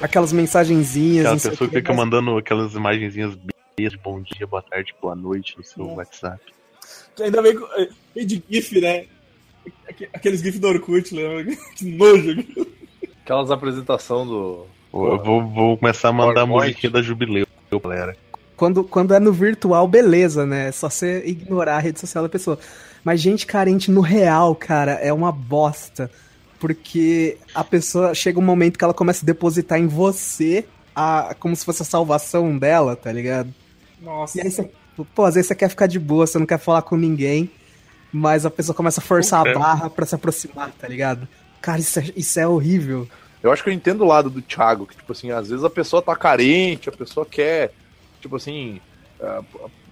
Aquelas 0.00 0.32
mensagenzinhas. 0.32 1.26
Aquela 1.26 1.36
pessoa 1.40 1.68
que 1.68 1.74
quê, 1.74 1.80
fica 1.80 1.92
mas- 1.92 1.96
mandando 2.04 2.36
aquelas 2.36 2.72
imagenzinhas 2.74 3.36
beijo, 3.76 3.98
bom 4.02 4.20
dia, 4.20 4.46
boa 4.46 4.62
tarde, 4.62 4.94
boa 5.00 5.14
noite 5.14 5.54
no 5.56 5.64
seu 5.64 5.84
Nossa. 5.84 5.96
WhatsApp. 5.96 6.40
Ainda 7.20 7.42
bem 7.42 7.56
que- 7.56 7.90
meio 8.14 8.26
de 8.28 8.42
GIF, 8.50 8.80
né? 8.80 9.06
Aque- 9.88 10.08
Aqueles 10.12 10.40
GIF 10.40 10.58
do 10.58 10.68
Orkut, 10.68 11.14
lembra? 11.14 11.44
Que 11.76 11.84
nojo. 11.84 12.44
Aquelas 13.24 13.50
apresentação 13.50 14.26
do. 14.26 14.66
Eu 14.92 15.22
vou, 15.22 15.46
vou 15.46 15.76
começar 15.76 16.08
a 16.08 16.12
mandar 16.12 16.42
a 16.42 16.46
musiquinha 16.46 16.90
da 16.90 17.02
Jubileu, 17.02 17.46
galera. 17.82 18.16
Quando, 18.56 18.82
quando 18.82 19.12
é 19.14 19.20
no 19.20 19.32
virtual, 19.32 19.86
beleza, 19.86 20.46
né? 20.46 20.68
É 20.68 20.72
só 20.72 20.88
você 20.88 21.22
ignorar 21.26 21.76
a 21.76 21.80
rede 21.80 22.00
social 22.00 22.24
da 22.24 22.28
pessoa. 22.30 22.58
Mas 23.04 23.20
gente 23.20 23.46
carente 23.46 23.90
no 23.90 24.00
real, 24.00 24.54
cara, 24.54 24.92
é 24.92 25.12
uma 25.12 25.30
bosta. 25.30 26.10
Porque 26.58 27.38
a 27.54 27.62
pessoa 27.62 28.14
chega 28.14 28.38
um 28.38 28.42
momento 28.42 28.78
que 28.78 28.84
ela 28.84 28.94
começa 28.94 29.24
a 29.24 29.26
depositar 29.26 29.78
em 29.78 29.86
você 29.86 30.66
a, 30.94 31.34
como 31.38 31.54
se 31.54 31.64
fosse 31.64 31.82
a 31.82 31.84
salvação 31.84 32.58
dela, 32.58 32.96
tá 32.96 33.12
ligado? 33.12 33.54
Nossa. 34.00 34.38
E 34.38 34.42
aí 34.42 34.50
você, 34.50 34.68
pô, 35.14 35.24
às 35.24 35.34
vezes 35.34 35.48
você 35.48 35.54
quer 35.54 35.68
ficar 35.68 35.86
de 35.86 35.98
boa, 35.98 36.26
você 36.26 36.38
não 36.38 36.46
quer 36.46 36.58
falar 36.58 36.82
com 36.82 36.96
ninguém, 36.96 37.50
mas 38.12 38.44
a 38.44 38.50
pessoa 38.50 38.74
começa 38.74 39.00
a 39.00 39.04
forçar 39.04 39.44
Puta. 39.44 39.56
a 39.56 39.60
barra 39.60 39.90
pra 39.90 40.04
se 40.04 40.14
aproximar, 40.14 40.72
tá 40.72 40.88
ligado? 40.88 41.28
Cara, 41.60 41.78
isso 41.78 41.98
é, 42.00 42.04
isso 42.16 42.40
é 42.40 42.46
horrível. 42.46 43.08
Eu 43.42 43.52
acho 43.52 43.62
que 43.62 43.70
eu 43.70 43.74
entendo 43.74 44.02
o 44.02 44.06
lado 44.06 44.28
do 44.28 44.42
Thiago, 44.42 44.86
que, 44.86 44.96
tipo 44.96 45.12
assim, 45.12 45.30
às 45.30 45.48
vezes 45.48 45.64
a 45.64 45.70
pessoa 45.70 46.02
tá 46.02 46.16
carente, 46.16 46.88
a 46.88 46.92
pessoa 46.92 47.24
quer, 47.24 47.72
tipo 48.20 48.34
assim, 48.34 48.80
ah, 49.20 49.42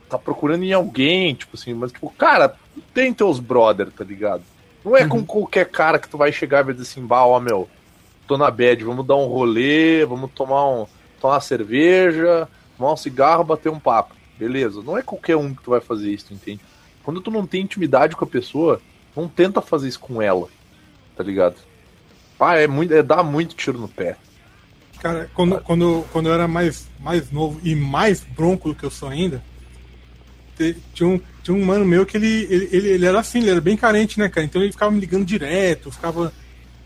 tá 0.09 0.19
procurando 0.19 0.65
em 0.65 0.73
alguém, 0.73 1.35
tipo 1.35 1.57
assim, 1.57 1.73
mas, 1.75 1.93
tipo, 1.93 2.11
cara, 2.11 2.57
tem 2.93 3.13
teus 3.13 3.39
brother, 3.39 3.91
tá 3.91 4.05
ligado? 4.05 4.43
Não 4.87 4.97
é 4.97 5.05
com 5.05 5.27
qualquer 5.27 5.69
cara 5.69 5.99
que 5.99 6.09
tu 6.09 6.17
vai 6.17 6.31
chegar 6.31 6.61
e 6.61 6.67
vai 6.67 6.73
dizer 6.73 6.89
assim, 6.89 7.05
bah, 7.05 7.27
ó, 7.27 7.41
meu, 7.41 7.69
tô 8.25 8.39
na 8.39 8.49
bad, 8.49 8.85
vamos 8.85 9.05
dar 9.05 9.17
um 9.17 9.27
rolê, 9.27 10.07
vamos 10.07 10.31
tomar 10.31 10.65
um, 10.65 10.87
tomar 11.21 11.35
uma 11.35 11.41
cerveja, 11.41 12.49
tomar 12.79 12.93
um 12.93 12.97
cigarro, 12.97 13.43
bater 13.43 13.69
um 13.69 13.81
papo. 13.81 14.15
Beleza, 14.39 14.81
não 14.83 14.97
é 14.97 15.03
qualquer 15.03 15.35
um 15.35 15.53
que 15.53 15.61
tu 15.65 15.71
vai 15.71 15.81
fazer 15.81 16.13
isso, 16.13 16.33
entende? 16.33 16.61
Quando 17.03 17.21
tu 17.21 17.33
não 17.33 17.45
tem 17.45 17.63
intimidade 17.63 18.15
com 18.15 18.25
a 18.25 18.29
pessoa, 18.29 18.81
não 19.17 19.27
tenta 19.27 19.61
fazer 19.61 19.89
isso 19.89 19.99
com 19.99 20.23
ela, 20.23 20.47
tá 21.17 21.25
ligado? 21.25 21.57
Ah, 22.39 22.55
é 22.55 22.69
muito, 22.69 22.95
é 22.95 23.03
dar 23.03 23.25
muito 23.25 23.57
tiro 23.57 23.81
no 23.81 23.89
pé. 23.89 24.17
Cara, 25.01 25.29
quando, 25.35 25.61
quando, 25.63 26.05
quando 26.13 26.29
eu 26.29 26.35
era 26.35 26.47
mais, 26.47 26.89
mais 27.01 27.33
novo 27.33 27.61
e 27.65 27.75
mais 27.75 28.21
bronco 28.21 28.69
do 28.69 28.75
que 28.77 28.85
eu 28.85 28.91
sou 28.93 29.09
ainda, 29.09 29.43
tinha 30.95 31.09
um, 31.09 31.21
tinha 31.47 31.57
um 31.57 31.65
mano 31.65 31.85
meu 31.85 32.05
que 32.05 32.17
ele, 32.17 32.47
ele, 32.51 32.69
ele, 32.73 32.89
ele 32.89 33.07
era 33.07 33.21
assim, 33.21 33.39
ele 33.39 33.51
era 33.51 33.61
bem 33.61 33.77
carente, 33.77 34.19
né, 34.19 34.29
cara? 34.29 34.45
Então 34.45 34.61
ele 34.61 34.73
ficava 34.73 34.91
me 34.91 34.99
ligando 34.99 35.25
direto, 35.25 35.93
ficava, 35.93 36.33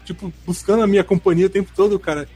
tipo, 0.05 0.31
buscando 0.45 0.83
a 0.83 0.87
minha 0.87 1.03
companhia 1.03 1.47
o 1.47 1.51
tempo 1.51 1.71
todo, 1.75 1.99
cara. 1.99 2.29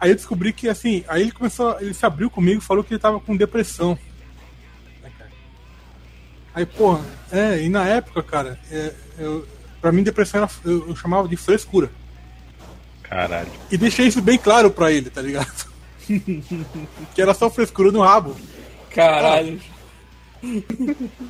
Aí 0.00 0.10
eu 0.10 0.16
descobri 0.16 0.54
que, 0.54 0.70
assim, 0.70 1.04
aí 1.06 1.20
ele 1.20 1.32
começou, 1.32 1.78
ele 1.78 1.92
se 1.92 2.06
abriu 2.06 2.30
comigo 2.30 2.62
e 2.62 2.64
falou 2.64 2.82
que 2.82 2.94
ele 2.94 3.00
tava 3.00 3.20
com 3.20 3.36
depressão. 3.36 3.98
Aí, 6.54 6.64
porra, 6.64 7.04
é, 7.30 7.62
e 7.62 7.68
na 7.68 7.86
época, 7.86 8.22
cara, 8.22 8.58
é, 8.70 8.94
eu, 9.18 9.46
pra 9.78 9.92
mim 9.92 10.02
depressão 10.02 10.40
era, 10.40 10.50
eu, 10.64 10.88
eu 10.88 10.96
chamava 10.96 11.28
de 11.28 11.36
frescura. 11.36 11.90
Caralho. 13.02 13.52
E 13.70 13.76
deixei 13.76 14.06
isso 14.06 14.22
bem 14.22 14.38
claro 14.38 14.70
pra 14.70 14.90
ele, 14.90 15.10
tá 15.10 15.20
ligado? 15.20 15.66
que 17.14 17.20
era 17.20 17.34
só 17.34 17.50
frescura 17.50 17.92
no 17.92 18.00
rabo. 18.00 18.34
Caralho. 18.88 19.60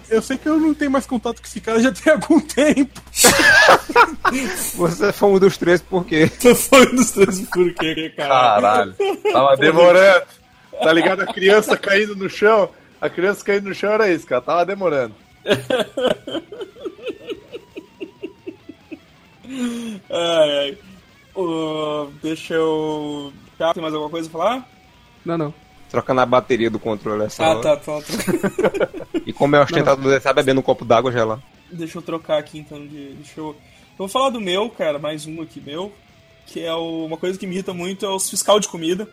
Eu 0.08 0.22
sei 0.22 0.38
que 0.38 0.48
eu 0.48 0.58
não 0.58 0.74
tenho 0.74 0.90
mais 0.90 1.06
contato 1.06 1.40
com 1.40 1.46
esse 1.46 1.60
cara 1.60 1.80
já 1.80 1.92
tem 1.92 2.12
algum 2.12 2.40
tempo. 2.40 3.00
Você 4.76 5.12
foi 5.12 5.28
um 5.28 5.38
dos 5.38 5.56
três 5.56 5.80
porque 5.82 6.28
Tu 6.28 6.54
foi 6.54 6.86
um 6.86 6.96
dos 6.96 7.10
três 7.10 7.40
por 7.48 7.72
quê, 7.74 8.12
cara? 8.16 8.28
Caralho. 8.28 8.94
Tava 9.32 9.56
demorando. 9.56 10.26
Tá 10.82 10.92
ligado? 10.92 11.22
A 11.22 11.26
criança 11.26 11.76
caindo 11.76 12.14
no 12.14 12.28
chão. 12.28 12.70
A 13.00 13.08
criança 13.08 13.44
caindo 13.44 13.68
no 13.68 13.74
chão 13.74 13.92
era 13.92 14.10
isso, 14.10 14.26
cara. 14.26 14.42
Tava 14.42 14.66
demorando. 14.66 15.14
Ai, 20.10 20.58
ai. 20.58 20.78
Ô, 21.34 22.08
deixa 22.22 22.54
eu. 22.54 23.32
Tá, 23.58 23.72
tem 23.72 23.82
mais 23.82 23.94
alguma 23.94 24.10
coisa 24.10 24.28
a 24.28 24.32
falar? 24.32 24.68
Não, 25.24 25.38
não. 25.38 25.54
Trocando 25.90 26.20
a 26.20 26.26
bateria 26.26 26.70
do 26.70 26.78
controle 26.78 27.24
essa 27.24 27.44
Ah, 27.44 27.50
hora. 27.50 27.62
tá, 27.62 27.76
tá, 27.76 28.00
tá. 28.00 29.06
E 29.26 29.32
como 29.32 29.56
é 29.56 29.60
ostentador, 29.62 30.12
ele 30.12 30.20
tá 30.20 30.32
bebendo 30.32 30.60
um 30.60 30.62
copo 30.62 30.84
d'água 30.84 31.10
gelado. 31.10 31.42
Deixa 31.70 31.98
eu 31.98 32.02
trocar 32.02 32.38
aqui 32.38 32.58
então 32.58 32.78
de. 32.86 33.14
Deixa 33.14 33.40
eu. 33.40 33.46
Eu 33.48 33.56
vou 33.98 34.08
falar 34.08 34.30
do 34.30 34.40
meu, 34.40 34.68
cara, 34.70 34.98
mais 34.98 35.26
um 35.26 35.40
aqui 35.42 35.60
meu. 35.60 35.92
Que 36.46 36.62
é 36.64 36.72
o- 36.72 37.06
uma 37.06 37.16
coisa 37.16 37.36
que 37.38 37.46
me 37.46 37.54
irrita 37.54 37.74
muito 37.74 38.06
é 38.06 38.08
os 38.08 38.30
fiscal 38.30 38.60
de 38.60 38.68
comida. 38.68 39.08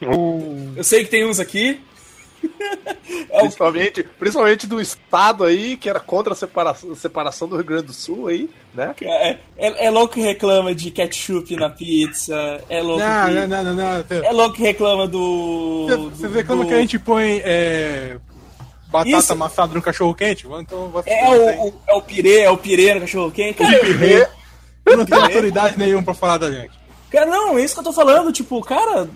Eu 0.00 0.82
sei 0.82 1.04
que 1.04 1.10
tem 1.10 1.24
uns 1.26 1.38
aqui. 1.38 1.80
É 3.30 3.38
Principalmente, 3.40 4.02
principalmente 4.18 4.66
do 4.66 4.80
estado 4.80 5.44
aí, 5.44 5.76
que 5.76 5.88
era 5.88 6.00
contra 6.00 6.32
a 6.32 6.36
separação, 6.36 6.94
separação 6.94 7.48
do 7.48 7.56
Rio 7.56 7.64
Grande 7.64 7.84
do 7.86 7.92
Sul 7.92 8.28
aí, 8.28 8.48
né? 8.74 8.94
É, 9.02 9.30
é, 9.56 9.86
é 9.86 9.90
louco 9.90 10.14
que 10.14 10.20
reclama 10.20 10.74
de 10.74 10.90
ketchup 10.90 11.54
na 11.56 11.68
pizza. 11.70 12.62
É 12.68 12.80
louco 12.82 13.02
Não, 13.02 13.26
que. 13.28 13.34
não, 13.34 13.46
não, 13.48 13.64
não, 13.64 13.74
não. 13.74 14.04
É 14.10 14.32
louco 14.32 14.56
que 14.56 14.62
reclama 14.62 15.06
do. 15.08 15.86
Você 16.14 16.28
vê 16.28 16.42
do- 16.42 16.46
quando 16.46 16.66
que 16.66 16.74
a 16.74 16.80
gente 16.80 16.98
põe 16.98 17.40
é, 17.44 18.16
batata 18.88 19.16
Isso. 19.18 19.32
amassada 19.32 19.74
no 19.74 19.82
cachorro 19.82 20.14
quente? 20.14 20.46
Então 20.46 20.88
você 20.88 21.10
É 21.10 21.28
o, 21.28 21.68
o- 21.68 21.74
é 21.88 21.94
o 21.94 22.02
pirê, 22.02 22.40
é 22.40 22.50
o 22.50 22.56
pirê 22.58 22.94
no 22.94 23.00
cachorro 23.00 23.30
quente. 23.30 23.58
Cara, 23.58 24.30
Eu 24.86 24.96
não 24.96 25.04
tenho 25.06 25.20
autoridade 25.22 25.78
nenhuma 25.78 26.02
pra 26.02 26.14
falar 26.14 26.38
da 26.38 26.50
gente. 26.50 26.72
cara, 27.10 27.26
não, 27.26 27.56
é 27.58 27.64
isso 27.64 27.74
que 27.74 27.80
eu 27.80 27.84
tô 27.84 27.92
falando. 27.92 28.32
Tipo, 28.32 28.60
cara. 28.62 29.08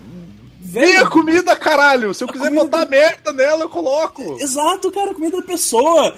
Vem 0.69 0.97
a 0.97 1.07
comida, 1.07 1.55
caralho! 1.55 2.13
Se 2.13 2.23
eu 2.23 2.27
quiser 2.27 2.51
botar 2.51 2.85
merda 2.85 3.31
nela, 3.31 3.63
eu 3.63 3.69
coloco! 3.69 4.37
Exato, 4.37 4.91
cara, 4.91 5.13
comida 5.13 5.37
da 5.37 5.43
pessoa. 5.43 6.13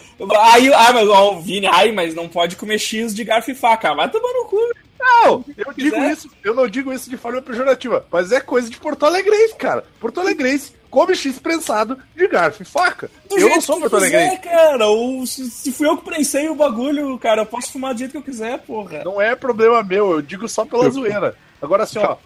Aí, 0.52 0.74
ah, 0.74 0.92
mas 0.92 1.08
ó, 1.08 1.36
o 1.36 1.42
Vini, 1.42 1.68
ai, 1.68 1.92
mas 1.92 2.16
não 2.16 2.28
pode 2.28 2.56
comer 2.56 2.80
X 2.80 3.14
de 3.14 3.24
garfo 3.24 3.52
e 3.52 3.56
faca. 3.56 3.94
Vai 3.94 4.10
tomar 4.10 4.34
no 4.34 4.46
cu. 4.46 4.58
Não, 5.00 5.46
eu 5.56 5.74
digo 5.74 5.96
quiser. 5.96 6.12
isso, 6.12 6.30
eu 6.44 6.54
não 6.54 6.68
digo 6.68 6.92
isso 6.92 7.10
de 7.10 7.16
forma 7.16 7.42
pejorativa, 7.42 8.06
mas 8.12 8.32
é 8.32 8.42
coisa 8.42 8.70
de 8.70 8.78
Porto 8.78 9.06
Alegrense, 9.06 9.56
cara. 9.56 9.86
Porto 10.00 10.20
Alegrense 10.20 10.74
come 10.90 11.16
X 11.16 11.40
prensado 11.40 11.98
de 12.16 12.28
garfo 12.28 12.64
e 12.64 12.66
faca. 12.66 13.10
Do 13.30 13.38
eu 13.38 13.50
não 13.50 13.62
sou 13.62 13.80
Porto 13.80 13.96
eu 13.96 14.02
quiser, 14.02 14.42
cara. 14.42 14.88
Ou 14.88 15.26
se, 15.26 15.50
se 15.50 15.72
fui 15.72 15.88
eu 15.88 15.96
que 15.96 16.04
prensei 16.04 16.50
o 16.50 16.56
bagulho, 16.56 17.18
cara, 17.18 17.44
eu 17.44 17.46
posso 17.46 17.72
fumar 17.72 17.94
do 17.94 18.00
jeito 18.00 18.12
que 18.12 18.18
eu 18.18 18.24
quiser, 18.24 18.60
porra. 18.60 19.04
Não 19.06 19.22
é 19.22 19.36
problema 19.36 19.84
meu, 19.84 20.12
eu 20.12 20.22
digo 20.22 20.50
só 20.50 20.66
pela 20.66 20.90
zoeira. 20.90 21.36
Agora 21.62 21.84
assim, 21.84 22.00
ó, 22.00 22.18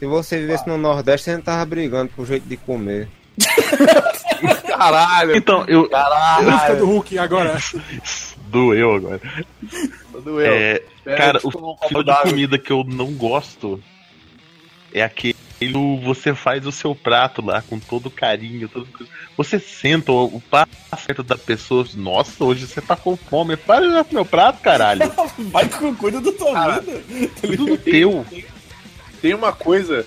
Se 0.00 0.06
você 0.06 0.38
vivesse 0.38 0.66
no 0.66 0.78
Nordeste, 0.78 1.26
você 1.26 1.34
não 1.34 1.42
tava 1.42 1.62
brigando 1.66 2.10
por 2.16 2.26
jeito 2.26 2.48
de 2.48 2.56
comer. 2.56 3.06
caralho, 4.66 5.36
Então, 5.36 5.62
eu. 5.68 5.82
Música 6.42 6.74
do 6.76 6.86
Hulk 6.86 7.18
agora. 7.18 7.58
Doeu 8.48 8.94
agora. 8.96 9.20
doeu. 10.24 10.52
É, 10.52 10.82
Espera, 10.96 11.16
cara, 11.16 11.40
o 11.44 11.76
tipo 11.86 12.02
de 12.02 12.22
comida 12.22 12.58
que 12.58 12.72
eu 12.72 12.82
não 12.82 13.12
gosto 13.12 13.80
é 14.92 15.02
aquele 15.02 15.36
que 15.60 15.72
você 16.02 16.34
faz 16.34 16.66
o 16.66 16.72
seu 16.72 16.94
prato 16.94 17.44
lá 17.44 17.62
com 17.62 17.78
todo 17.78 18.10
carinho, 18.10 18.68
todo... 18.68 18.88
você 19.36 19.60
senta 19.60 20.10
o 20.10 20.42
prato 20.50 20.70
perto 21.06 21.22
da 21.22 21.36
pessoa, 21.36 21.86
nossa, 21.94 22.42
hoje 22.42 22.66
você 22.66 22.80
tá 22.80 22.96
com 22.96 23.16
fome, 23.16 23.56
para 23.56 23.86
olhar 23.86 24.04
pro 24.04 24.14
meu 24.14 24.24
prato, 24.24 24.60
caralho. 24.62 25.00
Vai 25.52 25.68
com 25.68 25.94
cuida 25.94 26.20
da 26.20 26.32
tua 26.32 26.52
Cara, 26.52 26.80
vida. 26.80 27.30
Tudo 27.56 27.78
teu. 27.78 28.26
Tem 29.20 29.34
uma 29.34 29.52
coisa. 29.52 30.06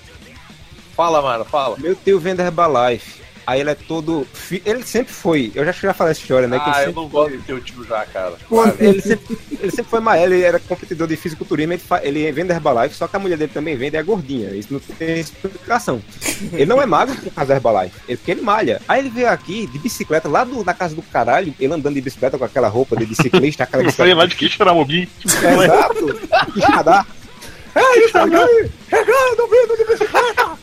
Fala, 0.96 1.20
mano, 1.22 1.44
fala. 1.44 1.76
Meu 1.78 1.94
tio 1.94 2.18
vende 2.20 2.40
Herbalife. 2.42 3.22
Aí 3.46 3.60
ele 3.60 3.68
é 3.70 3.74
todo. 3.74 4.26
fi- 4.32 4.62
Ele 4.64 4.82
sempre 4.84 5.12
foi. 5.12 5.52
Eu 5.54 5.66
já, 5.66 5.72
já 5.72 5.92
falei 5.92 6.12
essa 6.12 6.20
história, 6.22 6.48
né? 6.48 6.58
que 6.58 6.64
ele 6.66 6.76
Ah, 6.76 6.82
eu 6.84 6.92
não 6.94 7.06
gosto 7.08 7.36
do 7.36 7.42
teu 7.42 7.60
tio 7.60 7.84
já, 7.84 8.06
cara. 8.06 8.36
Pô, 8.48 8.64
ele, 8.78 9.02
sempre, 9.02 9.36
ele 9.60 9.70
sempre 9.70 9.90
foi 9.90 10.00
mais, 10.00 10.22
ele 10.22 10.40
era 10.40 10.58
competidor 10.58 11.06
de 11.06 11.14
fisiculturismo, 11.14 11.74
ele, 11.74 11.82
fa- 11.82 12.00
ele 12.02 12.32
vende 12.32 12.52
Herbalife, 12.52 12.94
só 12.94 13.06
que 13.06 13.14
a 13.14 13.18
mulher 13.18 13.36
dele 13.36 13.50
também 13.52 13.76
vende 13.76 13.96
e 13.96 13.98
é 13.98 14.02
gordinha. 14.02 14.48
Isso 14.56 14.72
não 14.72 14.80
tem 14.80 15.20
explicação. 15.20 16.00
Ele 16.54 16.64
não 16.64 16.80
é 16.80 16.86
magro 16.86 17.14
por 17.16 17.30
causa 17.34 17.48
da 17.50 17.56
Herbalife, 17.56 17.94
ele, 18.08 18.16
porque 18.16 18.30
ele 18.30 18.40
malha. 18.40 18.80
Aí 18.88 19.00
ele 19.00 19.10
veio 19.10 19.28
aqui 19.28 19.66
de 19.66 19.78
bicicleta, 19.78 20.26
lá 20.26 20.42
do, 20.44 20.64
da 20.64 20.72
casa 20.72 20.94
do 20.94 21.02
caralho, 21.02 21.52
ele 21.60 21.74
andando 21.74 21.94
de 21.96 22.00
bicicleta 22.00 22.38
com 22.38 22.44
aquela 22.46 22.68
roupa 22.68 22.96
de 22.96 23.04
biciclista, 23.04 23.64
aquela 23.64 23.82
Eu 23.82 23.92
falei 23.92 24.14
lá 24.14 24.24
bicicleta. 24.24 24.48
de 24.48 24.50
Quixeramobim. 24.56 25.08
Exato! 25.22 26.14
Quixadá. 26.54 27.06
É, 27.74 28.04
Instagram! 28.04 28.46
Chegando, 28.88 29.48
vindo 29.48 29.76
de 29.76 29.84
bicicleta! 29.84 30.58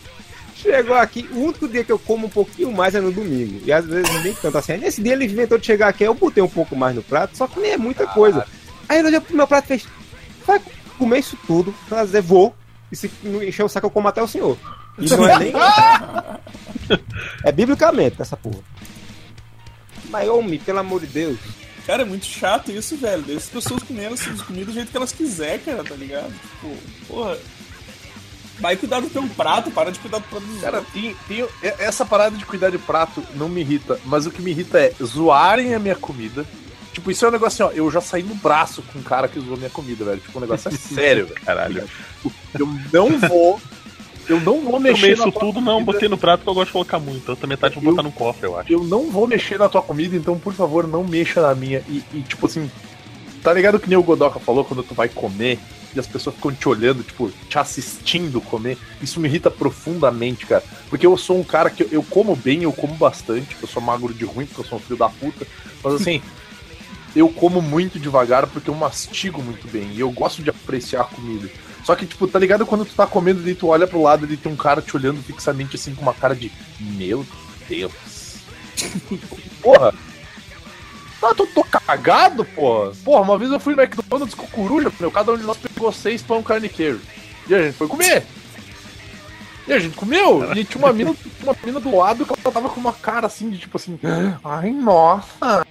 Chegou 0.56 0.96
aqui, 0.96 1.28
o 1.34 1.46
único 1.46 1.68
dia 1.68 1.84
que 1.84 1.92
eu 1.92 1.98
como 1.98 2.28
um 2.28 2.30
pouquinho 2.30 2.72
mais 2.72 2.94
é 2.94 3.02
no 3.02 3.12
domingo. 3.12 3.62
E 3.66 3.74
às 3.74 3.86
vezes 3.86 4.24
nem 4.24 4.34
tanto 4.36 4.58
assim. 4.58 4.74
Aí 4.74 4.80
nesse 4.80 5.02
dia 5.02 5.14
ele 5.14 5.26
inventou 5.26 5.58
de 5.58 5.66
chegar 5.66 5.88
aqui, 5.88 6.04
eu 6.04 6.14
botei 6.14 6.42
um 6.42 6.48
pouco 6.48 6.76
mais 6.76 6.96
no 6.96 7.02
prato, 7.02 7.36
só 7.36 7.48
que 7.48 7.60
nem 7.60 7.72
é 7.72 7.78
muita 7.78 8.06
coisa. 8.06 8.46
Aí 8.88 9.00
ele 9.00 9.08
olhou 9.08 9.22
pro 9.22 9.36
meu 9.36 9.48
prato 9.48 9.66
e 9.66 9.68
fez: 9.70 9.88
Vai 10.46 10.62
comer 10.98 11.20
isso 11.20 11.38
tudo, 11.48 11.74
pra 11.90 12.06
dizer, 12.06 12.22
vou. 12.22 12.56
E 12.92 12.96
se 12.96 13.10
não 13.24 13.42
encher 13.42 13.64
o 13.64 13.70
saco, 13.70 13.88
eu 13.88 13.92
como 13.92 14.08
até 14.08 14.22
o 14.22 14.28
senhor. 14.28 14.58
E 15.00 15.10
não 15.10 15.28
é 15.28 15.40
nem. 15.40 15.54
é 17.44 17.52
biblicamente 17.52 18.22
essa 18.22 18.38
porra. 18.38 18.60
Mas, 20.10 20.30
homem, 20.30 20.60
pelo 20.60 20.80
amor 20.80 21.00
de 21.00 21.08
Deus. 21.08 21.40
Cara, 21.86 22.04
é 22.04 22.06
muito 22.06 22.26
chato 22.26 22.72
isso, 22.72 22.96
velho. 22.98 23.24
Deixa 23.24 23.42
as 23.42 23.50
pessoas 23.50 23.84
comendo 23.84 24.14
essas 24.14 24.42
comidas 24.42 24.68
do 24.68 24.74
jeito 24.74 24.92
que 24.92 24.98
elas 24.98 25.12
quiserem, 25.12 25.60
cara, 25.60 25.84
tá 25.84 25.96
ligado? 25.96 26.32
Tipo, 26.32 26.78
porra. 27.08 27.38
Vai 28.60 28.76
cuidar 28.78 29.00
do 29.00 29.10
teu 29.10 29.28
prato, 29.30 29.72
para 29.72 29.92
de 29.92 29.98
cuidar 30.00 30.20
do 30.20 30.26
prato 30.28 30.46
dos 30.46 30.62
Cara, 30.62 30.84
tem, 30.94 31.16
tem- 31.28 31.48
essa 31.80 32.06
parada 32.06 32.38
de 32.38 32.46
cuidar 32.46 32.70
de 32.70 32.78
prato 32.78 33.24
não 33.34 33.50
me 33.50 33.62
irrita, 33.62 34.00
mas 34.06 34.28
o 34.28 34.32
que 34.32 34.40
me 34.40 34.52
irrita 34.52 34.80
é 34.80 34.94
zoarem 35.04 35.74
a 35.74 35.80
minha 35.80 35.96
comida. 35.96 36.46
Tipo, 36.94 37.10
isso 37.10 37.26
é 37.26 37.30
um 37.30 37.32
negócio 37.32 37.66
assim, 37.66 37.74
ó. 37.74 37.76
Eu 37.76 37.90
já 37.90 38.02
saí 38.02 38.22
no 38.22 38.36
braço 38.36 38.84
com 38.84 39.00
um 39.00 39.02
cara 39.02 39.28
que 39.28 39.40
zoou 39.40 39.58
minha 39.58 39.70
comida, 39.70 40.06
velho. 40.06 40.20
Tipo, 40.20 40.38
o 40.38 40.42
negócio 40.42 40.68
é 40.68 40.72
sério, 40.78 41.26
velho. 41.26 41.42
Caralho. 41.42 41.90
Eu 42.54 42.68
não 42.94 43.18
vou. 43.18 43.60
Eu 44.32 44.40
não 44.40 44.62
vou 44.62 44.76
Eu 44.76 44.80
mexer 44.80 45.18
tua 45.18 45.32
tudo, 45.32 45.60
não, 45.60 45.74
comida. 45.74 45.92
botei 45.92 46.08
no 46.08 46.18
prato 46.18 46.44
que 46.44 46.50
eu 46.50 46.54
gosto 46.54 46.68
de 46.68 46.74
colocar 46.74 47.00
muito. 47.00 47.32
Então 47.32 47.50
metade 47.50 47.76
eu 47.76 47.82
vou 47.82 47.92
botar 47.92 48.04
no 48.04 48.12
cofre, 48.12 48.48
eu 48.48 48.58
acho. 48.58 48.72
Eu 48.72 48.84
não 48.84 49.12
vou 49.12 49.28
mexer 49.28 49.60
na 49.60 49.68
tua 49.68 49.82
comida, 49.82 50.16
então 50.16 50.40
por 50.40 50.54
favor, 50.54 50.88
não 50.88 51.04
mexa 51.04 51.42
na 51.42 51.54
minha. 51.54 51.84
E, 51.90 52.02
e, 52.14 52.22
tipo 52.22 52.46
assim, 52.46 52.72
tá 53.44 53.52
ligado 53.54 53.80
que 53.80 53.90
nem 53.90 53.98
o 53.98 54.04
Godoka 54.04 54.40
falou 54.40 54.64
quando 54.64 54.84
tu 54.84 54.94
vai 54.94 55.10
comer 55.10 55.60
e 55.94 56.00
as 56.00 56.08
pessoas 56.08 56.36
ficam 56.38 56.54
te 56.54 56.70
olhando, 56.70 57.04
tipo, 57.04 57.30
te 57.50 57.58
assistindo 57.58 58.40
comer? 58.40 58.78
Isso 59.02 59.20
me 59.20 59.28
irrita 59.28 59.52
profundamente, 59.52 60.46
cara. 60.46 60.64
Porque 60.90 61.06
eu 61.06 61.18
sou 61.18 61.38
um 61.38 61.44
cara 61.44 61.70
que 61.70 61.84
eu, 61.84 61.90
eu 61.92 62.04
como 62.04 62.34
bem, 62.34 62.64
eu 62.64 62.72
como 62.72 62.94
bastante. 62.94 63.58
Eu 63.62 63.68
sou 63.68 63.82
magro 63.82 64.14
de 64.14 64.24
ruim, 64.24 64.46
porque 64.46 64.62
eu 64.62 64.66
sou 64.66 64.78
um 64.78 64.82
filho 64.82 64.98
da 64.98 65.10
puta. 65.10 65.46
Mas 65.84 65.96
assim. 65.96 66.22
Eu 67.14 67.28
como 67.28 67.62
muito 67.62 68.00
devagar 68.00 68.48
porque 68.48 68.70
eu 68.70 68.74
mastigo 68.74 69.44
muito 69.44 69.68
bem. 69.68 69.92
E 69.92 70.00
eu 70.00 70.10
gosto 70.12 70.42
de 70.42 70.50
apreciar 70.50 71.02
a 71.02 71.04
comida. 71.04 71.50
Só 71.84 71.96
que, 71.96 72.06
tipo, 72.06 72.28
tá 72.28 72.38
ligado 72.38 72.66
quando 72.66 72.86
tu 72.86 72.94
tá 72.94 73.08
comendo 73.08 73.48
e 73.50 73.56
tu 73.56 73.68
olha 73.68 73.88
pro 73.88 74.02
lado 74.02 74.32
e 74.32 74.38
tem 74.38 74.52
um 74.52 74.56
cara 74.56 74.82
te 74.82 74.96
olhando 74.96 75.22
fixamente 75.22 75.76
assim 75.76 75.96
com 75.96 76.02
uma 76.02 76.14
cara 76.14 76.36
de. 76.36 76.52
Meu 76.80 77.26
Deus. 77.68 78.38
Porra! 79.62 79.94
Ah, 81.24 81.36
tu 81.36 81.46
tô 81.48 81.64
cagado, 81.64 82.44
porra. 82.44 82.94
Porra, 83.04 83.22
uma 83.22 83.38
vez 83.38 83.52
eu 83.52 83.60
fui 83.60 83.76
no 83.76 83.82
McDonald's 83.82 84.34
com 84.34 84.48
coruja, 84.48 84.92
meu. 85.00 85.12
Cada 85.12 85.32
um 85.32 85.38
de 85.38 85.44
nós 85.44 85.58
pegou 85.58 85.92
seis 85.92 86.22
pão 86.24 86.42
carne 86.42 86.68
e. 86.68 87.00
E 87.48 87.56
a 87.56 87.62
gente 87.64 87.78
foi 87.78 87.88
comer. 87.88 88.26
E 89.68 89.74
a 89.74 89.80
gente 89.80 89.96
comeu. 89.96 90.52
E 90.56 90.64
tinha 90.64 90.84
uma 90.84 90.92
mina, 90.92 91.16
uma 91.44 91.56
mina 91.64 91.80
do 91.80 91.96
lado 91.96 92.26
que 92.26 92.34
ela 92.34 92.54
tava 92.54 92.70
com 92.70 92.80
uma 92.80 92.94
cara 92.94 93.28
assim, 93.28 93.52
de 93.52 93.60
tipo 93.60 93.78
assim. 93.78 94.00
Ai, 94.44 94.72
nossa. 94.72 95.64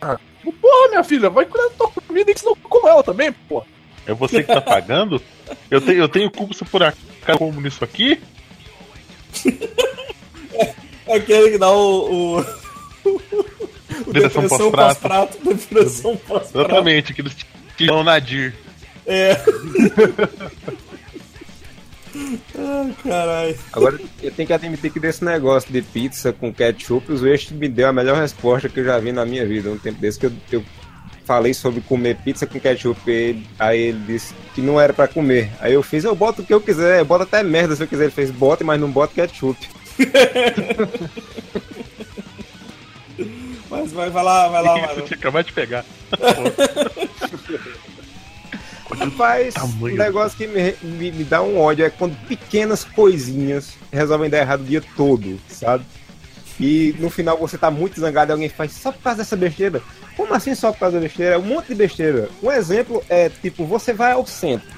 Porra, 0.43 0.89
minha 0.91 1.03
filha, 1.03 1.29
vai 1.29 1.45
cuidar 1.45 1.69
da 1.69 1.75
tua 1.75 1.91
comida 2.07 2.31
e 2.31 2.39
senão 2.39 2.53
eu 2.53 2.69
como 2.69 2.89
ela 2.89 3.03
também, 3.03 3.33
porra. 3.33 3.67
É 4.07 4.15
você 4.15 4.43
que 4.43 4.53
tá 4.53 4.61
pagando? 4.61 5.21
Eu 5.71 5.81
tenho, 5.81 5.99
eu 5.99 6.09
tenho 6.09 6.31
culpa 6.31 6.55
se 6.55 6.65
por 6.65 6.83
acaso 6.83 7.39
como 7.39 7.61
nisso 7.61 7.85
aqui? 7.85 8.21
Aquele 11.09 11.51
que 11.53 11.59
dá 11.59 11.71
o. 11.71 12.39
o... 12.39 12.41
o 14.07 14.13
Depressão 14.13 14.49
pós-prato. 14.49 15.01
pós-prato. 15.01 15.39
Depressão 15.45 16.17
pós-prato. 16.17 16.71
Exatamente, 16.71 17.15
que 17.15 17.21
eles 17.21 17.37
tiram 17.77 18.03
Nadir. 18.03 18.55
É. 19.07 19.37
Ai, 22.59 22.95
caralho. 23.03 23.59
Agora, 23.73 23.99
eu 24.23 24.31
tenho 24.33 24.47
que 24.47 24.53
admitir 24.53 24.93
que 24.93 25.01
desse 25.01 25.25
negócio 25.25 25.73
de 25.73 25.81
pizza 25.81 26.33
com 26.33 26.53
ketchup, 26.53 27.11
o 27.11 27.17
Zwest 27.17 27.53
me 27.53 27.69
deu 27.69 27.89
a 27.89 27.93
melhor 27.93 28.17
resposta 28.17 28.69
que 28.69 28.81
eu 28.81 28.85
já 28.85 28.99
vi 28.99 29.13
na 29.13 29.25
minha 29.25 29.47
vida. 29.47 29.71
Um 29.71 29.79
tempo 29.79 30.01
desse 30.01 30.19
que 30.19 30.27
eu, 30.27 30.33
eu 30.51 30.65
falei 31.31 31.55
sobre 31.55 31.81
comer 31.81 32.17
pizza 32.17 32.45
com 32.45 32.59
ketchup, 32.59 33.09
ele- 33.09 33.47
aí 33.57 33.79
ele 33.79 34.01
disse 34.05 34.35
que 34.53 34.61
não 34.61 34.81
era 34.81 34.93
pra 34.93 35.07
comer. 35.07 35.49
Aí 35.61 35.73
eu 35.73 35.81
fiz, 35.81 36.03
eu 36.03 36.13
boto 36.13 36.43
o 36.43 36.45
que 36.45 36.53
eu 36.53 36.61
quiser, 36.61 36.99
eu 36.99 37.05
boto 37.05 37.23
até 37.23 37.41
merda 37.41 37.77
se 37.77 37.83
eu 37.85 37.87
quiser. 37.87 38.03
Ele 38.07 38.11
fez, 38.11 38.33
bota, 38.33 38.65
mas 38.65 38.81
não 38.81 38.91
bota 38.91 39.15
ketchup. 39.15 39.57
Mas 43.71 43.93
vai, 43.93 44.11
vai 44.11 44.25
lá, 44.25 44.49
vai 44.49 44.63
lá, 44.65 44.75
Você 44.75 45.17
mano. 45.21 45.43
de 45.45 45.53
pegar. 45.53 45.85
Rapaz, 48.99 49.55
Tamanho 49.55 49.95
um 49.95 49.99
negócio 49.99 50.37
que 50.37 50.49
me, 50.49 50.75
me, 50.83 51.13
me 51.13 51.23
dá 51.23 51.41
um 51.41 51.57
ódio 51.61 51.85
é 51.85 51.91
quando 51.91 52.17
pequenas 52.27 52.83
coisinhas 52.83 53.75
resolvem 53.93 54.29
dar 54.29 54.39
errado 54.39 54.63
o 54.63 54.65
dia 54.65 54.83
todo, 54.97 55.39
sabe? 55.49 55.85
E 56.61 56.95
no 56.99 57.09
final 57.09 57.39
você 57.39 57.57
tá 57.57 57.71
muito 57.71 57.99
zangado 57.99 58.31
e 58.31 58.35
alguém 58.35 58.49
faz 58.51 58.73
só 58.73 58.93
por 58.93 59.03
causa 59.03 59.19
dessa 59.19 59.35
besteira. 59.35 59.83
Como 60.15 60.35
assim 60.35 60.55
só 60.55 60.71
por 60.71 60.81
causa 60.81 60.99
da 60.99 61.03
besteira? 61.03 61.37
É 61.37 61.39
um 61.39 61.43
monte 61.43 61.69
de 61.69 61.75
besteira. 61.75 62.29
Um 62.43 62.53
exemplo 62.53 63.03
é 63.09 63.31
tipo, 63.31 63.65
você 63.65 63.95
vai 63.95 64.13
ao 64.13 64.27
centro. 64.27 64.69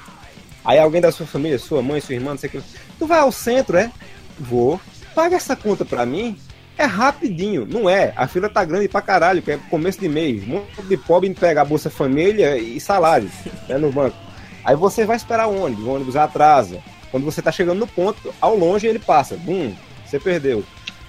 Aí 0.63 0.79
alguém 0.79 1.01
da 1.01 1.11
sua 1.11 1.27
família, 1.27 1.59
sua 1.59 1.81
mãe, 1.81 1.99
sua 1.99 2.15
irmã, 2.15 2.31
não 2.31 2.37
sei 2.37 2.47
o 2.47 2.51
que. 2.53 2.63
Tu 2.97 3.05
vai 3.05 3.19
ao 3.19 3.33
centro, 3.33 3.75
é? 3.75 3.91
Vou. 4.39 4.79
Paga 5.13 5.35
essa 5.35 5.57
conta 5.57 5.83
pra 5.83 6.05
mim. 6.05 6.37
É 6.77 6.85
rapidinho, 6.85 7.67
não 7.67 7.89
é? 7.89 8.13
A 8.15 8.27
fila 8.27 8.49
tá 8.49 8.63
grande 8.63 8.87
pra 8.87 9.01
caralho, 9.01 9.41
que 9.41 9.51
é 9.51 9.59
começo 9.69 9.99
de 9.99 10.07
mês. 10.07 10.41
Um 10.43 10.53
monte 10.53 10.81
de 10.87 10.95
pobre 10.95 11.29
indo 11.29 11.39
pegar 11.39 11.65
Bolsa 11.65 11.89
Família 11.89 12.57
e 12.57 12.79
salário 12.79 13.29
né, 13.67 13.77
no 13.77 13.91
banco. 13.91 14.15
Aí 14.63 14.75
você 14.75 15.05
vai 15.05 15.17
esperar 15.17 15.47
o 15.47 15.61
ônibus, 15.61 15.85
o 15.85 15.89
ônibus 15.91 16.15
atrasa. 16.15 16.79
Quando 17.11 17.25
você 17.25 17.41
tá 17.41 17.51
chegando 17.51 17.79
no 17.79 17.87
ponto, 17.87 18.33
ao 18.39 18.55
longe 18.55 18.87
ele 18.87 18.99
passa. 18.99 19.35
Bum, 19.35 19.75
você 20.05 20.17
perdeu. 20.17 20.63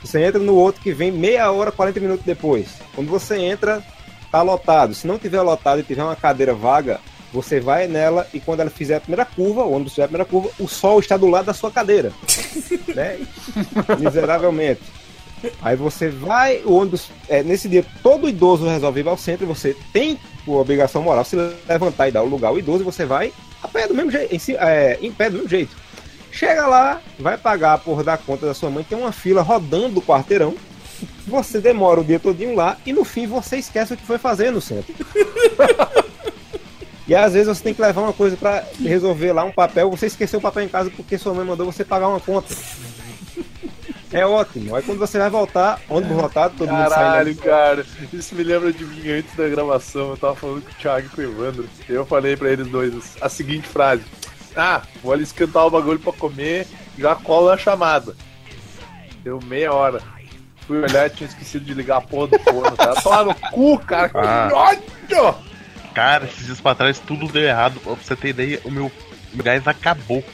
Você 0.05 0.23
entra 0.23 0.39
no 0.39 0.55
outro 0.55 0.83
que 0.83 0.93
vem 0.93 1.11
meia 1.11 1.51
hora, 1.51 1.73
40 1.73 1.99
minutos 1.99 2.27
depois. 2.27 2.69
Quando 2.95 3.09
você 3.09 3.39
entra, 3.39 3.83
tá 4.31 4.43
lotado. 4.43 4.95
Se 4.95 5.07
não 5.07 5.19
tiver 5.19 5.41
lotado 5.41 5.81
e 5.81 5.83
tiver 5.83 6.05
uma 6.05 6.15
cadeira 6.15 6.53
vaga, 6.53 7.01
você 7.33 7.59
vai 7.59 7.89
nela 7.89 8.27
e 8.33 8.39
quando 8.39 8.61
ela 8.61 8.71
fizer 8.71 8.97
a 8.97 9.01
primeira 9.01 9.25
curva, 9.25 9.65
o 9.65 9.73
ônibus 9.73 9.95
fizer 9.95 10.05
a 10.05 10.09
primeira 10.09 10.31
curva, 10.31 10.51
o 10.61 10.69
sol 10.69 11.01
está 11.01 11.17
do 11.17 11.27
lado 11.27 11.47
da 11.47 11.55
sua 11.55 11.71
cadeira. 11.71 12.13
né? 12.95 13.19
Miseravelmente. 13.99 14.83
Aí 15.63 15.75
você 15.75 16.09
vai, 16.09 16.63
o 16.65 16.75
ônibus, 16.75 17.11
é, 17.29 17.43
nesse 17.43 17.69
dia 17.69 17.85
todo 18.03 18.29
idoso 18.29 18.69
resolve 18.69 19.01
ir 19.01 19.09
ao 19.09 19.17
centro 19.17 19.45
e 19.45 19.49
você 19.49 19.75
tem 19.93 20.19
por 20.45 20.61
obrigação 20.61 21.03
moral 21.03 21.25
se 21.25 21.37
levantar 21.69 22.09
e 22.09 22.13
dar 22.13 22.23
o 22.23 22.29
lugar 22.29 22.49
ao 22.49 22.59
idoso 22.59 22.83
e 22.83 22.85
você 22.85 23.05
vai 23.05 23.33
a 23.63 23.69
pé 23.69 23.89
do 23.89 23.95
mesmo 23.95 24.11
jeito, 24.11 24.35
em, 24.35 24.55
é, 24.57 24.99
em 25.01 25.11
pé 25.11 25.31
do 25.31 25.37
mesmo 25.37 25.49
jeito. 25.49 25.75
Chega 26.35 26.67
lá, 26.67 27.01
vai 27.17 27.39
pagar 27.39 27.75
a 27.75 27.79
porra 27.79 28.03
da 28.03 28.17
conta 28.17 28.45
da 28.45 28.55
sua 28.55 28.69
mãe, 28.69 28.83
tem 28.83 28.99
uma 28.99 29.13
fila 29.13 29.41
rodando 29.41 30.01
o 30.01 30.03
quarteirão. 30.03 30.57
Você 31.29 31.61
demora 31.61 32.01
o 32.01 32.05
dia 32.05 32.19
todinho 32.19 32.57
lá 32.57 32.77
e 32.85 32.93
no 32.93 33.05
fim 33.05 33.25
você 33.25 33.57
esquece 33.57 33.95
o 33.95 33.97
que 33.97 34.05
foi 34.05 34.19
fazer 34.19 34.51
no 34.51 34.61
centro. 34.61 34.93
E 37.07 37.15
às 37.15 37.35
vezes 37.35 37.49
você 37.49 37.63
tem 37.63 37.75
que 37.75 37.83
levar 37.83 38.01
uma 38.01 38.15
coisa 38.15 38.35
pra 38.35 38.65
resolver 38.81 39.31
lá, 39.31 39.45
um 39.45 39.53
papel, 39.53 39.91
você 39.91 40.07
esqueceu 40.07 40.39
o 40.39 40.43
papel 40.43 40.63
em 40.63 40.69
casa 40.71 40.91
porque 40.91 41.19
sua 41.19 41.35
mãe 41.35 41.45
mandou 41.45 41.71
você 41.71 41.85
pagar 41.85 42.09
uma 42.09 42.19
conta. 42.19 42.55
É 44.11 44.25
ótimo. 44.25 44.75
Aí 44.75 44.83
quando 44.83 44.99
você 44.99 45.19
vai 45.19 45.29
voltar, 45.29 45.83
ônibus 45.87 46.17
lotado, 46.17 46.55
todo 46.57 46.73
mundo 46.73 46.89
Caralho, 46.89 47.37
cara. 47.37 47.85
Isso 48.11 48.35
me 48.35 48.43
lembra 48.43 48.73
de 48.73 48.87
mim 48.87 49.07
antes 49.11 49.37
da 49.37 49.47
gravação. 49.49 50.11
Eu 50.11 50.17
tava 50.17 50.35
falando 50.35 50.63
com 50.63 50.71
o 50.71 50.75
Thiago 50.77 51.07
e 51.07 51.11
com 51.11 51.21
o 51.21 51.25
Evandro. 51.25 51.69
Eu 51.89 52.07
falei 52.07 52.37
pra 52.39 52.51
eles 52.51 52.69
dois 52.69 53.17
a 53.21 53.29
seguinte 53.29 53.69
frase: 53.69 54.05
Ah, 54.57 54.83
vou 55.03 55.13
ali 55.13 55.23
esquentar 55.25 55.67
o 55.67 55.71
bagulho 55.71 55.99
pra 55.99 56.13
comer, 56.13 56.67
já 56.99 57.15
colo 57.15 57.51
a 57.51 57.57
chamada. 57.59 58.15
Deu 59.23 59.41
meia 59.43 59.73
hora. 59.73 60.01
Fui 60.67 60.79
olhar 60.79 61.07
e 61.07 61.11
tinha 61.11 61.29
esquecido 61.29 61.65
de 61.65 61.75
ligar 61.75 61.99
a 61.99 62.01
porra 62.01 62.29
do 62.29 62.39
forno. 62.39 62.77
Tá 62.77 62.95
Toma 63.03 63.25
no 63.25 63.35
cu, 63.35 63.79
cara. 63.81 64.09
Que 64.09 64.17
Ah. 64.19 64.49
ódio! 64.53 65.35
Cara, 65.93 66.25
esses 66.25 66.47
dias 66.47 66.61
pra 66.61 66.75
trás 66.75 66.99
tudo 66.99 67.29
deu 67.29 67.43
errado. 67.43 67.79
Pra 67.81 67.95
você 67.95 68.17
ter 68.17 68.29
ideia, 68.29 68.61
o 68.65 68.71
meu 68.71 68.91
gás 69.35 69.67
acabou. 69.69 70.25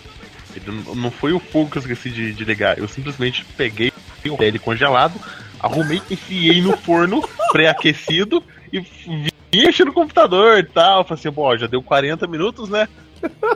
Ele 0.55 0.83
não- 0.95 1.11
foi 1.11 1.33
o 1.33 1.39
fogo 1.41 1.71
que 1.71 1.79
eu 1.79 1.81
esqueci 1.81 2.11
de, 2.11 2.33
de 2.33 2.45
ligar. 2.45 2.79
Eu 2.79 2.89
simplesmente 2.89 3.45
peguei 3.57 3.93
o 4.29 4.43
ele 4.43 4.59
congelado, 4.59 5.15
arrumei, 5.61 6.03
enfiei 6.11 6.61
no 6.61 6.77
forno 6.77 7.23
pré-aquecido 7.53 8.43
e 8.73 8.81
vim 8.81 9.29
mexer 9.53 9.85
no 9.85 9.93
computador 9.93 10.59
e 10.59 10.65
tal. 10.65 11.05
Falei 11.05 11.21
assim, 11.21 11.31
bom, 11.31 11.57
já 11.57 11.67
deu 11.67 11.83
40 11.83 12.27
minutos, 12.27 12.69
né? 12.69 12.89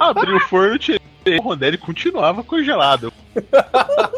Abri 0.00 0.32
o 0.32 0.40
forno, 0.40 0.78
tirei 0.78 1.00
o 1.38 1.42
Rondelli 1.42 1.76
e 1.76 1.78
continuava 1.78 2.42
congelado. 2.44 3.12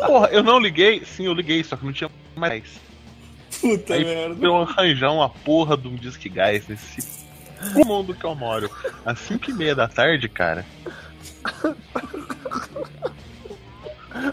Porra, 0.07 0.29
eu 0.29 0.43
não 0.43 0.59
liguei? 0.59 1.05
Sim, 1.05 1.27
eu 1.27 1.33
liguei, 1.35 1.63
só 1.65 1.77
que 1.77 1.85
não 1.85 1.93
tinha 1.93 2.11
mais. 2.35 2.81
Puta 3.61 3.95
Aí 3.95 4.05
merda. 4.05 4.45
eu 4.47 4.57
arranjar 4.57 5.13
uma 5.13 5.29
porra 5.29 5.77
de 5.77 5.89
um 5.89 5.95
disque 5.95 6.29
gás 6.29 6.67
nesse 6.69 7.25
mundo 7.87 8.15
que 8.15 8.25
eu 8.25 8.35
moro. 8.35 8.71
Às 9.05 9.19
5 9.21 9.51
e 9.51 9.55
meia 9.55 9.75
da 9.75 9.89
tarde, 9.89 10.29
cara. 10.29 10.65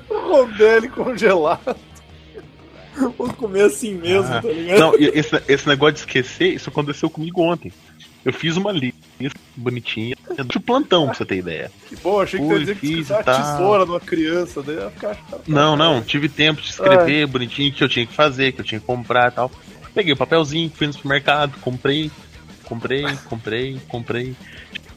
Rondelli 0.10 0.90
congelado. 0.90 1.76
Vou 3.18 3.34
comer 3.34 3.64
assim 3.64 3.96
mesmo, 3.96 4.32
Ah, 4.34 4.42
tá 4.42 4.48
ligado? 4.48 4.80
Não, 4.80 4.96
e 5.00 5.06
esse, 5.16 5.42
esse 5.48 5.68
negócio 5.68 5.94
de 5.96 6.00
esquecer, 6.02 6.54
isso 6.54 6.70
aconteceu 6.70 7.10
comigo 7.10 7.42
ontem. 7.42 7.72
Eu 8.24 8.32
fiz 8.32 8.56
uma 8.56 8.72
lista 8.72 8.93
bonitinha 9.56 10.16
de 10.46 10.60
plantão, 10.60 11.06
pra 11.06 11.14
você 11.14 11.26
ter 11.26 11.38
ideia. 11.38 11.72
Que 11.88 11.96
bom, 11.98 12.22
achei 12.22 12.40
que 12.40 12.46
tu 12.46 12.54
ia 12.54 12.60
dizer 12.60 12.76
que 12.76 13.04
tal. 13.06 13.24
tesoura 13.24 13.86
de 13.86 13.92
uma 13.92 14.00
criança. 14.00 14.64
Ia 14.68 14.90
ficar. 14.90 15.18
Não, 15.48 15.76
não, 15.76 16.02
tive 16.02 16.28
tempo 16.30 16.62
de 16.62 16.70
escrever 16.70 17.28
bonitinho 17.28 17.72
o 17.72 17.74
que 17.74 17.84
eu 17.84 17.90
tinha 17.90 18.06
que 18.06 18.14
fazer, 18.14 18.52
que 18.52 18.62
eu 18.62 18.66
tinha 18.66 18.80
que 18.80 18.86
comprar 18.86 19.32
e 19.32 19.36
tal. 19.36 19.52
Peguei 19.94 20.14
o 20.14 20.18
papelzinho, 20.18 20.72
fui 20.74 20.88
no 20.88 20.94
supermercado, 20.94 21.60
comprei, 21.60 22.12
comprei, 22.64 23.06
comprei, 23.30 23.80
comprei. 23.88 24.36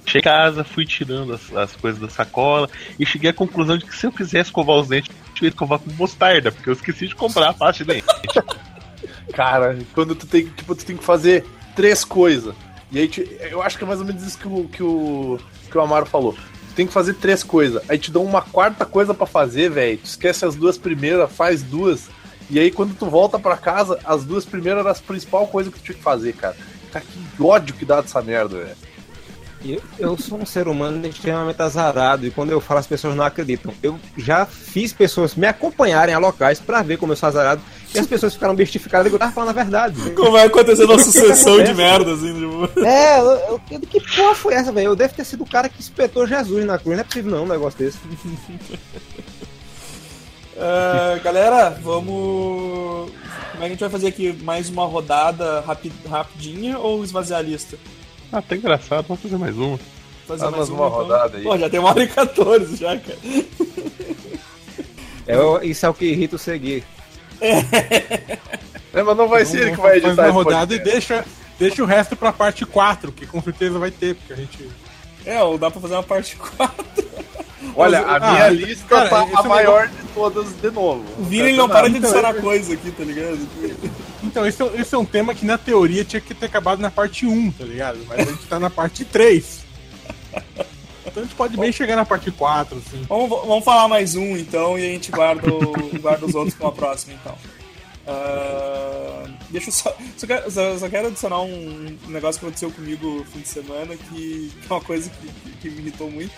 Cheguei 0.07 0.21
em 0.21 0.23
casa, 0.23 0.65
fui 0.65 0.87
tirando 0.87 1.35
as, 1.35 1.53
as 1.55 1.75
coisas 1.75 2.01
da 2.01 2.09
sacola 2.09 2.71
e 2.99 3.05
cheguei 3.05 3.31
à 3.31 3.33
conclusão 3.33 3.77
de 3.77 3.85
que 3.85 3.95
se 3.95 4.07
eu 4.07 4.13
quisesse 4.13 4.49
escovar 4.49 4.77
os 4.77 4.89
dentes, 4.89 5.11
eu 5.41 5.45
ia 5.45 5.49
escovar 5.49 5.81
com 5.81 5.91
mostarda, 5.93 6.53
porque 6.53 6.71
eu 6.71 6.75
esqueci 6.75 7.09
de 7.09 7.15
comprar 7.15 7.51
a 7.51 7.53
pasta 7.53 7.85
de 7.85 7.93
dente. 7.93 8.07
Cara, 9.35 9.77
quando 9.93 10.15
tu 10.15 10.27
tem, 10.27 10.47
tipo, 10.47 10.75
tu 10.75 10.87
tem 10.87 10.97
que 10.97 11.05
fazer 11.05 11.45
três 11.75 12.05
coisas. 12.05 12.55
E 12.97 13.01
aí, 13.01 13.51
eu 13.51 13.61
acho 13.61 13.77
que 13.77 13.85
é 13.85 13.87
mais 13.87 14.01
ou 14.01 14.07
menos 14.07 14.23
isso 14.23 14.39
que 14.39 14.49
o, 14.49 14.65
que 14.69 14.83
o, 14.83 15.39
que 15.71 15.77
o 15.77 15.81
Amaro 15.83 16.07
falou. 16.07 16.33
Tu 16.33 16.75
tem 16.75 16.87
que 16.87 16.93
fazer 16.95 17.13
três 17.13 17.43
coisas. 17.43 17.83
Aí 17.91 17.99
te 17.99 18.11
dão 18.11 18.25
uma 18.25 18.41
quarta 18.41 18.87
coisa 18.87 19.13
pra 19.13 19.27
fazer, 19.27 19.69
velho. 19.69 19.99
Tu 19.99 20.07
esquece 20.07 20.47
as 20.47 20.55
duas 20.55 20.79
primeiras, 20.79 21.31
faz 21.31 21.63
duas. 21.63 22.09
E 22.49 22.59
aí, 22.59 22.71
quando 22.71 22.97
tu 22.97 23.05
volta 23.05 23.39
pra 23.39 23.59
casa, 23.59 23.99
as 24.03 24.25
duas 24.25 24.47
primeiras 24.47 24.81
eram 24.81 24.91
as 24.91 25.01
principal 25.03 25.47
coisa 25.47 25.71
que 25.71 25.79
tu 25.79 25.85
tinha 25.85 25.99
que 25.99 26.03
fazer, 26.03 26.33
cara. 26.33 26.57
Cara, 26.91 27.05
que 27.05 27.43
ódio 27.43 27.75
que 27.75 27.85
dá 27.85 28.01
dessa 28.01 28.23
merda, 28.23 28.65
velho. 28.65 28.77
Eu, 29.73 29.83
eu 29.99 30.17
sou 30.19 30.39
um 30.39 30.47
ser 30.47 30.69
humano 30.69 31.07
extremamente 31.07 31.61
azarado 31.61 32.27
e 32.27 32.31
quando 32.31 32.51
eu 32.51 32.61
falo 32.61 32.81
as 32.81 32.87
pessoas 32.87 33.15
não 33.17 33.25
acreditam. 33.25 33.73
Eu 33.83 33.99
já 34.17 34.47
fiz 34.47 34.93
pessoas 34.93 35.35
me 35.35 35.47
acompanharem 35.47 36.15
a 36.15 36.19
locais 36.19 36.61
pra 36.61 36.83
ver 36.83 36.97
como 36.99 37.13
eu 37.13 37.17
sou 37.17 37.29
azarado 37.29 37.61
e 37.95 37.99
as 37.99 38.07
pessoas 38.07 38.35
ficaram 38.35 38.55
bestificadas 38.55 39.11
e 39.11 39.15
eu 39.15 39.19
tava 39.19 39.33
falando 39.33 39.51
a 39.51 39.53
verdade. 39.53 40.11
Como 40.13 40.33
vai 40.33 40.47
acontecer 40.47 40.85
uma 40.85 40.99
sucessão 40.99 41.63
de 41.65 41.75
merda, 41.75 42.13
assim, 42.13 42.35
tipo. 42.35 42.81
É, 42.81 43.19
eu, 43.21 43.61
eu- 43.71 43.81
que 43.81 44.01
porra 44.17 44.35
foi 44.35 44.55
essa, 44.55 44.71
velho? 44.73 44.87
Eu 44.89 44.97
devo 44.97 45.15
ter 45.15 45.25
sido 45.25 45.43
o 45.45 45.49
cara 45.49 45.69
que 45.69 45.81
espetou 45.81 46.27
Jesus 46.27 46.65
na 46.65 46.79
cruz. 46.79 46.97
Não 46.97 47.01
é 47.03 47.05
possível 47.05 47.31
não 47.31 47.45
um 47.45 47.49
negócio 47.49 47.79
desse. 47.79 47.99
Ah, 50.59 51.19
galera, 51.25 51.71
vamos. 51.83 53.11
Como 53.53 53.57
é 53.57 53.59
que 53.61 53.65
a 53.65 53.69
gente 53.69 53.81
vai 53.81 53.91
fazer 53.91 54.09
aqui? 54.09 54.33
Mais 54.43 54.69
uma 54.69 54.85
rodada 54.85 55.61
rapi- 55.61 55.93
rapidinha 56.09 56.79
ou 56.79 57.03
esvaziar 57.03 57.41
a 57.41 57.43
lista? 57.43 57.79
Ah, 58.33 58.43
tá 58.43 58.57
engraçado, 58.57 59.07
vamos 59.07 59.23
fazer 59.23 59.37
mais 59.37 59.57
uma. 59.57 59.79
Fazer 60.27 60.45
Ah, 60.47 60.51
mais 60.51 60.69
uma 60.69 60.89
rodada 60.89 61.37
aí. 61.39 61.45
Pô, 61.45 61.57
já 61.57 61.71
tem 61.71 61.79
uma 61.81 61.91
hora 61.91 62.03
e 62.03 62.09
14 62.09 62.77
já, 62.77 62.99
cara. 62.99 63.19
É, 65.27 65.67
isso 65.67 65.87
é 65.87 65.89
o 65.89 65.95
que 65.95 66.05
irrita 66.07 66.37
o 66.37 66.39
seguir. 66.39 66.85
É, 67.41 69.03
mas 69.03 69.17
não 69.17 69.29
vai 69.29 69.45
ser 69.45 69.63
ele 69.63 69.71
que 69.73 69.77
vai 69.81 70.01
Faz 70.01 70.05
editar 70.05 70.23
uma 70.23 70.29
esse 70.29 70.35
rodada 70.35 70.75
e 70.75 70.79
deixa, 70.79 71.25
deixa 71.59 71.83
o 71.83 71.87
resto 71.87 72.17
pra 72.17 72.33
parte 72.33 72.65
4, 72.65 73.13
que 73.13 73.27
com 73.27 73.43
certeza 73.43 73.79
vai 73.79 73.91
ter, 73.91 74.15
porque 74.15 74.33
a 74.33 74.37
gente. 74.37 74.71
É, 75.25 75.43
ou 75.43 75.59
dá 75.59 75.71
pra 75.71 75.81
fazer 75.81 75.95
uma 75.95 76.03
parte 76.03 76.37
4. 76.37 76.85
Olha, 77.75 78.01
a 78.01 78.17
Ah, 78.17 78.31
minha 78.33 78.49
lista 78.49 78.87
cara, 78.87 79.09
tá 79.09 79.27
a 79.37 79.45
é 79.45 79.49
maior 79.49 79.89
de 79.89 80.03
todas 80.15 80.47
de 80.61 80.71
novo. 80.71 81.05
O 81.19 81.25
Vini 81.25 81.49
ele 81.49 81.57
não 81.59 81.69
para 81.69 81.89
de 81.91 81.99
Então, 81.99 82.11
adicionar 82.11 82.35
coisa 82.41 82.73
aqui, 82.75 82.91
tá 82.91 83.05
ligado? 83.05 83.39
Então, 84.37 84.47
esse 84.47 84.63
é, 84.63 84.81
esse 84.83 84.95
é 84.95 84.99
um 84.99 85.05
tema 85.07 85.35
que 85.35 85.47
na 85.47 85.57
teoria 85.57 86.05
tinha 86.05 86.21
que 86.21 86.35
ter 86.35 86.45
acabado 86.45 86.79
na 86.79 86.91
parte 86.91 87.25
1, 87.27 87.53
tá 87.53 87.65
ligado? 87.65 87.99
Mas 88.07 88.21
a 88.21 88.31
gente 88.31 88.47
tá 88.47 88.61
na 88.61 88.69
parte 88.69 89.03
3. 89.03 89.65
Então 91.07 91.23
a 91.23 91.27
gente 91.27 91.35
pode 91.35 91.57
bem 91.57 91.73
chegar 91.73 91.97
na 91.97 92.05
parte 92.05 92.31
4, 92.31 92.77
assim. 92.77 93.03
Vamos, 93.09 93.31
vamos 93.31 93.65
falar 93.65 93.89
mais 93.89 94.15
um 94.15 94.37
então 94.37 94.79
e 94.79 94.83
a 94.83 94.91
gente 94.93 95.11
guarda, 95.11 95.41
guarda 96.03 96.27
os 96.27 96.35
outros 96.35 96.55
pra 96.55 96.67
uma 96.67 96.73
próxima 96.73 97.15
então. 97.15 97.35
Ah, 98.07 99.25
deixa 99.49 99.69
eu 99.69 99.73
só. 99.73 99.97
Só 100.19 100.27
quero, 100.27 100.51
só- 100.51 100.79
só 100.81 100.89
quero 100.91 101.07
adicionar 101.09 101.41
um 101.41 101.97
negócio 102.09 102.39
que 102.39 102.45
aconteceu 102.47 102.71
comigo 102.71 103.07
no 103.09 103.25
fim 103.25 103.41
de 103.41 103.49
semana, 103.49 103.97
que, 103.97 104.53
que 104.61 104.67
é 104.71 104.75
uma 104.75 104.81
coisa 104.83 105.09
que, 105.11 105.51
que 105.63 105.71
me 105.71 105.79
irritou 105.81 106.11
muito. 106.11 106.35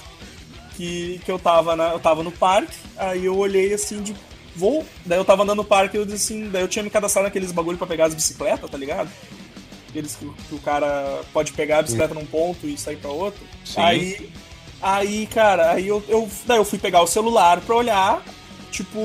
Que, 0.77 1.21
que 1.25 1.33
eu, 1.33 1.39
tava 1.41 1.75
na, 1.75 1.89
eu 1.91 1.99
tava 1.99 2.23
no 2.23 2.31
parque, 2.31 2.77
aí 2.97 3.25
eu 3.25 3.37
olhei 3.37 3.75
assim 3.75 4.01
de. 4.03 4.15
Vou. 4.59 4.85
Daí 5.07 5.19
eu 5.19 5.25
tava 5.25 5.45
andando 5.45 5.59
no 5.59 5.65
parque 5.65 5.97
e 5.97 6.01
eu 6.01 6.05
disse 6.05 6.33
assim. 6.33 6.51
Daí 6.51 6.63
eu 6.63 6.69
tinha 6.69 6.83
me 6.83 6.91
cadastrado 6.91 7.27
naqueles 7.27 7.53
bagulho 7.53 7.79
pra 7.79 7.87
pegar 7.87 8.07
as 8.07 8.15
bicicletas, 8.15 8.69
tá 8.69 8.77
ligado? 8.77 9.09
Aqueles 9.89 10.17
que, 10.17 10.29
que 10.49 10.55
o 10.55 10.59
cara 10.59 11.21
pode 11.33 11.53
pegar 11.53 11.79
a 11.79 11.83
bicicleta 11.83 12.13
num 12.13 12.27
ponto 12.27 12.67
e 12.67 12.77
sair 12.77 12.97
pra 12.97 13.11
outro. 13.11 13.41
Sim. 13.65 13.81
Aí. 13.81 14.31
Aí, 14.81 15.27
cara, 15.27 15.73
aí 15.73 15.89
eu, 15.89 16.03
eu, 16.09 16.29
daí 16.47 16.57
eu 16.57 16.65
fui 16.65 16.79
pegar 16.79 17.03
o 17.03 17.07
celular 17.07 17.61
pra 17.61 17.75
olhar, 17.75 18.23
tipo, 18.71 19.01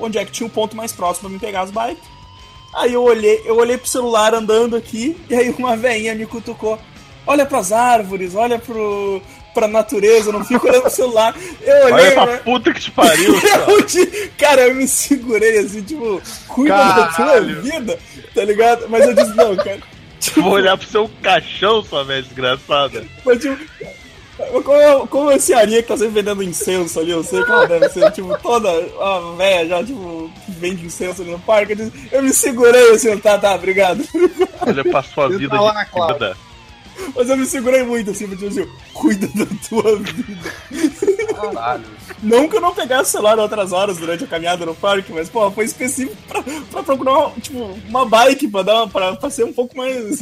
onde 0.00 0.18
é 0.18 0.24
que 0.24 0.32
tinha 0.32 0.46
o 0.46 0.50
ponto 0.50 0.76
mais 0.76 0.90
próximo 0.92 1.28
pra 1.28 1.34
me 1.34 1.38
pegar 1.38 1.60
as 1.60 1.70
bikes. 1.70 2.02
Aí 2.74 2.92
eu 2.92 3.02
olhei, 3.02 3.40
eu 3.44 3.56
olhei 3.56 3.78
pro 3.78 3.88
celular 3.88 4.34
andando 4.34 4.74
aqui, 4.74 5.16
e 5.28 5.34
aí 5.34 5.50
uma 5.50 5.76
veinha 5.76 6.14
me 6.14 6.26
cutucou. 6.26 6.76
Olha 7.24 7.46
pras 7.46 7.70
árvores, 7.70 8.34
olha 8.34 8.58
pro, 8.58 9.22
pra 9.54 9.66
natureza, 9.68 10.30
não 10.32 10.44
fica 10.44 10.66
olhando 10.68 10.82
pro 10.82 10.90
celular. 10.90 11.34
Eu 11.62 11.74
olhei, 11.86 11.92
Olha 12.06 12.12
pra 12.12 12.26
né? 12.26 12.36
puta 12.44 12.72
que 12.72 12.80
te 12.80 12.90
pariu, 12.90 13.38
cara. 13.42 13.70
Eu 13.72 13.82
te- 13.86 14.32
cara, 14.38 14.60
eu 14.68 14.74
me 14.74 14.86
segurei 14.88 15.58
assim, 15.58 15.82
tipo, 15.82 16.20
cuida 16.48 16.76
da 16.76 17.06
tua 17.06 17.40
vida, 17.40 17.98
tá 18.34 18.44
ligado? 18.44 18.86
Mas 18.88 19.06
eu 19.06 19.14
disse, 19.14 19.34
não, 19.36 19.56
cara. 19.56 19.78
Vou 20.36 20.52
olhar 20.52 20.76
pro 20.76 20.86
seu 20.86 21.10
caixão, 21.22 21.82
sua 21.82 22.04
velha 22.04 22.22
desgraçada. 22.22 23.04
Mas, 23.24 23.38
tipo, 23.40 23.56
como, 24.62 25.06
como 25.08 25.32
esse 25.32 25.52
Aria 25.52 25.82
que 25.82 25.88
tá 25.88 25.96
sempre 25.96 26.14
vendendo 26.14 26.42
incenso 26.42 27.00
ali, 27.00 27.10
eu 27.10 27.22
sei 27.22 27.42
que 27.42 27.50
ela 27.50 27.66
deve 27.66 27.88
ser, 27.90 28.10
tipo, 28.12 28.36
toda 28.42 28.68
a 28.70 29.34
véia 29.36 29.66
já, 29.66 29.84
tipo, 29.84 30.30
vende 30.48 30.84
incenso 30.86 31.22
ali 31.22 31.30
no 31.30 31.38
parque. 31.38 31.72
Eu, 31.72 31.76
disse- 31.76 31.92
eu 32.12 32.22
me 32.22 32.32
segurei 32.32 32.90
assim, 32.92 33.16
tá, 33.18 33.38
tá, 33.38 33.54
obrigado. 33.54 34.02
Olha 34.66 34.84
pra 34.84 35.02
sua 35.02 35.28
vida 35.28 35.58
lá, 35.60 35.84
de 35.84 35.90
Cláudio. 35.90 36.36
Mas 37.14 37.28
eu 37.28 37.36
me 37.36 37.46
segurei 37.46 37.82
muito, 37.82 38.10
assim, 38.10 38.28
tipo 38.28 38.46
assim, 38.46 38.68
cuida 38.92 39.26
da 39.28 39.46
tua 39.68 39.96
vida. 39.96 40.52
Caralho. 41.34 41.84
Não 42.22 42.48
que 42.48 42.56
eu 42.56 42.60
não 42.60 42.74
pegasse 42.74 43.10
o 43.10 43.12
celular 43.12 43.38
outras 43.38 43.72
horas 43.72 43.96
durante 43.96 44.24
a 44.24 44.26
caminhada 44.26 44.66
no 44.66 44.74
parque, 44.74 45.12
mas, 45.12 45.28
pô, 45.28 45.50
foi 45.50 45.64
específico 45.64 46.16
pra, 46.28 46.42
pra 46.70 46.82
procurar, 46.82 47.32
tipo, 47.40 47.58
uma 47.88 48.04
bike 48.04 48.48
pra, 48.48 48.62
dar, 48.62 48.86
pra, 48.88 49.16
pra 49.16 49.30
ser 49.30 49.44
um 49.44 49.52
pouco 49.52 49.76
mais... 49.76 50.20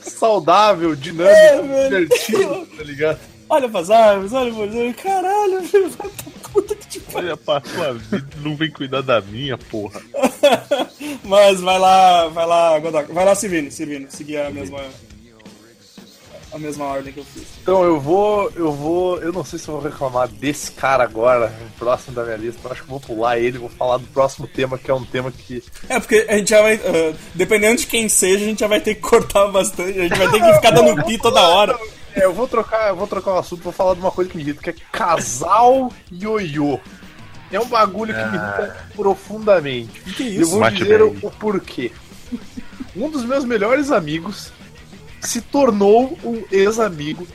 Saudável, 0.00 0.94
dinâmico, 0.94 1.34
É, 1.34 1.88
divertido, 1.88 2.66
tá 2.76 2.82
ligado? 2.82 3.18
Olha 3.48 3.68
pras 3.68 3.90
árvores, 3.90 4.32
olha 4.32 4.52
pras 4.52 4.68
árvores, 4.68 4.96
caralho, 4.96 5.62
velho, 5.62 5.90
vai 5.98 6.08
pra 6.08 6.50
puta 6.52 6.74
que 6.74 6.86
te 6.88 7.00
pariu. 7.00 7.28
Olha 7.28 7.36
pra 7.36 7.62
sua 7.64 7.92
vida, 7.92 8.28
não 8.42 8.56
vem 8.56 8.70
cuidar 8.70 9.02
da 9.02 9.20
minha, 9.20 9.58
porra. 9.58 10.00
Mas 11.22 11.60
vai 11.60 11.78
lá, 11.78 12.28
vai 12.28 12.46
lá, 12.46 12.78
Godok. 12.78 13.12
Vai 13.12 13.24
lá, 13.24 13.34
Sirvino, 13.34 13.70
Sirvino, 13.70 14.06
seguir 14.10 14.38
a 14.38 14.50
mesma. 14.50 14.80
A 16.56 16.58
mesma 16.58 16.86
ordem 16.86 17.12
que 17.12 17.20
eu 17.20 17.24
fiz. 17.24 17.42
Então 17.60 17.84
eu 17.84 18.00
vou, 18.00 18.50
eu 18.56 18.72
vou, 18.72 19.18
eu 19.20 19.30
não 19.30 19.44
sei 19.44 19.58
se 19.58 19.68
eu 19.68 19.74
vou 19.78 19.82
reclamar 19.90 20.26
desse 20.26 20.70
cara 20.72 21.04
agora, 21.04 21.52
próximo 21.78 22.14
da 22.16 22.24
minha 22.24 22.36
lista. 22.36 22.60
Eu 22.64 22.72
acho 22.72 22.80
que 22.82 22.86
eu 22.88 22.98
vou 22.98 23.00
pular 23.00 23.38
ele, 23.38 23.58
vou 23.58 23.68
falar 23.68 23.98
do 23.98 24.06
próximo 24.06 24.46
tema, 24.46 24.78
que 24.78 24.90
é 24.90 24.94
um 24.94 25.04
tema 25.04 25.30
que 25.30 25.62
É, 25.86 26.00
porque 26.00 26.24
a 26.28 26.38
gente 26.38 26.48
já 26.48 26.62
vai. 26.62 26.76
ah, 26.76 27.14
dependendo 27.34 27.76
de 27.76 27.86
quem 27.86 28.08
seja, 28.08 28.42
a 28.44 28.48
gente 28.48 28.60
já 28.60 28.66
vai 28.66 28.80
ter 28.80 28.94
que 28.94 29.02
cortar 29.02 29.48
bastante. 29.48 29.98
A 29.98 30.02
gente 30.04 30.16
vai 30.18 30.30
ter 30.30 30.40
que 30.42 30.54
ficar 30.54 30.70
dando 30.70 31.04
pi 31.04 31.18
toda 31.18 31.40
hora. 31.42 31.78
É, 32.14 32.24
eu 32.24 32.32
vou 32.32 32.48
trocar, 32.48 32.88
eu 32.88 32.96
vou 32.96 33.06
trocar 33.06 33.34
o 33.34 33.38
assunto, 33.38 33.62
vou 33.62 33.72
falar 33.72 33.92
de 33.92 34.00
uma 34.00 34.10
coisa 34.10 34.30
que 34.30 34.38
me 34.38 34.42
irrita, 34.42 34.62
que 34.62 34.70
é 34.70 34.74
casal 34.90 35.92
ioiô. 36.10 36.80
É 37.52 37.60
um 37.60 37.66
bagulho 37.66 38.14
que 38.14 38.20
me 38.20 38.36
irrita 38.38 38.86
profundamente. 38.96 40.00
Que 40.16 40.22
E 40.22 40.36
eu 40.36 40.42
isso? 40.42 40.50
vou 40.52 40.60
Bate 40.60 40.76
dizer 40.78 41.02
o, 41.02 41.10
bem. 41.10 41.18
o 41.22 41.30
porquê. 41.30 41.92
Um 42.96 43.10
dos 43.10 43.24
meus 43.24 43.44
melhores 43.44 43.90
amigos 43.90 44.50
se 45.20 45.40
tornou 45.40 46.18
um 46.24 46.42
ex-amigo 46.50 47.26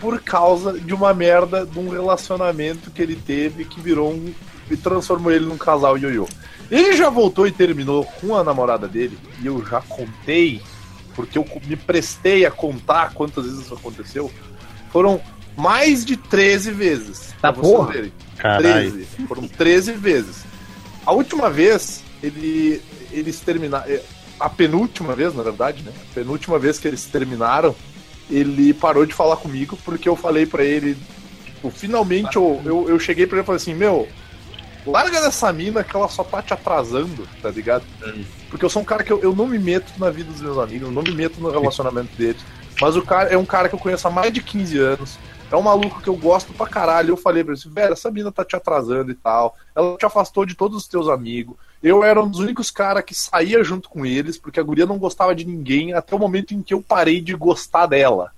por 0.00 0.20
causa 0.20 0.78
de 0.78 0.94
uma 0.94 1.12
merda 1.12 1.66
de 1.66 1.78
um 1.78 1.88
relacionamento 1.88 2.90
que 2.90 3.02
ele 3.02 3.16
teve 3.16 3.64
que 3.64 3.80
virou 3.80 4.12
um. 4.12 4.32
e 4.70 4.76
transformou 4.76 5.30
ele 5.30 5.44
num 5.44 5.58
casal 5.58 5.98
ioiô. 5.98 6.26
Ele 6.70 6.96
já 6.96 7.10
voltou 7.10 7.46
e 7.46 7.52
terminou 7.52 8.04
com 8.04 8.36
a 8.36 8.44
namorada 8.44 8.86
dele, 8.86 9.18
e 9.42 9.46
eu 9.46 9.64
já 9.66 9.80
contei, 9.80 10.62
porque 11.16 11.36
eu 11.36 11.44
me 11.66 11.76
prestei 11.76 12.46
a 12.46 12.50
contar 12.50 13.12
quantas 13.12 13.44
vezes 13.44 13.62
isso 13.62 13.74
aconteceu. 13.74 14.30
Foram 14.92 15.20
mais 15.56 16.04
de 16.04 16.16
13 16.16 16.70
vezes. 16.70 17.34
Tá 17.42 17.52
porra. 17.52 17.92
verem. 17.92 18.12
Caralho. 18.36 18.92
13. 18.92 19.06
Foram 19.26 19.48
13 19.48 19.92
vezes. 19.92 20.44
A 21.04 21.12
última 21.12 21.50
vez, 21.50 22.02
ele, 22.22 22.80
eles 23.10 23.40
terminaram. 23.40 23.90
A 24.40 24.48
penúltima 24.48 25.14
vez, 25.14 25.34
na 25.34 25.42
verdade, 25.42 25.82
né? 25.82 25.92
A 26.10 26.14
penúltima 26.14 26.58
vez 26.58 26.78
que 26.78 26.88
eles 26.88 27.04
terminaram, 27.04 27.76
ele 28.30 28.72
parou 28.72 29.04
de 29.04 29.12
falar 29.12 29.36
comigo 29.36 29.78
porque 29.84 30.08
eu 30.08 30.16
falei 30.16 30.46
pra 30.46 30.64
ele. 30.64 30.96
Tipo, 31.44 31.70
finalmente 31.70 32.36
eu, 32.36 32.60
eu, 32.64 32.88
eu 32.88 32.98
cheguei 32.98 33.26
pra 33.26 33.36
ele 33.36 33.44
e 33.44 33.46
falei 33.46 33.60
assim: 33.60 33.74
Meu, 33.74 34.08
larga 34.86 35.20
dessa 35.20 35.52
mina 35.52 35.84
que 35.84 35.94
ela 35.94 36.08
só 36.08 36.24
tá 36.24 36.40
te 36.40 36.54
atrasando, 36.54 37.28
tá 37.42 37.50
ligado? 37.50 37.84
Porque 38.48 38.64
eu 38.64 38.70
sou 38.70 38.82
um 38.82 38.84
cara 38.84 39.04
que 39.04 39.12
eu, 39.12 39.20
eu 39.20 39.34
não 39.34 39.46
me 39.46 39.58
meto 39.58 39.92
na 39.98 40.10
vida 40.10 40.32
dos 40.32 40.40
meus 40.40 40.58
amigos, 40.58 40.88
eu 40.88 40.94
não 40.94 41.02
me 41.02 41.12
meto 41.12 41.40
no 41.40 41.50
relacionamento 41.50 42.16
deles. 42.16 42.40
Mas 42.80 42.96
o 42.96 43.02
cara 43.02 43.28
é 43.28 43.36
um 43.36 43.44
cara 43.44 43.68
que 43.68 43.74
eu 43.74 43.78
conheço 43.78 44.08
há 44.08 44.10
mais 44.10 44.32
de 44.32 44.42
15 44.42 44.78
anos. 44.78 45.18
É 45.50 45.56
um 45.56 45.62
maluco 45.62 46.00
que 46.00 46.08
eu 46.08 46.16
gosto 46.16 46.52
pra 46.52 46.66
caralho. 46.66 47.10
Eu 47.10 47.16
falei 47.16 47.42
pra 47.42 47.52
ele, 47.52 47.60
assim, 47.60 47.70
velho, 47.70 47.92
essa 47.92 48.10
mina 48.10 48.30
tá 48.30 48.44
te 48.44 48.54
atrasando 48.54 49.10
e 49.10 49.14
tal. 49.14 49.56
Ela 49.74 49.96
te 49.96 50.06
afastou 50.06 50.46
de 50.46 50.54
todos 50.54 50.76
os 50.76 50.86
teus 50.86 51.08
amigos. 51.08 51.56
Eu 51.82 52.04
era 52.04 52.22
um 52.22 52.28
dos 52.28 52.40
únicos 52.40 52.70
caras 52.70 53.04
que 53.04 53.14
saía 53.14 53.64
junto 53.64 53.88
com 53.88 54.06
eles, 54.06 54.38
porque 54.38 54.60
a 54.60 54.62
guria 54.62 54.86
não 54.86 54.98
gostava 54.98 55.34
de 55.34 55.46
ninguém, 55.46 55.94
até 55.94 56.14
o 56.14 56.18
momento 56.18 56.52
em 56.54 56.62
que 56.62 56.74
eu 56.74 56.82
parei 56.82 57.20
de 57.20 57.34
gostar 57.34 57.86
dela. 57.86 58.30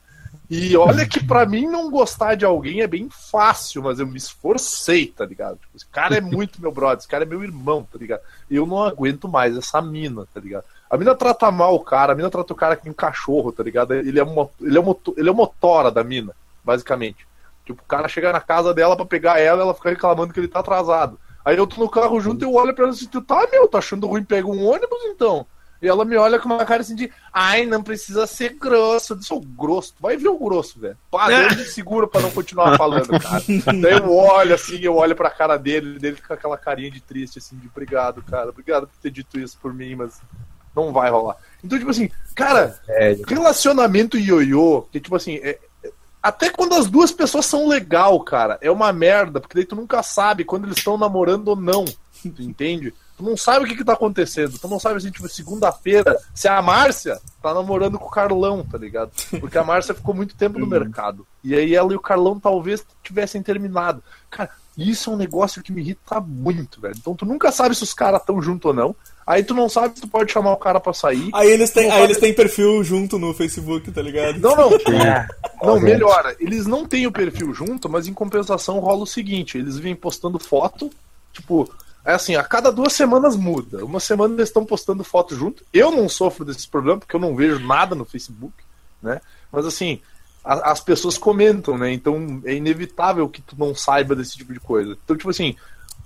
E 0.55 0.77
olha 0.77 1.07
que 1.07 1.25
pra 1.25 1.47
mim 1.47 1.67
não 1.67 1.91
gostar 1.91 2.35
de 2.35 2.45
alguém 2.45 2.83
é 2.83 2.87
bem 2.87 3.09
fácil, 3.11 3.83
mas 3.83 3.99
eu 3.99 4.07
me 4.07 4.19
esforcei, 4.19 5.07
tá 5.07 5.25
ligado? 5.25 5.57
Tipo, 5.57 5.77
esse 5.77 5.87
cara 5.87 6.17
é 6.17 6.21
muito 6.21 6.61
meu 6.61 6.71
brother, 6.71 6.99
esse 6.99 7.09
cara 7.09 7.25
é 7.25 7.27
meu 7.27 7.43
irmão, 7.43 7.87
tá 7.91 7.99
ligado? 7.99 8.21
Eu 8.51 8.67
não 8.67 8.83
aguento 8.83 9.27
mais 9.29 9.57
essa 9.57 9.81
mina, 9.81 10.27
tá 10.33 10.39
ligado? 10.41 10.65
A 10.91 10.99
mina 10.99 11.15
trata 11.15 11.51
mal 11.51 11.75
o 11.75 11.81
cara, 11.81 12.13
a 12.13 12.15
mina 12.15 12.29
trata 12.29 12.53
o 12.53 12.57
cara 12.57 12.77
que 12.77 12.89
um 12.89 12.93
cachorro, 12.93 13.51
tá 13.51 13.63
ligado? 13.63 13.95
Ele 13.95 14.21
é 14.21 14.23
uma, 14.23 14.49
ele 14.61 14.77
é 14.77 14.81
uma, 14.81 14.95
ele 15.17 15.29
é 15.31 15.33
motora 15.33 15.91
da 15.91 16.05
mina, 16.05 16.35
basicamente. 16.65 17.27
Tipo, 17.65 17.83
o 17.83 17.87
cara 17.87 18.09
chega 18.09 18.33
na 18.33 18.41
casa 18.41 18.75
dela 18.75 18.97
pra 18.97 19.05
pegar 19.07 19.39
ela, 19.41 19.63
ela 19.63 19.75
fica 19.75 19.91
reclamando 19.91 20.33
que 20.33 20.41
ele 20.41 20.49
tá 20.49 20.61
atrasado. 20.61 21.19
Aí 21.45 21.57
eu 21.57 21.67
tô 21.67 21.81
no 21.81 21.89
carro 21.89 22.21
junto 22.21 22.45
e 22.45 22.47
eu 22.47 22.55
olho 22.55 22.75
pra 22.75 22.85
ela 22.85 22.93
assim, 22.93 23.07
tu 23.07 23.21
tá, 23.21 23.47
meu, 23.51 23.69
tá 23.69 23.79
achando 23.79 24.07
ruim, 24.07 24.25
pega 24.25 24.47
um 24.47 24.65
ônibus 24.65 25.03
então? 25.07 25.47
E 25.81 25.89
ela 25.89 26.05
me 26.05 26.17
olha 26.17 26.39
com 26.39 26.47
uma 26.49 26.65
cara 26.65 26.83
assim 26.83 26.95
de, 26.95 27.11
ai, 27.33 27.67
não 27.67 27.83
precisa 27.83 28.25
ser 28.25 28.51
grosso. 28.51 29.15
Eu 29.15 29.23
sou 29.23 29.41
grosso, 29.41 29.95
vai 29.99 30.17
ver 30.17 30.29
o 30.29 30.39
grosso, 30.39 30.79
velho. 30.79 30.97
Pá, 31.11 31.29
eu 31.33 31.57
me 31.57 31.65
seguro 31.65 32.07
pra 32.07 32.21
não 32.21 32.31
continuar 32.31 32.79
falando, 32.79 33.09
cara. 33.19 33.43
Daí 33.81 33.95
eu 33.99 34.15
olho 34.15 34.55
assim, 34.55 34.79
eu 34.81 34.95
olho 34.95 35.17
pra 35.17 35.29
cara 35.29 35.57
dele, 35.57 35.99
dele 35.99 36.15
fica 36.15 36.35
aquela 36.35 36.57
carinha 36.57 36.89
de 36.89 37.01
triste, 37.01 37.39
assim, 37.41 37.57
de 37.57 37.67
obrigado, 37.67 38.23
cara. 38.23 38.51
Obrigado 38.51 38.87
por 38.87 38.97
ter 39.03 39.11
dito 39.11 39.41
isso 39.41 39.59
por 39.61 39.75
mim, 39.75 39.97
mas 39.97 40.21
não 40.75 40.93
vai 40.93 41.11
rolar. 41.11 41.37
Então, 41.65 41.77
tipo 41.77 41.91
assim, 41.91 42.09
cara, 42.33 42.81
É, 42.89 43.17
relacionamento 43.27 44.17
ioiô, 44.17 44.83
que 44.83 45.01
tipo 45.01 45.17
assim, 45.17 45.41
é- 45.43 45.59
até 46.23 46.51
quando 46.51 46.75
as 46.75 46.87
duas 46.87 47.11
pessoas 47.11 47.47
são 47.47 47.67
legal, 47.67 48.21
cara, 48.21 48.59
é 48.61 48.71
uma 48.71 48.93
merda, 48.93 49.41
porque 49.41 49.57
daí 49.57 49.65
tu 49.65 49.75
nunca 49.75 50.03
sabe 50.03 50.45
quando 50.45 50.65
eles 50.65 50.79
estão 50.79 50.97
namorando 50.97 51.49
ou 51.49 51.57
não. 51.57 51.85
Tu 52.23 52.43
entende? 52.43 52.95
Tu 53.17 53.25
não 53.25 53.37
sabe 53.37 53.65
o 53.65 53.69
que, 53.69 53.77
que 53.77 53.85
tá 53.85 53.95
acontecendo. 53.95 54.59
Tu 54.59 54.69
não 54.69 54.79
sabe 54.79 54.97
assim, 54.97 55.11
tipo, 55.11 55.29
segunda-feira, 55.29 56.17
se 56.33 56.47
a 56.47 56.63
Márcia 56.63 57.21
tá 57.43 57.53
namorando 57.53 57.99
com 57.99 58.07
o 58.07 58.11
Carlão, 58.11 58.65
tá 58.65 58.79
ligado? 58.79 59.11
Porque 59.41 59.59
a 59.59 59.65
Márcia 59.65 59.95
ficou 59.95 60.15
muito 60.15 60.37
tempo 60.37 60.59
no 60.59 60.67
mercado. 60.67 61.27
E 61.43 61.55
aí 61.55 61.75
ela 61.75 61.93
e 61.93 61.97
o 61.97 62.01
Carlão 62.01 62.39
talvez 62.39 62.85
tivessem 63.03 63.43
terminado. 63.43 64.03
Cara, 64.31 64.51
isso 64.79 65.11
é 65.11 65.13
um 65.13 65.17
negócio 65.17 65.63
que 65.63 65.73
me 65.73 65.81
irrita 65.81 66.21
muito, 66.21 66.81
velho. 66.81 66.95
Então 66.97 67.15
tu 67.15 67.27
nunca 67.27 67.51
sabe 67.51 67.75
se 67.75 67.83
os 67.83 67.93
caras 67.93 68.21
estão 68.21 68.41
junto 68.41 68.69
ou 68.69 68.75
não. 68.75 68.97
Aí 69.27 69.45
tu 69.45 69.55
não 69.55 69.69
sabe 69.69 69.95
se 69.95 70.01
tu 70.03 70.09
pode 70.09 70.33
chamar 70.33 70.53
o 70.53 70.57
cara 70.57 70.81
pra 70.81 70.93
sair. 70.93 71.31
Aí 71.33 71.49
eles 71.51 71.71
têm, 71.71 71.91
aí 71.91 72.03
eles 72.05 72.19
têm 72.19 72.35
perfil 72.35 72.83
junto 72.83 73.19
no 73.19 73.33
Facebook, 73.33 73.91
tá 73.93 74.03
ligado? 74.03 74.39
Não, 74.41 74.57
não. 74.57 74.71
É. 75.05 75.27
Não, 75.65 75.79
melhora. 75.81 76.35
Eles 76.41 76.67
não 76.67 76.85
têm 76.87 77.07
o 77.07 77.13
perfil 77.13 77.55
junto, 77.55 77.89
mas 77.89 78.07
em 78.09 78.13
compensação 78.13 78.81
rola 78.81 79.05
o 79.05 79.07
seguinte: 79.07 79.57
eles 79.57 79.79
vêm 79.79 79.95
postando 79.95 80.39
foto, 80.41 80.91
tipo, 81.33 81.73
é 82.05 82.13
assim, 82.15 82.35
a 82.35 82.43
cada 82.43 82.73
duas 82.73 82.93
semanas 82.95 83.37
muda. 83.37 83.85
Uma 83.85 84.01
semana 84.01 84.35
eles 84.35 84.49
estão 84.49 84.65
postando 84.65 85.05
foto 85.05 85.37
junto. 85.37 85.65
Eu 85.73 85.93
não 85.93 86.09
sofro 86.09 86.45
desse 86.45 86.67
problema, 86.67 86.99
porque 86.99 87.15
eu 87.15 87.21
não 87.21 87.37
vejo 87.37 87.61
nada 87.61 87.95
no 87.95 88.05
Facebook, 88.05 88.55
né? 89.01 89.21
Mas 89.53 89.65
assim, 89.67 90.01
a- 90.45 90.73
as 90.73 90.81
pessoas 90.81 91.17
comentam, 91.17 91.79
né? 91.79 91.93
Então 91.93 92.43
é 92.45 92.55
inevitável 92.55 93.29
que 93.29 93.41
tu 93.41 93.55
não 93.57 93.73
saiba 93.73 94.17
desse 94.17 94.37
tipo 94.37 94.53
de 94.53 94.59
coisa. 94.59 94.97
Então, 95.05 95.17
tipo 95.17 95.31
assim, 95.31 95.55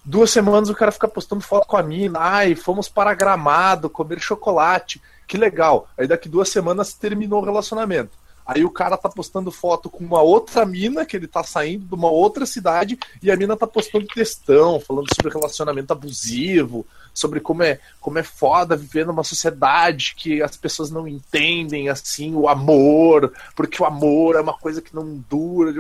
duas 0.07 0.31
semanas 0.31 0.71
o 0.71 0.75
cara 0.75 0.93
fica 0.93 1.09
postando 1.09 1.43
foto 1.43 1.67
com 1.67 1.77
a 1.77 1.83
mina, 1.83 2.21
ai, 2.21 2.55
fomos 2.55 2.89
para 2.89 3.13
Gramado 3.13 3.91
comer 3.91 4.21
chocolate, 4.21 5.03
que 5.27 5.37
legal. 5.37 5.89
Aí 5.99 6.07
daqui 6.07 6.29
duas 6.29 6.49
semanas 6.49 6.95
terminou 6.95 7.43
o 7.43 7.45
relacionamento. 7.45 8.17
Aí 8.47 8.65
o 8.65 8.71
cara 8.71 8.97
tá 8.97 9.09
postando 9.09 9.51
foto 9.51 9.91
com 9.91 10.05
uma 10.05 10.23
outra 10.23 10.65
mina, 10.65 11.05
que 11.05 11.17
ele 11.17 11.27
tá 11.27 11.43
saindo 11.43 11.85
de 11.85 11.95
uma 11.95 12.09
outra 12.09 12.47
cidade, 12.47 12.97
e 13.21 13.29
a 13.29 13.37
mina 13.37 13.57
tá 13.57 13.67
postando 13.67 14.07
textão, 14.07 14.79
falando 14.79 15.09
sobre 15.13 15.33
relacionamento 15.35 15.93
abusivo, 15.93 16.87
sobre 17.17 17.41
como 17.41 17.63
é, 17.63 17.81
como 17.99 18.19
é 18.19 18.23
foda 18.23 18.77
viver 18.77 19.07
numa 19.07 19.25
sociedade 19.25 20.15
que 20.15 20.43
as 20.43 20.55
pessoas 20.55 20.91
não 20.91 21.09
entendem, 21.09 21.89
assim, 21.89 22.35
o 22.35 22.47
amor, 22.47 23.33
porque 23.55 23.83
o 23.83 23.87
amor 23.87 24.37
é 24.37 24.41
uma 24.43 24.53
coisa 24.53 24.83
que 24.83 24.95
não 24.95 25.25
dura. 25.29 25.73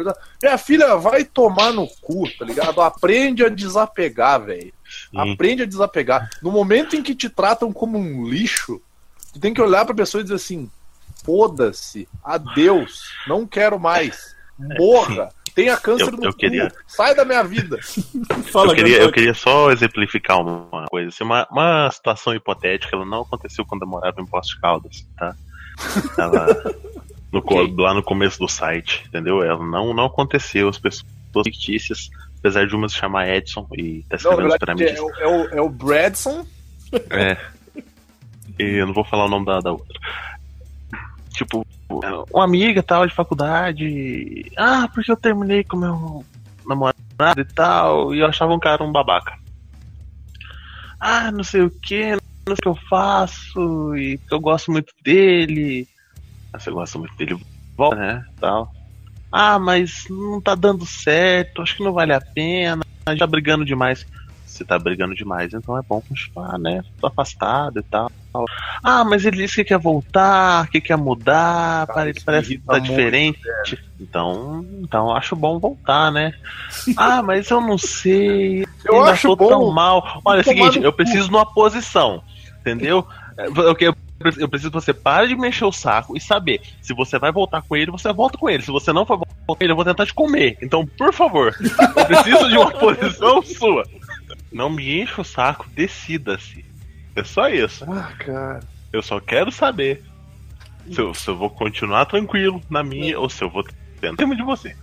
Minha 0.42 0.56
filha, 0.56 0.96
vai 0.96 1.24
tomar 1.24 1.74
no 1.74 1.86
cu, 2.00 2.24
tá 2.38 2.44
ligado? 2.46 2.80
Aprende 2.80 3.44
a 3.44 3.50
desapegar, 3.50 4.46
velho. 4.46 4.72
Sim. 5.10 5.32
Aprende 5.32 5.64
a 5.64 5.66
desapegar. 5.66 6.30
No 6.40 6.50
momento 6.50 6.96
em 6.96 7.02
que 7.02 7.14
te 7.14 7.28
tratam 7.28 7.70
como 7.70 7.98
um 7.98 8.26
lixo, 8.26 8.80
tu 9.34 9.38
tem 9.38 9.52
que 9.52 9.60
olhar 9.60 9.84
pra 9.84 9.94
pessoa 9.94 10.22
e 10.22 10.24
dizer 10.24 10.36
assim: 10.36 10.70
foda-se, 11.22 12.08
adeus, 12.24 13.10
não 13.28 13.46
quero 13.46 13.78
mais, 13.78 14.34
morra, 14.58 15.28
tenha 15.56 15.76
câncer 15.78 16.04
Eu- 16.04 16.12
no 16.12 16.24
eu 16.24 16.30
cu, 16.32 16.38
queria- 16.38 16.70
sai 16.86 17.14
da 17.16 17.24
minha 17.24 17.42
vida. 17.42 17.78
Fala, 18.52 18.70
eu, 18.70 18.76
queria, 18.76 18.98
eu 19.02 19.10
queria 19.10 19.34
só 19.34 19.72
exemplificar 19.72 20.40
uma 20.40 20.86
coisa. 20.86 21.08
Assim, 21.08 21.24
uma, 21.24 21.48
uma 21.50 21.90
situação 21.90 22.32
hipotética, 22.34 22.94
ela 22.94 23.04
não 23.04 23.22
aconteceu 23.22 23.64
quando 23.66 23.82
eu 23.82 23.88
morava 23.88 24.20
em 24.20 24.26
Posto 24.26 24.54
de 24.54 24.60
Caldas, 24.60 25.04
tá? 25.18 25.34
Ela, 26.18 26.46
no 27.32 27.42
co- 27.42 27.66
Lá 27.82 27.92
no 27.94 28.02
começo 28.02 28.38
do 28.38 28.46
site, 28.48 29.04
entendeu? 29.08 29.42
Ela 29.42 29.64
não, 29.66 29.92
não 29.92 30.04
aconteceu. 30.04 30.68
As 30.68 30.78
pessoas 30.78 31.04
fictícias, 31.44 32.10
apesar 32.38 32.66
de 32.66 32.76
uma 32.76 32.88
se 32.88 32.94
chamar 32.96 33.28
Edson 33.28 33.66
e 33.76 34.04
tá 34.08 34.16
Não, 34.22 34.30
escrevendo 34.32 34.48
verdade, 34.50 34.84
mim. 34.84 34.90
é, 34.90 35.02
o- 35.02 35.14
é 35.16 35.26
o, 35.26 35.48
é 35.58 35.60
o 35.62 35.68
Bradson. 35.68 36.46
É. 37.10 37.36
E 38.58 38.62
eu 38.80 38.86
não 38.86 38.94
vou 38.94 39.04
falar 39.04 39.24
o 39.24 39.28
nome 39.28 39.44
da, 39.44 39.60
da 39.60 39.72
outra. 39.72 39.98
Tipo, 41.36 41.66
uma 42.32 42.44
amiga 42.44 42.82
tal 42.82 43.06
de 43.06 43.14
faculdade. 43.14 44.50
Ah, 44.56 44.88
porque 44.92 45.12
eu 45.12 45.16
terminei 45.16 45.62
com 45.62 45.76
meu 45.76 46.24
namorado 46.66 47.40
e 47.40 47.44
tal. 47.44 48.14
E 48.14 48.20
eu 48.20 48.26
achava 48.26 48.54
um 48.54 48.58
cara 48.58 48.82
um 48.82 48.90
babaca. 48.90 49.34
Ah, 50.98 51.30
não 51.30 51.44
sei 51.44 51.60
o 51.60 51.70
que, 51.70 52.12
não 52.12 52.18
sei 52.48 52.54
o 52.54 52.56
que 52.62 52.68
eu 52.68 52.78
faço. 52.88 53.94
E 53.96 54.18
eu 54.30 54.40
gosto 54.40 54.72
muito 54.72 54.94
dele. 55.02 55.86
Ah, 56.52 56.58
você 56.58 56.70
gosta 56.70 56.98
muito 56.98 57.14
dele, 57.16 57.38
volta, 57.76 57.96
né? 57.96 58.24
Tal. 58.40 58.72
Ah, 59.30 59.58
mas 59.58 60.04
não 60.08 60.40
tá 60.40 60.54
dando 60.54 60.86
certo, 60.86 61.60
acho 61.60 61.76
que 61.76 61.84
não 61.84 61.92
vale 61.92 62.14
a 62.14 62.20
pena. 62.20 62.82
Gente 63.08 63.18
tá 63.18 63.26
brigando 63.26 63.64
demais 63.64 64.06
você 64.56 64.64
tá 64.64 64.78
brigando 64.78 65.14
demais, 65.14 65.52
então 65.52 65.76
é 65.76 65.82
bom 65.82 66.00
continuar, 66.00 66.58
né? 66.58 66.82
Tô 67.00 67.08
afastado 67.08 67.80
e 67.80 67.82
tal. 67.82 68.10
Ah, 68.82 69.04
mas 69.04 69.24
ele 69.24 69.38
disse 69.38 69.56
que 69.56 69.64
quer 69.64 69.78
voltar, 69.78 70.68
que 70.68 70.80
quer 70.80 70.96
mudar, 70.96 71.86
Cara, 71.86 71.94
parece, 71.94 72.16
isso 72.18 72.26
parece 72.26 72.48
que 72.48 72.58
tá 72.58 72.72
muito, 72.74 72.86
diferente. 72.86 73.40
Então, 74.00 74.64
então 74.80 75.14
acho 75.14 75.34
bom 75.34 75.58
voltar, 75.58 76.10
né? 76.10 76.34
Ah, 76.96 77.22
mas 77.22 77.50
eu 77.50 77.60
não 77.60 77.78
sei. 77.78 78.66
Eu 78.84 78.98
ainda 78.98 79.12
acho 79.12 79.28
tô 79.28 79.36
bom 79.36 79.48
tão 79.48 79.70
mal. 79.72 80.20
Olha, 80.24 80.38
é 80.38 80.40
o 80.40 80.44
seguinte, 80.44 80.80
eu 80.82 80.92
preciso 80.92 81.28
de 81.28 81.34
uma 81.34 81.46
posição, 81.46 82.22
entendeu? 82.60 83.06
É, 83.36 83.46
Eu, 83.46 83.76
eu, 83.78 83.96
eu 84.38 84.48
preciso 84.48 84.70
que 84.70 84.80
você 84.80 84.94
pare 84.94 85.28
de 85.28 85.36
mexer 85.36 85.64
o 85.64 85.72
saco 85.72 86.16
e 86.16 86.20
saber 86.20 86.60
se 86.80 86.94
você 86.94 87.18
vai 87.18 87.30
voltar 87.30 87.62
com 87.62 87.76
ele, 87.76 87.90
você 87.90 88.12
volta 88.12 88.38
com 88.38 88.48
ele. 88.48 88.62
Se 88.62 88.70
você 88.70 88.92
não 88.92 89.04
for 89.04 89.18
voltar 89.18 89.34
com 89.46 89.56
ele, 89.60 89.72
eu 89.72 89.76
vou 89.76 89.84
tentar 89.84 90.06
te 90.06 90.14
comer. 90.14 90.56
Então, 90.62 90.86
por 90.86 91.12
favor, 91.12 91.54
eu 91.60 92.06
preciso 92.06 92.48
de 92.48 92.56
uma 92.56 92.70
posição 92.78 93.42
sua. 93.42 93.84
Não 94.50 94.70
me 94.70 95.02
encha 95.02 95.20
o 95.20 95.24
saco, 95.24 95.66
decida-se. 95.74 96.64
É 97.16 97.24
só 97.24 97.48
isso. 97.48 97.84
Ah, 97.90 98.12
cara. 98.18 98.60
Eu 98.92 99.02
só 99.02 99.18
quero 99.18 99.50
saber 99.50 100.02
se 100.92 101.00
eu, 101.00 101.12
se 101.14 101.26
eu 101.28 101.36
vou 101.36 101.50
continuar 101.50 102.04
tranquilo 102.06 102.60
na 102.70 102.82
minha 102.84 103.18
ou 103.18 103.28
se 103.28 103.42
eu 103.42 103.50
vou 103.50 103.64
tentar 104.00 104.24
de 104.24 104.42
você. 104.42 104.76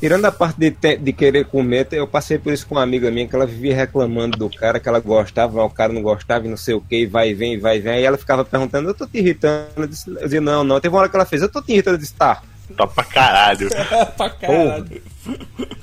Tirando 0.00 0.24
a 0.24 0.32
parte 0.32 0.58
de, 0.58 0.72
te- 0.72 0.96
de 0.96 1.12
querer 1.12 1.44
comer, 1.44 1.86
eu 1.92 2.08
passei 2.08 2.36
por 2.36 2.52
isso 2.52 2.66
com 2.66 2.74
uma 2.74 2.82
amiga 2.82 3.08
minha 3.08 3.28
que 3.28 3.36
ela 3.36 3.46
vivia 3.46 3.76
reclamando 3.76 4.36
do 4.36 4.50
cara, 4.50 4.80
que 4.80 4.88
ela 4.88 4.98
gostava, 4.98 5.52
mas 5.62 5.70
o 5.70 5.74
cara 5.74 5.92
não 5.92 6.02
gostava 6.02 6.44
e 6.44 6.50
não 6.50 6.56
sei 6.56 6.74
o 6.74 6.80
que, 6.80 7.06
vai 7.06 7.30
e 7.30 7.34
vem, 7.34 7.56
vai 7.60 7.76
e 7.76 7.80
vem. 7.80 7.92
Aí 7.92 8.04
ela 8.04 8.18
ficava 8.18 8.44
perguntando, 8.44 8.88
eu 8.88 8.94
tô 8.94 9.06
te 9.06 9.18
irritando. 9.18 9.68
Eu, 9.76 9.86
disse, 9.86 10.10
eu 10.10 10.16
dizia, 10.24 10.40
não, 10.40 10.64
não. 10.64 10.80
Teve 10.80 10.92
uma 10.92 11.02
hora 11.02 11.08
que 11.08 11.14
ela 11.14 11.24
fez, 11.24 11.40
eu 11.42 11.48
tô 11.48 11.62
te 11.62 11.70
irritando. 11.72 11.94
Eu 11.96 12.00
disse, 12.00 12.14
tá, 12.14 12.42
Tá 12.76 12.86
pra 12.86 13.04
caralho. 13.04 13.68
pra 14.16 14.30
caralho. 14.30 15.02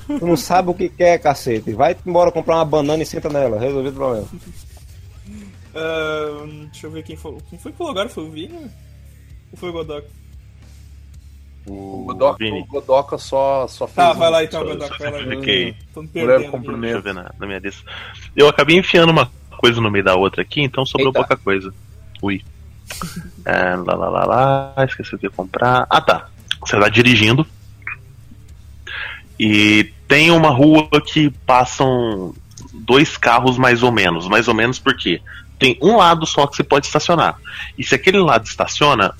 tu 0.07 0.25
não 0.25 0.35
sabe 0.35 0.69
o 0.69 0.73
que 0.73 0.89
quer, 0.89 1.17
cacete. 1.19 1.71
Vai 1.71 1.95
embora 2.05 2.31
comprar 2.31 2.55
uma 2.55 2.65
banana 2.65 3.01
e 3.03 3.05
senta 3.05 3.29
nela, 3.29 3.57
resolvido 3.59 3.93
o 3.93 3.95
problema. 3.95 4.27
Deixa 6.71 6.87
eu 6.87 6.91
ver 6.91 7.03
quem 7.03 7.15
foi. 7.15 7.37
Quem 7.49 7.59
foi 7.59 7.71
que 7.71 7.77
falou 7.77 7.91
agora? 7.91 8.09
Foi 8.09 8.23
o 8.23 8.31
Vini? 8.31 8.69
Ou 9.51 9.57
foi 9.57 9.69
o 9.69 9.73
Godoka? 9.73 10.07
O 11.67 12.03
Godoka, 12.07 12.37
Vini. 12.43 12.61
o 12.61 12.65
Godoka 12.65 13.17
só, 13.17 13.67
só 13.67 13.85
fez. 13.85 13.95
Tá, 13.95 14.11
um- 14.13 14.15
vai 14.17 14.29
lá 14.31 14.43
então, 14.43 14.61
só- 14.61 14.65
Godoka. 14.67 14.97
só 14.97 15.11
Vai 15.11 15.11
lá. 15.11 15.19
Tô 15.93 16.01
me 16.01 16.07
perdendo. 16.07 16.51
cumprimento. 16.51 16.81
Deixa 16.81 16.97
eu 16.97 17.01
ver 17.01 17.13
na, 17.13 17.31
na 17.39 17.45
minha 17.47 17.59
lista. 17.59 17.83
Eu 18.35 18.47
acabei 18.47 18.77
enfiando 18.77 19.09
uma 19.11 19.31
coisa 19.57 19.79
no 19.81 19.91
meio 19.91 20.03
da 20.05 20.15
outra 20.15 20.41
aqui, 20.41 20.61
então 20.61 20.85
sobrou 20.85 21.09
Eita. 21.09 21.19
pouca 21.19 21.37
coisa. 21.37 21.73
Ui. 22.21 22.43
É, 23.45 23.75
lá, 23.75 23.93
lá, 23.95 24.09
lá, 24.09 24.25
lá, 24.25 24.85
esqueci 24.85 25.13
o 25.13 25.19
que 25.19 25.25
ia 25.27 25.29
comprar. 25.29 25.85
Ah, 25.89 26.01
tá. 26.01 26.29
Você 26.61 26.79
tá 26.79 26.89
dirigindo. 26.89 27.45
E 29.39 29.93
tem 30.07 30.31
uma 30.31 30.49
rua 30.49 30.89
que 31.05 31.29
passam 31.45 32.33
dois 32.73 33.15
carros 33.15 33.57
mais 33.57 33.83
ou 33.83 33.91
menos. 33.91 34.27
Mais 34.27 34.47
ou 34.47 34.53
menos 34.53 34.79
porque 34.79 35.21
tem 35.59 35.77
um 35.81 35.97
lado 35.97 36.25
só 36.25 36.47
que 36.47 36.55
você 36.55 36.63
pode 36.63 36.87
estacionar. 36.87 37.35
E 37.77 37.83
se 37.83 37.93
aquele 37.93 38.17
lado 38.19 38.45
estaciona, 38.45 39.13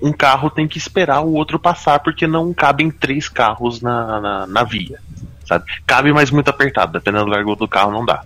um 0.00 0.12
carro 0.12 0.48
tem 0.48 0.68
que 0.68 0.78
esperar 0.78 1.20
o 1.20 1.34
outro 1.34 1.58
passar, 1.58 1.98
porque 2.00 2.26
não 2.26 2.54
cabem 2.54 2.90
três 2.90 3.28
carros 3.28 3.82
na, 3.82 4.20
na, 4.20 4.46
na 4.46 4.64
via. 4.64 5.00
Sabe? 5.44 5.64
Cabe, 5.84 6.12
mas 6.12 6.30
muito 6.30 6.48
apertado. 6.48 6.92
Dependendo 6.92 7.24
do 7.24 7.30
largura 7.30 7.56
do 7.56 7.68
carro, 7.68 7.90
não 7.90 8.04
dá. 8.04 8.24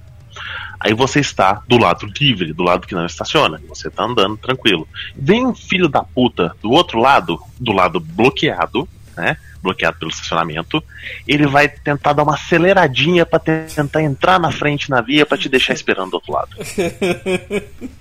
Aí 0.78 0.92
você 0.92 1.20
está 1.20 1.62
do 1.66 1.78
lado 1.78 2.06
livre, 2.20 2.52
do 2.52 2.62
lado 2.62 2.86
que 2.86 2.94
não 2.94 3.06
estaciona. 3.06 3.60
Você 3.68 3.88
está 3.88 4.04
andando 4.04 4.36
tranquilo. 4.36 4.86
Vem 5.16 5.46
um 5.46 5.54
filho 5.54 5.88
da 5.88 6.02
puta 6.02 6.54
do 6.62 6.70
outro 6.70 6.98
lado, 6.98 7.40
do 7.58 7.72
lado 7.72 7.98
bloqueado, 7.98 8.86
né? 9.16 9.38
Bloqueado 9.66 9.98
pelo 9.98 10.10
estacionamento. 10.10 10.82
Ele 11.26 11.46
vai 11.46 11.68
tentar 11.68 12.12
dar 12.12 12.22
uma 12.22 12.34
aceleradinha 12.34 13.26
para 13.26 13.38
tentar 13.38 14.02
entrar 14.02 14.38
na 14.40 14.50
frente 14.50 14.88
na 14.90 15.00
via 15.00 15.26
para 15.26 15.36
te 15.36 15.48
deixar 15.48 15.74
esperando 15.74 16.10
do 16.10 16.14
outro 16.14 16.32
lado. 16.32 16.50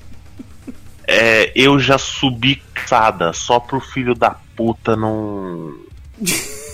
É, 1.08 1.52
eu 1.56 1.80
já 1.80 1.98
subi 2.00 2.56
cansada 2.74 3.32
só 3.32 3.60
pro 3.60 3.80
filho 3.80 4.16
da 4.16 4.32
puta 4.56 4.96
não. 4.96 5.76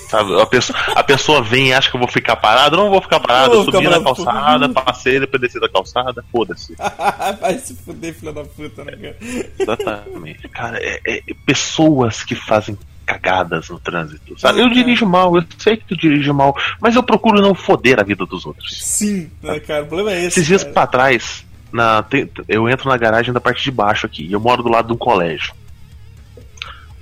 Sabe, 0.10 0.42
a 0.42 0.46
pessoa, 0.46 0.78
a 0.96 1.04
pessoa 1.04 1.42
vem 1.42 1.70
e 1.70 1.74
acha 1.74 1.90
que 1.90 1.96
eu 1.96 2.00
vou 2.00 2.08
ficar 2.08 2.36
parado, 2.36 2.76
eu 2.76 2.84
não 2.84 2.90
vou 2.90 3.02
ficar 3.02 3.20
parado, 3.22 3.54
eu 3.54 3.64
subi 3.64 3.88
na 3.88 4.02
calçada, 4.04 4.68
passei, 4.70 5.22
depois 5.22 5.42
desci 5.42 5.58
da 5.60 5.70
calçada, 5.70 6.24
foda-se. 6.30 6.76
Vai 7.40 7.58
se 7.60 7.76
fuder, 7.76 8.14
filha 8.14 8.34
da 8.34 8.44
puta, 8.44 8.84
né, 8.84 8.92
cara? 8.92 9.18
Exatamente. 9.58 10.50
Cara, 10.50 10.78
é- 10.82 11.00
é 11.06 11.22
pessoas 11.46 12.24
que 12.24 12.36
fazem 12.36 12.78
cagadas 13.20 13.70
no 13.70 13.80
trânsito. 13.80 14.40
Sabe? 14.40 14.60
Eu 14.62 14.70
dirijo 14.70 15.06
mal, 15.06 15.36
eu 15.36 15.44
sei 15.58 15.78
que 15.78 15.86
tu 15.86 15.98
dirige 15.98 16.32
mal, 16.32 16.56
mas 16.80 16.96
eu 16.96 17.04
procuro 17.04 17.42
não 17.42 17.54
foder 17.54 18.00
a 18.00 18.04
vida 18.04 18.26
dos 18.26 18.46
outros. 18.46 18.78
Sim, 18.82 19.30
né, 19.42 19.60
cara? 19.60 19.84
O 19.84 19.88
problema 19.88 20.12
é 20.12 20.20
esse. 20.20 20.28
Esses 20.40 20.46
dias 20.46 20.64
cara. 20.64 20.74
pra 20.74 20.88
trás, 20.88 21.46
na, 21.72 22.04
eu 22.48 22.70
entro 22.70 22.90
na 22.90 22.98
garagem 22.98 23.34
da 23.34 23.42
parte 23.42 23.64
de 23.64 23.72
baixo 23.72 24.06
aqui, 24.06 24.26
e 24.26 24.32
eu 24.34 24.40
moro 24.40 24.64
do 24.64 24.70
lado 24.70 24.88
de 24.88 24.94
um 24.94 24.98
colégio. 24.98 25.54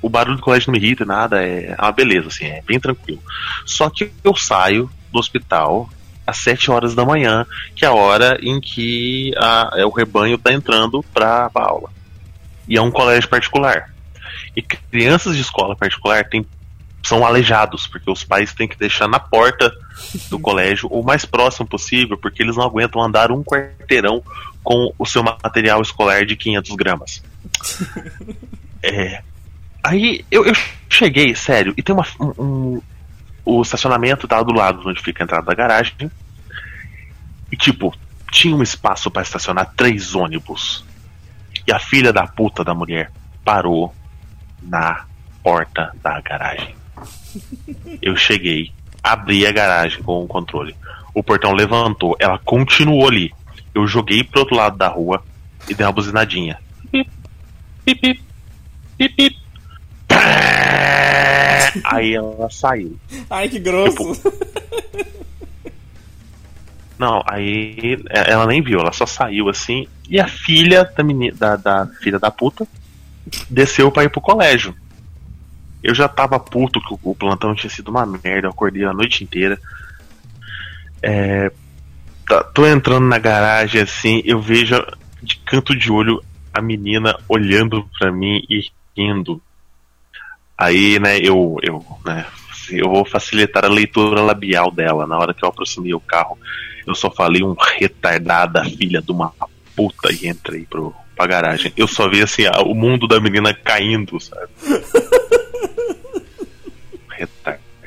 O 0.02 0.10
barulho 0.10 0.38
do 0.38 0.41
colégio 0.41 0.72
não 0.72 0.80
me 0.80 0.86
irrita, 0.86 1.03
nada, 1.06 1.44
é 1.44 1.76
uma 1.77 1.91
beleza, 1.91 2.30
assim, 2.30 2.45
é 2.45 2.61
bem 2.65 2.80
tranquilo. 2.80 3.22
Só 3.65 3.90
que 3.90 4.11
eu 4.23 4.34
saio 4.36 4.90
do 5.11 5.19
hospital 5.19 5.90
às 6.26 6.38
7 6.38 6.72
horas 6.72 6.95
da 6.95 7.03
manhã, 7.03 7.45
que 7.76 7.84
é 7.84 7.88
a 7.88 7.94
hora 7.94 8.38
em 8.41 8.61
que 8.61 9.34
a- 9.38 9.72
é, 9.76 9.86
o 9.86 9.90
rebanho 9.90 10.38
tá 10.38 10.53
entrando 10.53 11.03
pra, 11.14 11.49
pra 11.49 11.65
aula. 11.65 11.90
E 12.68 12.77
é 12.77 12.81
um 12.81 12.91
colégio 12.91 13.27
particular. 13.27 13.90
E 14.60 14.61
crianças 14.61 15.36
de 15.38 15.41
escola 15.41 15.73
particular 15.73 16.26
têm, 16.27 16.45
são 17.02 17.26
aleijados, 17.26 17.88
porque 17.88 18.11
os 18.11 18.26
pais 18.26 18.53
têm 18.53 18.68
que 18.68 18.77
deixar 18.77 19.07
na 19.07 19.19
porta 19.19 19.72
do 20.30 20.38
colégio 20.40 20.90
o 20.90 21.02
mais 21.02 21.23
próximo 21.23 21.65
possível, 21.65 22.18
porque 22.18 22.44
eles 22.44 22.57
não 22.57 22.64
aguentam 22.64 23.02
andar 23.02 23.31
um 23.31 23.41
quarteirão 23.41 24.22
com 24.61 24.94
o 24.99 25.06
seu 25.06 25.23
material 25.23 25.81
escolar 25.81 26.26
de 26.26 26.36
500 26.36 26.76
gramas. 26.76 27.23
É, 28.81 29.22
aí 29.84 30.23
eu, 30.31 30.45
eu 30.45 30.53
cheguei, 30.90 31.36
sério, 31.36 31.73
e 31.76 31.84
tem 31.84 31.94
uma. 31.94 32.06
Um, 32.18 32.34
um- 32.41 32.81
o 33.44 33.61
estacionamento 33.61 34.26
tá 34.26 34.41
do 34.41 34.53
lado 34.53 34.81
onde 34.88 35.02
fica 35.02 35.22
a 35.22 35.26
entrada 35.26 35.45
da 35.45 35.53
garagem. 35.53 36.10
E 37.52 37.57
tipo, 37.57 37.94
tinha 38.31 38.56
um 38.56 38.64
espaço 38.64 39.11
para 39.11 39.22
estacionar 39.22 39.73
três 39.76 40.15
ônibus. 40.15 40.86
E 41.68 41.73
a 41.73 41.77
filha 41.80 42.14
da 42.14 42.26
puta 42.26 42.64
da 42.64 42.73
mulher 42.73 43.11
parou 43.44 43.94
na 44.61 45.06
porta 45.44 45.91
da 46.02 46.19
garagem. 46.22 46.76
Eu 48.02 48.15
cheguei, 48.15 48.72
abri 49.03 49.45
a 49.45 49.52
garagem 49.52 50.02
com 50.03 50.23
o 50.23 50.27
controle. 50.27 50.76
O 51.14 51.23
portão 51.23 51.53
levantou, 51.53 52.15
ela 52.19 52.38
continuou 52.40 53.07
ali. 53.07 53.34
Eu 53.73 53.88
joguei 53.88 54.23
pro 54.23 54.41
outro 54.41 54.56
lado 54.56 54.77
da 54.77 54.88
rua 54.88 55.23
e 55.68 55.73
dei 55.73 55.86
uma 55.86 55.91
buzinadinha. 55.91 56.57
Pip, 56.91 57.10
pip, 57.86 58.02
pip, 58.03 58.22
pip, 58.98 59.15
pip. 59.15 59.40
Aí 61.86 62.15
ela 62.15 62.49
saiu. 62.49 62.98
Ai, 63.30 63.48
que 63.48 63.60
grosso. 63.60 64.19
Não, 66.99 67.23
aí 67.26 67.98
é, 68.10 68.31
ela 68.31 68.45
nem 68.45 68.61
viu, 68.61 68.81
ela 68.81 68.91
só 68.91 69.06
saiu 69.06 69.48
assim. 69.48 69.88
E 70.10 70.19
a 70.19 70.27
filha 70.27 70.84
da, 70.84 71.02
menina, 71.02 71.34
da, 71.34 71.56
da 71.56 71.88
filha 72.02 72.19
da 72.19 72.30
puta 72.30 72.68
desceu 73.49 73.91
pra 73.91 74.03
ir 74.03 74.10
pro 74.10 74.22
colégio. 74.22 74.76
Eu 75.81 75.95
já 75.95 76.07
tava 76.07 76.39
puto 76.39 76.81
que 76.81 76.93
o, 76.93 76.99
o 77.03 77.15
plantão 77.15 77.56
tinha 77.56 77.69
sido 77.69 77.89
uma 77.89 78.06
merda, 78.06 78.47
eu 78.47 78.51
acordei 78.51 78.84
a 78.84 78.93
noite 78.93 79.23
inteira. 79.23 79.60
É, 81.01 81.51
tá- 82.27 82.43
tô 82.43 82.65
entrando 82.65 83.06
na 83.06 83.18
garagem 83.18 83.81
assim, 83.81 84.22
eu 84.26 84.41
vejo 84.41 84.76
de 85.22 85.38
canto 85.38 85.76
de 85.76 85.91
olho 85.91 86.22
a 86.53 86.61
menina 86.61 87.18
olhando 87.27 87.88
pra 87.97 88.11
mim 88.11 88.43
e 88.49 88.61
rindo. 88.97 89.41
Aí, 90.57 90.99
né, 90.99 91.18
eu, 91.19 91.57
eu, 91.61 91.85
né, 92.06 92.26
eu 92.69 92.89
vou 92.89 93.06
facilitar 93.06 93.64
a 93.64 93.69
leitura 93.69 94.22
labial 94.22 94.72
dela. 94.72 95.07
Na 95.07 95.18
hora 95.18 95.34
que 95.34 95.43
eu 95.43 95.49
aproximei 95.49 95.93
o 95.93 95.99
carro, 95.99 96.38
eu 96.85 96.93
só 96.93 97.10
falei 97.10 97.43
um 97.43 97.56
retardada 97.77 98.64
filha 98.65 99.01
de 99.01 99.11
uma 99.11 99.34
puta 99.76 100.11
e 100.11 100.27
entrei 100.27 100.65
pro, 100.65 100.93
pra 101.19 101.27
garagem. 101.27 101.73
Eu 101.75 101.85
só 101.85 102.09
vi 102.09 102.21
assim, 102.21 102.43
o 102.65 102.73
mundo 102.73 103.05
da 103.05 103.19
menina 103.19 103.53
caindo, 103.53 104.17
sabe? 104.21 104.47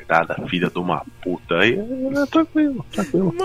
retardada 0.03 0.35
filha 0.47 0.69
de 0.69 0.77
uma 0.77 1.03
puta. 1.21 1.57
Aí, 1.57 1.73
é, 1.73 2.25
tranquilo, 2.27 2.85
tranquilo. 2.91 3.35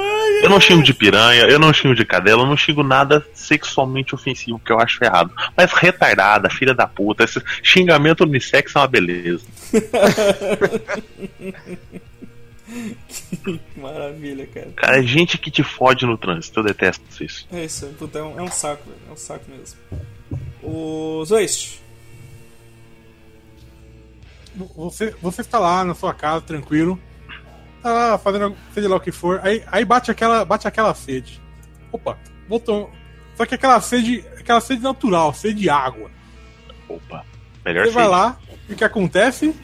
Eu 0.42 0.50
não 0.50 0.60
xingo 0.60 0.82
de 0.82 0.92
piranha, 0.92 1.44
eu 1.44 1.58
não 1.58 1.72
xingo 1.72 1.94
de 1.94 2.04
cadela, 2.04 2.42
eu 2.42 2.46
não 2.46 2.56
xingo 2.56 2.82
nada 2.82 3.24
sexualmente 3.32 4.14
ofensivo 4.14 4.60
que 4.62 4.70
eu 4.70 4.78
acho 4.78 5.02
errado. 5.02 5.32
Mas 5.56 5.72
retardada, 5.72 6.50
filha 6.50 6.74
da 6.74 6.86
puta, 6.86 7.24
esse 7.24 7.42
xingamento 7.62 8.24
unissex 8.24 8.76
é 8.76 8.78
uma 8.78 8.86
beleza. 8.86 9.46
Maravilha, 13.76 14.46
cara. 14.46 14.72
Cara, 14.76 14.98
é 14.98 15.02
gente 15.02 15.38
que 15.38 15.50
te 15.50 15.62
fode 15.62 16.04
no 16.06 16.16
trânsito, 16.18 16.60
eu 16.60 16.64
detesto 16.64 17.24
isso. 17.24 17.46
É 17.52 17.64
isso, 17.64 17.86
puta, 17.98 18.18
é 18.18 18.22
um, 18.22 18.38
é 18.38 18.42
um 18.42 18.50
saco, 18.50 18.82
velho. 18.88 19.00
É 19.08 19.12
um 19.12 19.16
saco 19.16 19.44
mesmo. 19.50 19.78
O 20.62 21.24
Zoist. 21.24 21.80
Você, 24.76 25.14
você 25.22 25.40
está 25.40 25.58
lá 25.58 25.84
na 25.84 25.94
sua 25.94 26.12
casa, 26.12 26.40
tranquilo. 26.40 27.00
Tá 27.82 27.92
lá 27.92 28.18
fazendo 28.18 28.56
seja 28.74 28.88
lá 28.88 28.96
o 28.96 29.00
que 29.00 29.12
for. 29.12 29.40
Aí, 29.42 29.62
aí 29.68 29.84
bate, 29.84 30.10
aquela, 30.10 30.44
bate 30.44 30.66
aquela 30.66 30.92
sede. 30.94 31.40
Opa, 31.92 32.18
voltou. 32.48 32.90
Só 33.36 33.46
que 33.46 33.54
aquela 33.54 33.80
sede, 33.80 34.24
aquela 34.36 34.60
sede 34.60 34.82
natural, 34.82 35.32
sede 35.32 35.60
de 35.60 35.70
água. 35.70 36.10
Opa, 36.88 37.24
melhor 37.64 37.86
Você 37.86 37.92
vai 37.92 38.04
ser. 38.04 38.10
lá 38.10 38.38
e 38.68 38.72
o 38.72 38.76
que 38.76 38.84
acontece? 38.84 39.54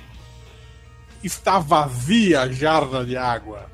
Está 1.24 1.58
vazia 1.58 2.42
a 2.42 2.52
jarra 2.52 3.04
de 3.04 3.16
água. 3.16 3.66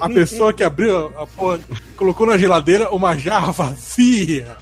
A 0.00 0.08
pessoa 0.08 0.52
que 0.52 0.62
abriu 0.64 1.06
a 1.18 1.26
porra, 1.26 1.60
colocou 1.96 2.26
na 2.26 2.36
geladeira 2.36 2.90
uma 2.90 3.16
jarra 3.16 3.52
vazia. 3.52 4.56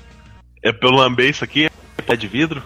É 0.61 0.71
pelo 0.71 0.95
lamber 0.97 1.29
isso 1.29 1.43
aqui? 1.43 1.65
É 1.97 2.01
pé 2.01 2.15
de 2.15 2.27
vidro? 2.27 2.63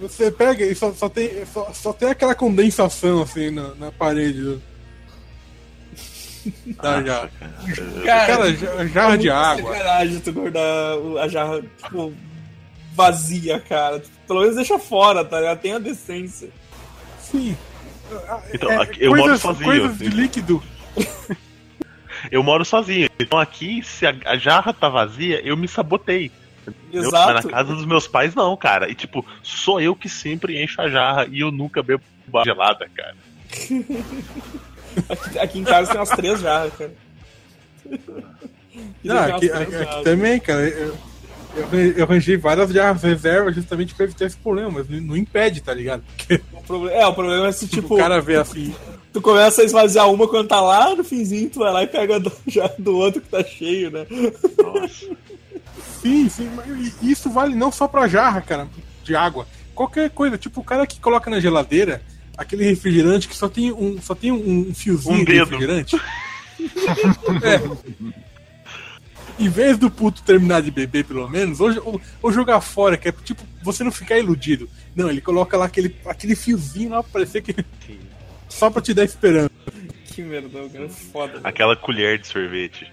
Você 0.00 0.30
pega 0.30 0.64
e 0.64 0.74
só, 0.74 0.92
só 0.92 1.08
tem, 1.08 1.44
só, 1.46 1.72
só 1.72 1.92
tem 1.92 2.08
aquela 2.10 2.34
condensação 2.34 3.22
assim 3.22 3.50
na, 3.50 3.74
na 3.74 3.92
parede 3.92 4.58
da 6.82 7.02
jarra. 7.02 7.30
Cara, 8.04 8.52
ja- 8.52 8.86
jarra 8.86 9.18
de 9.18 9.30
água. 9.30 9.72
Sacanagem 9.76 10.20
tu 10.20 10.32
guardar 10.32 10.96
a 11.22 11.28
jarra, 11.28 11.60
tipo, 11.60 12.12
vazia, 12.94 13.60
cara. 13.60 14.02
Pelo 14.32 14.40
menos 14.40 14.56
deixa 14.56 14.78
fora, 14.78 15.22
tá 15.24 15.38
ligado? 15.40 15.60
Tem 15.60 15.74
a 15.74 15.78
decência. 15.78 16.48
Sim. 17.20 17.54
Então, 18.52 18.70
É, 18.70 18.76
aqui- 18.82 19.02
eu 19.04 19.10
moro 19.10 19.22
coisas, 19.22 19.40
sozinho, 19.40 19.64
coisas 19.64 19.90
assim. 19.92 20.08
de 20.08 20.16
líquido. 20.16 20.62
Eu 22.30 22.40
moro 22.42 22.64
sozinho. 22.64 23.08
Então 23.18 23.36
aqui, 23.38 23.82
se 23.82 24.06
a, 24.06 24.14
a 24.26 24.36
jarra 24.36 24.72
tá 24.72 24.88
vazia, 24.88 25.40
eu 25.44 25.56
me 25.56 25.66
sabotei. 25.66 26.30
entendeu? 26.66 27.08
Exato. 27.08 27.34
Mas 27.34 27.44
na 27.44 27.50
casa 27.50 27.74
dos 27.74 27.84
meus 27.84 28.06
pais, 28.06 28.32
não, 28.34 28.56
cara. 28.56 28.88
E 28.88 28.94
tipo, 28.94 29.26
sou 29.42 29.80
eu 29.80 29.94
que 29.96 30.08
sempre 30.08 30.62
encho 30.62 30.80
a 30.80 30.88
jarra 30.88 31.26
e 31.28 31.40
eu 31.40 31.50
nunca 31.50 31.82
bebo 31.82 32.02
gelada, 32.44 32.88
cara. 32.94 33.16
Aqui, 35.08 35.38
aqui 35.40 35.58
em 35.58 35.64
casa 35.64 35.90
tem 35.90 35.98
umas 35.98 36.10
três 36.10 36.40
jarras, 36.40 36.72
cara. 36.74 36.92
Não, 39.02 39.18
aqui, 39.18 39.32
aqui- 39.32 39.48
três 39.48 39.60
aqui 39.62 39.72
jarras. 39.84 40.04
também, 40.04 40.38
cara. 40.40 40.68
Eu, 40.68 40.96
eu, 41.56 41.64
arran- 41.64 41.92
eu 41.96 42.04
arranjei 42.04 42.36
várias 42.36 42.70
jarras 42.70 43.02
reservas 43.02 43.54
justamente 43.54 43.94
pra 43.94 44.04
evitar 44.04 44.26
esse 44.26 44.36
problema, 44.36 44.70
mas 44.70 44.88
não, 44.88 45.16
impede, 45.16 45.60
tá 45.60 45.72
ligado? 45.74 46.02
Porque 46.16 46.40
O 46.68 46.88
É, 46.88 47.06
o 47.06 47.14
problema 47.14 47.48
é 47.48 47.52
se, 47.52 47.66
tipo, 47.68 47.94
o 47.94 47.98
cara 47.98 48.20
vê 48.20 48.36
assim. 48.36 48.74
tu 49.12 49.20
começa 49.20 49.62
a 49.62 49.64
esvaziar 49.64 50.10
uma 50.10 50.26
quando 50.28 50.48
tá 50.48 50.60
lá 50.60 50.94
no 50.94 51.04
finzinho, 51.04 51.50
tu 51.50 51.58
vai 51.60 51.72
lá 51.72 51.82
e 51.82 51.86
pega 51.86 52.18
do, 52.18 52.32
já 52.46 52.70
do 52.78 52.96
outro 52.96 53.20
que 53.20 53.28
tá 53.28 53.42
cheio, 53.44 53.90
né? 53.90 54.06
Nossa. 54.62 55.06
Sim, 56.00 56.28
sim, 56.28 56.50
mas 56.54 56.66
e 57.02 57.10
isso 57.12 57.30
vale 57.30 57.54
não 57.54 57.70
só 57.70 57.86
pra 57.86 58.08
jarra, 58.08 58.40
cara, 58.40 58.68
de 59.04 59.14
água. 59.14 59.46
Qualquer 59.74 60.10
coisa, 60.10 60.36
tipo 60.36 60.60
o 60.60 60.64
cara 60.64 60.86
que 60.86 60.98
coloca 61.00 61.30
na 61.30 61.40
geladeira, 61.40 62.02
aquele 62.36 62.64
refrigerante 62.64 63.28
que 63.28 63.36
só 63.36 63.48
tem 63.48 63.72
um, 63.72 64.00
só 64.02 64.14
tem 64.14 64.32
um, 64.32 64.68
um 64.70 64.74
fiozinho 64.74 65.14
Um 65.14 65.18
de 65.18 65.24
dedo. 65.26 65.44
refrigerante. 65.50 65.96
é. 67.42 68.21
Em 69.38 69.48
vez 69.48 69.78
do 69.78 69.90
puto 69.90 70.22
terminar 70.22 70.62
de 70.62 70.70
beber, 70.70 71.04
pelo 71.04 71.28
menos, 71.28 71.60
ou, 71.60 71.70
ou, 71.84 72.00
ou 72.22 72.32
jogar 72.32 72.60
fora, 72.60 72.96
que 72.96 73.08
é 73.08 73.12
tipo, 73.12 73.42
você 73.62 73.82
não 73.82 73.90
ficar 73.92 74.18
iludido. 74.18 74.68
Não, 74.94 75.08
ele 75.08 75.20
coloca 75.20 75.56
lá 75.56 75.66
aquele, 75.66 75.96
aquele 76.06 76.36
fiozinho 76.36 76.90
lá 76.90 77.02
pra 77.02 77.12
parecer 77.12 77.42
que. 77.42 77.54
Só 78.48 78.70
pra 78.70 78.82
te 78.82 78.92
dar 78.92 79.04
esperança. 79.04 79.50
Que 80.06 80.22
merdão, 80.22 80.68
cara. 80.68 80.88
Foda. 80.88 81.40
Aquela 81.42 81.74
colher 81.74 82.18
de 82.18 82.26
sorvete. 82.26 82.92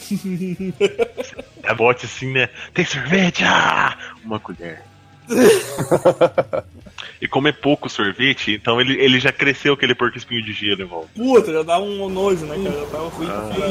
É 1.62 1.74
bote 1.74 2.06
assim, 2.06 2.32
né? 2.32 2.48
Tem 2.72 2.84
sorvete? 2.84 3.44
Ah! 3.44 3.96
Uma 4.24 4.40
colher. 4.40 4.82
e 7.20 7.28
como 7.28 7.48
é 7.48 7.52
pouco 7.52 7.88
sorvete, 7.88 8.52
então 8.52 8.80
ele, 8.80 8.94
ele 9.00 9.20
já 9.20 9.32
cresceu 9.32 9.74
aquele 9.74 9.94
porco 9.94 10.16
espinho 10.18 10.42
de 10.44 10.52
gelo 10.52 10.82
em 10.82 10.86
volta. 10.86 11.08
Puta, 11.14 11.52
já 11.52 11.62
dá 11.62 11.78
um 11.78 12.08
nojo, 12.08 12.44
né, 12.46 12.56
cara? 12.62 12.80
Já 12.80 12.86
tava 12.86 13.08
ruim. 13.08 13.28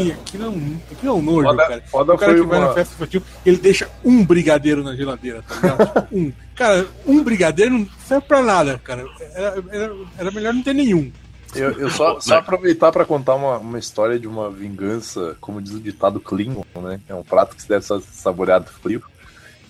Ih, 0.07 0.11
aquilo 0.11 0.43
é 0.43 0.49
um, 0.49 0.79
aquilo 0.91 1.11
é 1.11 1.15
um 1.15 1.21
nojo, 1.21 1.43
Foda- 1.47 1.67
cara. 1.67 1.83
foda 1.89 2.13
o 2.13 2.17
cara 2.17 2.33
que 2.35 2.41
vai 2.41 2.59
uma- 2.59 2.67
na 2.67 2.73
festa 2.73 2.93
infantil, 2.95 3.21
ele 3.45 3.57
deixa 3.57 3.89
um 4.03 4.25
brigadeiro 4.25 4.83
na 4.83 4.95
geladeira, 4.95 5.43
tá 5.47 5.55
ligado? 5.55 5.87
Tipo, 6.09 6.15
um. 6.17 6.33
Cara, 6.55 6.87
um 7.05 7.23
brigadeiro 7.23 7.71
não 7.79 7.87
serve 8.05 8.25
pra 8.27 8.41
nada, 8.41 8.79
cara. 8.83 9.05
Era, 9.33 9.63
era, 9.71 9.95
era 10.17 10.31
melhor 10.31 10.53
não 10.53 10.61
ter 10.61 10.73
nenhum. 10.73 11.11
Eu, 11.55 11.71
eu 11.79 11.89
só, 11.89 12.19
só 12.19 12.35
aproveitar 12.37 12.91
pra 12.91 13.05
contar 13.05 13.33
uma, 13.33 13.57
uma 13.57 13.79
história 13.79 14.19
de 14.19 14.27
uma 14.27 14.51
vingança, 14.51 15.35
como 15.41 15.59
diz 15.61 15.73
o 15.73 15.79
ditado 15.79 16.19
Klingon, 16.19 16.63
né? 16.75 16.99
É 17.09 17.15
um 17.15 17.23
prato 17.23 17.55
que 17.55 17.61
se 17.63 17.67
deve 17.69 17.83
ser 17.83 17.99
saboreado 18.11 18.69
frio. 18.83 19.01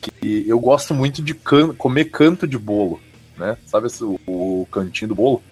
Que 0.01 0.45
eu 0.47 0.59
gosto 0.59 0.93
muito 0.93 1.21
de 1.21 1.33
can- 1.33 1.73
comer 1.75 2.05
canto 2.05 2.47
de 2.47 2.57
bolo, 2.57 2.99
né? 3.37 3.57
Sabe 3.65 3.87
esse, 3.87 4.03
o, 4.03 4.19
o 4.27 4.67
cantinho 4.71 5.09
do 5.09 5.15
bolo? 5.15 5.43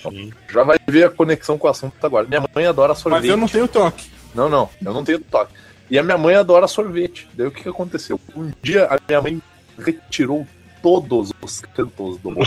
Sim. 0.00 0.32
Já 0.50 0.62
vai 0.64 0.78
ver 0.88 1.04
a 1.04 1.10
conexão 1.10 1.56
com 1.58 1.66
o 1.66 1.70
assunto 1.70 1.94
agora. 2.04 2.26
Minha 2.26 2.44
mãe 2.54 2.66
adora 2.66 2.94
sorvete. 2.94 3.20
Mas 3.22 3.30
eu 3.30 3.36
não 3.36 3.48
tenho 3.48 3.68
toque. 3.68 4.10
Não, 4.34 4.48
não, 4.48 4.68
eu 4.84 4.92
não 4.92 5.04
tenho 5.04 5.20
toque. 5.20 5.52
E 5.90 5.98
a 5.98 6.02
minha 6.02 6.16
mãe 6.18 6.34
adora 6.34 6.66
sorvete. 6.66 7.28
Daí 7.34 7.46
o 7.46 7.50
que, 7.50 7.62
que 7.62 7.68
aconteceu? 7.68 8.18
Um 8.34 8.50
dia 8.62 8.86
a 8.86 8.98
minha 9.06 9.20
mãe 9.22 9.42
retirou 9.78 10.46
todos 10.82 11.32
os 11.42 11.60
cantos 11.60 12.18
do 12.18 12.30
bolo. 12.30 12.40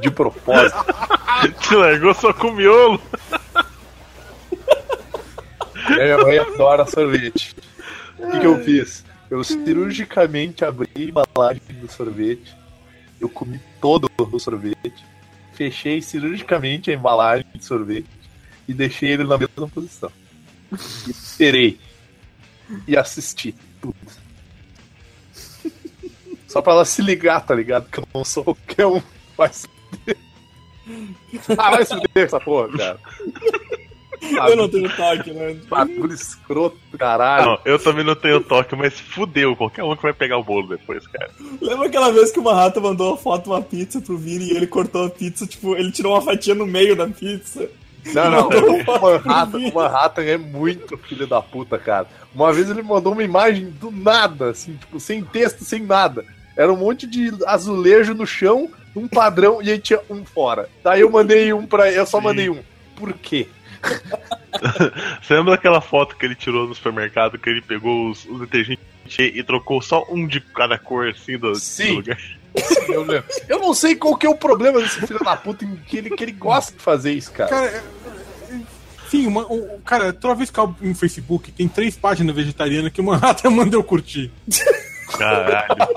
De 0.00 0.10
propósito. 0.10 0.78
Te 1.60 1.74
largou 1.74 2.14
só 2.14 2.32
com 2.32 2.52
miolo. 2.52 3.00
E 5.88 5.92
a 5.92 6.04
minha 6.04 6.18
mãe 6.18 6.38
adora 6.38 6.86
sorvete. 6.86 7.54
O 8.18 8.30
que, 8.30 8.40
que 8.40 8.46
eu 8.46 8.58
fiz? 8.64 9.04
Eu 9.30 9.44
cirurgicamente 9.44 10.64
abri 10.64 10.90
a 10.96 11.00
embalagem 11.00 11.62
do 11.80 11.90
sorvete. 11.90 12.52
Eu 13.20 13.28
comi 13.28 13.60
todo 13.80 14.10
o 14.18 14.38
sorvete. 14.40 15.04
Fechei 15.54 16.02
cirurgicamente 16.02 16.90
a 16.90 16.94
embalagem 16.94 17.46
de 17.54 17.64
sorvete. 17.64 18.08
E 18.66 18.74
deixei 18.74 19.10
ele 19.10 19.24
na 19.24 19.38
mesma 19.38 19.68
posição. 19.68 20.10
E 21.06 21.10
esperei. 21.10 21.78
E 22.88 22.96
assisti 22.96 23.54
tudo. 23.80 23.94
Só 26.48 26.60
pra 26.60 26.72
ela 26.72 26.84
se 26.84 27.00
ligar, 27.00 27.40
tá 27.46 27.54
ligado? 27.54 27.88
Que 27.88 28.00
eu 28.00 28.08
não 28.12 28.24
sou 28.24 28.42
qualquer 28.42 28.86
um. 28.86 29.00
Vai 29.36 29.52
se 29.52 29.68
fuder. 29.68 30.16
Ah, 31.56 31.70
vai 31.70 31.84
se 31.84 31.94
fuder 31.94 32.24
essa 32.24 32.40
porra, 32.40 32.76
cara. 32.76 33.00
Eu 34.20 34.56
não 34.56 34.68
tenho 34.68 34.88
toque, 34.94 35.32
né? 35.32 35.56
Bagulho 35.68 36.12
escroto, 36.12 36.76
caralho. 36.98 37.46
Não, 37.46 37.58
eu 37.64 37.78
também 37.78 38.04
não 38.04 38.14
tenho 38.14 38.40
toque, 38.40 38.76
mas 38.76 38.98
fudeu 39.00 39.56
qualquer 39.56 39.82
um 39.82 39.96
que 39.96 40.02
vai 40.02 40.12
pegar 40.12 40.36
o 40.36 40.44
bolo 40.44 40.68
depois, 40.68 41.06
cara. 41.06 41.30
Lembra 41.60 41.86
aquela 41.86 42.12
vez 42.12 42.30
que 42.30 42.38
o 42.38 42.42
Marrata 42.42 42.80
mandou 42.80 43.08
uma 43.08 43.16
foto 43.16 43.50
uma 43.50 43.62
pizza 43.62 44.00
pro 44.00 44.18
Vini 44.18 44.52
e 44.52 44.56
ele 44.56 44.66
cortou 44.66 45.06
a 45.06 45.10
pizza, 45.10 45.46
tipo, 45.46 45.74
ele 45.74 45.90
tirou 45.90 46.12
uma 46.12 46.22
fatia 46.22 46.54
no 46.54 46.66
meio 46.66 46.94
da 46.94 47.08
pizza? 47.08 47.68
Não, 48.14 48.30
não, 48.30 48.48
o 48.48 48.76
uma 48.76 48.98
Manhattan, 48.98 49.58
o 49.58 49.74
Manhattan 49.74 50.22
é 50.22 50.36
muito 50.38 50.96
filho 50.98 51.26
da 51.26 51.40
puta, 51.42 51.78
cara. 51.78 52.06
Uma 52.34 52.52
vez 52.52 52.70
ele 52.70 52.82
mandou 52.82 53.12
uma 53.12 53.22
imagem 53.22 53.70
do 53.70 53.90
nada, 53.90 54.50
assim, 54.50 54.74
tipo, 54.74 54.98
sem 54.98 55.22
texto, 55.22 55.64
sem 55.64 55.82
nada. 55.82 56.24
Era 56.56 56.72
um 56.72 56.76
monte 56.76 57.06
de 57.06 57.32
azulejo 57.46 58.14
no 58.14 58.26
chão, 58.26 58.70
um 58.94 59.06
padrão, 59.06 59.62
e 59.62 59.70
aí 59.70 59.78
tinha 59.78 60.00
um 60.08 60.24
fora. 60.24 60.68
Daí 60.82 61.00
eu 61.00 61.10
mandei 61.10 61.52
um 61.52 61.66
pra 61.66 61.90
eu 61.92 62.06
só 62.06 62.18
Sim. 62.18 62.24
mandei 62.24 62.50
um. 62.50 62.58
Por 62.96 63.12
quê? 63.12 63.46
Você 65.22 65.34
lembra 65.34 65.52
daquela 65.52 65.80
foto 65.80 66.16
que 66.16 66.24
ele 66.26 66.34
tirou 66.34 66.66
no 66.68 66.74
supermercado 66.74 67.38
que 67.38 67.48
ele 67.48 67.62
pegou 67.62 68.10
os, 68.10 68.24
os 68.26 68.40
detergentes 68.40 68.84
e 69.18 69.42
trocou 69.42 69.80
só 69.80 70.04
um 70.08 70.26
de 70.26 70.40
cada 70.40 70.78
cor 70.78 71.08
assim 71.08 71.38
do, 71.38 71.54
Sim. 71.54 71.88
do 71.88 71.94
lugar? 71.96 72.18
Eu, 72.88 73.02
lembro. 73.04 73.24
eu 73.48 73.58
não 73.60 73.72
sei 73.72 73.94
qual 73.94 74.16
que 74.16 74.26
é 74.26 74.28
o 74.28 74.34
problema 74.36 74.80
desse 74.80 75.06
filho 75.06 75.20
da 75.20 75.36
puta 75.36 75.64
em 75.64 75.76
que 75.76 75.96
ele, 75.96 76.10
que 76.10 76.22
ele 76.24 76.32
gosta 76.32 76.72
de 76.72 76.82
fazer 76.82 77.12
isso, 77.12 77.30
cara. 77.32 77.48
Cara, 77.48 77.66
é- 77.66 77.82
sim, 79.08 79.26
uma, 79.26 79.42
o, 79.42 79.80
cara, 79.84 80.12
toda 80.12 80.34
vez 80.34 80.50
que 80.50 80.58
eu 80.58 80.74
no 80.80 80.94
Facebook, 80.94 81.52
tem 81.52 81.68
três 81.68 81.96
páginas 81.96 82.34
vegetarianas 82.34 82.92
que 82.92 83.00
o 83.00 83.04
Manhattan 83.04 83.50
manda 83.50 83.76
eu 83.76 83.84
curtir. 83.84 84.30
Caralho. 85.16 85.88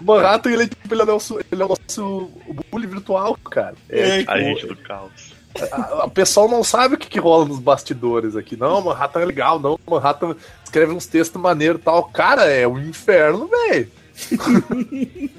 O 0.00 0.04
Manhattan, 0.04 0.50
ele, 0.50 0.62
é, 0.62 0.66
tipo, 0.66 0.94
ele 0.94 1.00
é 1.02 1.04
o 1.04 1.06
nosso, 1.06 1.38
ele 1.52 1.62
é 1.62 1.64
o 1.64 1.68
nosso 1.68 2.30
bully 2.70 2.86
virtual, 2.86 3.36
cara. 3.50 3.74
É, 3.90 4.00
É, 4.00 4.18
tipo, 4.20 4.30
A 4.30 4.40
gente 4.40 4.66
do 4.66 4.76
caos. 4.76 5.37
A- 5.72 6.04
O 6.06 6.10
pessoal 6.10 6.48
não 6.48 6.62
sabe 6.64 6.94
o 6.94 6.98
que, 6.98 7.08
que 7.08 7.18
rola 7.20 7.44
nos 7.46 7.58
bastidores 7.58 8.36
aqui. 8.36 8.56
Não, 8.56 8.80
Manhattan 8.82 9.20
é 9.20 9.24
legal, 9.24 9.58
não. 9.58 9.78
Manhattan 9.88 10.36
escreve 10.64 10.92
uns 10.92 11.06
textos 11.06 11.40
maneiros 11.40 11.80
e 11.80 11.84
tal. 11.84 12.04
Cara, 12.04 12.44
é 12.44 12.66
um 12.66 12.78
inferno, 12.78 13.48
velho. 13.48 13.90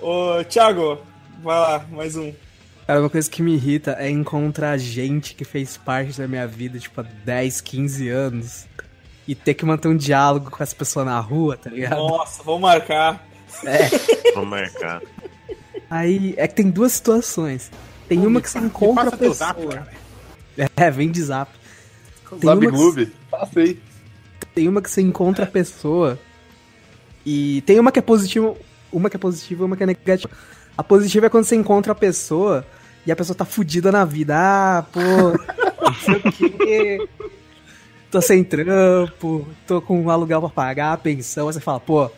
Ô, 0.00 0.44
Thiago, 0.44 0.98
vai 1.42 1.58
lá, 1.58 1.86
mais 1.90 2.16
um. 2.16 2.32
Cara, 2.86 3.00
uma 3.00 3.08
coisa 3.08 3.30
que 3.30 3.40
me 3.42 3.54
irrita 3.54 3.96
é 3.98 4.10
encontrar 4.10 4.76
gente 4.76 5.34
que 5.34 5.44
fez 5.44 5.76
parte 5.78 6.18
da 6.18 6.28
minha 6.28 6.46
vida, 6.46 6.78
tipo, 6.78 7.00
há 7.00 7.04
10, 7.24 7.60
15 7.62 8.08
anos. 8.10 8.66
E 9.26 9.34
ter 9.34 9.54
que 9.54 9.64
manter 9.64 9.88
um 9.88 9.96
diálogo 9.96 10.50
com 10.50 10.62
essa 10.62 10.76
pessoa 10.76 11.02
na 11.02 11.18
rua, 11.18 11.56
tá 11.56 11.70
ligado? 11.70 11.96
Nossa, 11.96 12.42
vamos 12.42 12.60
marcar. 12.60 13.24
Vamos 14.34 14.50
marcar. 14.50 15.00
Aí 15.88 16.34
é 16.36 16.46
que 16.46 16.54
tem 16.54 16.68
duas 16.70 16.92
situações. 16.92 17.70
Tem 18.08 18.26
uma 18.26 18.40
que 18.40 18.50
você 18.50 18.58
encontra 18.58 19.08
a 19.08 19.12
pessoa. 19.16 19.34
zap, 19.34 19.66
cara. 19.66 19.88
É, 20.76 20.90
vem 20.90 21.10
de 21.10 21.22
zap. 21.22 21.50
Tem 22.40 22.58
Gloob. 22.58 23.12
Passa 23.30 23.60
aí. 23.60 23.78
Tem 24.54 24.68
uma 24.68 24.80
que 24.80 24.90
você 24.90 25.00
encontra 25.00 25.44
a 25.44 25.48
pessoa 25.48 26.18
e 27.26 27.62
tem 27.62 27.80
uma 27.80 27.90
que 27.90 27.98
é 27.98 28.02
positiva, 28.02 28.54
uma 28.92 29.10
que 29.10 29.16
é 29.16 29.18
positiva 29.18 29.62
e 29.62 29.66
uma 29.66 29.76
que 29.76 29.82
é 29.82 29.86
negativa. 29.86 30.32
A 30.76 30.82
positiva 30.82 31.26
é 31.26 31.28
quando 31.28 31.44
você 31.44 31.56
encontra 31.56 31.92
a 31.92 31.94
pessoa 31.94 32.64
e 33.06 33.12
a 33.12 33.16
pessoa 33.16 33.36
tá 33.36 33.44
fudida 33.44 33.90
na 33.90 34.04
vida. 34.04 34.34
Ah, 34.36 34.84
pô, 34.92 35.00
não 35.00 35.94
sei 35.94 36.14
o 36.16 36.32
quê. 36.32 37.08
Tô 38.10 38.20
sem 38.20 38.44
trampo, 38.44 39.48
tô 39.66 39.82
com 39.82 40.00
um 40.00 40.10
aluguel 40.10 40.40
pra 40.40 40.50
pagar, 40.50 40.92
a 40.92 40.96
pensão. 40.96 41.48
Aí 41.48 41.54
você 41.54 41.60
fala, 41.60 41.80
pô, 41.80 42.10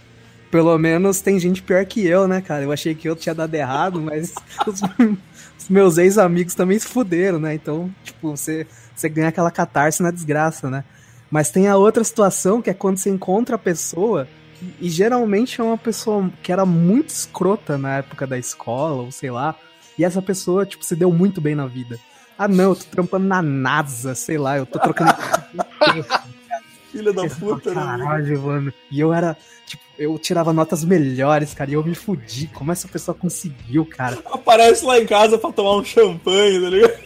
pelo 0.50 0.76
menos 0.78 1.20
tem 1.20 1.38
gente 1.38 1.62
pior 1.62 1.84
que 1.86 2.06
eu, 2.06 2.28
né, 2.28 2.40
cara? 2.40 2.64
Eu 2.64 2.72
achei 2.72 2.94
que 2.94 3.08
eu 3.08 3.16
tinha 3.16 3.34
dado 3.34 3.54
errado, 3.54 4.00
mas 4.00 4.34
os, 5.58 5.68
meus 5.68 5.98
ex-amigos 5.98 6.54
também 6.54 6.78
se 6.78 6.86
fuderam, 6.86 7.38
né? 7.38 7.54
Então, 7.54 7.92
tipo, 8.04 8.30
você, 8.30 8.66
você 8.94 9.08
ganha 9.08 9.28
aquela 9.28 9.50
catarse 9.50 10.02
na 10.02 10.10
desgraça, 10.10 10.70
né? 10.70 10.84
Mas 11.30 11.50
tem 11.50 11.68
a 11.68 11.76
outra 11.76 12.04
situação 12.04 12.62
que 12.62 12.70
é 12.70 12.74
quando 12.74 12.98
você 12.98 13.10
encontra 13.10 13.56
a 13.56 13.58
pessoa, 13.58 14.28
e, 14.62 14.86
e 14.86 14.88
geralmente 14.88 15.60
é 15.60 15.64
uma 15.64 15.78
pessoa 15.78 16.30
que 16.42 16.52
era 16.52 16.64
muito 16.64 17.10
escrota 17.10 17.76
na 17.76 17.98
época 17.98 18.26
da 18.26 18.38
escola, 18.38 19.02
ou 19.02 19.10
sei 19.10 19.30
lá, 19.30 19.56
e 19.98 20.04
essa 20.04 20.20
pessoa, 20.20 20.66
tipo, 20.66 20.84
se 20.84 20.94
deu 20.94 21.10
muito 21.10 21.40
bem 21.40 21.54
na 21.54 21.66
vida. 21.66 21.98
Ah, 22.38 22.46
não, 22.46 22.70
eu 22.70 22.76
tô 22.76 22.84
trampando 22.84 23.26
na 23.26 23.40
NASA, 23.40 24.14
sei 24.14 24.36
lá, 24.36 24.58
eu 24.58 24.66
tô 24.66 24.78
trocando. 24.78 25.14
Filha 26.92 27.12
da 27.12 27.28
puta, 27.28 27.70
né? 27.70 27.76
Caralho, 27.76 28.42
mano. 28.42 28.72
E 28.90 29.00
eu 29.00 29.12
era, 29.12 29.36
tipo, 29.64 29.82
eu 29.98 30.18
tirava 30.18 30.52
notas 30.52 30.84
melhores, 30.84 31.54
cara, 31.54 31.70
e 31.70 31.74
eu 31.74 31.84
me 31.84 31.94
fudi. 31.94 32.46
Como 32.48 32.70
essa 32.72 32.86
pessoa 32.88 33.14
conseguiu, 33.14 33.84
cara? 33.86 34.18
Aparece 34.26 34.84
lá 34.84 34.98
em 34.98 35.06
casa 35.06 35.38
pra 35.38 35.50
tomar 35.52 35.76
um 35.76 35.84
champanhe, 35.84 36.60
tá 36.60 36.68
ligado? 36.70 36.98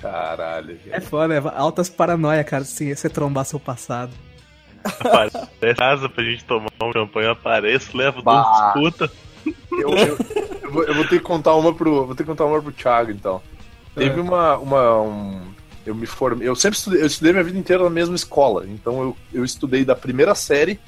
Caralho, 0.00 0.78
É 0.86 0.90
velho. 0.90 1.02
foda, 1.06 1.34
é 1.34 1.42
altas 1.56 1.88
paranoia, 1.88 2.44
cara, 2.44 2.64
se 2.64 2.94
você 2.94 3.08
trombar 3.08 3.44
seu 3.44 3.58
passado. 3.58 4.12
Aparece 4.84 5.74
casa 5.76 6.08
pra 6.08 6.22
gente 6.22 6.44
tomar 6.44 6.68
um 6.82 6.92
champanhe, 6.92 7.28
aparece, 7.28 7.96
leva 7.96 8.22
Bah. 8.22 8.72
duas 8.74 8.92
puta. 8.92 9.12
Eu, 9.72 9.90
eu- 9.90 10.18
eu 10.62 10.70
vou, 10.70 10.84
eu 10.84 10.94
vou 10.94 11.04
ter 11.04 11.18
que 11.18 11.24
contar 11.24 11.54
uma 11.54 11.72
pro. 11.74 12.06
Vou 12.06 12.14
ter 12.14 12.22
que 12.22 12.28
contar 12.28 12.44
uma 12.44 12.60
pro 12.62 12.72
Thiago, 12.72 13.10
então. 13.10 13.40
Teve 13.94 14.20
uma. 14.20 14.56
uma 14.58 15.00
um, 15.02 15.40
eu 15.84 15.94
me 15.94 16.06
formei. 16.06 16.46
Eu 16.48 16.54
sempre 16.54 16.78
estudei, 16.78 17.02
eu 17.02 17.06
estudei 17.06 17.32
minha 17.32 17.44
vida 17.44 17.58
inteira 17.58 17.82
na 17.82 17.90
mesma 17.90 18.14
escola. 18.16 18.64
Então 18.68 19.00
eu, 19.02 19.16
eu 19.32 19.44
estudei 19.44 19.84
da 19.84 19.94
primeira 19.96 20.34
série 20.34 20.78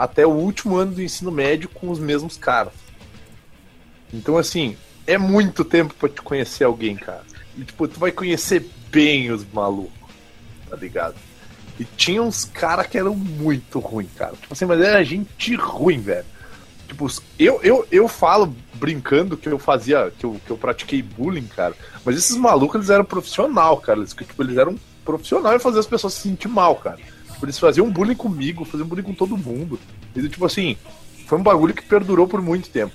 até 0.00 0.26
o 0.26 0.30
último 0.30 0.76
ano 0.76 0.92
do 0.92 1.02
ensino 1.02 1.30
médio 1.30 1.68
com 1.68 1.90
os 1.90 1.98
mesmos 1.98 2.38
caras. 2.38 2.72
Então, 4.10 4.38
assim, 4.38 4.74
é 5.06 5.18
muito 5.18 5.62
tempo 5.62 5.92
pra 5.92 6.08
te 6.08 6.22
conhecer 6.22 6.64
alguém, 6.64 6.96
cara. 6.96 7.22
E, 7.54 7.64
tipo, 7.64 7.86
tu 7.86 8.00
vai 8.00 8.10
conhecer 8.10 8.66
bem 8.90 9.30
os 9.30 9.44
malucos, 9.52 9.92
tá 10.70 10.76
ligado? 10.76 11.16
E 11.78 11.84
tinha 11.84 12.22
uns 12.22 12.46
caras 12.46 12.86
que 12.86 12.96
eram 12.96 13.14
muito 13.14 13.78
ruins, 13.78 14.08
cara. 14.16 14.32
Tipo 14.40 14.54
assim, 14.54 14.64
mas 14.64 14.80
era 14.80 15.04
gente 15.04 15.54
ruim, 15.54 16.00
velho. 16.00 16.24
Tipo, 16.88 17.06
eu, 17.38 17.60
eu, 17.62 17.86
eu 17.92 18.08
falo 18.08 18.56
brincando 18.72 19.36
que 19.36 19.50
eu 19.50 19.58
fazia, 19.58 20.10
que 20.18 20.24
eu, 20.24 20.40
que 20.46 20.50
eu 20.50 20.56
pratiquei 20.56 21.02
bullying, 21.02 21.46
cara. 21.46 21.74
Mas 22.06 22.16
esses 22.16 22.36
malucos, 22.38 22.76
eles 22.76 22.88
eram 22.88 23.04
profissional, 23.04 23.76
cara. 23.76 23.98
Eles, 23.98 24.14
tipo, 24.14 24.42
eles 24.42 24.56
eram 24.56 24.78
profissional 25.04 25.54
em 25.54 25.58
fazer 25.58 25.78
as 25.78 25.86
pessoas 25.86 26.14
se 26.14 26.22
sentir 26.22 26.48
mal, 26.48 26.74
cara. 26.76 26.98
Tipo, 27.40 27.46
eles 27.46 27.58
faziam 27.58 27.90
bullying 27.90 28.14
comigo, 28.14 28.66
faziam 28.66 28.86
bullying 28.86 29.02
com 29.02 29.14
todo 29.14 29.36
mundo. 29.36 29.80
E, 30.14 30.28
tipo 30.28 30.44
assim, 30.44 30.76
foi 31.26 31.38
um 31.38 31.42
bagulho 31.42 31.72
que 31.72 31.82
perdurou 31.82 32.28
por 32.28 32.42
muito 32.42 32.68
tempo. 32.68 32.94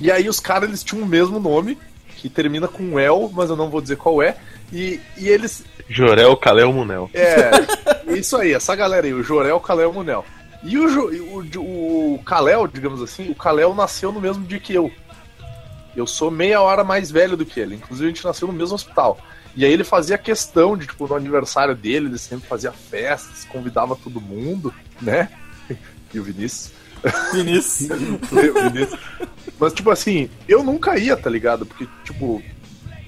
E 0.00 0.10
aí 0.10 0.26
os 0.28 0.40
caras, 0.40 0.68
eles 0.68 0.82
tinham 0.82 1.04
o 1.04 1.06
mesmo 1.06 1.38
nome, 1.38 1.76
que 2.16 2.30
termina 2.30 2.66
com 2.66 2.98
El, 2.98 3.30
mas 3.34 3.50
eu 3.50 3.56
não 3.56 3.68
vou 3.68 3.82
dizer 3.82 3.96
qual 3.96 4.22
é. 4.22 4.36
E, 4.72 4.98
e 5.18 5.28
eles. 5.28 5.62
Jorel, 5.90 6.34
Kalel, 6.38 6.72
Munel. 6.72 7.10
É, 7.12 7.50
isso 8.16 8.34
aí, 8.36 8.54
essa 8.54 8.74
galera 8.74 9.06
aí, 9.06 9.12
o 9.12 9.22
Jorel, 9.22 9.60
Kalel, 9.60 9.92
Munel. 9.92 10.24
E 10.62 10.78
o, 10.78 11.40
o, 11.60 12.14
o 12.14 12.18
Kalel, 12.24 12.66
digamos 12.66 13.02
assim, 13.02 13.30
o 13.30 13.34
Kalel 13.34 13.74
nasceu 13.74 14.10
no 14.10 14.22
mesmo 14.22 14.44
dia 14.46 14.58
que 14.58 14.72
eu. 14.72 14.90
Eu 15.94 16.06
sou 16.06 16.30
meia 16.30 16.62
hora 16.62 16.82
mais 16.82 17.10
velho 17.10 17.36
do 17.36 17.44
que 17.44 17.60
ele. 17.60 17.74
Inclusive, 17.74 18.06
a 18.06 18.12
gente 18.12 18.24
nasceu 18.24 18.48
no 18.48 18.54
mesmo 18.54 18.74
hospital. 18.74 19.18
E 19.56 19.64
aí 19.64 19.72
ele 19.72 19.84
fazia 19.84 20.18
questão 20.18 20.76
de, 20.76 20.86
tipo, 20.86 21.08
no 21.08 21.14
aniversário 21.14 21.74
dele, 21.74 22.06
ele 22.06 22.18
sempre 22.18 22.46
fazia 22.46 22.70
festas, 22.70 23.44
convidava 23.44 23.96
todo 23.96 24.20
mundo, 24.20 24.72
né? 25.00 25.30
E 26.14 26.20
o 26.20 26.22
Vinícius. 26.22 26.72
Vinícius. 27.32 27.88
Vinícius. 28.30 29.00
Mas, 29.58 29.72
tipo 29.72 29.90
assim, 29.90 30.30
eu 30.48 30.62
nunca 30.62 30.96
ia, 30.96 31.16
tá 31.16 31.28
ligado? 31.28 31.66
Porque, 31.66 31.86
tipo, 32.04 32.40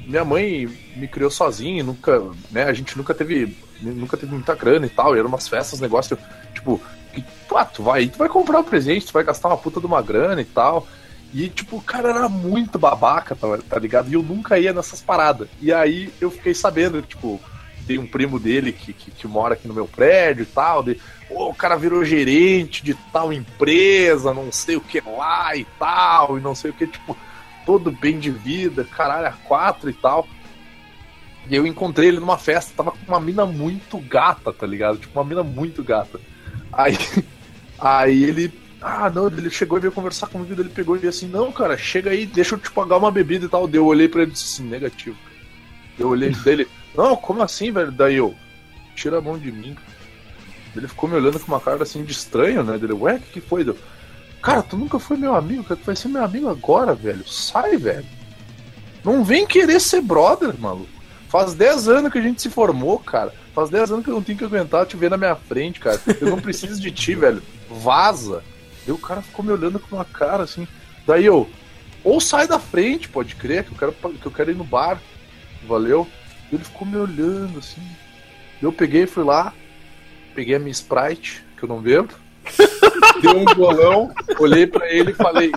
minha 0.07 0.25
mãe 0.25 0.67
me 0.97 1.07
criou 1.07 1.31
sozinha, 1.31 1.85
nunca, 1.85 2.21
né? 2.51 2.65
A 2.65 2.73
gente 2.73 2.99
nunca 2.99 3.15
teve, 3.15 3.57
nunca 3.81 4.17
teve 4.17 4.33
muita 4.33 4.55
grana 4.55 4.85
e 4.85 4.91
tal. 4.91 5.15
E 5.15 5.19
eram 5.19 5.29
umas 5.29 5.49
festas, 5.49 5.81
negócio, 5.81 6.19
tipo, 6.53 6.81
que, 7.15 7.25
pá, 7.49 7.65
tu 7.65 7.83
vai, 7.83 8.09
tu 8.09 8.19
vai 8.19 8.29
comprar 8.29 8.61
um 8.61 8.65
presente, 8.65 9.07
tu 9.07 9.13
vai 9.13 9.25
gastar 9.25 9.49
uma 9.49 9.57
puta 9.57 9.81
de 9.81 9.87
uma 9.87 10.03
grana 10.03 10.41
e 10.41 10.47
tal. 10.47 10.87
E, 11.33 11.49
tipo, 11.49 11.77
o 11.77 11.83
cara 11.83 12.09
era 12.09 12.29
muito 12.29 12.79
babaca, 12.79 13.37
tá, 13.37 13.59
tá 13.69 13.79
ligado? 13.79 14.09
E 14.09 14.15
eu 14.15 14.23
nunca 14.23 14.59
ia 14.59 14.73
nessas 14.73 15.03
paradas. 15.03 15.49
E 15.61 15.73
aí 15.73 16.13
eu 16.21 16.31
fiquei 16.31 16.55
sabendo, 16.55 17.03
tipo, 17.03 17.41
tem 17.87 17.99
um 17.99 18.07
primo 18.07 18.39
dele 18.39 18.73
que, 18.73 18.93
que, 18.93 19.11
que 19.11 19.27
mora 19.27 19.55
aqui 19.55 19.69
no 19.69 19.75
meu 19.75 19.87
prédio 19.87 20.43
e 20.43 20.47
tal. 20.47 20.83
De, 20.83 20.99
Pô, 21.29 21.51
o 21.51 21.55
cara 21.55 21.77
virou 21.77 22.05
gerente 22.05 22.83
de 22.83 22.95
tal 23.13 23.33
empresa, 23.33 24.33
não 24.33 24.51
sei 24.51 24.77
o 24.77 24.81
que 24.81 25.01
lá 25.01 25.55
e 25.55 25.65
tal, 25.79 26.39
e 26.39 26.41
não 26.41 26.55
sei 26.55 26.71
o 26.71 26.75
que, 26.75 26.87
tipo, 26.87 27.15
todo 27.67 27.93
bem 27.93 28.19
de 28.19 28.31
vida, 28.31 28.83
caralho, 28.85 29.27
a 29.27 29.33
quatro 29.33 29.91
e 29.91 29.93
tal. 29.93 30.27
E 31.51 31.55
eu 31.55 31.67
encontrei 31.67 32.09
ele 32.09 32.19
numa 32.19 32.39
festa, 32.39 32.73
tava 32.75 32.93
com 32.93 33.07
uma 33.07 33.21
mina 33.21 33.45
muito 33.45 33.99
gata, 33.99 34.53
tá 34.53 34.67
ligado? 34.67 34.99
Tipo, 34.99 35.19
uma 35.19 35.25
mina 35.25 35.43
muito 35.43 35.85
gata. 35.85 36.19
Aí, 36.73 36.97
aí 37.79 38.25
ele. 38.25 38.68
Ah, 38.81 39.11
não, 39.11 39.27
ele 39.27 39.51
chegou 39.51 39.79
e 39.79 39.81
veio 39.81 39.93
conversar 39.93 40.29
comigo, 40.29 40.61
ele 40.61 40.69
pegou 40.69 40.97
e 40.97 41.01
disse 41.01 41.25
assim, 41.25 41.33
não, 41.33 41.51
cara, 41.51 41.77
chega 41.77 42.11
aí, 42.11 42.27
deixa 42.27 42.55
eu 42.55 42.59
te 42.59 42.71
pagar 42.71 42.97
uma 42.97 43.11
bebida 43.11 43.47
e 43.47 43.49
tal. 43.49 43.67
Daí 43.67 43.77
eu 43.77 43.87
olhei 43.87 44.09
pra 44.09 44.23
ele 44.23 44.31
e 44.31 44.35
disse 44.35 44.63
assim, 44.63 44.69
negativo. 44.69 45.17
Eu 45.99 46.09
olhei 46.11 46.31
dele, 46.31 46.69
não, 46.95 47.17
como 47.17 47.43
assim, 47.43 47.73
velho? 47.73 47.91
Daí 47.91 48.17
eu, 48.17 48.35
tira 48.95 49.19
a 49.19 49.21
mão 49.21 49.37
de 49.37 49.51
mim. 49.51 49.77
Ele 50.77 50.87
ficou 50.87 51.09
me 51.09 51.17
olhando 51.17 51.41
com 51.41 51.51
uma 51.51 51.61
cara 51.61 51.83
assim 51.83 52.05
de 52.05 52.13
estranho, 52.13 52.63
né? 52.63 52.79
Dele, 52.79 52.93
ué, 52.93 53.15
o 53.17 53.21
que, 53.21 53.41
que 53.41 53.41
foi? 53.41 53.65
Deu, 53.65 53.77
cara, 54.41 54.63
tu 54.63 54.77
nunca 54.77 54.99
foi 55.01 55.17
meu 55.17 55.35
amigo, 55.35 55.65
cara, 55.65 55.81
tu 55.81 55.85
vai 55.85 55.97
ser 55.97 56.09
meu 56.09 56.23
amigo 56.23 56.49
agora, 56.49 56.95
velho. 56.95 57.27
Sai, 57.29 57.77
velho. 57.77 58.07
Não 59.05 59.25
vem 59.25 59.47
querer 59.47 59.81
ser 59.81 60.01
brother, 60.03 60.55
maluco. 60.59 60.89
Faz 61.29 61.53
10 61.55 61.89
anos 61.89 62.13
que 62.13 62.19
a 62.19 62.23
gente 62.23 62.41
se 62.41 62.49
formou, 62.49 62.99
cara. 62.99 63.35
Faz 63.55 63.71
10 63.71 63.93
anos 63.93 64.05
que 64.05 64.11
eu 64.11 64.15
não 64.15 64.23
tenho 64.23 64.39
que 64.39 64.45
aguentar 64.45 64.87
te 64.87 64.97
ver 64.97 65.11
na 65.11 65.17
minha 65.17 65.35
frente, 65.35 65.81
cara. 65.81 66.01
Eu 66.21 66.31
não 66.31 66.41
preciso 66.41 66.81
de 66.81 66.91
ti, 66.91 67.15
velho. 67.15 67.43
Vaza. 67.69 68.43
E 68.89 68.93
o 68.93 68.97
cara 68.97 69.21
ficou 69.21 69.45
me 69.45 69.53
olhando 69.53 69.79
com 69.79 69.97
uma 69.97 70.05
cara 70.05 70.45
assim. 70.45 70.67
Daí 71.07 71.27
eu, 71.27 71.49
ou 72.03 72.21
sai 72.21 72.49
da 72.49 72.59
frente, 72.59 73.09
pode 73.09 73.37
crer, 73.37 73.65
que 73.65 73.73
eu 73.73 73.79
quero, 73.79 73.93
que 73.93 74.27
eu 74.27 74.33
quero 74.33 74.51
ir 74.51 74.55
no 74.55 74.65
bar. 74.65 74.99
Valeu. 75.67 76.09
Ele 76.51 76.65
ficou 76.65 76.89
me 76.89 76.97
olhando 76.97 77.59
assim. 77.59 77.83
Eu 78.63 78.73
peguei, 78.73 79.07
fui 79.07 79.23
lá, 79.23 79.53
peguei 80.35 80.55
a 80.55 80.59
minha 80.59 80.73
Sprite, 80.73 81.45
que 81.57 81.65
eu 81.65 81.69
não 81.69 81.81
bebo, 81.81 82.09
dei 83.21 83.31
um 83.31 83.45
bolão, 83.45 84.11
olhei 84.39 84.67
pra 84.67 84.91
ele 84.91 85.11
e 85.11 85.15
falei, 85.15 85.53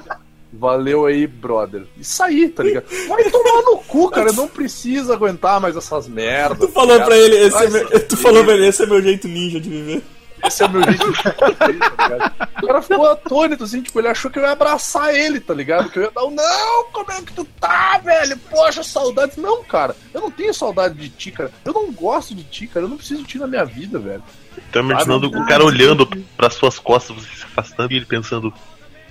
valeu 0.51 1.05
aí, 1.05 1.25
brother. 1.25 1.83
E 1.97 2.03
saí, 2.03 2.49
tá 2.49 2.61
ligado? 2.63 2.85
Vai 3.07 3.23
tomar 3.31 3.61
no 3.63 3.77
cu, 3.77 4.09
cara, 4.09 4.31
não 4.33 4.47
preciso 4.47 5.11
aguentar 5.13 5.59
mais 5.59 5.75
essas 5.75 6.07
merdas. 6.07 6.59
Tu 6.59 6.67
falou 6.67 6.99
tá 6.99 7.05
pra 7.05 7.15
ligado? 7.15 7.33
ele, 7.33 7.47
esse 7.47 7.63
é 7.63 7.69
meu, 7.69 8.07
tu 8.07 8.17
falou 8.17 8.43
pra 8.43 8.53
ele, 8.53 8.67
esse 8.67 8.83
é 8.83 8.85
meu 8.85 9.01
jeito 9.01 9.27
ninja 9.27 9.59
de 9.59 9.69
viver. 9.69 10.03
Esse 10.43 10.63
é 10.63 10.65
o 10.65 10.69
meu 10.69 10.83
jeito 10.83 11.11
de 11.11 11.23
tá 11.23 11.67
ligado? 11.67 12.33
O 12.61 12.67
cara 12.67 12.81
ficou 12.81 13.09
atônito, 13.09 13.63
assim, 13.63 13.81
tipo, 13.81 13.99
ele 13.99 14.07
achou 14.07 14.31
que 14.31 14.39
eu 14.39 14.43
ia 14.43 14.51
abraçar 14.51 15.13
ele, 15.13 15.39
tá 15.39 15.53
ligado? 15.53 15.89
Que 15.89 15.99
eu 15.99 16.03
ia 16.03 16.11
dar 16.11 16.23
um, 16.25 16.31
não, 16.31 16.85
como 16.91 17.11
é 17.11 17.21
que 17.21 17.33
tu 17.33 17.45
tá, 17.59 17.99
velho? 17.99 18.37
Poxa, 18.49 18.83
saudades. 18.83 19.37
Não, 19.37 19.63
cara, 19.63 19.95
eu 20.13 20.21
não 20.21 20.31
tenho 20.31 20.53
saudade 20.53 20.95
de 20.95 21.09
ti, 21.09 21.31
cara. 21.31 21.51
Eu 21.63 21.73
não 21.73 21.91
gosto 21.91 22.33
de 22.33 22.43
ti, 22.43 22.67
cara. 22.67 22.85
Eu 22.85 22.89
não 22.89 22.97
preciso 22.97 23.21
de 23.21 23.27
ti 23.27 23.37
na 23.37 23.47
minha 23.47 23.65
vida, 23.65 23.99
velho. 23.99 24.23
Tô 24.71 24.79
imaginando 24.79 25.27
o 25.27 25.45
cara 25.45 25.63
olhando 25.63 26.07
pras 26.35 26.53
suas 26.55 26.79
costas, 26.79 27.15
você 27.15 27.35
se 27.35 27.43
afastando 27.43 27.93
e 27.93 27.97
ele 27.97 28.05
pensando. 28.05 28.53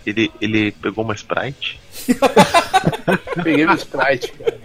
Ele, 0.06 0.32
ele 0.40 0.72
pegou 0.72 1.04
uma 1.04 1.14
Sprite? 1.14 1.78
Peguei 3.42 3.66
meu 3.66 3.74
Sprite, 3.74 4.32
cara. 4.32 4.58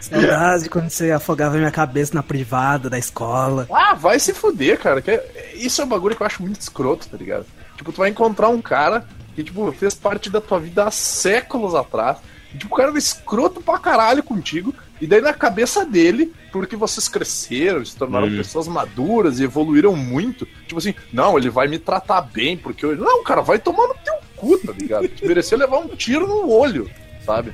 Saudade 0.00 0.64
de 0.64 0.70
quando 0.70 0.90
você 0.90 1.10
afogava 1.10 1.56
minha 1.56 1.70
cabeça 1.70 2.14
na 2.14 2.22
privada 2.22 2.88
da 2.90 2.98
escola. 2.98 3.66
Ah, 3.72 3.94
vai 3.94 4.18
se 4.18 4.32
fuder, 4.32 4.78
cara. 4.78 5.00
que 5.02 5.10
é- 5.10 5.52
Isso 5.54 5.80
é 5.80 5.84
um 5.84 5.88
bagulho 5.88 6.14
que 6.16 6.22
eu 6.22 6.26
acho 6.26 6.42
muito 6.42 6.60
escroto, 6.60 7.08
tá 7.08 7.16
ligado? 7.16 7.46
Tipo, 7.76 7.92
tu 7.92 7.98
vai 7.98 8.10
encontrar 8.10 8.48
um 8.48 8.60
cara 8.62 9.06
que, 9.34 9.42
tipo, 9.44 9.70
fez 9.72 9.94
parte 9.94 10.28
da 10.30 10.40
tua 10.40 10.58
vida 10.58 10.84
há 10.84 10.90
séculos 10.90 11.74
atrás. 11.74 12.18
E, 12.54 12.58
tipo, 12.58 12.74
o 12.74 12.76
cara 12.76 12.88
era 12.90 12.98
escroto 12.98 13.60
pra 13.60 13.78
caralho 13.78 14.22
contigo. 14.22 14.74
E 15.00 15.06
daí 15.06 15.20
na 15.20 15.32
cabeça 15.32 15.84
dele, 15.84 16.32
porque 16.50 16.74
vocês 16.74 17.08
cresceram, 17.08 17.84
se 17.84 17.94
tornaram 17.94 18.26
pessoas 18.38 18.66
maduras 18.66 19.38
e 19.38 19.44
evoluíram 19.44 19.94
muito. 19.94 20.44
Tipo 20.66 20.78
assim, 20.78 20.92
não, 21.12 21.38
ele 21.38 21.50
vai 21.50 21.68
me 21.68 21.78
tratar 21.78 22.20
bem, 22.22 22.56
porque 22.56 22.84
eu. 22.84 22.96
Não, 22.96 23.22
cara, 23.22 23.40
vai 23.40 23.58
tomar 23.60 23.86
no 23.86 23.94
teu 24.04 24.14
cu, 24.34 24.58
tá 24.58 24.72
ligado? 24.72 25.06
Tu 25.08 25.24
merecia 25.26 25.56
levar 25.56 25.78
um 25.78 25.88
tiro 25.88 26.26
no 26.26 26.50
olho, 26.50 26.90
sabe? 27.24 27.52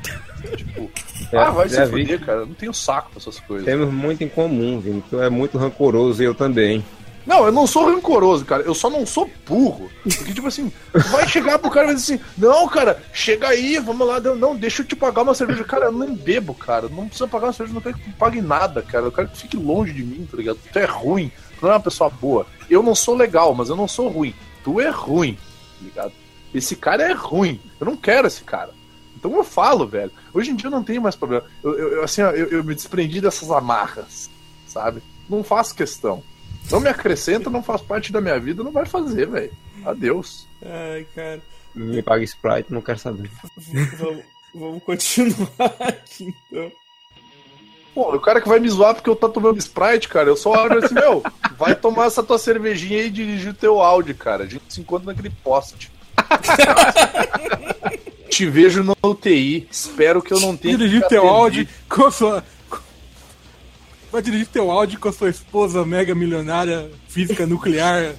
Tipo, 0.56 0.90
Já- 1.32 1.46
ah, 1.48 1.50
vai 1.50 1.68
já 1.68 1.84
se 1.86 1.90
fuder, 1.90 2.20
cara. 2.24 2.40
Eu 2.40 2.46
não 2.46 2.54
tenho 2.54 2.74
saco 2.74 3.10
pra 3.10 3.18
essas 3.20 3.38
coisas. 3.40 3.64
Temos 3.64 3.92
muito 3.92 4.22
em 4.22 4.28
comum, 4.28 4.78
Vini. 4.80 5.02
Tu 5.08 5.20
é 5.20 5.28
muito 5.30 5.58
rancoroso 5.58 6.22
e 6.22 6.26
eu 6.26 6.34
também. 6.34 6.84
Não, 7.26 7.46
eu 7.46 7.52
não 7.52 7.66
sou 7.66 7.86
rancoroso, 7.86 8.44
cara. 8.44 8.62
Eu 8.64 8.74
só 8.74 8.90
não 8.90 9.06
sou 9.06 9.30
burro. 9.46 9.90
Porque, 10.02 10.34
tipo 10.34 10.46
assim, 10.46 10.70
tu 10.92 10.98
vai 11.08 11.26
chegar 11.26 11.58
pro 11.58 11.70
cara 11.70 11.84
e 11.84 11.86
vai 11.86 11.94
dizer 11.94 12.14
assim: 12.14 12.24
Não, 12.36 12.68
cara, 12.68 13.02
chega 13.14 13.48
aí, 13.48 13.78
vamos 13.78 14.06
lá. 14.06 14.20
Não, 14.20 14.54
deixa 14.54 14.82
eu 14.82 14.86
te 14.86 14.94
pagar 14.94 15.22
uma 15.22 15.34
cerveja. 15.34 15.64
Cara, 15.64 15.86
eu 15.86 15.92
nem 15.92 16.14
bebo, 16.14 16.52
cara. 16.52 16.86
Não 16.88 17.06
precisa 17.06 17.26
pagar 17.26 17.46
uma 17.46 17.52
cerveja, 17.54 17.74
não 17.74 17.80
quero 17.80 17.96
que 17.96 18.10
tu 18.10 18.16
pague 18.18 18.42
nada, 18.42 18.82
cara. 18.82 19.06
Eu 19.06 19.12
quero 19.12 19.28
que 19.28 19.34
tu 19.34 19.40
fique 19.40 19.56
longe 19.56 19.92
de 19.94 20.02
mim, 20.04 20.28
tá 20.30 20.36
ligado? 20.36 20.58
Tu 20.70 20.78
é 20.78 20.84
ruim, 20.84 21.32
tu 21.58 21.62
não 21.62 21.70
é 21.70 21.74
uma 21.76 21.80
pessoa 21.80 22.10
boa. 22.10 22.46
Eu 22.68 22.82
não 22.82 22.94
sou 22.94 23.16
legal, 23.16 23.54
mas 23.54 23.70
eu 23.70 23.76
não 23.76 23.88
sou 23.88 24.08
ruim. 24.08 24.34
Tu 24.62 24.78
é 24.82 24.90
ruim, 24.90 25.32
tá 25.34 25.80
ligado? 25.82 26.12
Esse 26.54 26.76
cara 26.76 27.02
é 27.10 27.12
ruim. 27.14 27.58
Eu 27.80 27.86
não 27.86 27.96
quero 27.96 28.26
esse 28.26 28.44
cara. 28.44 28.70
Então 29.16 29.34
eu 29.36 29.44
falo, 29.44 29.86
velho. 29.86 30.10
Hoje 30.32 30.50
em 30.50 30.56
dia 30.56 30.66
eu 30.66 30.70
não 30.72 30.82
tenho 30.84 31.00
mais 31.02 31.16
problema. 31.16 31.44
Eu, 31.62 31.78
eu- 31.78 31.88
eu, 31.94 32.04
assim, 32.04 32.22
ó, 32.22 32.30
eu, 32.30 32.48
eu 32.48 32.64
me 32.64 32.74
desprendi 32.74 33.20
dessas 33.20 33.50
amarras, 33.50 34.28
sabe? 34.66 35.02
Não 35.28 35.42
faço 35.44 35.74
questão. 35.74 36.22
Não 36.70 36.80
me 36.80 36.88
acrescenta, 36.88 37.50
não 37.50 37.62
faz 37.62 37.80
parte 37.82 38.10
da 38.12 38.20
minha 38.20 38.38
vida, 38.40 38.62
não 38.64 38.72
vai 38.72 38.86
fazer, 38.86 39.26
velho. 39.28 39.52
Adeus. 39.84 40.46
Ai, 40.64 41.06
cara. 41.14 41.40
Me 41.74 42.02
paga 42.02 42.22
Sprite, 42.24 42.72
não 42.72 42.80
quero 42.80 42.98
saber. 42.98 43.30
Vamos, 43.98 44.24
vamos 44.54 44.82
continuar 44.82 45.50
aqui 45.80 46.32
então. 46.50 46.70
Pô, 47.94 48.14
o 48.16 48.20
cara 48.20 48.40
que 48.40 48.48
vai 48.48 48.58
me 48.58 48.68
zoar 48.68 48.94
porque 48.94 49.08
eu 49.10 49.14
tô 49.16 49.28
tomando 49.28 49.58
Sprite, 49.58 50.08
cara, 50.08 50.28
eu 50.28 50.36
só 50.36 50.50
olho 50.50 50.84
assim, 50.84 50.94
meu, 50.94 51.22
vai 51.56 51.74
tomar 51.76 52.06
essa 52.06 52.22
tua 52.24 52.38
cervejinha 52.38 52.98
aí 53.00 53.06
e 53.06 53.10
dirigir 53.10 53.50
o 53.50 53.54
teu 53.54 53.80
áudio, 53.80 54.14
cara. 54.16 54.44
A 54.44 54.46
gente 54.48 54.64
se 54.72 54.80
encontra 54.80 55.06
naquele 55.06 55.30
poste. 55.30 55.92
Te 58.34 58.46
vejo 58.46 58.82
no 58.82 58.96
UTI. 59.00 59.68
Espero 59.70 60.20
que 60.20 60.32
eu 60.32 60.40
não 60.40 60.56
tenha. 60.56 60.76
dirigir 60.76 61.02
te 61.02 61.08
teu 61.08 61.28
áudio 61.28 61.68
com 61.88 62.06
a 62.06 62.10
sua. 62.10 62.44
Vai 64.10 64.20
dirigir 64.22 64.48
teu 64.48 64.72
áudio 64.72 64.98
com 64.98 65.08
a 65.08 65.12
sua 65.12 65.30
esposa 65.30 65.84
mega 65.84 66.16
milionária, 66.16 66.90
física 67.06 67.46
nuclear, 67.46 68.16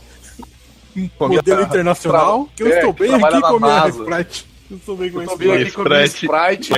a 1.19 1.27
modelo 1.27 1.63
internacional. 1.63 2.49
Que 2.55 2.63
eu 2.63 2.67
é, 2.67 2.77
estou 2.77 2.93
que 2.93 3.03
bem 3.03 3.13
aqui 3.13 3.21
na 3.21 3.41
com 3.41 3.57
a 3.57 3.59
minha. 3.59 3.89
Sprite. 3.89 4.47
Eu 4.71 4.79
tô 4.85 4.95
bem 4.95 5.11
com 5.11 5.17
bem 5.17 5.27
aqui 5.51 5.71
com 5.71 5.81
a 5.81 5.89
minha 5.89 6.05
Sprite, 6.05 6.63
Sprite 6.63 6.73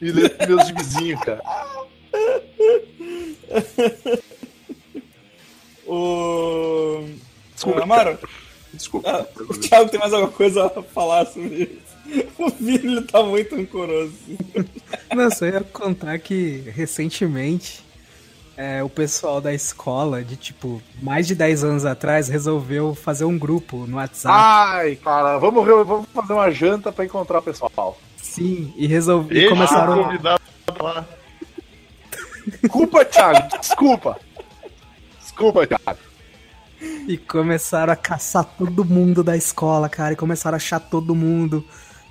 e 0.00 0.12
meus 0.46 0.70
vizinhos, 0.70 1.20
cara. 1.20 1.42
O. 5.90 7.02
Desculpa, 7.54 7.82
Amaro, 7.82 8.18
Desculpa. 8.74 9.10
ah, 9.10 9.26
o 9.40 9.54
Thiago 9.54 9.90
tem 9.90 9.98
mais 9.98 10.12
alguma 10.12 10.30
coisa 10.30 10.66
a 10.66 10.82
falar 10.82 11.24
sobre 11.24 11.62
isso? 11.62 11.87
O 12.38 12.52
ele 12.60 13.02
tá 13.02 13.22
muito 13.22 13.56
rancoroso. 13.56 14.14
Não, 15.14 15.30
só 15.30 15.44
ia 15.46 15.60
contar 15.60 16.18
que 16.18 16.62
recentemente 16.74 17.84
é, 18.56 18.82
o 18.82 18.88
pessoal 18.88 19.40
da 19.40 19.52
escola, 19.52 20.22
de 20.24 20.36
tipo, 20.36 20.82
mais 21.02 21.26
de 21.26 21.34
10 21.34 21.64
anos 21.64 21.84
atrás, 21.84 22.28
resolveu 22.28 22.94
fazer 22.94 23.24
um 23.24 23.38
grupo 23.38 23.86
no 23.86 23.96
WhatsApp. 23.96 24.34
Ai, 24.36 24.96
cara, 24.96 25.38
vamos, 25.38 25.64
vamos 25.64 26.06
fazer 26.14 26.32
uma 26.32 26.50
janta 26.50 26.90
pra 26.90 27.04
encontrar 27.04 27.38
o 27.38 27.42
pessoal. 27.42 27.98
Sim, 28.16 28.72
e 28.76 28.86
resolve, 28.86 29.34
e 29.34 29.38
Esse 29.40 29.48
começaram. 29.48 30.04
convidado 30.04 30.40
lá. 30.80 31.06
Desculpa, 32.62 33.04
Thiago, 33.04 33.58
desculpa. 33.60 34.20
Desculpa, 35.20 35.66
Thiago. 35.66 36.00
E 37.06 37.16
começaram 37.16 37.92
a 37.92 37.96
caçar 37.96 38.44
todo 38.44 38.84
mundo 38.84 39.22
da 39.22 39.36
escola, 39.36 39.88
cara. 39.88 40.12
E 40.12 40.16
começaram 40.16 40.54
a 40.54 40.58
achar 40.58 40.80
todo 40.80 41.14
mundo. 41.14 41.64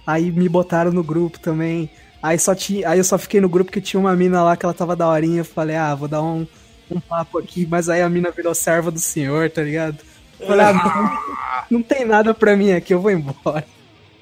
Aí 0.08 0.32
me 0.32 0.48
botaram 0.48 0.94
no 0.94 1.04
grupo 1.04 1.38
também. 1.38 1.90
Aí 2.24 2.40
só 2.40 2.56
tinha. 2.56 2.90
Aí 2.90 2.98
eu 2.98 3.04
só 3.04 3.18
fiquei 3.18 3.42
no 3.42 3.50
grupo 3.50 3.70
que 3.70 3.82
tinha 3.82 4.00
uma 4.00 4.16
mina 4.16 4.42
lá 4.42 4.56
que 4.56 4.66
ela 4.66 4.74
tava 4.74 4.96
da 4.96 5.06
horinha. 5.06 5.40
Eu 5.42 5.46
falei, 5.46 5.76
ah, 5.76 5.94
vou 5.94 6.08
dar 6.08 6.24
um, 6.24 6.48
um 6.90 7.02
papo 7.02 7.38
aqui. 7.38 7.68
Mas 7.70 7.90
aí 7.90 8.02
a 8.02 8.10
mina 8.10 8.32
virou 8.32 8.56
serva 8.56 8.90
do 8.90 9.00
senhor, 9.00 9.50
tá 9.50 9.62
ligado? 9.62 9.98
Eu 10.40 10.48
Falei, 10.48 10.66
ah, 10.66 10.74
não, 10.74 11.78
não 11.78 11.84
tem 11.84 12.06
nada 12.06 12.34
pra 12.34 12.56
mim 12.56 12.72
aqui, 12.72 12.94
eu 12.94 13.02
vou 13.02 13.12
embora. 13.12 13.66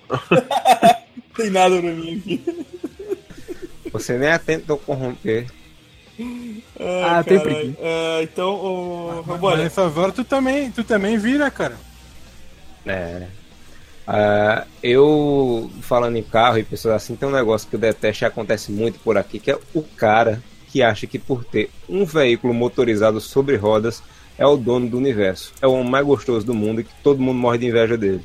Tem 1.35 1.49
nada 1.49 1.81
pra 1.81 1.91
mim 1.91 2.17
aqui. 2.17 2.65
Você 3.91 4.17
nem 4.17 4.29
atenta 4.29 4.73
corromper. 4.77 5.47
Ah, 6.79 7.21
tem 7.23 7.39
preguiça. 7.39 7.77
Ah, 7.81 8.23
então, 8.23 8.53
o. 8.53 9.23
Mas 9.27 9.43
Olha, 9.43 9.63
nessas 9.63 9.97
horas 9.97 10.15
tu 10.15 10.23
também, 10.23 10.71
tu 10.71 10.81
também 10.83 11.17
vira, 11.17 11.51
cara. 11.51 11.77
É. 12.85 13.27
Ah, 14.07 14.65
eu, 14.83 15.69
falando 15.81 16.15
em 16.15 16.23
carro 16.23 16.57
e 16.57 16.63
pessoas 16.63 16.95
assim, 16.95 17.15
tem 17.15 17.27
um 17.27 17.31
negócio 17.31 17.67
que 17.67 17.75
eu 17.75 17.79
detesto 17.79 18.23
e 18.23 18.25
acontece 18.25 18.71
muito 18.71 18.99
por 18.99 19.17
aqui, 19.17 19.39
que 19.39 19.51
é 19.51 19.57
o 19.73 19.81
cara 19.81 20.41
que 20.67 20.83
acha 20.83 21.07
que 21.07 21.17
por 21.17 21.43
ter 21.43 21.69
um 21.89 22.05
veículo 22.05 22.53
motorizado 22.53 23.19
sobre 23.19 23.55
rodas 23.55 24.03
é 24.37 24.45
o 24.45 24.57
dono 24.57 24.89
do 24.89 24.97
universo. 24.97 25.53
É 25.61 25.67
o 25.67 25.73
homem 25.73 25.89
mais 25.89 26.05
gostoso 26.05 26.45
do 26.45 26.53
mundo 26.53 26.81
e 26.81 26.83
que 26.83 26.93
todo 27.01 27.21
mundo 27.21 27.39
morre 27.39 27.57
de 27.57 27.67
inveja 27.67 27.97
dele. 27.97 28.21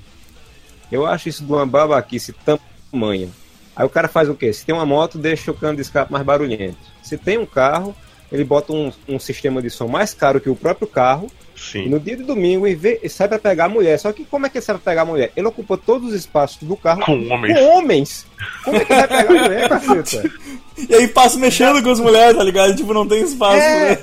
Eu 0.91 1.07
acho 1.07 1.29
isso 1.29 1.45
de 1.45 1.53
uma 1.53 1.65
babaquice 1.65 2.33
tamanha. 2.33 3.29
Aí 3.77 3.87
o 3.87 3.89
cara 3.89 4.09
faz 4.09 4.29
o 4.29 4.35
quê? 4.35 4.53
Se 4.53 4.67
tem 4.67 4.75
uma 4.75 4.85
moto, 4.85 5.17
deixa 5.17 5.51
o 5.51 5.55
cano 5.55 5.77
de 5.77 5.83
escape 5.83 6.13
mais 6.13 6.25
barulhento. 6.25 6.79
Se 7.03 7.17
tem 7.17 7.39
um 7.39 7.47
carro, 7.47 7.95
ele 8.31 8.45
bota 8.45 8.73
um, 8.73 8.93
um 9.09 9.19
sistema 9.19 9.63
de 9.63 9.71
som 9.71 9.87
mais 9.87 10.13
caro 10.13 10.41
que 10.41 10.51
o 10.51 10.57
próprio 10.57 10.89
carro 10.89 11.29
Sim. 11.61 11.89
no 11.91 12.01
dia 12.01 12.17
de 12.17 12.23
domingo 12.23 12.67
e, 12.67 12.75
vê, 12.75 12.99
e 13.03 13.09
sai 13.09 13.29
pra 13.29 13.39
pegar 13.39 13.67
a 13.67 13.69
mulher. 13.69 13.99
Só 13.99 14.11
que 14.13 14.25
como 14.25 14.47
é 14.47 14.49
que 14.49 14.57
ele 14.59 14.65
sai 14.65 14.75
pra 14.77 14.91
pegar 14.91 15.03
a 15.03 15.05
mulher? 15.05 15.31
Ele 15.37 15.47
ocupa 15.47 15.77
todos 15.77 16.09
os 16.09 16.15
espaços 16.15 16.63
do 16.67 16.75
carro 16.77 17.03
Com 17.05 17.29
homens. 17.29 17.59
com 17.59 17.65
homens. 17.77 18.27
Como 18.65 18.77
é 18.79 18.85
que 18.85 18.95
vai 18.95 19.07
pegar 19.09 19.29
a 19.29 19.43
mulher, 19.43 19.69
caceta? 19.69 20.31
e 20.89 20.95
aí 20.95 21.09
passa 21.09 21.39
mexendo 21.39 21.83
com 21.83 21.91
as 21.91 22.01
mulheres, 22.01 22.37
tá 22.37 22.43
ligado? 22.43 22.75
Tipo, 22.75 22.95
não 22.95 23.07
tem 23.07 23.23
espaço, 23.23 23.59
É. 23.61 23.91
né? 23.91 23.99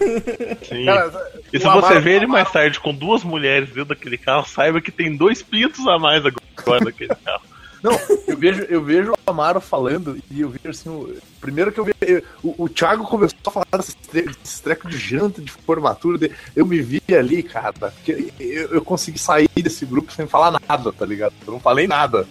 Sim. 0.69 0.85
Cara, 0.85 1.31
E 1.51 1.57
se 1.59 1.65
você 1.65 1.67
Amaro- 1.85 2.01
vê 2.01 2.11
ele 2.15 2.27
mais 2.27 2.51
tarde 2.51 2.79
com 2.79 2.93
duas 2.93 3.23
mulheres 3.23 3.69
dentro 3.69 3.85
daquele 3.85 4.17
carro, 4.17 4.45
saiba 4.47 4.79
que 4.79 4.91
tem 4.91 5.15
dois 5.17 5.41
pintos 5.41 5.85
a 5.87 5.97
mais 5.97 6.23
agora 6.25 6.85
naquele 6.85 7.15
carro. 7.25 7.41
Não, 7.83 7.91
eu 8.27 8.37
vejo, 8.37 8.63
eu 8.63 8.83
vejo 8.83 9.11
o 9.11 9.17
Amaro 9.29 9.61
falando 9.61 10.17
e 10.31 10.41
eu 10.41 10.49
vejo 10.49 10.69
assim. 10.69 10.89
O, 10.89 11.15
primeiro 11.39 11.71
que 11.71 11.79
eu 11.79 11.85
vi. 11.85 11.93
eu- 12.01 12.23
o, 12.43 12.63
o 12.63 12.69
Thiago 12.69 13.03
começou 13.05 13.37
a 13.45 13.51
falar 13.51 13.65
desse, 13.77 13.95
desse 14.11 14.61
treco 14.61 14.87
de 14.89 14.97
janta, 14.97 15.41
de 15.41 15.51
formatura. 15.51 16.17
de- 16.17 16.31
eu 16.55 16.65
me 16.65 16.81
vi 16.81 17.01
ali, 17.17 17.43
cara, 17.43 17.73
porque 17.73 18.31
eu, 18.39 18.69
eu 18.73 18.81
consegui 18.83 19.19
sair 19.19 19.47
desse 19.55 19.85
grupo 19.85 20.11
sem 20.11 20.25
falar 20.27 20.59
nada, 20.67 20.91
tá 20.91 21.05
ligado? 21.05 21.33
Eu 21.45 21.53
não 21.53 21.59
falei 21.59 21.87
nada. 21.87 22.27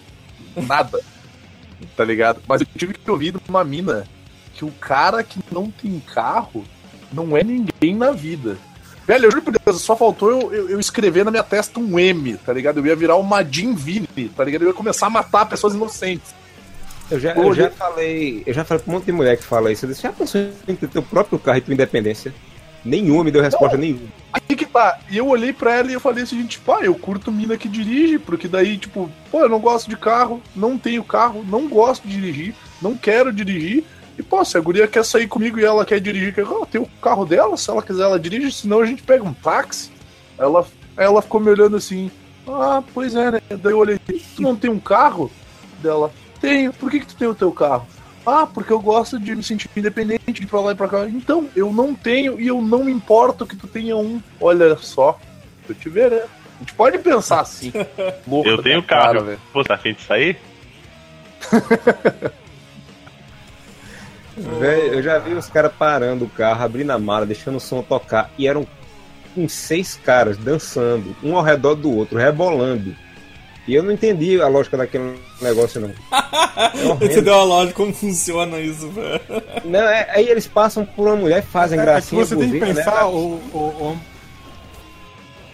Nada. 0.56 1.00
Tá 1.96 2.04
ligado? 2.04 2.40
Mas 2.48 2.60
eu 2.62 2.66
tive 2.76 2.94
que 2.94 3.10
ouvir 3.10 3.32
de 3.32 3.38
uma 3.48 3.62
mina 3.62 4.06
que 4.54 4.64
o 4.64 4.70
cara 4.72 5.22
que 5.22 5.38
não 5.52 5.70
tem 5.70 6.00
carro 6.00 6.64
não 7.12 7.36
é 7.36 7.44
ninguém 7.44 7.94
na 7.94 8.10
vida. 8.10 8.56
Velho, 9.06 9.26
eu 9.26 9.30
juro 9.30 9.42
por 9.42 9.56
Deus, 9.56 9.80
só 9.82 9.94
faltou 9.94 10.30
eu, 10.30 10.52
eu, 10.52 10.70
eu 10.70 10.80
escrever 10.80 11.24
na 11.24 11.30
minha 11.30 11.42
testa 11.42 11.78
um 11.78 11.98
M, 11.98 12.36
tá 12.38 12.52
ligado? 12.52 12.78
Eu 12.78 12.86
ia 12.86 12.96
virar 12.96 13.16
uma 13.16 13.44
Jim 13.44 13.72
Vini, 13.72 14.30
tá 14.36 14.42
ligado? 14.42 14.62
Eu 14.62 14.68
ia 14.68 14.74
começar 14.74 15.06
a 15.06 15.10
matar 15.10 15.46
pessoas 15.46 15.74
inocentes. 15.74 16.34
Eu 17.08 17.20
já, 17.20 17.32
eu 17.34 17.54
já 17.54 17.70
falei, 17.70 18.42
eu 18.44 18.52
já 18.52 18.64
falei 18.64 18.82
pra 18.82 18.90
um 18.90 18.96
monte 18.96 19.06
de 19.06 19.12
mulher 19.12 19.36
que 19.36 19.44
fala 19.44 19.70
isso. 19.70 19.84
Eu 19.84 19.90
disse, 19.90 20.02
já 20.02 20.12
pensou 20.12 20.40
em 20.66 20.74
ter 20.74 20.88
teu 20.88 21.02
próprio 21.02 21.38
carro 21.38 21.58
e 21.58 21.60
tua 21.60 21.74
independência? 21.74 22.34
Nenhuma 22.84 23.24
me 23.24 23.30
deu 23.30 23.42
resposta 23.42 23.76
nenhuma. 23.76 24.08
Aí 24.32 24.56
que 24.56 24.66
tá. 24.66 24.98
E 25.08 25.16
eu 25.16 25.28
olhei 25.28 25.52
pra 25.52 25.74
ela 25.74 25.90
e 25.90 25.94
eu 25.94 26.00
falei 26.00 26.24
assim, 26.24 26.44
tipo, 26.46 26.72
ah, 26.72 26.80
eu 26.82 26.94
curto 26.94 27.32
mina 27.32 27.56
que 27.56 27.68
dirige, 27.68 28.18
porque 28.18 28.46
daí, 28.48 28.76
tipo, 28.76 29.10
pô, 29.30 29.40
eu 29.40 29.48
não 29.48 29.58
gosto 29.58 29.88
de 29.88 29.96
carro, 29.96 30.42
não 30.54 30.76
tenho 30.78 31.02
carro, 31.02 31.44
não 31.48 31.68
gosto 31.68 32.06
de 32.06 32.14
dirigir, 32.14 32.54
não 32.82 32.96
quero 32.96 33.32
dirigir. 33.32 33.84
E, 34.18 34.22
pô, 34.22 34.44
se 34.44 34.56
a 34.56 34.60
guria 34.60 34.88
quer 34.88 35.04
sair 35.04 35.26
comigo 35.26 35.58
e 35.58 35.64
ela 35.64 35.84
quer 35.84 36.00
dirigir, 36.00 36.32
que 36.34 36.40
ela 36.40 36.66
tem 36.66 36.80
o 36.80 36.88
carro 37.02 37.26
dela, 37.26 37.56
se 37.56 37.70
ela 37.70 37.82
quiser, 37.82 38.04
ela 38.04 38.18
dirige, 38.18 38.50
senão 38.50 38.80
a 38.80 38.86
gente 38.86 39.02
pega 39.02 39.22
um 39.22 39.34
táxi. 39.34 39.90
Ela, 40.38 40.66
aí 40.96 41.04
ela 41.04 41.20
ficou 41.20 41.40
me 41.40 41.50
olhando 41.50 41.76
assim, 41.76 42.10
ah, 42.48 42.82
pois 42.94 43.14
é, 43.14 43.30
né? 43.32 43.40
Daí 43.50 43.72
eu 43.72 43.78
olhei, 43.78 43.98
tu 43.98 44.42
não 44.42 44.56
tem 44.56 44.70
um 44.70 44.80
carro? 44.80 45.30
Dela, 45.82 46.10
tenho, 46.40 46.72
por 46.72 46.90
que, 46.90 47.00
que 47.00 47.06
tu 47.06 47.16
tem 47.16 47.28
o 47.28 47.34
teu 47.34 47.52
carro? 47.52 47.86
Ah, 48.26 48.46
porque 48.46 48.72
eu 48.72 48.80
gosto 48.80 49.20
de 49.20 49.36
me 49.36 49.42
sentir 49.42 49.70
independente, 49.76 50.32
de 50.32 50.42
ir 50.42 50.46
pra 50.46 50.60
lá 50.60 50.72
e 50.72 50.74
pra 50.74 50.88
cá. 50.88 51.06
Então, 51.06 51.48
eu 51.54 51.72
não 51.72 51.94
tenho 51.94 52.40
e 52.40 52.48
eu 52.48 52.60
não 52.60 52.84
me 52.84 52.92
importo 52.92 53.46
que 53.46 53.54
tu 53.54 53.68
tenha 53.68 53.96
um. 53.96 54.20
Olha 54.40 54.76
só, 54.78 55.18
eu 55.68 55.74
te 55.74 55.88
verei. 55.88 56.22
A 56.22 56.58
gente 56.60 56.74
pode 56.74 56.98
pensar 56.98 57.40
assim. 57.40 57.72
Louco 58.26 58.48
Eu 58.50 58.62
tenho 58.62 58.82
cara, 58.82 59.12
carro. 59.12 59.26
velho. 59.26 59.40
Pô, 59.52 59.62
tá 59.62 59.74
afim 59.74 59.92
de 59.92 60.02
sair? 60.02 60.38
Velho, 64.36 64.94
eu 64.94 65.02
já 65.02 65.18
vi 65.18 65.32
os 65.32 65.48
caras 65.48 65.72
parando 65.78 66.24
o 66.26 66.28
carro, 66.28 66.62
abrindo 66.64 66.90
a 66.90 66.98
mala, 66.98 67.24
deixando 67.24 67.56
o 67.56 67.60
som 67.60 67.82
tocar. 67.82 68.30
E 68.36 68.46
eram 68.46 68.66
uns 69.36 69.52
seis 69.52 69.98
caras 70.04 70.36
dançando, 70.36 71.14
um 71.22 71.36
ao 71.36 71.42
redor 71.42 71.74
do 71.74 71.90
outro, 71.94 72.18
rebolando. 72.18 72.94
E 73.66 73.74
eu 73.74 73.82
não 73.82 73.90
entendi 73.92 74.40
a 74.40 74.46
lógica 74.46 74.76
daquele 74.76 75.18
negócio, 75.40 75.80
não. 75.80 75.90
É 76.56 77.08
Você 77.08 77.20
deu 77.20 77.34
uma 77.34 77.44
lógica 77.44 77.74
como 77.74 77.92
funciona 77.92 78.58
isso, 78.60 78.88
velho. 78.90 79.20
Não, 79.64 79.80
é- 79.80 80.08
aí 80.10 80.26
eles 80.28 80.46
passam 80.46 80.86
por 80.86 81.06
uma 81.08 81.16
mulher, 81.16 81.42
fazem 81.42 81.78
É 81.78 81.82
que 81.82 81.86
gracinha, 81.86 82.24
você 82.24 82.34
tem 82.36 82.50
que 82.50 82.58
né? 82.60 82.66
pensar, 82.74 83.06
o, 83.08 83.34
o- 83.52 83.58
o- 83.92 83.98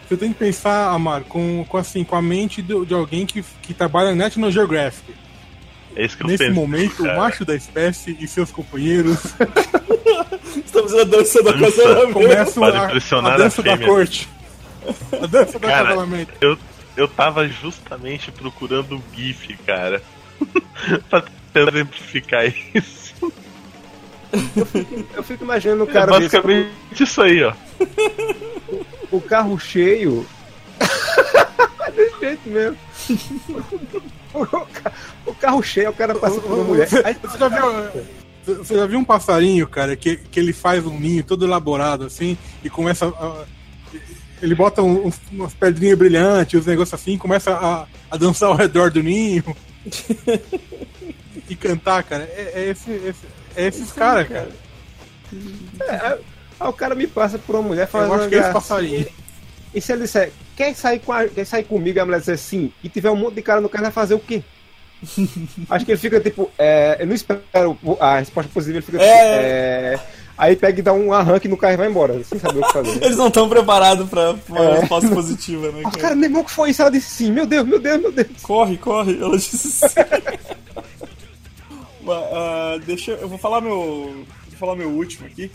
Você 0.09 0.16
tem 0.16 0.32
que 0.32 0.38
pensar, 0.38 0.90
Amaro, 0.92 1.24
com, 1.24 1.64
com, 1.68 1.76
assim, 1.76 2.04
com 2.04 2.14
a 2.14 2.22
mente 2.22 2.62
do- 2.62 2.84
de 2.86 2.94
alguém 2.94 3.26
que, 3.26 3.42
que 3.62 3.74
trabalha 3.74 4.10
na 4.10 4.24
National 4.24 4.50
Geographic. 4.52 5.12
É 5.94 6.05
isso 6.06 6.16
que 6.16 6.23
eu 6.23 6.27
Nesse 6.28 6.44
penso. 6.44 6.55
momento, 6.55 7.02
o 7.02 7.06
cara. 7.06 7.19
macho 7.19 7.44
da 7.44 7.55
espécie 7.55 8.16
e 8.19 8.27
seus 8.27 8.51
companheiros 8.51 9.19
Estamos 10.64 10.93
na 10.93 11.05
dança 11.05 11.43
da 11.43 11.52
Dança. 11.52 11.82
casamento. 11.82 12.12
começam 12.12 12.62
Para 12.62 12.82
a, 12.82 12.86
impressionar 12.86 13.32
a 13.32 13.35
a 13.35 13.39
dança 13.39 13.62
da 13.62 13.73
fêmea. 13.73 13.86
corte. 13.89 14.28
A 15.23 15.27
dança 15.27 15.59
do. 15.59 15.66
Eu, 16.40 16.59
eu 16.97 17.09
tava 17.09 17.47
justamente 17.48 18.31
procurando 18.32 18.97
um 18.97 19.02
GIF, 19.14 19.56
cara. 19.66 20.02
pra 21.09 21.24
exemplificar 21.55 22.47
isso. 22.74 23.14
Eu 25.14 25.23
fico 25.23 25.44
imaginando 25.44 25.85
o 25.85 25.90
É 25.90 25.93
cara 25.93 26.06
desse, 26.19 26.20
basicamente 26.40 26.70
isso 27.02 27.20
aí, 27.23 27.43
ó. 27.44 27.52
o 29.10 29.20
carro 29.20 29.59
cheio. 29.59 30.27
Desse 31.94 32.19
jeito 32.20 32.48
mesmo. 32.48 32.78
O, 34.40 34.46
ca- 34.46 34.92
o 35.26 35.34
carro 35.34 35.62
cheio, 35.62 35.90
o 35.90 35.94
cara 35.94 36.14
passa 36.14 36.40
por 36.40 36.52
uma 36.52 36.64
mulher. 36.64 36.88
Aí, 37.04 37.14
Você 37.22 37.38
já 37.38 37.48
viu, 37.48 38.04
você 38.64 38.74
já 38.74 38.86
viu 38.86 38.98
um 38.98 39.04
passarinho, 39.04 39.66
cara, 39.68 39.94
que, 39.96 40.16
que 40.16 40.40
ele 40.40 40.52
faz 40.52 40.84
um 40.86 40.98
ninho 40.98 41.22
todo 41.22 41.44
elaborado 41.44 42.04
assim 42.06 42.36
e 42.64 42.70
começa 42.70 43.06
a. 43.06 43.44
Ele 44.40 44.54
bota 44.54 44.82
um- 44.82 45.06
um- 45.09 45.12
umas 45.30 45.54
pedrinhas 45.54 45.96
brilhantes, 45.98 46.59
uns 46.60 46.66
negócios 46.66 47.00
assim, 47.00 47.12
e 47.12 47.18
começa 47.18 47.52
a, 47.52 47.86
a 48.10 48.16
dançar 48.16 48.48
ao 48.48 48.56
redor 48.56 48.90
do 48.90 49.02
ninho. 49.02 49.44
e 51.48 51.54
cantar, 51.54 52.02
cara. 52.02 52.24
É, 52.24 52.52
é 52.56 52.68
esse, 52.70 52.90
esse- 52.90 53.26
é 53.54 53.66
esses 53.66 53.92
caras, 53.92 54.26
cara. 54.28 54.48
aí 56.60 56.68
o 56.68 56.72
cara 56.72 56.94
me 56.94 57.06
passa 57.06 57.38
por 57.38 57.54
uma 57.56 57.68
mulher 57.68 57.82
Eu 57.84 57.88
fazendo 57.88 58.14
acho 58.14 58.28
que 58.28 58.34
é 58.34 58.38
esse 58.38 58.52
passarinho. 58.52 59.06
E 59.74 59.80
se 59.80 59.92
ele 59.92 60.02
disser, 60.02 60.32
quer 60.64 60.74
sair, 60.74 60.98
com 61.01 61.12
a- 61.12 61.26
quer 61.28 61.44
sair 61.44 61.64
comigo? 61.64 61.98
E 61.98 62.01
a 62.01 62.05
mulher 62.05 62.20
disser 62.20 62.39
sim, 62.39 62.72
e 62.84 62.89
tiver 62.89 63.10
um 63.10 63.16
monte 63.16 63.34
de 63.34 63.43
cara 63.43 63.60
no 63.60 63.68
carro, 63.68 63.82
vai 63.84 63.93
fazer 63.93 64.14
o 64.14 64.18
quê? 64.20 64.43
Acho 65.68 65.84
que 65.84 65.93
ele 65.93 65.98
fica 66.01 66.20
tipo, 66.20 66.51
é, 66.59 66.97
eu 67.01 67.06
não 67.06 67.14
espero 67.14 67.43
a 68.01 68.18
resposta 68.18 68.51
positiva, 68.52 68.78
ele 68.78 68.86
fica 68.86 68.98
tipo, 68.98 69.10
É. 69.10 69.94
é, 69.94 70.01
aí 70.39 70.55
pega 70.55 70.78
e 70.78 70.82
dá 70.82 70.93
um 70.93 71.12
arranque 71.12 71.48
no 71.48 71.56
carro 71.56 71.74
e 71.74 71.76
vai 71.76 71.89
embora, 71.89 72.22
sem 72.22 72.39
saber 72.39 72.60
o 72.60 72.66
que 72.66 72.72
fazer. 72.72 73.02
Eles 73.05 73.16
não 73.16 73.26
estão 73.26 73.48
preparados 73.48 74.09
pra 74.09 74.36
uma 74.48 74.60
É. 74.64 74.78
resposta 74.80 75.09
positiva, 75.10 75.72
né, 75.72 75.80
Ah, 75.86 75.90
cara? 75.90 76.02
cara, 76.02 76.14
meu 76.14 76.24
irmão, 76.28 76.43
o 76.43 76.44
que 76.44 76.51
foi 76.52 76.70
isso? 76.70 76.82
Ela 76.82 76.90
disse 76.93 77.10
sim, 77.10 77.32
meu 77.32 77.47
Deus, 77.47 77.66
meu 77.66 77.80
Deus, 77.80 78.01
meu 78.01 78.12
Deus. 78.12 78.28
Corre, 78.43 78.76
corre. 78.76 79.18
Ela 79.20 79.36
disse 79.36 79.59
sim. 79.59 79.86
Ah, 82.09 82.78
deixa 82.84 83.12
eu. 83.12 83.18
Eu 83.18 83.28
vou 83.28 83.39
falar 83.39 83.60
meu. 83.60 84.24
Vou 84.48 84.59
falar 84.59 84.74
meu 84.76 84.89
último 84.90 85.26
aqui. 85.26 85.51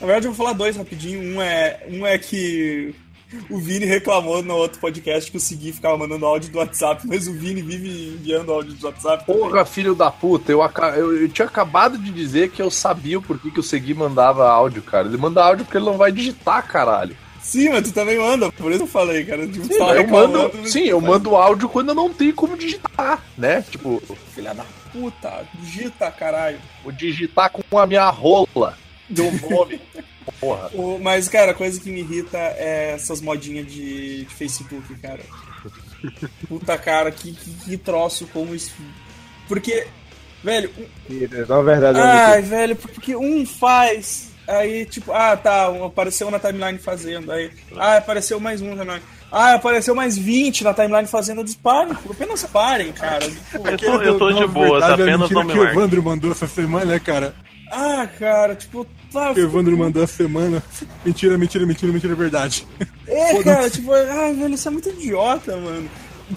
Na 0.00 0.06
verdade, 0.06 0.26
eu 0.26 0.32
vou 0.32 0.44
falar 0.44 0.56
dois 0.56 0.76
rapidinho. 0.76 1.20
Um 1.36 1.40
é, 1.40 1.80
um 1.88 2.04
é 2.06 2.18
que 2.18 2.92
O 3.48 3.58
Vini 3.58 3.84
reclamou 3.84 4.42
no 4.42 4.54
outro 4.54 4.78
podcast 4.80 5.30
que 5.30 5.36
o 5.36 5.40
Segui 5.40 5.72
ficava 5.72 5.96
mandando 5.96 6.26
áudio 6.26 6.50
do 6.50 6.58
WhatsApp, 6.58 7.06
mas 7.06 7.26
o 7.28 7.32
Vini 7.32 7.62
vive 7.62 8.14
enviando 8.14 8.52
áudio 8.52 8.74
do 8.74 8.86
WhatsApp. 8.86 9.24
também. 9.26 9.42
Porra, 9.42 9.64
filho 9.64 9.94
da 9.94 10.10
puta, 10.10 10.52
eu, 10.52 10.62
aca- 10.62 10.96
eu, 10.96 11.16
eu 11.22 11.28
tinha 11.28 11.46
acabado 11.46 11.96
de 11.98 12.10
dizer 12.10 12.50
que 12.50 12.60
eu 12.60 12.70
sabia 12.70 13.18
o 13.18 13.22
porquê 13.22 13.50
que 13.50 13.60
o 13.60 13.62
Segui 13.62 13.94
mandava 13.94 14.48
áudio, 14.48 14.82
cara. 14.82 15.08
Ele 15.08 15.16
manda 15.16 15.42
áudio 15.44 15.64
porque 15.64 15.78
ele 15.78 15.86
não 15.86 15.96
vai 15.96 16.12
digitar, 16.12 16.66
caralho. 16.66 17.16
Sim, 17.40 17.70
mas 17.70 17.82
tu 17.82 17.92
também 17.92 18.18
manda, 18.18 18.52
por 18.52 18.70
isso 18.70 18.84
eu 18.84 18.86
falei, 18.86 19.24
cara. 19.24 19.46
Tipo, 19.48 19.64
Sim, 19.66 19.74
eu 19.82 20.06
mando, 20.06 20.68
sim, 20.68 20.84
eu 20.84 21.00
mando 21.00 21.34
áudio 21.34 21.68
quando 21.68 21.88
eu 21.88 21.94
não 21.94 22.08
tenho 22.14 22.32
como 22.34 22.56
digitar, 22.56 23.20
né? 23.36 23.62
Tipo, 23.68 24.00
Filha 24.32 24.54
da 24.54 24.64
puta, 24.92 25.44
digita, 25.54 26.08
caralho. 26.12 26.58
vou 26.84 26.92
digitar 26.92 27.50
com 27.50 27.78
a 27.78 27.86
minha 27.86 28.08
rola. 28.10 28.78
Teu 29.12 29.24
nome. 29.50 29.80
Porra. 30.40 30.70
O- 30.74 30.98
mas, 31.00 31.28
cara, 31.28 31.52
a 31.52 31.54
coisa 31.54 31.80
que 31.80 31.90
me 31.90 32.00
irrita 32.00 32.36
é 32.38 32.92
essas 32.94 33.20
modinhas 33.20 33.66
de, 33.66 34.24
de 34.24 34.34
Facebook, 34.34 34.94
cara. 35.00 35.20
Puta, 36.48 36.76
cara, 36.78 37.10
que, 37.10 37.32
que, 37.32 37.50
que 37.64 37.76
troço 37.76 38.26
como 38.32 38.54
isso. 38.54 38.72
Porque, 39.48 39.86
velho, 40.42 40.70
um- 40.78 41.46
Na 41.48 41.62
verdade, 41.62 41.98
é 41.98 42.02
Ai, 42.02 42.42
velho, 42.42 42.76
porque 42.76 43.14
um 43.16 43.44
faz. 43.46 44.30
Aí, 44.46 44.84
tipo, 44.86 45.12
ah, 45.12 45.36
tá, 45.36 45.68
apareceu 45.86 46.30
na 46.30 46.38
timeline 46.38 46.78
fazendo. 46.78 47.30
Aí, 47.30 47.50
ah, 47.76 47.98
apareceu 47.98 48.40
mais 48.40 48.60
um 48.60 48.74
na 48.74 48.82
timeline. 48.82 49.02
Ah, 49.30 49.54
apareceu 49.54 49.94
mais 49.94 50.18
20 50.18 50.62
na 50.64 50.74
timeline 50.74 51.06
fazendo. 51.06 51.38
Eu 51.40 51.44
disse, 51.44 51.56
parem, 51.56 51.96
apenas 52.10 52.42
parem, 52.44 52.92
cara. 52.92 53.24
Tipo, 53.30 53.66
Eu 53.68 53.78
tô, 53.78 54.02
eu 54.02 54.18
tô 54.18 54.32
de 54.32 54.46
verdade, 54.46 55.00
é 55.00 55.04
apenas 55.04 55.30
não 55.30 55.44
me 55.44 55.52
que 55.52 55.58
o. 55.58 55.64
Evandro 55.68 56.02
mandou 56.02 56.32
essa 56.32 56.46
semana, 56.46 56.84
né, 56.84 56.98
cara? 56.98 57.34
Ah, 57.72 58.06
cara, 58.18 58.54
tipo, 58.54 58.86
tá. 59.10 59.32
O 59.32 59.38
Evandro 59.38 59.76
mandou 59.78 60.02
essa 60.02 60.12
semana. 60.12 60.62
Mentira, 61.04 61.38
mentira, 61.38 61.64
mentira, 61.64 61.90
mentira, 61.90 62.12
é 62.12 62.16
verdade. 62.16 62.66
É, 63.06 63.42
cara, 63.42 63.70
tipo, 63.70 63.92
ai, 63.92 64.34
velho, 64.34 64.54
isso 64.54 64.68
é 64.68 64.70
muito 64.70 64.90
idiota, 64.90 65.56
mano. 65.56 65.88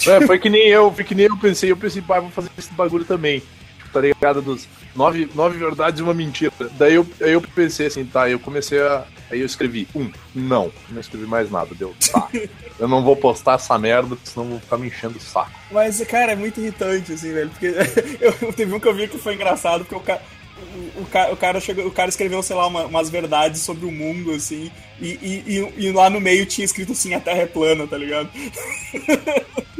É, 0.07 0.25
foi 0.25 0.39
que 0.39 0.49
nem 0.49 0.67
eu, 0.67 0.91
foi 0.93 1.03
que 1.03 1.13
nem 1.13 1.25
eu 1.25 1.37
pensei, 1.37 1.71
eu 1.71 1.77
pensei, 1.77 2.01
pá, 2.01 2.21
vou 2.21 2.31
fazer 2.31 2.49
esse 2.57 2.73
bagulho 2.73 3.03
também. 3.03 3.41
Tipo, 3.77 3.89
tá 3.91 4.01
ligado? 4.01 4.41
Dos 4.41 4.65
nove, 4.95 5.29
nove 5.35 5.57
verdades 5.57 5.99
e 5.99 6.03
uma 6.03 6.13
mentira. 6.13 6.53
Daí 6.77 6.95
eu, 6.95 7.05
aí 7.21 7.33
eu 7.33 7.41
pensei 7.41 7.87
assim, 7.87 8.05
tá, 8.05 8.29
eu 8.29 8.39
comecei 8.39 8.81
a. 8.81 9.05
Aí 9.29 9.39
eu 9.39 9.45
escrevi, 9.45 9.87
um, 9.95 10.09
não, 10.33 10.71
não 10.89 11.01
escrevi 11.01 11.25
mais 11.25 11.49
nada, 11.49 11.73
deu, 11.73 11.95
tá. 12.11 12.29
Eu 12.77 12.89
não 12.89 13.01
vou 13.01 13.15
postar 13.15 13.55
essa 13.55 13.77
merda, 13.77 14.09
porque 14.09 14.29
senão 14.29 14.49
vou 14.49 14.59
ficar 14.59 14.77
me 14.77 14.87
enchendo 14.87 15.17
o 15.17 15.21
saco. 15.21 15.51
Mas, 15.71 16.01
cara, 16.01 16.33
é 16.33 16.35
muito 16.35 16.59
irritante, 16.59 17.13
assim, 17.13 17.31
velho. 17.31 17.49
Porque 17.49 17.67
eu 18.19 18.51
teve 18.51 18.73
um 18.73 18.79
que 18.81 18.87
eu 18.87 18.93
vi 18.93 19.07
que 19.07 19.17
foi 19.17 19.33
engraçado, 19.33 19.85
porque 19.85 19.95
o 19.95 19.99
cara. 20.01 20.21
O, 20.57 21.01
o 21.01 21.05
cara, 21.05 21.33
o, 21.33 21.37
cara 21.37 21.59
chegou, 21.59 21.85
o 21.85 21.91
cara 21.91 22.09
escreveu, 22.09 22.41
sei 22.41 22.55
lá, 22.55 22.67
uma- 22.67 22.85
umas 22.85 23.09
verdades 23.09 23.61
sobre 23.61 23.85
o 23.85 23.91
mundo, 23.91 24.31
assim, 24.31 24.71
e, 25.01 25.43
e, 25.47 25.73
e- 25.87 25.91
lá 25.91 26.09
no 26.09 26.21
meio 26.21 26.45
tinha 26.45 26.63
escrito 26.63 26.93
assim, 26.93 27.13
a 27.13 27.19
Terra 27.19 27.41
é 27.41 27.45
plana, 27.45 27.85
tá 27.85 27.97
ligado? 27.97 28.29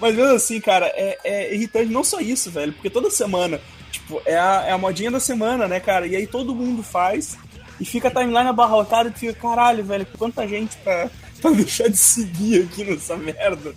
Mas 0.00 0.14
mesmo 0.14 0.34
assim, 0.34 0.60
cara, 0.60 0.86
é, 0.94 1.18
é 1.24 1.54
irritante 1.54 1.90
não 1.92 2.04
só 2.04 2.20
isso, 2.20 2.50
velho, 2.50 2.72
porque 2.72 2.88
toda 2.90 3.10
semana, 3.10 3.60
tipo, 3.90 4.20
é 4.24 4.36
a, 4.38 4.64
é 4.68 4.72
a 4.72 4.78
modinha 4.78 5.10
da 5.10 5.18
semana, 5.20 5.66
né, 5.66 5.80
cara? 5.80 6.06
E 6.06 6.14
aí 6.14 6.26
todo 6.26 6.54
mundo 6.54 6.82
faz 6.82 7.36
e 7.80 7.84
fica 7.84 8.08
a 8.08 8.10
timeline 8.10 8.48
abarrotada 8.48 9.08
e 9.08 9.18
fica, 9.18 9.32
caralho, 9.34 9.84
velho, 9.84 10.06
quanta 10.16 10.46
gente 10.46 10.76
pra, 10.78 11.10
pra 11.42 11.50
deixar 11.52 11.88
de 11.88 11.96
seguir 11.96 12.62
aqui 12.64 12.84
nessa 12.84 13.16
merda. 13.16 13.74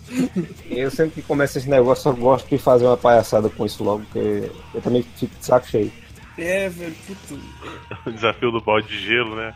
Eu 0.70 0.90
sempre 0.90 1.20
que 1.20 1.22
começa 1.22 1.58
esse 1.58 1.68
negócio, 1.68 2.08
eu 2.10 2.16
gosto 2.16 2.48
de 2.48 2.58
fazer 2.58 2.86
uma 2.86 2.96
palhaçada 2.96 3.48
com 3.48 3.64
isso 3.64 3.82
logo, 3.84 4.04
porque 4.04 4.50
eu 4.74 4.80
também 4.82 5.04
fico 5.16 5.34
de 5.38 5.44
saco 5.44 5.68
cheio. 5.68 5.92
É, 6.38 6.68
velho, 6.68 6.94
puto. 7.06 7.38
O 8.06 8.10
desafio 8.10 8.50
do 8.50 8.60
balde 8.60 8.88
de 8.88 8.98
gelo, 8.98 9.36
né? 9.36 9.54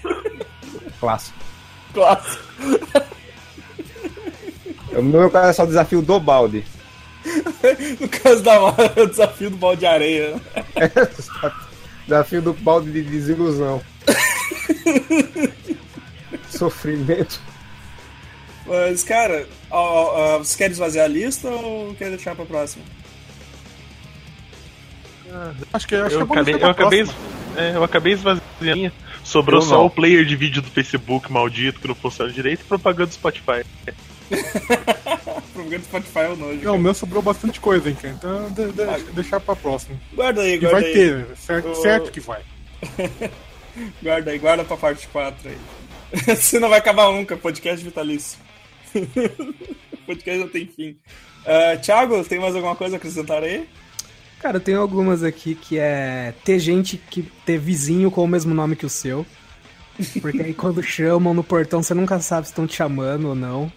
Clássico. 1.00 1.38
Clássico. 1.92 2.44
No 4.92 5.02
meu 5.02 5.30
caso 5.30 5.48
é 5.48 5.52
só 5.52 5.64
o 5.64 5.66
desafio 5.66 6.02
do 6.02 6.20
balde. 6.20 6.64
No 8.00 8.08
caso 8.08 8.42
da 8.42 8.60
Mara, 8.60 8.92
é 8.94 9.02
o 9.02 9.06
desafio 9.06 9.50
do 9.50 9.56
balde 9.56 9.80
de 9.80 9.86
areia. 9.86 10.34
né? 10.34 10.40
Desafio 12.06 12.40
do 12.40 12.52
balde 12.52 12.92
de 12.92 13.02
desilusão. 13.02 13.82
Sofrimento. 16.58 17.40
Mas, 18.66 19.04
cara, 19.04 19.48
ó, 19.70 20.34
ó, 20.34 20.38
você 20.38 20.56
quer 20.56 20.70
esvaziar 20.70 21.04
a 21.04 21.08
lista 21.08 21.48
ou 21.48 21.94
quer 21.94 22.10
deixar 22.10 22.34
pra 22.34 22.44
próxima? 22.44 22.84
Acho 25.72 25.86
que, 25.86 25.94
acho 25.94 26.08
que 26.08 26.14
Eu 26.14 26.20
é 26.20 26.24
bom 26.24 26.34
acabei, 26.34 26.54
eu 26.54 26.70
acabei, 26.70 27.06
é, 27.56 27.76
eu 27.76 27.84
acabei 27.84 28.12
esvaziando. 28.14 28.92
Sobrou 29.24 29.60
Eu 29.60 29.66
só 29.66 29.78
não. 29.78 29.86
o 29.86 29.90
player 29.90 30.24
de 30.24 30.36
vídeo 30.36 30.62
do 30.62 30.70
Facebook 30.70 31.30
maldito 31.32 31.80
que 31.80 31.88
não 31.88 31.94
funciona 31.96 32.32
direito 32.32 32.60
e 32.60 32.64
propaganda 32.64 33.06
do 33.06 33.12
Spotify. 33.14 33.64
Propaganda 35.52 35.78
do 35.78 35.84
Spotify 35.84 36.18
é 36.18 36.28
o 36.28 36.36
nojo. 36.36 36.60
Não, 36.62 36.76
o 36.76 36.78
meu 36.78 36.94
sobrou 36.94 37.22
bastante 37.22 37.58
coisa, 37.60 37.88
hein, 37.88 37.96
cara. 38.00 38.14
Então, 38.14 38.50
de, 38.50 38.72
de, 38.72 39.12
deixar 39.12 39.40
pra 39.40 39.56
próxima. 39.56 39.96
Guarda 40.12 40.42
aí, 40.42 40.54
E 40.54 40.58
guarda 40.58 40.80
vai 40.80 40.88
aí. 40.88 40.92
ter, 40.94 41.26
certo, 41.36 41.68
Ô. 41.70 41.74
certo 41.76 42.10
que 42.10 42.20
vai. 42.20 42.42
Guarda 44.02 44.30
aí, 44.30 44.38
guarda 44.38 44.64
pra 44.64 44.76
parte 44.76 45.06
4 45.08 45.50
aí. 45.50 45.58
Você 46.26 46.58
não 46.58 46.68
vai 46.68 46.78
acabar 46.78 47.10
nunca, 47.12 47.36
podcast 47.36 47.84
vitalício. 47.84 48.38
podcast 50.06 50.40
não 50.40 50.48
tem 50.48 50.66
fim. 50.66 50.96
Ah, 51.44 51.76
Thiago, 51.76 52.24
tem 52.24 52.38
mais 52.38 52.54
alguma 52.54 52.76
coisa 52.76 52.96
a 52.96 52.98
acrescentar 52.98 53.42
aí? 53.42 53.68
Cara, 54.40 54.60
tem 54.60 54.74
algumas 54.74 55.22
aqui 55.22 55.54
que 55.54 55.78
é 55.78 56.34
ter 56.44 56.58
gente 56.58 56.96
que 56.96 57.22
ter 57.44 57.58
vizinho 57.58 58.10
com 58.10 58.22
o 58.22 58.28
mesmo 58.28 58.54
nome 58.54 58.76
que 58.76 58.86
o 58.86 58.90
seu. 58.90 59.24
Porque 60.20 60.42
aí 60.42 60.54
quando 60.54 60.82
chamam 60.84 61.32
no 61.32 61.42
portão 61.42 61.82
você 61.82 61.94
nunca 61.94 62.20
sabe 62.20 62.46
se 62.46 62.52
estão 62.52 62.66
te 62.66 62.76
chamando 62.76 63.28
ou 63.28 63.34
não. 63.34 63.72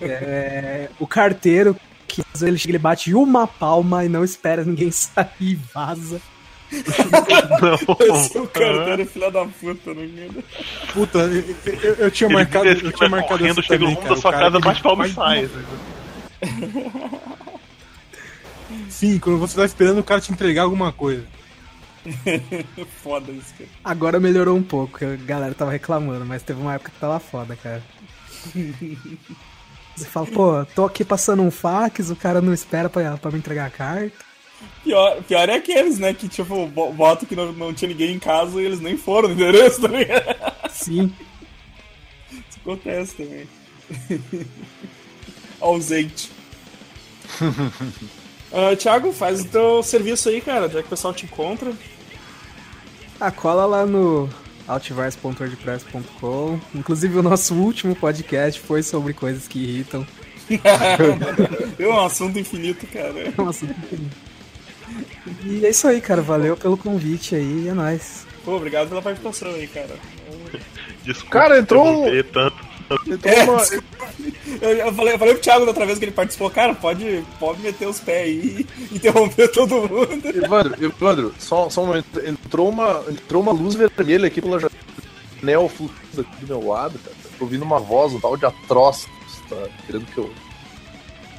É, 0.00 0.88
o 0.98 1.06
carteiro, 1.06 1.76
que 2.08 2.22
ele 2.42 2.60
ele 2.66 2.78
bate 2.78 3.14
uma 3.14 3.46
palma 3.46 4.04
e 4.04 4.08
não 4.08 4.24
espera 4.24 4.64
ninguém 4.64 4.90
sair 4.90 5.28
e 5.40 5.54
vaza. 5.54 6.20
Esse 8.00 8.36
é 8.38 8.40
o 8.40 8.46
carteiro, 8.46 9.06
filha 9.06 9.30
da 9.30 9.44
puta, 9.44 9.92
não. 9.94 10.42
Puta, 10.92 11.18
eu, 11.18 11.44
eu- 11.82 11.94
eu 11.94 12.10
tinha 12.10 12.28
Ele 12.28 12.34
marcado. 12.34 12.66
Eu 12.68 12.92
tinha 12.92 13.08
marcado 13.08 13.38
correndo, 13.38 13.62
chega 13.62 13.84
no 13.84 13.90
também, 13.90 13.94
mundo 13.94 14.02
cara, 14.02 14.14
da 14.14 14.20
sua 14.20 14.30
o 14.30 14.32
cara 14.32 14.44
casa, 14.44 14.60
bate 14.60 14.82
palma 14.82 15.06
e 15.06 15.12
faz- 15.12 15.50
sai. 15.50 15.60
Sim, 18.88 19.18
quando 19.18 19.38
você 19.38 19.56
tá 19.56 19.64
esperando 19.64 19.98
o 19.98 20.04
cara 20.04 20.20
te 20.20 20.32
entregar 20.32 20.62
alguma 20.62 20.92
coisa. 20.92 21.24
Foda 23.02 23.30
isso, 23.32 23.52
cara. 23.58 23.68
Agora 23.84 24.20
melhorou 24.20 24.56
um 24.56 24.62
pouco, 24.62 24.98
que 24.98 25.04
a 25.04 25.16
galera 25.16 25.54
tava 25.54 25.70
reclamando, 25.72 26.24
mas 26.24 26.42
teve 26.42 26.60
uma 26.60 26.74
época 26.74 26.90
que 26.92 27.00
tava 27.00 27.18
foda, 27.18 27.56
cara. 27.56 27.82
Você 29.96 30.04
fala, 30.06 30.26
pô, 30.28 30.64
tô 30.74 30.86
aqui 30.86 31.04
passando 31.04 31.42
um 31.42 31.50
fax, 31.50 32.08
o 32.10 32.16
cara 32.16 32.40
não 32.40 32.54
espera 32.54 32.88
pra, 32.88 33.18
pra 33.18 33.30
me 33.30 33.38
entregar 33.38 33.66
a 33.66 33.70
carta. 33.70 34.12
Pior, 34.84 35.22
pior 35.24 35.48
é 35.48 35.56
aqueles, 35.56 35.98
né, 35.98 36.14
que 36.14 36.26
tipo, 36.28 36.66
bo- 36.66 36.92
botam 36.92 37.28
que 37.28 37.36
não, 37.36 37.52
não 37.52 37.72
tinha 37.74 37.88
ninguém 37.90 38.14
em 38.14 38.18
casa 38.18 38.60
e 38.60 38.64
eles 38.64 38.80
nem 38.80 38.96
foram 38.96 39.28
no 39.28 39.34
endereço, 39.34 39.82
tá 39.82 39.88
ligado? 39.88 40.52
Sim. 40.70 41.12
Isso 42.32 42.58
acontece 42.62 43.14
também. 43.16 43.46
Ausente. 45.60 46.30
Ah, 48.52 48.74
Thiago, 48.74 49.12
faz 49.12 49.42
o 49.42 49.44
teu 49.44 49.80
serviço 49.80 50.28
aí, 50.28 50.40
cara, 50.40 50.68
já 50.68 50.80
que 50.80 50.86
o 50.88 50.90
pessoal 50.90 51.14
te 51.14 51.24
encontra. 51.24 51.72
Ah, 53.20 53.30
cola 53.30 53.64
lá 53.64 53.86
no 53.86 54.28
altiverse.wordpress.com. 54.66 56.58
Inclusive 56.74 57.16
o 57.16 57.22
nosso 57.22 57.54
último 57.54 57.94
podcast 57.94 58.60
foi 58.60 58.82
sobre 58.82 59.12
coisas 59.14 59.46
que 59.46 59.60
irritam. 59.60 60.04
É 61.78 61.86
um 61.86 62.00
assunto 62.00 62.40
infinito, 62.40 62.84
cara. 62.88 63.32
Nossa, 63.38 63.64
E 65.44 65.64
é 65.64 65.70
isso 65.70 65.86
aí, 65.88 66.00
cara. 66.00 66.22
Valeu 66.22 66.56
pelo 66.56 66.76
convite 66.76 67.34
aí, 67.34 67.68
é 67.68 67.72
nóis. 67.74 68.26
Pô, 68.44 68.56
obrigado 68.56 68.88
pela 68.88 69.02
participação 69.02 69.48
aí, 69.54 69.66
cara. 69.66 69.90
Desculpa, 71.04 71.30
Cara, 71.38 71.58
entrou 71.58 72.06
um- 72.06 72.22
tanto. 72.24 72.70
Entrou 73.06 73.32
É, 73.34 73.44
uma- 73.44 73.62
eu 74.82 74.92
falei, 74.92 75.14
eu 75.14 75.18
falei 75.18 75.34
pro 75.34 75.42
Thiago 75.42 75.64
da 75.64 75.70
outra 75.70 75.86
vez 75.86 75.98
que 75.98 76.04
ele 76.06 76.12
participou, 76.12 76.50
cara, 76.50 76.74
pode, 76.74 77.22
pode 77.38 77.60
meter 77.60 77.86
os 77.86 78.00
pés 78.00 78.24
aí 78.26 78.66
e 78.90 78.96
interromper 78.96 79.48
todo 79.52 79.76
mundo. 79.88 80.28
Evandro, 80.34 80.84
Evandro, 80.84 81.34
só, 81.38 81.70
só 81.70 81.82
um 81.84 81.86
momento. 81.86 82.20
Entrou 82.26 82.68
uma, 82.68 83.04
entrou 83.08 83.42
uma 83.42 83.52
luz 83.52 83.74
vermelha 83.76 84.26
aqui 84.26 84.40
pela 84.42 84.58
janela 84.58 85.68
flutuando 85.68 86.20
aqui 86.22 86.44
do 86.44 86.58
meu 86.58 86.66
lado, 86.68 86.98
cara. 86.98 87.16
Tô 87.38 87.44
ouvindo 87.44 87.62
uma 87.62 87.78
voz, 87.78 88.12
um 88.12 88.20
tal 88.20 88.36
de 88.36 88.44
atroz. 88.46 89.06
Tá 89.48 89.56
querendo 89.86 90.06
que 90.06 90.18
eu. 90.18 90.30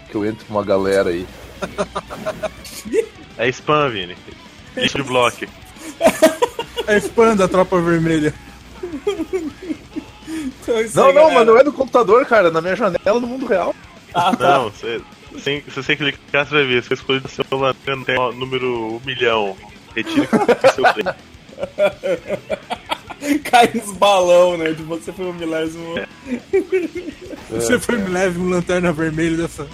Que 0.09 0.15
eu 0.15 0.25
entre 0.25 0.45
com 0.45 0.53
uma 0.53 0.63
galera 0.63 1.09
aí. 1.09 1.25
É 3.37 3.47
spam, 3.49 3.89
Vini. 3.89 4.15
Lixo 4.75 4.97
de 4.97 5.03
bloco. 5.03 5.45
É 6.87 6.97
spam 6.97 7.35
da 7.35 7.47
tropa 7.47 7.79
vermelha. 7.81 8.33
Então, 10.27 10.81
isso 10.81 10.95
Não, 10.97 11.07
aí, 11.07 11.13
não, 11.13 11.21
galera. 11.23 11.35
mas 11.35 11.47
não 11.47 11.57
é 11.57 11.63
do 11.63 11.73
computador, 11.73 12.25
cara, 12.25 12.47
é 12.47 12.51
na 12.51 12.61
minha 12.61 12.75
janela 12.75 13.19
no 13.19 13.27
mundo 13.27 13.45
real. 13.45 13.75
Ah, 14.13 14.35
tá. 14.35 14.57
Não, 14.57 14.69
você, 14.69 15.01
sem, 15.39 15.61
se 15.61 15.71
você 15.71 15.95
clicar, 15.95 16.45
você 16.45 16.53
vai 16.55 16.65
ver. 16.65 16.83
Se 16.83 16.89
você 16.89 16.93
escolher 16.95 17.21
o 17.25 17.29
seu 17.29 17.45
lanterna, 17.51 18.05
tem 18.05 18.17
o 18.19 18.31
número 18.31 18.95
1 18.97 19.01
milhão. 19.05 19.55
Retire 19.95 20.21
o 20.21 20.73
seu 20.73 20.83
play. 20.93 21.05
Cai 23.43 23.69
nos 23.73 23.95
balão, 23.97 24.57
né? 24.57 24.71
De 24.71 24.83
você 24.83 25.11
foi 25.11 25.25
o 25.29 25.33
milésimo. 25.33 25.95
Você 27.49 27.79
foi 27.79 27.97
me 27.97 28.09
leve 28.09 28.39
um 28.39 28.49
lanterna 28.49 28.91
vermelha 28.91 29.37
dessa. 29.37 29.67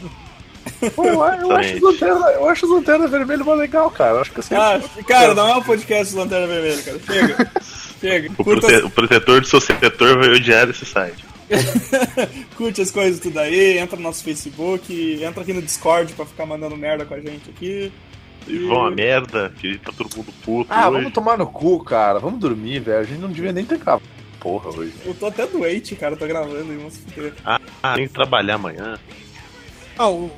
Pô, 0.95 1.05
eu, 1.05 1.13
eu 1.23 1.51
acho 1.55 1.75
os 1.75 1.81
lanterna, 1.81 2.25
eu 2.31 2.49
acho 2.49 2.67
lanterna 2.67 3.07
vermelho 3.07 3.45
mais 3.45 3.59
legal, 3.59 3.89
cara. 3.91 4.11
Eu 4.15 4.21
acho 4.21 4.31
que 4.31 4.39
assim. 4.39 4.55
Ah, 4.55 4.79
cara, 5.07 5.33
não 5.33 5.47
é 5.47 5.55
um 5.55 5.63
podcast 5.63 6.13
de 6.13 6.19
Lanterna 6.19 6.47
Vermelha, 6.47 6.81
cara. 6.83 6.99
Chega. 7.05 7.51
Chega. 7.99 8.31
O, 8.37 8.43
prote- 8.43 8.75
o 8.83 8.89
protetor 8.89 9.41
do 9.41 9.47
seu 9.47 9.59
setor 9.59 10.17
vai 10.19 10.29
odiar 10.29 10.69
esse 10.69 10.85
site. 10.85 11.25
curte 12.57 12.81
as 12.81 12.91
coisas 12.91 13.19
tudo 13.19 13.39
aí, 13.39 13.77
entra 13.77 13.95
no 13.95 14.03
nosso 14.03 14.23
Facebook, 14.23 15.23
entra 15.23 15.41
aqui 15.41 15.53
no 15.53 15.61
Discord 15.61 16.11
pra 16.13 16.25
ficar 16.25 16.45
mandando 16.45 16.75
merda 16.75 17.05
com 17.05 17.13
a 17.13 17.19
gente 17.19 17.49
aqui. 17.49 17.91
E 18.47 18.59
vão 18.59 18.85
a 18.85 18.91
merda, 18.91 19.51
que 19.59 19.77
tá 19.79 19.91
todo 19.97 20.15
mundo 20.15 20.31
puto 20.43 20.67
Ah, 20.71 20.87
hoje. 20.89 20.97
vamos 20.99 21.13
tomar 21.13 21.37
no 21.37 21.47
cu, 21.47 21.83
cara. 21.83 22.19
Vamos 22.19 22.39
dormir, 22.39 22.79
velho. 22.79 22.99
A 22.99 23.03
gente 23.03 23.19
não 23.19 23.29
devia 23.29 23.51
nem 23.51 23.65
ter 23.65 23.77
gravado. 23.77 24.03
Porra, 24.39 24.69
hoje. 24.69 24.93
Eu 25.05 25.13
tô 25.15 25.25
até 25.25 25.45
doente, 25.47 25.95
cara, 25.95 26.15
tô 26.15 26.25
gravando 26.27 26.71
e 26.71 26.77
vamos 26.77 26.93
se 26.93 26.99
fuder. 27.11 27.33
Ah, 27.43 27.59
tem 27.95 28.07
que 28.07 28.13
trabalhar 28.13 28.55
amanhã. 28.55 28.97
Ah, 29.97 30.09
o- 30.09 30.31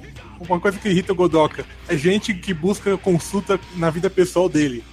uma 0.48 0.60
coisa 0.60 0.78
que 0.78 0.90
irrita 0.90 1.12
o 1.12 1.16
Godoka 1.16 1.66
é 1.88 1.98
gente 1.98 2.34
que 2.34 2.54
busca 2.54 2.98
consulta 2.98 3.60
na 3.76 3.90
vida 3.90 4.10
pessoal 4.10 4.48
dele. 4.48 4.84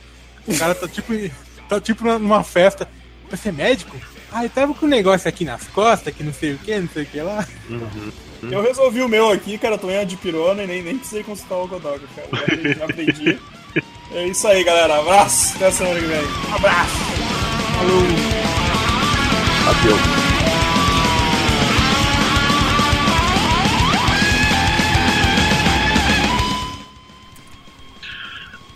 O 0.46 0.56
cara 0.56 0.74
tá 0.74 0.88
tipo, 0.88 1.12
tá 1.68 1.80
tipo 1.80 2.04
numa 2.18 2.42
festa. 2.42 2.88
Vai 3.28 3.38
ser 3.38 3.52
médico? 3.52 3.96
Ah, 4.32 4.44
eu 4.44 4.50
tava 4.50 4.74
com 4.74 4.86
um 4.86 4.88
negócio 4.88 5.28
aqui 5.28 5.44
nas 5.44 5.66
costas, 5.68 6.14
que 6.14 6.22
não 6.22 6.32
sei 6.32 6.54
o 6.54 6.58
que, 6.58 6.78
não 6.78 6.88
sei 6.88 7.02
o 7.04 7.06
que 7.06 7.20
lá. 7.20 7.46
Eu 8.42 8.62
resolvi 8.62 9.02
o 9.02 9.08
meu 9.08 9.30
aqui, 9.30 9.56
cara, 9.56 9.78
tô 9.78 9.90
em 9.90 10.06
de 10.06 10.16
pirona 10.16 10.62
e 10.62 10.66
nem, 10.66 10.82
nem 10.82 10.98
precisei 10.98 11.22
consultar 11.22 11.56
o 11.56 11.66
Godoka, 11.66 12.02
cara. 12.14 12.74
Já 12.76 12.84
aprendi. 12.84 13.38
É 14.12 14.26
isso 14.28 14.46
aí, 14.46 14.62
galera. 14.62 14.98
Abraço. 14.98 15.56
Até 15.56 15.70
semana 15.70 16.00
que 16.00 16.06
vem. 16.06 16.24
Abraço. 16.52 16.94
Adeus. 19.68 20.25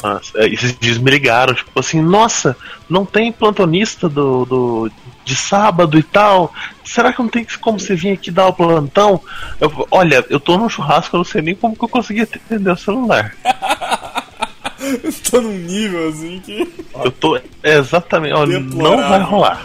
Nossa, 0.02 0.38
é, 0.38 0.46
esses 0.48 0.76
dias 0.78 0.98
me 0.98 1.10
ligaram, 1.10 1.54
tipo 1.54 1.78
assim, 1.78 2.00
nossa, 2.00 2.56
não 2.88 3.04
tem 3.04 3.30
plantonista 3.30 4.08
do, 4.08 4.44
do 4.44 4.90
de 5.24 5.36
sábado 5.36 5.98
e 5.98 6.02
tal. 6.02 6.52
Será 6.84 7.12
que 7.12 7.20
não 7.20 7.28
tem 7.28 7.46
como 7.60 7.78
você 7.78 7.94
vir 7.94 8.12
aqui 8.12 8.30
dar 8.30 8.48
o 8.48 8.52
plantão? 8.52 9.20
Eu, 9.60 9.86
olha, 9.90 10.24
eu 10.28 10.40
tô 10.40 10.56
num 10.56 10.68
churrasco, 10.68 11.14
eu 11.14 11.18
não 11.18 11.24
sei 11.24 11.42
nem 11.42 11.54
como 11.54 11.76
que 11.76 11.84
eu 11.84 11.88
consegui 11.88 12.22
atender 12.22 12.70
o 12.70 12.76
celular. 12.76 13.34
tô 15.30 15.40
num 15.40 15.56
nível 15.58 16.08
assim 16.08 16.40
que. 16.40 16.68
Eu 17.04 17.10
tô 17.12 17.38
exatamente, 17.62 18.34
olha, 18.34 18.58
não 18.58 18.96
vai 18.96 19.20
rolar. 19.20 19.64